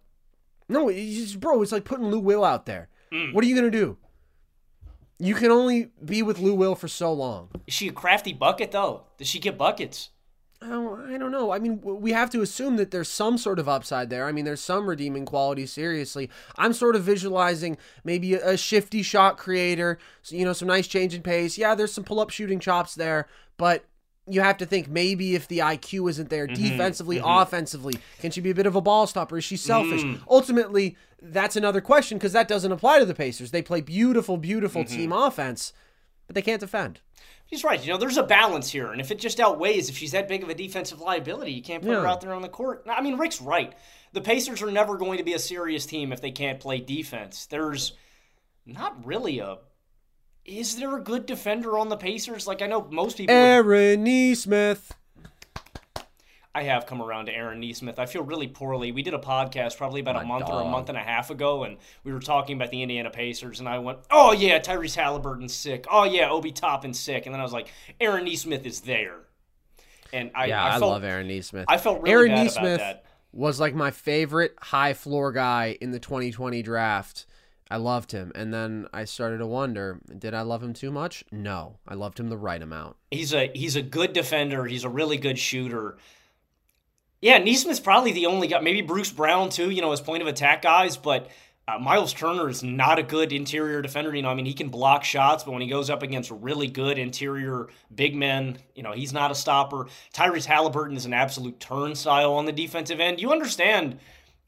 no, 0.68 0.90
it's 0.90 1.16
just, 1.16 1.40
bro. 1.40 1.62
It's 1.62 1.72
like 1.72 1.86
putting 1.86 2.08
Lou 2.08 2.20
Will 2.20 2.44
out 2.44 2.66
there. 2.66 2.90
Mm. 3.14 3.34
What 3.34 3.44
are 3.44 3.48
you 3.48 3.56
gonna 3.56 3.72
do? 3.72 3.98
You 5.20 5.36
can 5.36 5.52
only 5.52 5.92
be 6.04 6.22
with 6.22 6.40
Lou 6.40 6.54
Will 6.56 6.76
for 6.76 6.88
so 6.88 7.14
long. 7.14 7.50
Is 7.68 7.74
she 7.74 7.88
a 7.88 7.92
crafty 7.94 8.34
bucket 8.34 8.72
though? 8.72 9.04
Does 9.18 9.28
she 9.28 9.40
get 9.40 9.58
buckets? 9.58 10.10
Oh, 10.62 11.06
I 11.08 11.18
don't 11.18 11.32
know. 11.32 11.52
I 11.52 11.60
mean, 11.60 11.80
we 11.84 12.12
have 12.14 12.30
to 12.32 12.42
assume 12.42 12.78
that 12.78 12.90
there's 12.90 13.10
some 13.10 13.38
sort 13.38 13.60
of 13.60 13.70
upside 13.70 14.10
there. 14.10 14.26
I 14.26 14.32
mean, 14.32 14.46
there's 14.46 14.62
some 14.62 14.88
redeeming 14.88 15.26
quality. 15.26 15.66
Seriously, 15.68 16.30
I'm 16.58 16.74
sort 16.74 16.96
of 16.96 17.04
visualizing 17.04 17.78
maybe 18.04 18.34
a, 18.34 18.52
a 18.52 18.58
shifty 18.58 19.04
shot 19.04 19.38
creator. 19.38 20.00
So, 20.24 20.36
you 20.36 20.46
know, 20.46 20.54
some 20.54 20.68
nice 20.68 20.88
change 20.88 21.14
in 21.14 21.22
pace. 21.22 21.58
Yeah, 21.58 21.76
there's 21.76 21.94
some 21.94 22.04
pull-up 22.04 22.32
shooting 22.32 22.60
chops 22.60 22.96
there, 22.96 23.28
but 23.58 23.86
you 24.28 24.42
have 24.42 24.58
to 24.58 24.66
think 24.66 24.88
maybe 24.88 25.36
if 25.36 25.48
the 25.48 25.60
IQ 25.60 26.10
isn't 26.10 26.30
there 26.30 26.48
mm-hmm. 26.48 26.62
defensively, 26.62 27.18
mm-hmm. 27.18 27.28
offensively, 27.28 28.00
can 28.20 28.32
she 28.32 28.42
be 28.42 28.50
a 28.50 28.56
bit 28.56 28.66
of 28.66 28.76
a 28.76 28.82
ball 28.82 29.08
stopper? 29.08 29.38
Is 29.38 29.44
she 29.44 29.58
selfish? 29.58 30.02
Mm. 30.02 30.20
Ultimately, 30.28 30.98
that's 31.22 31.56
another 31.56 31.82
question 31.82 32.18
because 32.18 32.34
that 32.34 32.48
doesn't 32.48 32.72
apply 32.72 33.00
to 33.00 33.06
the 33.06 33.14
Pacers. 33.14 33.52
They 33.52 33.62
play 33.62 33.82
beautiful, 33.82 34.38
beautiful 34.38 34.84
mm-hmm. 34.84 34.96
team 34.96 35.12
offense, 35.12 35.74
but 36.28 36.36
they 36.36 36.42
can't 36.42 36.60
defend. 36.60 37.02
He's 37.48 37.64
right. 37.64 37.84
You 37.84 37.94
know, 37.94 38.00
there's 38.00 38.18
a 38.18 38.24
balance 38.24 38.72
here, 38.72 38.92
and 38.92 39.00
if 39.00 39.12
it 39.12 39.20
just 39.20 39.40
outweighs, 39.40 39.90
if 39.90 39.98
she's 39.98 40.14
that 40.14 40.28
big 40.28 40.42
of 40.42 40.50
a 40.50 40.56
defensive 40.56 41.00
liability, 41.00 41.52
you 41.52 41.62
can't 41.62 41.84
put 41.84 41.94
her 41.94 42.08
out 42.08 42.22
there 42.22 42.34
on 42.34 42.42
the 42.42 42.50
court. 42.50 42.84
I 42.90 43.02
mean, 43.02 43.18
Rick's 43.18 43.40
right. 43.40 43.74
The 44.14 44.22
Pacers 44.22 44.64
are 44.64 44.72
never 44.72 44.98
going 44.98 45.20
to 45.20 45.24
be 45.24 45.34
a 45.34 45.40
serious 45.40 45.86
team 45.86 46.12
if 46.12 46.22
they 46.22 46.32
can't 46.32 46.60
play 46.60 46.80
defense. 46.80 47.46
There's 47.46 47.94
not 48.66 49.06
really 49.06 49.40
a. 49.40 49.58
Is 50.46 50.76
there 50.76 50.96
a 50.96 51.02
good 51.02 51.26
defender 51.26 51.78
on 51.78 51.90
the 51.90 51.98
Pacers? 51.98 52.46
Like 52.46 52.62
I 52.62 52.68
know 52.68 52.88
most 52.92 53.18
people. 53.18 53.36
would- 53.36 53.42
Aaron 53.42 54.04
Nesmith. 54.04 54.94
I 56.54 56.64
have 56.64 56.86
come 56.86 57.02
around 57.02 57.26
to 57.26 57.34
Aaron 57.34 57.60
Nesmith. 57.60 58.00
I 58.00 58.06
feel 58.06 58.24
really 58.24 58.48
poorly. 58.48 58.94
We 58.94 59.02
did 59.02 59.14
a 59.14 59.20
podcast 59.20 59.76
probably 59.76 60.00
about 60.00 60.16
a 60.16 60.20
My 60.20 60.26
month 60.26 60.50
or 60.50 60.62
a 60.62 60.66
month 60.66 60.88
and 60.88 60.98
a 60.98 61.02
half 61.02 61.30
ago, 61.30 61.66
and 61.66 61.76
we 62.06 62.14
were 62.14 62.22
talking 62.22 62.56
about 62.56 62.72
the 62.72 62.82
Indiana 62.82 63.10
Pacers, 63.10 63.60
and 63.60 63.68
I 63.68 63.80
went, 63.80 64.00
"Oh 64.10 64.32
yeah, 64.32 64.60
Tyrese 64.60 64.96
Halliburton's 64.96 65.54
sick. 65.54 65.86
Oh 65.92 66.06
yeah, 66.06 66.30
Obi 66.30 66.54
Toppin's 66.54 66.98
sick," 66.98 67.26
and 67.26 67.36
then 67.36 67.42
I 67.42 67.44
was 67.44 67.52
like, 67.52 67.68
"Aaron 68.00 68.24
Nesmith 68.24 68.66
is 68.66 68.80
there," 68.82 69.18
and 70.14 70.32
I, 70.34 70.46
Yeah, 70.46 70.64
I, 70.64 70.76
I, 70.78 70.80
felt, 70.80 70.92
love 70.92 71.04
Aaron 71.04 71.28
Nesmith. 71.28 71.66
I 71.68 71.78
felt 71.78 72.02
really 72.02 72.12
Aaron 72.14 72.30
bad 72.30 72.44
Nesmith 72.46 72.76
about 72.76 72.78
that. 72.78 73.06
was 73.34 73.60
like 73.60 73.76
my 73.76 73.92
favorite 73.92 74.54
high 74.62 74.94
floor 74.94 75.34
guy 75.34 75.78
in 75.82 75.92
the 75.92 76.00
2020 76.00 76.62
draft. 76.62 77.26
I 77.70 77.78
loved 77.78 78.12
him, 78.12 78.32
and 78.36 78.54
then 78.54 78.88
I 78.94 79.06
started 79.06 79.40
to 79.40 79.48
wonder: 79.48 80.00
Did 80.18 80.34
I 80.34 80.42
love 80.42 80.62
him 80.62 80.74
too 80.74 80.92
much? 80.92 81.24
No, 81.32 81.78
I 81.88 81.96
loved 81.96 82.20
him 82.20 82.30
the 82.30 82.38
right 82.38 82.62
amount. 82.62 82.96
He's 83.10 83.34
a 83.34 83.50
he's 83.56 83.76
a 83.76 83.82
good 83.82 84.14
defender. 84.14 84.66
He's 84.66 84.84
a 84.84 84.90
really 84.90 85.18
good 85.18 85.40
shooter. 85.40 85.98
Yeah, 87.22 87.40
Nesmith's 87.40 87.80
probably 87.80 88.12
the 88.12 88.28
only 88.28 88.48
guy. 88.48 88.60
Maybe 88.60 88.82
Bruce 88.82 89.12
Brown 89.12 89.50
too. 89.50 89.72
You 89.72 89.82
know, 89.82 89.92
as 89.92 90.02
point 90.02 90.22
of 90.22 90.28
attack 90.28 90.62
guys, 90.62 90.98
but. 90.98 91.30
Uh, 91.68 91.80
Miles 91.80 92.14
Turner 92.14 92.48
is 92.48 92.62
not 92.62 93.00
a 93.00 93.02
good 93.02 93.34
interior 93.34 93.82
defender. 93.82 94.16
You 94.16 94.22
know, 94.22 94.30
I 94.30 94.36
mean, 94.36 94.46
he 94.46 94.54
can 94.54 94.70
block 94.70 95.04
shots, 95.04 95.44
but 95.44 95.52
when 95.52 95.64
he 95.64 95.68
goes 95.68 95.90
up 95.90 96.04
against 96.04 96.30
really 96.30 96.68
good 96.68 97.00
interior 97.00 97.70
big 97.96 98.16
men, 98.16 98.60
you 98.76 98.84
know, 98.84 98.92
he's 98.92 99.12
not 99.12 99.32
a 99.32 99.34
stopper. 99.34 99.88
Tyrese 100.14 100.46
Halliburton 100.46 100.96
is 100.96 101.08
an 101.08 101.14
absolute 101.16 101.60
turnstile 101.60 102.34
on 102.34 102.46
the 102.46 102.52
defensive 102.52 103.00
end. 103.00 103.20
You 103.20 103.32
understand 103.32 103.98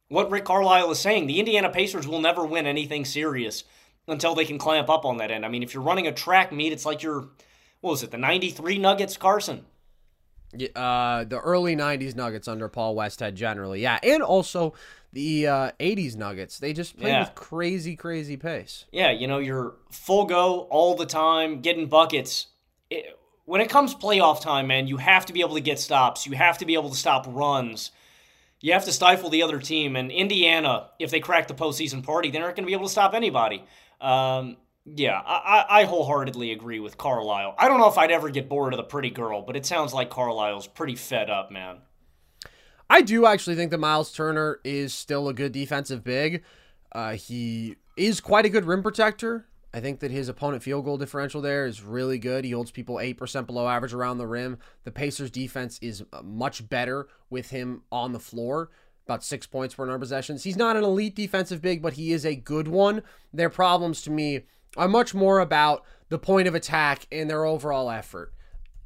what 0.09 0.29
Rick 0.31 0.45
Carlisle 0.45 0.91
is 0.91 0.99
saying. 0.99 1.27
The 1.27 1.39
Indiana 1.39 1.69
Pacers 1.69 2.07
will 2.07 2.21
never 2.21 2.45
win 2.45 2.65
anything 2.65 3.05
serious 3.05 3.63
until 4.07 4.35
they 4.35 4.45
can 4.45 4.57
clamp 4.57 4.89
up 4.89 5.05
on 5.05 5.17
that 5.17 5.31
end. 5.31 5.45
I 5.45 5.49
mean, 5.49 5.63
if 5.63 5.73
you're 5.73 5.83
running 5.83 6.07
a 6.07 6.11
track 6.13 6.51
meet, 6.51 6.71
it's 6.73 6.85
like 6.85 7.03
you're, 7.03 7.27
what 7.81 7.91
was 7.91 8.03
it, 8.03 8.11
the 8.11 8.17
93 8.17 8.77
Nuggets, 8.77 9.17
Carson? 9.17 9.65
Yeah, 10.55 10.69
Uh, 10.75 11.23
the 11.25 11.39
early 11.39 11.75
'90s 11.75 12.15
Nuggets 12.15 12.47
under 12.47 12.69
Paul 12.69 12.95
Westhead, 12.95 13.33
generally, 13.33 13.81
yeah, 13.81 13.99
and 14.01 14.23
also 14.23 14.73
the 15.11 15.45
uh, 15.45 15.71
'80s 15.77 16.15
Nuggets. 16.15 16.57
They 16.57 16.71
just 16.71 16.95
played 16.97 17.09
Yeah. 17.09 17.19
with 17.25 17.35
crazy, 17.35 17.97
crazy 17.97 18.37
pace. 18.37 18.85
Yeah, 18.93 19.11
you 19.11 19.27
know, 19.27 19.39
you're 19.39 19.75
full 19.91 20.23
go 20.25 20.61
all 20.69 20.95
the 20.95 21.05
time, 21.05 21.59
getting 21.59 21.87
buckets. 21.87 22.47
It, 22.89 23.19
when 23.43 23.59
it 23.59 23.69
comes 23.69 23.93
playoff 23.93 24.39
time, 24.41 24.67
man, 24.67 24.87
you 24.87 24.95
have 24.97 25.25
to 25.25 25.33
be 25.33 25.41
able 25.41 25.55
to 25.55 25.61
get 25.61 25.79
stops. 25.79 26.25
You 26.25 26.31
have 26.37 26.57
to 26.59 26.65
be 26.65 26.75
able 26.75 26.91
to 26.91 26.95
stop 26.97 27.25
runs. 27.27 27.91
You 28.59 28.73
have 28.73 28.85
to 28.85 28.91
stifle 28.91 29.29
the 29.29 29.43
other 29.43 29.59
team. 29.59 29.95
And 29.95 30.11
Indiana, 30.11 30.89
if 30.99 31.11
they 31.11 31.19
crack 31.19 31.47
the 31.47 31.53
postseason 31.53 32.03
party, 32.03 32.31
they're 32.31 32.41
not 32.41 32.55
going 32.55 32.63
to 32.63 32.67
be 32.67 32.73
able 32.73 32.85
to 32.85 32.91
stop 32.91 33.13
anybody. 33.13 33.63
Um, 34.01 34.57
yeah, 34.85 35.21
I, 35.25 35.65
I 35.69 35.83
wholeheartedly 35.83 36.51
agree 36.51 36.79
with 36.79 36.97
Carlisle. 36.97 37.55
I 37.57 37.67
don't 37.67 37.79
know 37.79 37.89
if 37.89 37.97
I'd 37.97 38.11
ever 38.11 38.29
get 38.29 38.47
bored 38.47 38.73
of 38.73 38.77
the 38.77 38.83
pretty 38.83 39.09
girl, 39.09 39.41
but 39.41 39.55
it 39.55 39.65
sounds 39.65 39.93
like 39.93 40.09
Carlisle's 40.09 40.67
pretty 40.67 40.95
fed 40.95 41.29
up, 41.29 41.51
man. 41.51 41.79
I 42.89 43.01
do 43.01 43.25
actually 43.25 43.57
think 43.57 43.71
that 43.71 43.79
Miles 43.79 44.13
Turner 44.13 44.59
is 44.63 44.93
still 44.93 45.27
a 45.27 45.33
good 45.33 45.51
defensive 45.51 46.03
big. 46.03 46.43
Uh, 46.93 47.13
he 47.13 47.75
is 47.97 48.21
quite 48.21 48.45
a 48.45 48.49
good 48.49 48.63
rim 48.65 48.81
protector. 48.81 49.45
I 49.77 49.79
think 49.79 49.99
that 49.99 50.09
his 50.09 50.27
opponent 50.27 50.63
field 50.63 50.85
goal 50.85 50.97
differential 50.97 51.39
there 51.39 51.67
is 51.67 51.83
really 51.83 52.17
good. 52.17 52.43
He 52.43 52.49
holds 52.49 52.71
people 52.71 52.95
8% 52.95 53.45
below 53.45 53.67
average 53.67 53.93
around 53.93 54.17
the 54.17 54.25
rim. 54.25 54.57
The 54.85 54.91
Pacers 54.91 55.29
defense 55.29 55.77
is 55.83 56.03
uh, 56.11 56.23
much 56.23 56.67
better 56.67 57.07
with 57.29 57.51
him 57.51 57.83
on 57.91 58.11
the 58.11 58.19
floor, 58.19 58.71
about 59.05 59.23
six 59.23 59.45
points 59.45 59.75
per 59.75 59.85
number 59.85 59.99
possessions. 59.99 60.43
He's 60.43 60.57
not 60.57 60.77
an 60.77 60.83
elite 60.83 61.15
defensive 61.15 61.61
big, 61.61 61.83
but 61.83 61.93
he 61.93 62.11
is 62.11 62.25
a 62.25 62.35
good 62.35 62.67
one. 62.67 63.03
Their 63.31 63.51
problems 63.51 64.01
to 64.01 64.09
me 64.09 64.45
are 64.77 64.87
much 64.87 65.13
more 65.13 65.39
about 65.39 65.85
the 66.09 66.17
point 66.17 66.47
of 66.47 66.55
attack 66.55 67.05
and 67.11 67.29
their 67.29 67.45
overall 67.45 67.91
effort. 67.91 68.33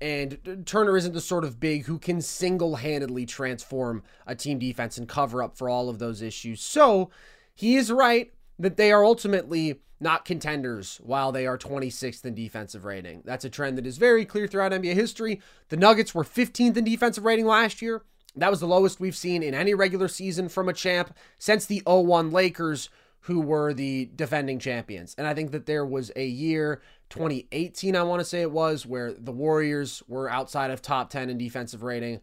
And 0.01 0.65
Turner 0.65 0.97
isn't 0.97 1.13
the 1.13 1.21
sort 1.21 1.45
of 1.45 1.57
big 1.57 1.85
who 1.85 1.99
can 1.99 2.21
single 2.21 2.75
handedly 2.75 3.25
transform 3.25 4.03
a 4.27 4.35
team 4.35 4.59
defense 4.59 4.97
and 4.97 5.07
cover 5.07 5.41
up 5.41 5.55
for 5.55 5.69
all 5.69 5.87
of 5.87 5.99
those 5.99 6.21
issues. 6.21 6.59
So 6.59 7.11
he 7.55 7.77
is 7.77 7.89
right 7.93 8.33
that 8.59 8.75
they 8.75 8.91
are 8.91 9.05
ultimately 9.05 9.79
not 10.01 10.25
contenders 10.25 10.99
while 11.03 11.31
they 11.31 11.45
are 11.45 11.57
26th 11.57 12.25
in 12.25 12.33
defensive 12.33 12.85
rating. 12.85 13.21
That's 13.23 13.45
a 13.45 13.49
trend 13.49 13.77
that 13.77 13.85
is 13.85 13.97
very 13.97 14.25
clear 14.25 14.47
throughout 14.47 14.71
NBA 14.71 14.95
history. 14.95 15.39
The 15.69 15.77
Nuggets 15.77 16.15
were 16.15 16.23
15th 16.23 16.75
in 16.75 16.83
defensive 16.83 17.23
rating 17.23 17.45
last 17.45 17.81
year. 17.81 18.01
That 18.35 18.49
was 18.49 18.61
the 18.61 18.67
lowest 18.67 18.99
we've 18.99 19.15
seen 19.15 19.43
in 19.43 19.53
any 19.53 19.73
regular 19.73 20.07
season 20.07 20.49
from 20.49 20.69
a 20.69 20.73
champ 20.73 21.15
since 21.37 21.65
the 21.65 21.83
01 21.85 22.31
Lakers, 22.31 22.89
who 23.25 23.39
were 23.39 23.73
the 23.73 24.09
defending 24.15 24.57
champions. 24.57 25.13
And 25.17 25.27
I 25.27 25.35
think 25.35 25.51
that 25.51 25.67
there 25.67 25.85
was 25.85 26.11
a 26.15 26.25
year, 26.25 26.81
2018, 27.09 27.95
I 27.95 28.03
want 28.03 28.19
to 28.19 28.25
say 28.25 28.41
it 28.41 28.51
was, 28.51 28.85
where 28.85 29.13
the 29.13 29.31
Warriors 29.31 30.01
were 30.07 30.29
outside 30.29 30.71
of 30.71 30.81
top 30.81 31.11
10 31.11 31.29
in 31.29 31.37
defensive 31.37 31.83
rating, 31.83 32.21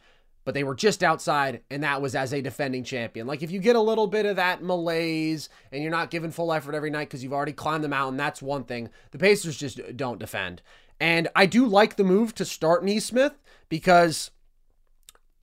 but 0.49 0.55
they 0.55 0.64
were 0.64 0.74
just 0.74 1.05
outside, 1.05 1.61
and 1.68 1.82
that 1.82 2.01
was 2.01 2.14
as 2.14 2.32
a 2.32 2.40
defending 2.40 2.82
champion. 2.82 3.26
Like 3.26 3.42
if 3.42 3.51
you 3.51 3.59
get 3.59 3.76
a 3.76 3.80
little 3.82 4.07
bit 4.07 4.24
of 4.24 4.36
that 4.36 4.62
malaise 4.62 5.51
and 5.70 5.82
you're 5.82 5.90
not 5.90 6.11
giving 6.11 6.30
full 6.30 6.55
effort 6.55 6.74
every 6.74 6.88
night 6.88 7.11
because 7.11 7.22
you've 7.22 7.34
already 7.34 7.53
climbed 7.53 7.84
the 7.84 7.88
mountain, 7.88 8.16
that's 8.16 8.40
one 8.40 8.64
thing. 8.64 8.88
The 9.11 9.18
Pacers 9.18 9.59
just 9.59 9.78
don't 9.94 10.18
defend. 10.18 10.62
And 10.99 11.28
I 11.36 11.44
do 11.44 11.66
like 11.66 11.96
the 11.96 12.03
move 12.03 12.34
to 12.36 12.46
start 12.46 12.82
Nesmith 12.82 13.34
because. 13.68 14.30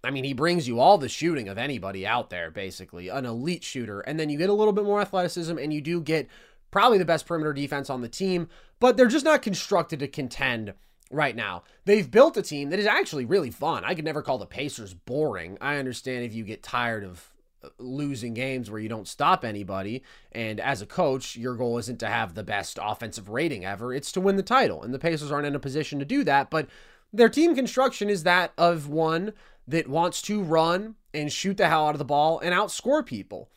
I 0.03 0.09
mean, 0.09 0.23
he 0.23 0.33
brings 0.33 0.67
you 0.67 0.79
all 0.79 0.97
the 0.97 1.07
shooting 1.07 1.49
of 1.49 1.59
anybody 1.59 2.07
out 2.07 2.31
there, 2.31 2.49
basically, 2.49 3.09
an 3.09 3.27
elite 3.27 3.63
shooter. 3.63 3.99
And 3.99 4.19
then 4.19 4.31
you 4.31 4.39
get 4.39 4.49
a 4.49 4.53
little 4.53 4.73
bit 4.73 4.85
more 4.85 5.01
athleticism, 5.01 5.55
and 5.59 5.71
you 5.71 5.81
do 5.81 6.01
get 6.01 6.27
probably 6.71 6.97
the 6.97 7.05
best 7.05 7.27
perimeter 7.27 7.53
defense 7.53 7.91
on 7.91 8.01
the 8.01 8.09
team, 8.09 8.49
but 8.79 8.97
they're 8.97 9.05
just 9.05 9.23
not 9.23 9.43
constructed 9.43 9.99
to 9.99 10.07
contend 10.07 10.73
right 11.15 11.35
now. 11.35 11.63
They've 11.85 12.09
built 12.09 12.37
a 12.37 12.41
team 12.41 12.69
that 12.69 12.79
is 12.79 12.85
actually 12.85 13.25
really 13.25 13.51
fun. 13.51 13.83
I 13.83 13.95
could 13.95 14.05
never 14.05 14.21
call 14.21 14.37
the 14.37 14.45
Pacers 14.45 14.93
boring. 14.93 15.57
I 15.61 15.77
understand 15.77 16.25
if 16.25 16.33
you 16.33 16.43
get 16.43 16.61
tired 16.61 17.03
of 17.03 17.33
uh, 17.63 17.69
losing 17.79 18.33
games 18.33 18.69
where 18.69 18.79
you 18.79 18.89
don't 18.89 19.07
stop 19.07 19.43
anybody, 19.43 20.03
and 20.31 20.59
as 20.59 20.81
a 20.81 20.85
coach, 20.85 21.35
your 21.35 21.55
goal 21.55 21.77
isn't 21.77 21.99
to 21.99 22.07
have 22.07 22.33
the 22.33 22.43
best 22.43 22.77
offensive 22.81 23.29
rating 23.29 23.65
ever, 23.65 23.93
it's 23.93 24.11
to 24.11 24.21
win 24.21 24.35
the 24.35 24.43
title. 24.43 24.83
And 24.83 24.93
the 24.93 24.99
Pacers 24.99 25.31
aren't 25.31 25.47
in 25.47 25.55
a 25.55 25.59
position 25.59 25.99
to 25.99 26.05
do 26.05 26.23
that, 26.23 26.49
but 26.49 26.67
their 27.13 27.29
team 27.29 27.55
construction 27.55 28.09
is 28.09 28.23
that 28.23 28.51
of 28.57 28.87
one 28.87 29.33
that 29.67 29.87
wants 29.87 30.21
to 30.23 30.43
run 30.43 30.95
and 31.13 31.31
shoot 31.31 31.57
the 31.57 31.67
hell 31.67 31.87
out 31.87 31.95
of 31.95 31.99
the 31.99 32.05
ball 32.05 32.39
and 32.39 32.53
outscore 32.53 33.05
people. 33.05 33.49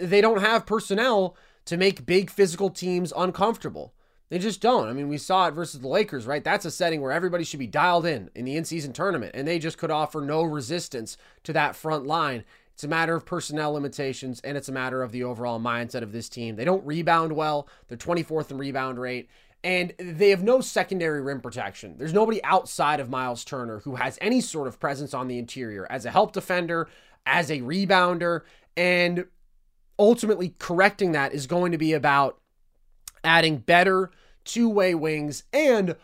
They 0.00 0.20
don't 0.20 0.40
have 0.40 0.66
personnel 0.66 1.36
to 1.66 1.76
make 1.76 2.06
big 2.06 2.30
physical 2.30 2.70
teams 2.70 3.12
uncomfortable. 3.16 3.94
They 4.30 4.38
just 4.38 4.60
don't. 4.60 4.88
I 4.88 4.92
mean, 4.92 5.08
we 5.08 5.16
saw 5.16 5.48
it 5.48 5.52
versus 5.52 5.80
the 5.80 5.88
Lakers, 5.88 6.26
right? 6.26 6.44
That's 6.44 6.66
a 6.66 6.70
setting 6.70 7.00
where 7.00 7.12
everybody 7.12 7.44
should 7.44 7.58
be 7.58 7.66
dialed 7.66 8.04
in 8.04 8.30
in 8.34 8.44
the 8.44 8.56
in 8.56 8.64
season 8.64 8.92
tournament, 8.92 9.32
and 9.34 9.48
they 9.48 9.58
just 9.58 9.78
could 9.78 9.90
offer 9.90 10.20
no 10.20 10.42
resistance 10.42 11.16
to 11.44 11.52
that 11.54 11.76
front 11.76 12.06
line. 12.06 12.44
It's 12.74 12.84
a 12.84 12.88
matter 12.88 13.14
of 13.14 13.24
personnel 13.24 13.72
limitations, 13.72 14.40
and 14.44 14.56
it's 14.56 14.68
a 14.68 14.72
matter 14.72 15.02
of 15.02 15.12
the 15.12 15.24
overall 15.24 15.58
mindset 15.58 16.02
of 16.02 16.12
this 16.12 16.28
team. 16.28 16.56
They 16.56 16.64
don't 16.64 16.86
rebound 16.86 17.32
well, 17.32 17.66
they're 17.88 17.98
24th 17.98 18.50
in 18.50 18.58
rebound 18.58 19.00
rate, 19.00 19.28
and 19.64 19.92
they 19.98 20.30
have 20.30 20.44
no 20.44 20.60
secondary 20.60 21.20
rim 21.20 21.40
protection. 21.40 21.96
There's 21.98 22.12
nobody 22.12 22.42
outside 22.44 23.00
of 23.00 23.10
Miles 23.10 23.44
Turner 23.44 23.80
who 23.80 23.96
has 23.96 24.18
any 24.20 24.40
sort 24.40 24.68
of 24.68 24.78
presence 24.78 25.14
on 25.14 25.26
the 25.26 25.38
interior 25.38 25.86
as 25.90 26.04
a 26.04 26.10
help 26.10 26.32
defender, 26.32 26.88
as 27.26 27.50
a 27.50 27.60
rebounder, 27.60 28.42
and 28.76 29.26
ultimately 29.98 30.54
correcting 30.58 31.12
that 31.12 31.32
is 31.32 31.46
going 31.46 31.72
to 31.72 31.78
be 31.78 31.94
about 31.94 32.38
adding 33.24 33.58
better 33.58 34.10
two 34.44 34.68
way 34.68 34.94
wings 34.94 35.44
and 35.52 35.96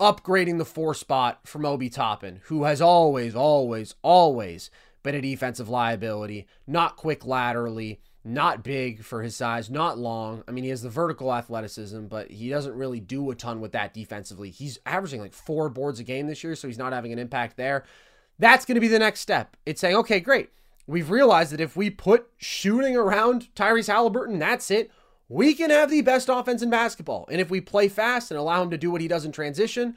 upgrading 0.00 0.58
the 0.58 0.64
four 0.64 0.94
spot 0.94 1.46
from 1.46 1.64
Obi 1.64 1.88
Toppin, 1.88 2.40
who 2.44 2.64
has 2.64 2.80
always, 2.80 3.36
always, 3.36 3.94
always 4.02 4.70
been 5.02 5.14
a 5.14 5.20
defensive 5.20 5.68
liability, 5.68 6.46
not 6.66 6.96
quick 6.96 7.24
laterally, 7.24 8.00
not 8.24 8.62
big 8.62 9.04
for 9.04 9.22
his 9.22 9.36
size, 9.36 9.70
not 9.70 9.98
long. 9.98 10.44
I 10.46 10.52
mean, 10.52 10.64
he 10.64 10.70
has 10.70 10.82
the 10.82 10.88
vertical 10.88 11.32
athleticism, 11.32 12.06
but 12.06 12.30
he 12.30 12.48
doesn't 12.48 12.74
really 12.74 13.00
do 13.00 13.30
a 13.30 13.34
ton 13.34 13.60
with 13.60 13.72
that 13.72 13.94
defensively. 13.94 14.50
He's 14.50 14.78
averaging 14.86 15.20
like 15.20 15.32
four 15.32 15.68
boards 15.68 16.00
a 16.00 16.04
game 16.04 16.26
this 16.26 16.42
year, 16.42 16.54
so 16.54 16.68
he's 16.68 16.78
not 16.78 16.92
having 16.92 17.12
an 17.12 17.18
impact 17.18 17.56
there. 17.56 17.84
That's 18.38 18.64
going 18.64 18.76
to 18.76 18.80
be 18.80 18.88
the 18.88 18.98
next 18.98 19.20
step. 19.20 19.56
It's 19.66 19.80
saying, 19.80 19.96
okay, 19.96 20.20
great. 20.20 20.50
We've 20.86 21.10
realized 21.10 21.52
that 21.52 21.60
if 21.60 21.76
we 21.76 21.90
put 21.90 22.28
shooting 22.38 22.96
around 22.96 23.48
Tyrese 23.54 23.88
Halliburton, 23.92 24.38
that's 24.38 24.70
it 24.70 24.90
we 25.28 25.54
can 25.54 25.70
have 25.70 25.90
the 25.90 26.02
best 26.02 26.28
offense 26.28 26.62
in 26.62 26.70
basketball. 26.70 27.26
And 27.30 27.40
if 27.40 27.50
we 27.50 27.60
play 27.60 27.88
fast 27.88 28.30
and 28.30 28.38
allow 28.38 28.62
him 28.62 28.70
to 28.70 28.78
do 28.78 28.90
what 28.90 29.00
he 29.00 29.08
does 29.08 29.24
in 29.24 29.32
transition, 29.32 29.96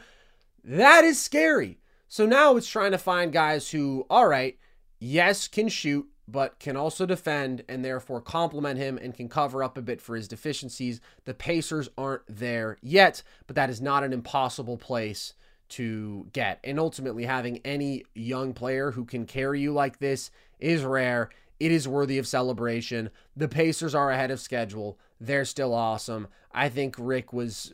that 0.63 1.03
is 1.03 1.21
scary. 1.21 1.79
So 2.07 2.25
now 2.25 2.55
it's 2.55 2.67
trying 2.67 2.91
to 2.91 2.97
find 2.97 3.31
guys 3.33 3.69
who, 3.69 4.05
all 4.09 4.27
right, 4.27 4.57
yes, 4.99 5.47
can 5.47 5.67
shoot, 5.67 6.07
but 6.27 6.59
can 6.59 6.75
also 6.75 7.05
defend 7.05 7.63
and 7.67 7.83
therefore 7.83 8.21
complement 8.21 8.79
him 8.79 8.97
and 8.97 9.13
can 9.13 9.29
cover 9.29 9.63
up 9.63 9.77
a 9.77 9.81
bit 9.81 10.01
for 10.01 10.15
his 10.15 10.27
deficiencies. 10.27 11.01
The 11.25 11.33
Pacers 11.33 11.89
aren't 11.97 12.23
there 12.27 12.77
yet, 12.81 13.21
but 13.47 13.55
that 13.55 13.69
is 13.69 13.81
not 13.81 14.03
an 14.03 14.13
impossible 14.13 14.77
place 14.77 15.33
to 15.69 16.27
get. 16.33 16.59
And 16.63 16.79
ultimately, 16.79 17.25
having 17.25 17.59
any 17.65 18.03
young 18.13 18.53
player 18.53 18.91
who 18.91 19.05
can 19.05 19.25
carry 19.25 19.61
you 19.61 19.73
like 19.73 19.99
this 19.99 20.31
is 20.59 20.83
rare. 20.83 21.29
It 21.59 21.71
is 21.71 21.87
worthy 21.87 22.17
of 22.17 22.27
celebration. 22.27 23.09
The 23.35 23.47
Pacers 23.47 23.95
are 23.95 24.11
ahead 24.11 24.31
of 24.31 24.39
schedule. 24.39 24.99
They're 25.19 25.45
still 25.45 25.73
awesome. 25.73 26.27
I 26.51 26.69
think 26.69 26.95
Rick 26.97 27.33
was 27.33 27.73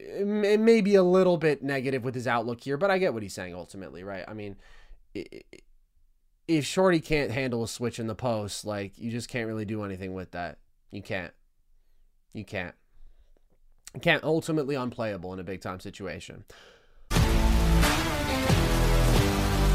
eh, 0.00 0.24
maybe 0.24 0.94
a 0.94 1.02
little 1.02 1.36
bit 1.36 1.62
negative 1.62 2.04
with 2.04 2.14
his 2.14 2.26
outlook 2.26 2.62
here, 2.62 2.76
but 2.76 2.90
I 2.90 2.98
get 2.98 3.14
what 3.14 3.22
he's 3.22 3.34
saying 3.34 3.54
ultimately, 3.54 4.04
right? 4.04 4.24
I 4.28 4.34
mean, 4.34 4.56
if 6.48 6.64
Shorty 6.64 7.00
can't 7.00 7.30
handle 7.30 7.62
a 7.62 7.68
switch 7.68 7.98
in 7.98 8.06
the 8.06 8.14
post, 8.14 8.64
like 8.64 8.98
you 8.98 9.10
just 9.10 9.28
can't 9.28 9.46
really 9.46 9.64
do 9.64 9.84
anything 9.84 10.14
with 10.14 10.32
that. 10.32 10.58
You 10.90 11.02
can't. 11.02 11.32
You 12.32 12.44
can't. 12.44 12.74
You 13.94 14.00
can't 14.00 14.22
ultimately 14.24 14.74
unplayable 14.74 15.32
in 15.32 15.40
a 15.40 15.44
big 15.44 15.60
time 15.60 15.80
situation. 15.80 16.44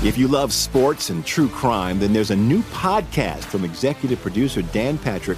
If 0.04 0.18
you 0.18 0.28
love 0.28 0.52
sports 0.52 1.12
and 1.12 1.24
true 1.24 1.48
crime, 1.48 2.00
then 2.00 2.12
there's 2.12 2.32
a 2.32 2.36
new 2.36 2.64
podcast 2.64 3.44
from 3.44 3.64
executive 3.64 4.20
producer 4.20 4.64
Dan 4.64 4.98
Patrick 4.98 5.38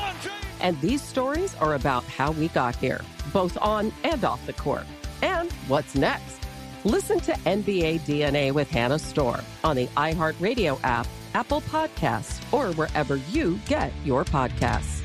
And 0.61 0.79
these 0.79 1.01
stories 1.01 1.55
are 1.55 1.73
about 1.73 2.03
how 2.03 2.31
we 2.31 2.47
got 2.49 2.75
here, 2.75 3.01
both 3.33 3.57
on 3.59 3.91
and 4.03 4.23
off 4.23 4.45
the 4.45 4.53
court. 4.53 4.85
And 5.21 5.51
what's 5.67 5.95
next? 5.95 6.39
Listen 6.83 7.19
to 7.21 7.33
NBA 7.33 8.01
DNA 8.01 8.51
with 8.51 8.69
Hannah 8.69 8.99
Storm 8.99 9.41
on 9.63 9.75
the 9.75 9.87
iHeartRadio 9.87 10.79
app, 10.83 11.07
Apple 11.33 11.61
Podcasts, 11.61 12.41
or 12.53 12.73
wherever 12.73 13.17
you 13.17 13.59
get 13.67 13.91
your 14.03 14.23
podcasts. 14.23 15.01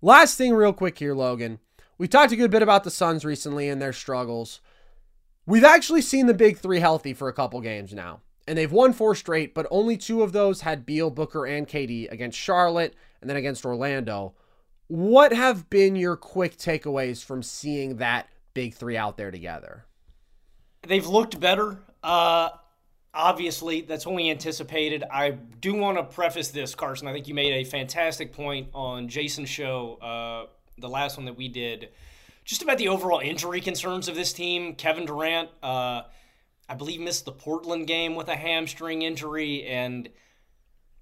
Last 0.00 0.36
thing, 0.38 0.54
real 0.54 0.72
quick 0.72 0.98
here, 0.98 1.14
Logan. 1.14 1.58
We 1.96 2.06
talked 2.06 2.32
a 2.32 2.36
good 2.36 2.52
bit 2.52 2.62
about 2.62 2.84
the 2.84 2.90
Suns 2.90 3.24
recently 3.24 3.68
and 3.68 3.82
their 3.82 3.92
struggles. 3.92 4.60
We've 5.46 5.64
actually 5.64 6.02
seen 6.02 6.26
the 6.26 6.34
big 6.34 6.58
three 6.58 6.78
healthy 6.78 7.14
for 7.14 7.28
a 7.28 7.32
couple 7.32 7.60
games 7.60 7.92
now 7.92 8.20
and 8.48 8.56
they've 8.56 8.72
won 8.72 8.94
four 8.94 9.14
straight, 9.14 9.54
but 9.54 9.66
only 9.70 9.98
two 9.98 10.22
of 10.22 10.32
those 10.32 10.62
had 10.62 10.86
Beal, 10.86 11.10
Booker, 11.10 11.44
and 11.44 11.68
KD 11.68 12.10
against 12.10 12.38
Charlotte 12.38 12.94
and 13.20 13.28
then 13.28 13.36
against 13.36 13.66
Orlando. 13.66 14.32
What 14.86 15.34
have 15.34 15.68
been 15.68 15.96
your 15.96 16.16
quick 16.16 16.56
takeaways 16.56 17.22
from 17.22 17.42
seeing 17.42 17.96
that 17.98 18.26
big 18.54 18.74
three 18.74 18.96
out 18.96 19.18
there 19.18 19.30
together? 19.30 19.84
They've 20.86 21.06
looked 21.06 21.38
better. 21.38 21.78
Uh, 22.02 22.48
obviously, 23.12 23.82
that's 23.82 24.06
we 24.06 24.30
anticipated. 24.30 25.04
I 25.12 25.32
do 25.32 25.74
want 25.74 25.98
to 25.98 26.04
preface 26.04 26.48
this, 26.48 26.74
Carson. 26.74 27.06
I 27.06 27.12
think 27.12 27.28
you 27.28 27.34
made 27.34 27.52
a 27.52 27.64
fantastic 27.64 28.32
point 28.32 28.68
on 28.72 29.08
Jason's 29.08 29.50
show, 29.50 29.98
uh, 30.00 30.46
the 30.78 30.88
last 30.88 31.18
one 31.18 31.26
that 31.26 31.36
we 31.36 31.48
did, 31.48 31.90
just 32.46 32.62
about 32.62 32.78
the 32.78 32.88
overall 32.88 33.20
injury 33.20 33.60
concerns 33.60 34.08
of 34.08 34.14
this 34.14 34.32
team. 34.32 34.74
Kevin 34.74 35.04
Durant, 35.04 35.50
uh, 35.62 36.02
I 36.68 36.74
believe, 36.74 37.00
missed 37.00 37.24
the 37.24 37.32
Portland 37.32 37.86
game 37.86 38.14
with 38.14 38.28
a 38.28 38.36
hamstring 38.36 39.02
injury. 39.02 39.66
And, 39.66 40.08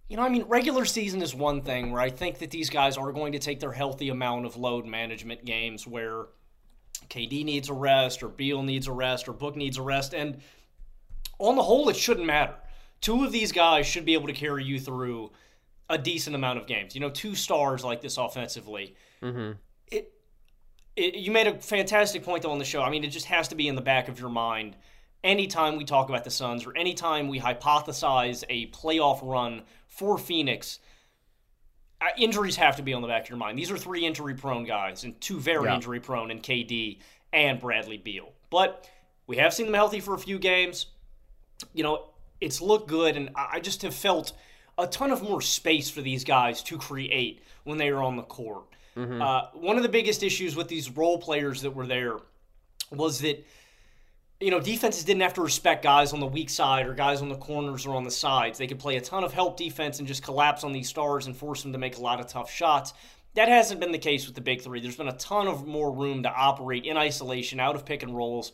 you 0.08 0.16
know, 0.16 0.22
I 0.22 0.28
mean, 0.28 0.44
regular 0.44 0.84
season 0.84 1.22
is 1.22 1.34
one 1.34 1.62
thing 1.62 1.90
where 1.90 2.00
I 2.00 2.10
think 2.10 2.38
that 2.38 2.50
these 2.50 2.70
guys 2.70 2.96
are 2.96 3.12
going 3.12 3.32
to 3.32 3.38
take 3.38 3.58
their 3.58 3.72
healthy 3.72 4.08
amount 4.08 4.46
of 4.46 4.56
load 4.56 4.86
management 4.86 5.44
games 5.44 5.86
where 5.86 6.26
KD 7.10 7.44
needs 7.44 7.68
a 7.68 7.74
rest 7.74 8.22
or 8.22 8.28
Beal 8.28 8.62
needs 8.62 8.86
a 8.86 8.92
rest 8.92 9.28
or 9.28 9.32
Book 9.32 9.56
needs 9.56 9.76
a 9.76 9.82
rest. 9.82 10.14
And 10.14 10.38
on 11.38 11.56
the 11.56 11.62
whole, 11.62 11.88
it 11.88 11.96
shouldn't 11.96 12.26
matter. 12.26 12.54
Two 13.00 13.24
of 13.24 13.32
these 13.32 13.52
guys 13.52 13.86
should 13.86 14.04
be 14.04 14.14
able 14.14 14.28
to 14.28 14.32
carry 14.32 14.64
you 14.64 14.78
through 14.78 15.32
a 15.88 15.98
decent 15.98 16.34
amount 16.34 16.58
of 16.58 16.66
games. 16.66 16.94
You 16.94 17.00
know, 17.00 17.10
two 17.10 17.34
stars 17.34 17.84
like 17.84 18.00
this 18.00 18.16
offensively. 18.18 18.94
Mm-hmm. 19.22 19.52
It, 19.88 20.12
it, 20.96 21.14
you 21.14 21.30
made 21.30 21.46
a 21.46 21.58
fantastic 21.58 22.24
point 22.24 22.42
though 22.42 22.52
on 22.52 22.58
the 22.58 22.64
show. 22.64 22.82
I 22.82 22.90
mean, 22.90 23.04
it 23.04 23.08
just 23.08 23.26
has 23.26 23.48
to 23.48 23.54
be 23.54 23.68
in 23.68 23.74
the 23.74 23.82
back 23.82 24.08
of 24.08 24.18
your 24.18 24.30
mind 24.30 24.76
anytime 25.24 25.76
we 25.76 25.84
talk 25.84 26.08
about 26.08 26.24
the 26.24 26.30
Suns 26.30 26.66
or 26.66 26.76
anytime 26.76 27.28
we 27.28 27.40
hypothesize 27.40 28.44
a 28.48 28.66
playoff 28.68 29.20
run 29.22 29.62
for 29.88 30.18
Phoenix. 30.18 30.78
Uh, 32.00 32.06
injuries 32.18 32.56
have 32.56 32.76
to 32.76 32.82
be 32.82 32.92
on 32.92 33.00
the 33.00 33.08
back 33.08 33.22
of 33.24 33.28
your 33.30 33.38
mind. 33.38 33.58
These 33.58 33.70
are 33.70 33.78
three 33.78 34.04
injury 34.04 34.34
prone 34.34 34.64
guys 34.64 35.04
and 35.04 35.18
two 35.20 35.40
very 35.40 35.64
Yeah. 35.64 35.76
injury 35.76 35.98
prone 35.98 36.30
in 36.30 36.40
KD 36.40 37.00
and 37.32 37.58
Bradley 37.58 37.96
Beal. 37.96 38.32
But 38.50 38.88
we 39.26 39.36
have 39.38 39.54
seen 39.54 39.66
them 39.66 39.74
healthy 39.74 40.00
for 40.00 40.14
a 40.14 40.18
few 40.18 40.38
games 40.38 40.86
you 41.72 41.82
know, 41.82 42.10
it's 42.38 42.60
looked 42.60 42.86
good, 42.86 43.16
and 43.16 43.30
I 43.34 43.60
just 43.60 43.80
have 43.80 43.94
felt 43.94 44.34
a 44.76 44.86
ton 44.86 45.10
of 45.10 45.22
more 45.22 45.40
space 45.40 45.88
for 45.88 46.02
these 46.02 46.22
guys 46.22 46.62
to 46.64 46.76
create 46.76 47.42
when 47.64 47.78
they 47.78 47.88
are 47.88 48.02
on 48.02 48.16
the 48.16 48.22
court. 48.24 48.64
Mhm. 48.94 49.22
Uh, 49.22 49.48
one 49.54 49.78
of 49.78 49.82
the 49.82 49.88
biggest 49.88 50.22
issues 50.22 50.54
with 50.54 50.68
these 50.68 50.90
role 50.90 51.16
players 51.16 51.62
that 51.62 51.70
were 51.70 51.86
there 51.86 52.18
was 52.90 53.20
that, 53.22 53.42
you 54.40 54.50
know, 54.50 54.60
defenses 54.60 55.04
didn't 55.04 55.22
have 55.22 55.34
to 55.34 55.42
respect 55.42 55.82
guys 55.82 56.12
on 56.12 56.20
the 56.20 56.26
weak 56.26 56.50
side 56.50 56.86
or 56.86 56.94
guys 56.94 57.22
on 57.22 57.28
the 57.28 57.36
corners 57.36 57.86
or 57.86 57.94
on 57.94 58.04
the 58.04 58.10
sides. 58.10 58.58
They 58.58 58.66
could 58.66 58.78
play 58.78 58.96
a 58.96 59.00
ton 59.00 59.24
of 59.24 59.32
help 59.32 59.56
defense 59.56 59.98
and 59.98 60.06
just 60.06 60.22
collapse 60.22 60.62
on 60.64 60.72
these 60.72 60.88
stars 60.88 61.26
and 61.26 61.36
force 61.36 61.62
them 61.62 61.72
to 61.72 61.78
make 61.78 61.96
a 61.96 62.02
lot 62.02 62.20
of 62.20 62.26
tough 62.26 62.50
shots. 62.50 62.92
That 63.34 63.48
hasn't 63.48 63.80
been 63.80 63.92
the 63.92 63.98
case 63.98 64.26
with 64.26 64.34
the 64.34 64.40
big 64.40 64.62
three. 64.62 64.80
There's 64.80 64.96
been 64.96 65.08
a 65.08 65.16
ton 65.16 65.46
of 65.46 65.66
more 65.66 65.92
room 65.92 66.22
to 66.22 66.30
operate 66.30 66.84
in 66.84 66.96
isolation, 66.96 67.60
out 67.60 67.74
of 67.76 67.84
pick 67.84 68.02
and 68.02 68.16
rolls 68.16 68.52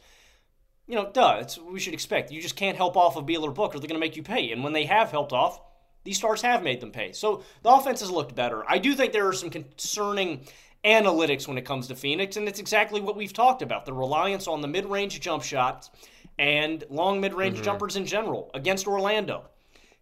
you 0.86 0.96
know, 0.96 1.10
duh, 1.10 1.38
it's 1.40 1.58
we 1.58 1.80
should 1.80 1.94
expect. 1.94 2.32
You 2.32 2.42
just 2.42 2.56
can't 2.56 2.76
help 2.76 2.96
off 2.96 3.16
of 3.16 3.26
Beal 3.26 3.46
or 3.46 3.50
Book, 3.50 3.74
or 3.74 3.78
they're 3.78 3.88
going 3.88 4.00
to 4.00 4.04
make 4.04 4.16
you 4.16 4.22
pay. 4.22 4.50
And 4.52 4.64
when 4.64 4.72
they 4.72 4.84
have 4.84 5.10
helped 5.10 5.32
off, 5.32 5.60
these 6.04 6.16
stars 6.16 6.42
have 6.42 6.62
made 6.62 6.80
them 6.80 6.90
pay. 6.90 7.12
So 7.12 7.44
the 7.62 7.70
offense 7.70 8.00
has 8.00 8.10
looked 8.10 8.34
better. 8.34 8.64
I 8.68 8.78
do 8.78 8.94
think 8.94 9.12
there 9.12 9.28
are 9.28 9.32
some 9.32 9.50
concerning 9.50 10.44
analytics 10.84 11.46
when 11.46 11.58
it 11.58 11.64
comes 11.64 11.86
to 11.88 11.94
Phoenix, 11.94 12.36
and 12.36 12.48
it's 12.48 12.58
exactly 12.60 13.00
what 13.00 13.16
we've 13.16 13.32
talked 13.32 13.62
about 13.62 13.86
the 13.86 13.92
reliance 13.92 14.48
on 14.48 14.60
the 14.60 14.68
mid 14.68 14.86
range 14.86 15.20
jump 15.20 15.42
shots 15.42 15.90
and 16.38 16.84
long 16.90 17.20
mid 17.20 17.34
range 17.34 17.58
Mhm. 17.60 17.64
jumpers 17.64 17.96
in 17.96 18.04
general 18.06 18.50
against 18.54 18.86
Orlando. 18.86 19.44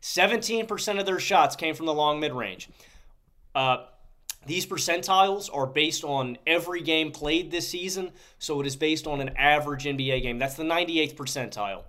17% 0.00 0.98
of 0.98 1.04
their 1.06 1.20
shots 1.20 1.56
came 1.56 1.74
from 1.74 1.86
the 1.86 1.94
long 1.94 2.20
mid 2.20 2.32
range. 2.32 2.68
Uh, 3.54 3.84
these 4.46 4.64
percentiles 4.64 5.50
are 5.54 5.66
based 5.66 6.02
on 6.04 6.38
every 6.46 6.80
game 6.80 7.12
played 7.12 7.50
this 7.50 7.68
season, 7.68 8.12
so 8.38 8.60
it 8.60 8.66
is 8.66 8.76
based 8.76 9.06
on 9.06 9.20
an 9.20 9.30
average 9.36 9.84
NBA 9.86 10.20
game. 10.22 10.38
That's 10.38 10.54
the 10.54 10.64
98th 10.64 11.14
percentile. 11.16 11.82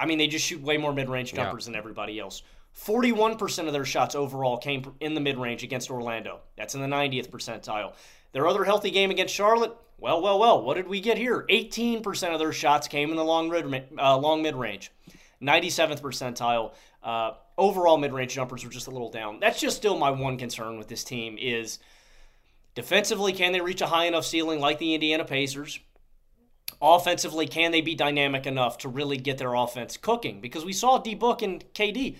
I 0.00 0.06
mean, 0.06 0.18
they 0.18 0.26
just 0.26 0.44
shoot 0.44 0.60
way 0.60 0.76
more 0.76 0.92
mid 0.92 1.08
range 1.08 1.32
Yeah. 1.32 1.44
jumpers 1.44 1.66
than 1.66 1.76
everybody 1.76 2.18
else. 2.18 2.42
41% 2.72 3.68
of 3.68 3.72
their 3.72 3.84
shots 3.84 4.16
overall 4.16 4.56
came 4.56 4.96
in 4.98 5.14
the 5.14 5.20
mid 5.20 5.38
range 5.38 5.62
against 5.62 5.88
Orlando. 5.90 6.40
That's 6.56 6.74
in 6.74 6.80
the 6.80 6.88
90th 6.88 7.30
percentile. 7.30 7.92
Their 8.34 8.48
other 8.48 8.64
healthy 8.64 8.90
game 8.90 9.10
against 9.12 9.32
Charlotte, 9.32 9.74
well, 9.96 10.20
well, 10.20 10.40
well, 10.40 10.60
what 10.60 10.74
did 10.74 10.88
we 10.88 11.00
get 11.00 11.16
here? 11.16 11.46
18% 11.48 12.32
of 12.32 12.40
their 12.40 12.52
shots 12.52 12.88
came 12.88 13.10
in 13.10 13.16
the 13.16 13.24
long, 13.24 13.48
mid- 13.48 13.88
uh, 13.96 14.18
long 14.18 14.42
mid 14.42 14.56
range. 14.56 14.90
97th 15.40 16.00
percentile. 16.00 16.72
Uh, 17.00 17.34
overall 17.56 17.96
mid 17.96 18.12
range 18.12 18.34
jumpers 18.34 18.64
were 18.64 18.70
just 18.70 18.88
a 18.88 18.90
little 18.90 19.10
down. 19.10 19.38
That's 19.38 19.60
just 19.60 19.76
still 19.76 19.96
my 19.96 20.10
one 20.10 20.36
concern 20.36 20.78
with 20.78 20.88
this 20.88 21.04
team 21.04 21.38
is 21.40 21.78
defensively, 22.74 23.32
can 23.32 23.52
they 23.52 23.60
reach 23.60 23.80
a 23.80 23.86
high 23.86 24.06
enough 24.06 24.26
ceiling 24.26 24.58
like 24.58 24.80
the 24.80 24.94
Indiana 24.94 25.24
Pacers? 25.24 25.78
Offensively, 26.82 27.46
can 27.46 27.70
they 27.70 27.82
be 27.82 27.94
dynamic 27.94 28.46
enough 28.46 28.78
to 28.78 28.88
really 28.88 29.16
get 29.16 29.38
their 29.38 29.54
offense 29.54 29.96
cooking? 29.96 30.40
Because 30.40 30.64
we 30.64 30.72
saw 30.72 30.98
D 30.98 31.14
Book 31.14 31.40
and 31.40 31.64
KD 31.72 32.16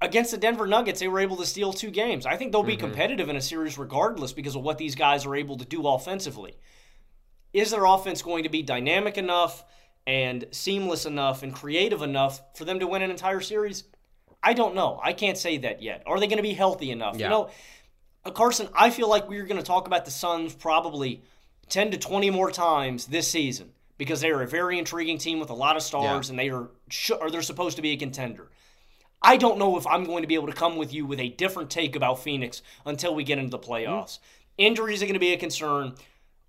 against 0.00 0.30
the 0.30 0.36
Denver 0.36 0.66
Nuggets, 0.66 1.00
they 1.00 1.08
were 1.08 1.20
able 1.20 1.36
to 1.36 1.46
steal 1.46 1.72
two 1.72 1.90
games. 1.90 2.26
I 2.26 2.36
think 2.36 2.52
they'll 2.52 2.62
be 2.62 2.76
Mhm. 2.76 2.80
competitive 2.80 3.28
in 3.28 3.36
a 3.36 3.40
series 3.40 3.78
regardless 3.78 4.32
because 4.32 4.54
of 4.54 4.62
what 4.62 4.78
these 4.78 4.94
guys 4.94 5.24
are 5.24 5.34
able 5.34 5.56
to 5.56 5.64
do 5.64 5.86
offensively. 5.86 6.54
Is 7.52 7.70
their 7.70 7.84
offense 7.84 8.20
going 8.22 8.42
to 8.42 8.48
be 8.50 8.62
dynamic 8.62 9.16
enough 9.16 9.64
and 10.06 10.46
seamless 10.50 11.06
enough 11.06 11.42
and 11.42 11.54
creative 11.54 12.02
enough 12.02 12.42
for 12.54 12.64
them 12.64 12.78
to 12.80 12.86
win 12.86 13.02
an 13.02 13.10
entire 13.10 13.40
series? 13.40 13.84
I 14.42 14.52
don't 14.52 14.74
know. 14.74 15.00
I 15.02 15.12
can't 15.12 15.38
say 15.38 15.56
that 15.58 15.82
yet. 15.82 16.02
Are 16.06 16.20
they 16.20 16.26
going 16.26 16.36
to 16.36 16.42
be 16.42 16.52
healthy 16.54 16.90
enough? 16.90 17.16
Yeah. 17.16 17.26
You 17.26 17.30
know, 17.30 17.50
uh, 18.24 18.30
Carson, 18.30 18.68
I 18.74 18.90
feel 18.90 19.08
like 19.08 19.28
we're 19.28 19.46
going 19.46 19.56
to 19.60 19.66
talk 19.66 19.86
about 19.86 20.04
the 20.04 20.10
Suns 20.10 20.54
probably 20.54 21.22
10 21.68 21.90
to 21.92 21.96
20 21.98 22.30
more 22.30 22.50
times 22.52 23.06
this 23.06 23.28
season 23.28 23.72
because 23.98 24.20
they're 24.20 24.42
a 24.42 24.46
very 24.46 24.78
intriguing 24.78 25.16
team 25.18 25.40
with 25.40 25.48
a 25.50 25.54
lot 25.54 25.74
of 25.76 25.82
stars 25.82 26.28
Yeah. 26.28 26.32
and 26.32 26.38
they 26.38 26.50
are 26.50 26.68
or 27.20 27.30
they're 27.30 27.42
supposed 27.42 27.76
to 27.76 27.82
be 27.82 27.92
a 27.92 27.96
contender. 27.96 28.50
I 29.26 29.36
don't 29.36 29.58
know 29.58 29.76
if 29.76 29.84
I'm 29.88 30.04
going 30.04 30.22
to 30.22 30.28
be 30.28 30.36
able 30.36 30.46
to 30.46 30.52
come 30.52 30.76
with 30.76 30.94
you 30.94 31.04
with 31.04 31.18
a 31.18 31.30
different 31.30 31.68
take 31.68 31.96
about 31.96 32.20
Phoenix 32.20 32.62
until 32.86 33.12
we 33.12 33.24
get 33.24 33.38
into 33.38 33.50
the 33.50 33.58
mm-hmm. 33.58 33.72
playoffs. 33.72 34.20
Injuries 34.56 35.02
are 35.02 35.06
going 35.06 35.14
to 35.14 35.20
be 35.20 35.32
a 35.32 35.36
concern. 35.36 35.94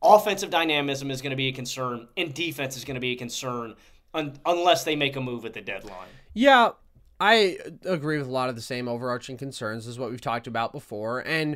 Offensive 0.04 0.52
dynamism 0.52 1.10
is 1.10 1.24
going 1.24 1.32
to 1.32 1.36
be 1.36 1.48
a 1.48 1.52
concern, 1.52 2.08
and 2.16 2.36
defense 2.36 2.78
is 2.78 2.86
going 2.86 2.94
to 2.94 3.02
be 3.02 3.14
a 3.14 3.16
concern 3.16 3.74
un- 4.14 4.40
unless 4.45 4.84
they 4.84 4.95
make 4.95 5.16
a 5.16 5.22
move 5.22 5.44
at 5.44 5.54
the 5.54 5.62
deadline. 5.62 6.08
Yeah, 6.36 6.70
I 7.20 7.58
agree 7.84 8.20
with 8.20 8.28
a 8.28 8.32
lot 8.32 8.49
of 8.49 8.56
the 8.56 8.62
same 8.62 8.88
overarching 8.88 9.38
concerns 9.38 9.88
as 9.88 9.98
what 9.98 10.12
we've 10.12 10.22
talked 10.22 10.45
about 10.45 10.72
before, 10.72 11.26
and 11.26 11.56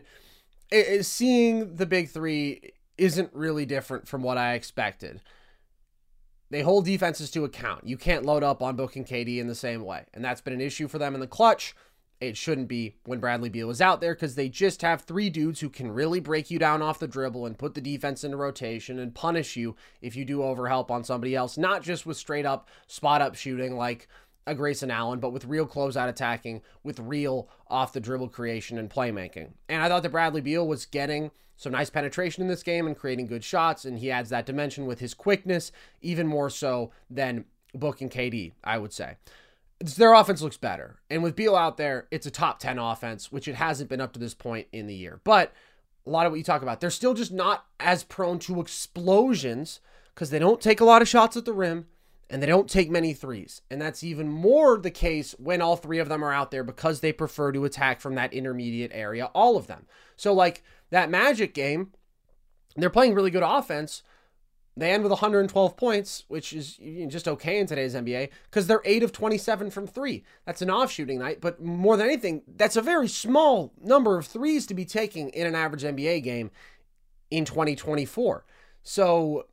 it, 0.72 0.88
it- 0.88 1.06
seeing 1.06 1.76
the 1.76 1.85
big 1.85 2.10
three 2.10 2.72
isn't 2.98 3.30
really 3.31 3.68
different 3.68 4.07
from 4.07 4.23
what 4.23 4.39
I 4.39 4.53
expected. 4.53 5.22
They 6.51 6.61
hold 6.61 6.83
defenses 6.83 7.31
to 7.31 7.45
account. 7.45 7.87
You 7.87 7.97
can't 7.97 8.25
load 8.25 8.43
up 8.43 8.61
on 8.61 8.75
Book 8.75 8.97
and 8.97 9.07
KD 9.07 9.39
in 9.39 9.47
the 9.47 9.55
same 9.55 9.85
way, 9.85 10.03
and 10.13 10.23
that's 10.23 10.41
been 10.41 10.53
an 10.53 10.59
issue 10.59 10.89
for 10.89 10.99
them 10.99 11.13
in 11.15 11.21
the 11.21 11.27
clutch. 11.27 11.73
It 12.19 12.35
shouldn't 12.35 12.67
be 12.67 12.97
when 13.05 13.21
Bradley 13.21 13.49
Beal 13.49 13.69
is 13.69 13.81
out 13.81 14.01
there 14.01 14.13
because 14.13 14.35
they 14.35 14.49
just 14.49 14.81
have 14.81 15.01
three 15.01 15.29
dudes 15.29 15.61
who 15.61 15.69
can 15.69 15.91
really 15.91 16.19
break 16.19 16.51
you 16.51 16.59
down 16.59 16.81
off 16.81 16.99
the 16.99 17.07
dribble 17.07 17.45
and 17.45 17.57
put 17.57 17.73
the 17.73 17.81
defense 17.81 18.25
into 18.25 18.35
rotation 18.35 18.99
and 18.99 19.15
punish 19.15 19.55
you 19.55 19.77
if 20.01 20.15
you 20.15 20.25
do 20.25 20.39
overhelp 20.39 20.91
on 20.91 21.05
somebody 21.05 21.35
else, 21.35 21.57
not 21.57 21.83
just 21.83 22.05
with 22.05 22.17
straight 22.17 22.45
up 22.45 22.67
spot 22.85 23.21
up 23.21 23.35
shooting 23.35 23.75
like 23.77 24.09
a 24.47 24.55
Grayson 24.55 24.89
Allen, 24.91 25.19
but 25.19 25.31
with 25.31 25.45
real 25.45 25.68
closeout 25.68 26.09
attacking, 26.09 26.61
with 26.84 26.99
real 26.99 27.47
off 27.68 27.93
the 27.93 27.99
dribble 27.99 28.30
creation 28.30 28.77
and 28.77 28.89
playmaking. 28.89 29.51
And 29.69 29.81
I 29.84 29.88
thought 29.88 30.03
that 30.03 30.11
Bradley 30.11 30.41
Beal 30.41 30.68
was 30.68 30.85
getting 30.85 31.31
some 31.57 31.72
nice 31.73 31.91
penetration 31.91 32.41
in 32.41 32.47
this 32.49 32.63
game 32.63 32.88
and 32.88 32.97
creating 32.97 33.27
good 33.27 33.43
shots, 33.43 33.85
and 33.85 33.99
he 33.99 34.09
adds 34.09 34.30
that 34.31 34.47
dimension 34.47 34.88
with 34.88 34.99
his 34.99 35.13
quickness, 35.13 35.72
even 36.01 36.26
more 36.26 36.49
so 36.49 36.91
than 37.09 37.45
Book 37.76 38.01
and 38.01 38.09
KD, 38.09 38.53
I 38.63 38.80
would 38.80 38.91
say. 38.93 39.18
It's- 39.80 39.95
Their 39.95 40.13
offense 40.13 40.41
looks 40.41 40.57
better. 40.57 40.99
And 41.09 41.22
with 41.22 41.35
Beal 41.35 41.55
out 41.55 41.77
there, 41.77 42.07
it's 42.09 42.26
a 42.26 42.31
top 42.31 42.59
10 42.59 42.80
offense, 42.80 43.31
which 43.31 43.47
it 43.47 43.55
hasn't 43.55 43.89
been 43.89 44.01
up 44.01 44.11
to 44.13 44.19
this 44.19 44.34
point 44.34 44.68
in 44.72 44.88
the 44.88 44.95
year. 44.95 45.22
But 45.23 45.53
a 46.05 46.09
lot 46.09 46.26
of 46.26 46.31
what 46.31 46.39
you 46.39 46.43
talk 46.43 46.63
about, 46.63 46.81
they're 46.81 46.89
still 46.89 47.13
just 47.13 47.31
not 47.31 47.65
as 47.80 48.03
prone 48.03 48.39
to 48.39 48.59
explosions 48.59 49.80
because 50.13 50.30
they 50.31 50.39
don't 50.39 50.61
take 50.61 50.81
a 50.81 50.85
lot 50.85 51.01
of 51.01 51.07
shots 51.07 51.38
at 51.38 51.45
the 51.45 51.53
rim 51.53 51.85
and 52.31 52.41
they 52.41 52.47
don't 52.47 52.69
take 52.69 52.89
many 52.89 53.13
threes. 53.13 53.61
And 53.69 53.81
that's 53.81 54.03
even 54.03 54.29
more 54.29 54.77
the 54.77 54.89
case 54.89 55.35
when 55.37 55.61
all 55.61 55.75
three 55.75 55.99
of 55.99 56.07
them 56.07 56.23
are 56.23 56.31
out 56.31 56.49
there 56.49 56.63
because 56.63 57.01
they 57.01 57.11
prefer 57.11 57.51
to 57.51 57.65
attack 57.65 57.99
from 57.99 58.15
that 58.15 58.33
intermediate 58.33 58.91
area, 58.93 59.25
all 59.35 59.57
of 59.57 59.67
them. 59.67 59.85
So, 60.15 60.33
like 60.33 60.63
that 60.91 61.09
Magic 61.09 61.53
game, 61.53 61.91
they're 62.77 62.89
playing 62.89 63.13
really 63.13 63.31
good 63.31 63.43
offense. 63.43 64.01
They 64.77 64.91
end 64.91 65.03
with 65.03 65.11
112 65.11 65.75
points, 65.75 66.23
which 66.29 66.53
is 66.53 66.79
just 67.09 67.27
okay 67.27 67.59
in 67.59 67.67
today's 67.67 67.93
NBA 67.93 68.29
because 68.45 68.67
they're 68.67 68.81
8 68.85 69.03
of 69.03 69.11
27 69.11 69.69
from 69.69 69.85
3. 69.85 70.23
That's 70.45 70.61
an 70.61 70.69
off 70.69 70.89
shooting 70.89 71.19
night, 71.19 71.41
but 71.41 71.61
more 71.61 71.97
than 71.97 72.07
anything, 72.07 72.43
that's 72.47 72.77
a 72.77 72.81
very 72.81 73.09
small 73.09 73.73
number 73.83 74.17
of 74.17 74.25
threes 74.25 74.65
to 74.67 74.73
be 74.73 74.85
taking 74.85 75.29
in 75.31 75.45
an 75.45 75.55
average 75.55 75.83
NBA 75.83 76.23
game 76.23 76.51
in 77.29 77.43
2024. 77.43 78.45
So 78.83 79.47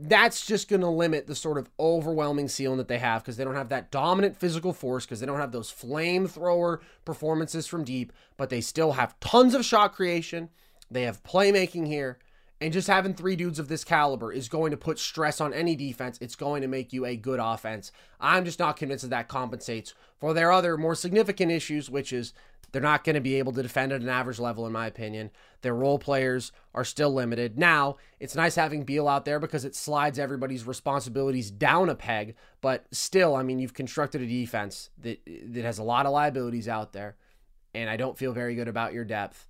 that's 0.00 0.46
just 0.46 0.68
going 0.68 0.82
to 0.82 0.88
limit 0.88 1.26
the 1.26 1.34
sort 1.34 1.58
of 1.58 1.68
overwhelming 1.80 2.48
ceiling 2.48 2.78
that 2.78 2.86
they 2.86 2.98
have 2.98 3.22
because 3.22 3.36
they 3.36 3.44
don't 3.44 3.56
have 3.56 3.70
that 3.70 3.90
dominant 3.90 4.36
physical 4.36 4.72
force 4.72 5.04
because 5.04 5.18
they 5.18 5.26
don't 5.26 5.40
have 5.40 5.50
those 5.50 5.72
flamethrower 5.72 6.78
performances 7.04 7.66
from 7.66 7.82
deep, 7.82 8.12
but 8.36 8.48
they 8.48 8.60
still 8.60 8.92
have 8.92 9.18
tons 9.18 9.54
of 9.54 9.64
shot 9.64 9.92
creation. 9.92 10.50
They 10.90 11.02
have 11.02 11.22
playmaking 11.24 11.86
here, 11.88 12.18
And 12.60 12.72
just 12.72 12.88
having 12.88 13.14
three 13.14 13.36
dudes 13.36 13.58
of 13.58 13.68
this 13.68 13.84
caliber 13.84 14.32
is 14.32 14.48
going 14.48 14.70
to 14.70 14.76
put 14.76 14.98
stress 14.98 15.40
on 15.40 15.52
any 15.52 15.76
defense. 15.76 16.18
It's 16.20 16.36
going 16.36 16.62
to 16.62 16.68
make 16.68 16.92
you 16.92 17.04
a 17.04 17.16
good 17.16 17.40
offense. 17.40 17.92
I'm 18.20 18.44
just 18.44 18.58
not 18.58 18.76
convinced 18.76 19.02
that 19.02 19.10
that 19.10 19.28
compensates 19.28 19.94
for 20.18 20.32
their 20.32 20.50
other 20.50 20.76
more 20.76 20.94
significant 20.94 21.52
issues, 21.52 21.90
which 21.90 22.12
is 22.12 22.32
they're 22.72 22.82
not 22.82 23.04
going 23.04 23.14
to 23.14 23.20
be 23.20 23.36
able 23.36 23.52
to 23.52 23.62
defend 23.62 23.92
at 23.92 24.02
an 24.02 24.08
average 24.08 24.38
level, 24.38 24.66
in 24.66 24.72
my 24.72 24.86
opinion. 24.86 25.30
Their 25.62 25.74
role 25.74 25.98
players 25.98 26.52
are 26.74 26.84
still 26.84 27.12
limited. 27.12 27.58
Now, 27.58 27.96
it's 28.20 28.36
nice 28.36 28.54
having 28.54 28.84
Beal 28.84 29.08
out 29.08 29.24
there 29.24 29.40
because 29.40 29.64
it 29.64 29.74
slides 29.74 30.18
everybody's 30.18 30.66
responsibilities 30.66 31.50
down 31.50 31.88
a 31.88 31.94
peg, 31.94 32.36
but 32.60 32.86
still, 32.92 33.34
I 33.34 33.42
mean, 33.42 33.58
you've 33.58 33.74
constructed 33.74 34.20
a 34.20 34.26
defense 34.26 34.90
that 34.98 35.20
that 35.26 35.64
has 35.64 35.78
a 35.78 35.82
lot 35.82 36.06
of 36.06 36.12
liabilities 36.12 36.68
out 36.68 36.92
there, 36.92 37.16
and 37.74 37.88
I 37.88 37.96
don't 37.96 38.18
feel 38.18 38.32
very 38.32 38.54
good 38.54 38.68
about 38.68 38.92
your 38.92 39.04
depth. 39.04 39.48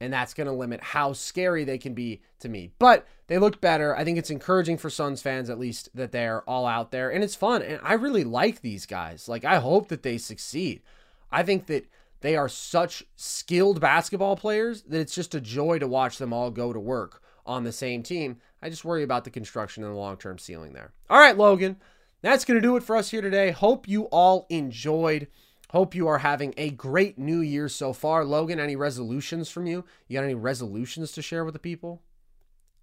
And 0.00 0.12
that's 0.12 0.34
going 0.34 0.48
to 0.48 0.52
limit 0.52 0.82
how 0.82 1.12
scary 1.12 1.62
they 1.62 1.78
can 1.78 1.94
be 1.94 2.22
to 2.40 2.48
me. 2.48 2.72
But 2.80 3.06
they 3.28 3.38
look 3.38 3.60
better. 3.60 3.96
I 3.96 4.02
think 4.02 4.18
it's 4.18 4.30
encouraging 4.30 4.78
for 4.78 4.90
Suns 4.90 5.22
fans, 5.22 5.48
at 5.48 5.60
least, 5.60 5.90
that 5.94 6.10
they're 6.10 6.42
all 6.42 6.66
out 6.66 6.90
there. 6.90 7.08
And 7.12 7.22
it's 7.22 7.36
fun. 7.36 7.62
And 7.62 7.78
I 7.84 7.92
really 7.92 8.24
like 8.24 8.62
these 8.62 8.84
guys. 8.84 9.28
Like, 9.28 9.44
I 9.44 9.60
hope 9.60 9.86
that 9.88 10.02
they 10.02 10.18
succeed. 10.18 10.82
I 11.30 11.44
think 11.44 11.66
that 11.66 11.86
they 12.22 12.36
are 12.36 12.48
such 12.48 13.04
skilled 13.16 13.80
basketball 13.80 14.36
players 14.36 14.82
that 14.82 15.00
it's 15.00 15.14
just 15.14 15.34
a 15.34 15.40
joy 15.40 15.78
to 15.78 15.86
watch 15.86 16.18
them 16.18 16.32
all 16.32 16.50
go 16.50 16.72
to 16.72 16.80
work 16.80 17.22
on 17.44 17.64
the 17.64 17.72
same 17.72 18.02
team. 18.02 18.38
I 18.62 18.70
just 18.70 18.84
worry 18.84 19.02
about 19.02 19.24
the 19.24 19.30
construction 19.30 19.84
and 19.84 19.92
the 19.92 19.98
long 19.98 20.16
term 20.16 20.38
ceiling 20.38 20.72
there. 20.72 20.92
All 21.10 21.18
right, 21.18 21.36
Logan, 21.36 21.76
that's 22.22 22.44
going 22.44 22.60
to 22.60 22.66
do 22.66 22.76
it 22.76 22.82
for 22.82 22.96
us 22.96 23.10
here 23.10 23.20
today. 23.22 23.50
Hope 23.50 23.88
you 23.88 24.04
all 24.04 24.46
enjoyed. 24.48 25.28
Hope 25.70 25.94
you 25.94 26.06
are 26.06 26.18
having 26.18 26.54
a 26.56 26.70
great 26.70 27.18
new 27.18 27.40
year 27.40 27.68
so 27.68 27.92
far. 27.92 28.24
Logan, 28.24 28.60
any 28.60 28.76
resolutions 28.76 29.50
from 29.50 29.66
you? 29.66 29.84
You 30.06 30.18
got 30.18 30.24
any 30.24 30.34
resolutions 30.34 31.12
to 31.12 31.22
share 31.22 31.44
with 31.44 31.54
the 31.54 31.58
people? 31.58 32.02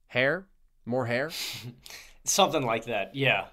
Hair? 0.08 0.48
More 0.86 1.06
hair? 1.06 1.30
Something 2.24 2.64
like 2.64 2.86
that, 2.86 3.16
yeah. 3.16 3.46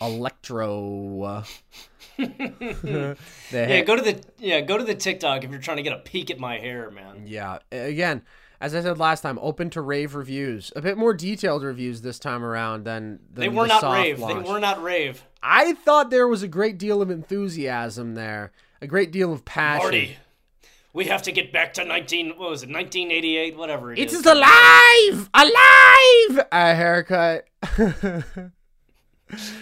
Electro. 0.00 1.44
yeah, 2.18 3.14
go 3.82 3.96
to 3.96 4.02
the 4.02 4.22
yeah, 4.38 4.60
go 4.60 4.76
to 4.76 4.84
the 4.84 4.94
TikTok 4.94 5.44
if 5.44 5.50
you're 5.50 5.60
trying 5.60 5.78
to 5.78 5.82
get 5.82 5.92
a 5.92 5.98
peek 5.98 6.30
at 6.30 6.38
my 6.38 6.58
hair, 6.58 6.90
man. 6.90 7.24
Yeah. 7.26 7.58
Again, 7.70 8.22
as 8.60 8.74
I 8.74 8.82
said 8.82 8.98
last 8.98 9.22
time, 9.22 9.38
open 9.40 9.70
to 9.70 9.80
rave 9.80 10.14
reviews. 10.14 10.72
A 10.76 10.82
bit 10.82 10.98
more 10.98 11.14
detailed 11.14 11.62
reviews 11.62 12.02
this 12.02 12.18
time 12.18 12.44
around 12.44 12.84
than, 12.84 13.20
than 13.32 13.40
they 13.40 13.48
were 13.48 13.64
the 13.66 13.80
not 13.80 13.94
rave. 13.94 14.18
launch. 14.18 14.44
They 14.44 14.52
were 14.52 14.60
not 14.60 14.82
rave. 14.82 15.24
I 15.42 15.72
thought 15.72 16.10
there 16.10 16.28
was 16.28 16.42
a 16.42 16.48
great 16.48 16.76
deal 16.78 17.00
of 17.00 17.10
enthusiasm 17.10 18.14
there, 18.14 18.52
a 18.82 18.86
great 18.86 19.10
deal 19.12 19.32
of 19.32 19.46
passion. 19.46 19.82
Marty, 19.84 20.16
we 20.92 21.06
have 21.06 21.22
to 21.22 21.32
get 21.32 21.52
back 21.52 21.72
to 21.74 21.84
19. 21.84 22.30
What 22.30 22.50
was 22.50 22.62
it? 22.62 22.70
1988, 22.70 23.56
whatever 23.56 23.92
it 23.92 23.98
it 23.98 24.08
is. 24.08 24.18
is 24.20 24.26
alive, 24.26 25.30
alive. 25.32 26.46
A 26.52 26.74
haircut. 26.74 27.46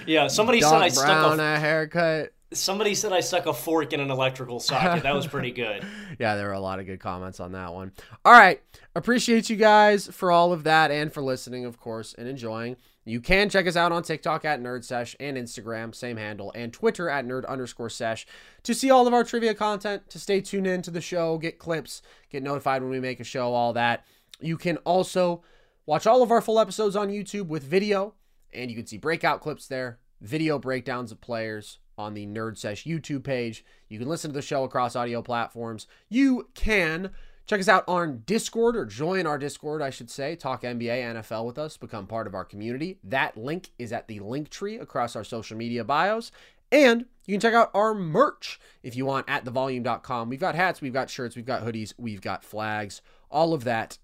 Yeah, 0.06 0.28
somebody 0.28 0.60
said 0.60 0.74
I 0.74 0.88
stuck 0.88 1.06
Brown, 1.06 1.40
a 1.40 1.54
a 1.54 1.58
haircut. 1.58 2.32
somebody 2.52 2.94
said 2.94 3.12
I 3.12 3.20
stuck 3.20 3.46
a 3.46 3.52
fork 3.52 3.92
in 3.92 4.00
an 4.00 4.10
electrical 4.10 4.60
socket. 4.60 5.02
That 5.02 5.14
was 5.14 5.26
pretty 5.26 5.50
good. 5.50 5.84
yeah, 6.18 6.36
there 6.36 6.46
were 6.46 6.52
a 6.52 6.60
lot 6.60 6.80
of 6.80 6.86
good 6.86 7.00
comments 7.00 7.40
on 7.40 7.52
that 7.52 7.72
one. 7.72 7.92
All 8.24 8.32
right. 8.32 8.60
Appreciate 8.94 9.50
you 9.50 9.56
guys 9.56 10.08
for 10.08 10.32
all 10.32 10.52
of 10.52 10.64
that 10.64 10.90
and 10.90 11.12
for 11.12 11.22
listening, 11.22 11.64
of 11.64 11.78
course, 11.78 12.14
and 12.16 12.26
enjoying. 12.26 12.76
You 13.04 13.20
can 13.22 13.48
check 13.48 13.66
us 13.66 13.76
out 13.76 13.90
on 13.90 14.02
TikTok 14.02 14.44
at 14.44 14.60
Nerd 14.60 14.84
Sesh 14.84 15.16
and 15.18 15.38
Instagram, 15.38 15.94
same 15.94 16.18
handle, 16.18 16.52
and 16.54 16.72
Twitter 16.72 17.08
at 17.08 17.24
nerd 17.24 17.46
underscore 17.48 17.88
sesh 17.88 18.26
to 18.64 18.74
see 18.74 18.90
all 18.90 19.06
of 19.06 19.14
our 19.14 19.24
trivia 19.24 19.54
content, 19.54 20.10
to 20.10 20.18
stay 20.18 20.42
tuned 20.42 20.66
in 20.66 20.82
to 20.82 20.90
the 20.90 21.00
show, 21.00 21.38
get 21.38 21.58
clips, 21.58 22.02
get 22.28 22.42
notified 22.42 22.82
when 22.82 22.90
we 22.90 23.00
make 23.00 23.18
a 23.18 23.24
show, 23.24 23.54
all 23.54 23.72
that. 23.72 24.04
You 24.40 24.58
can 24.58 24.76
also 24.78 25.42
watch 25.86 26.06
all 26.06 26.22
of 26.22 26.30
our 26.30 26.42
full 26.42 26.60
episodes 26.60 26.96
on 26.96 27.08
YouTube 27.08 27.46
with 27.46 27.62
video, 27.62 28.14
and 28.52 28.70
you 28.70 28.76
can 28.76 28.86
see 28.86 28.98
breakout 28.98 29.40
clips 29.40 29.66
there, 29.66 29.98
video 30.20 30.58
breakdowns 30.58 31.12
of 31.12 31.20
players 31.20 31.78
on 31.96 32.14
the 32.14 32.26
Nerd 32.26 32.56
Sesh 32.56 32.84
YouTube 32.84 33.24
page. 33.24 33.64
You 33.88 33.98
can 33.98 34.08
listen 34.08 34.30
to 34.30 34.34
the 34.34 34.42
show 34.42 34.64
across 34.64 34.96
audio 34.96 35.20
platforms. 35.20 35.86
You 36.08 36.48
can 36.54 37.10
check 37.46 37.60
us 37.60 37.68
out 37.68 37.84
on 37.88 38.22
Discord 38.26 38.76
or 38.76 38.84
join 38.84 39.26
our 39.26 39.38
Discord, 39.38 39.82
I 39.82 39.90
should 39.90 40.10
say. 40.10 40.36
Talk 40.36 40.62
NBA, 40.62 41.14
NFL 41.14 41.46
with 41.46 41.58
us, 41.58 41.76
become 41.76 42.06
part 42.06 42.26
of 42.26 42.34
our 42.34 42.44
community. 42.44 42.98
That 43.02 43.36
link 43.36 43.70
is 43.78 43.92
at 43.92 44.06
the 44.06 44.20
link 44.20 44.50
tree 44.50 44.78
across 44.78 45.16
our 45.16 45.24
social 45.24 45.56
media 45.56 45.84
bios. 45.84 46.30
And 46.70 47.06
you 47.26 47.32
can 47.32 47.40
check 47.40 47.54
out 47.54 47.70
our 47.74 47.94
merch 47.94 48.60
if 48.82 48.94
you 48.94 49.06
want 49.06 49.28
at 49.28 49.44
thevolume.com. 49.44 50.28
We've 50.28 50.38
got 50.38 50.54
hats, 50.54 50.80
we've 50.80 50.92
got 50.92 51.10
shirts, 51.10 51.34
we've 51.34 51.46
got 51.46 51.64
hoodies, 51.64 51.94
we've 51.98 52.20
got 52.20 52.44
flags. 52.44 53.00
All 53.30 53.54
of 53.54 53.64
that 53.64 53.98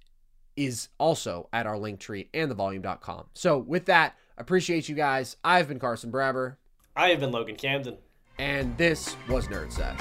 is 0.56 0.88
also 0.98 1.48
at 1.52 1.66
our 1.66 1.78
link 1.78 2.00
tree 2.00 2.28
and 2.32 2.50
thevolume.com. 2.50 3.26
So 3.34 3.58
with 3.58 3.86
that, 3.86 4.16
appreciate 4.36 4.88
you 4.88 4.94
guys. 4.94 5.36
I've 5.44 5.68
been 5.68 5.78
Carson 5.78 6.10
Brabber. 6.10 6.56
I 6.96 7.10
have 7.10 7.20
been 7.20 7.32
Logan 7.32 7.56
Camden. 7.56 7.98
And 8.38 8.76
this 8.76 9.16
was 9.28 9.48
Nerd 9.48 9.72
Sesh. 9.72 10.00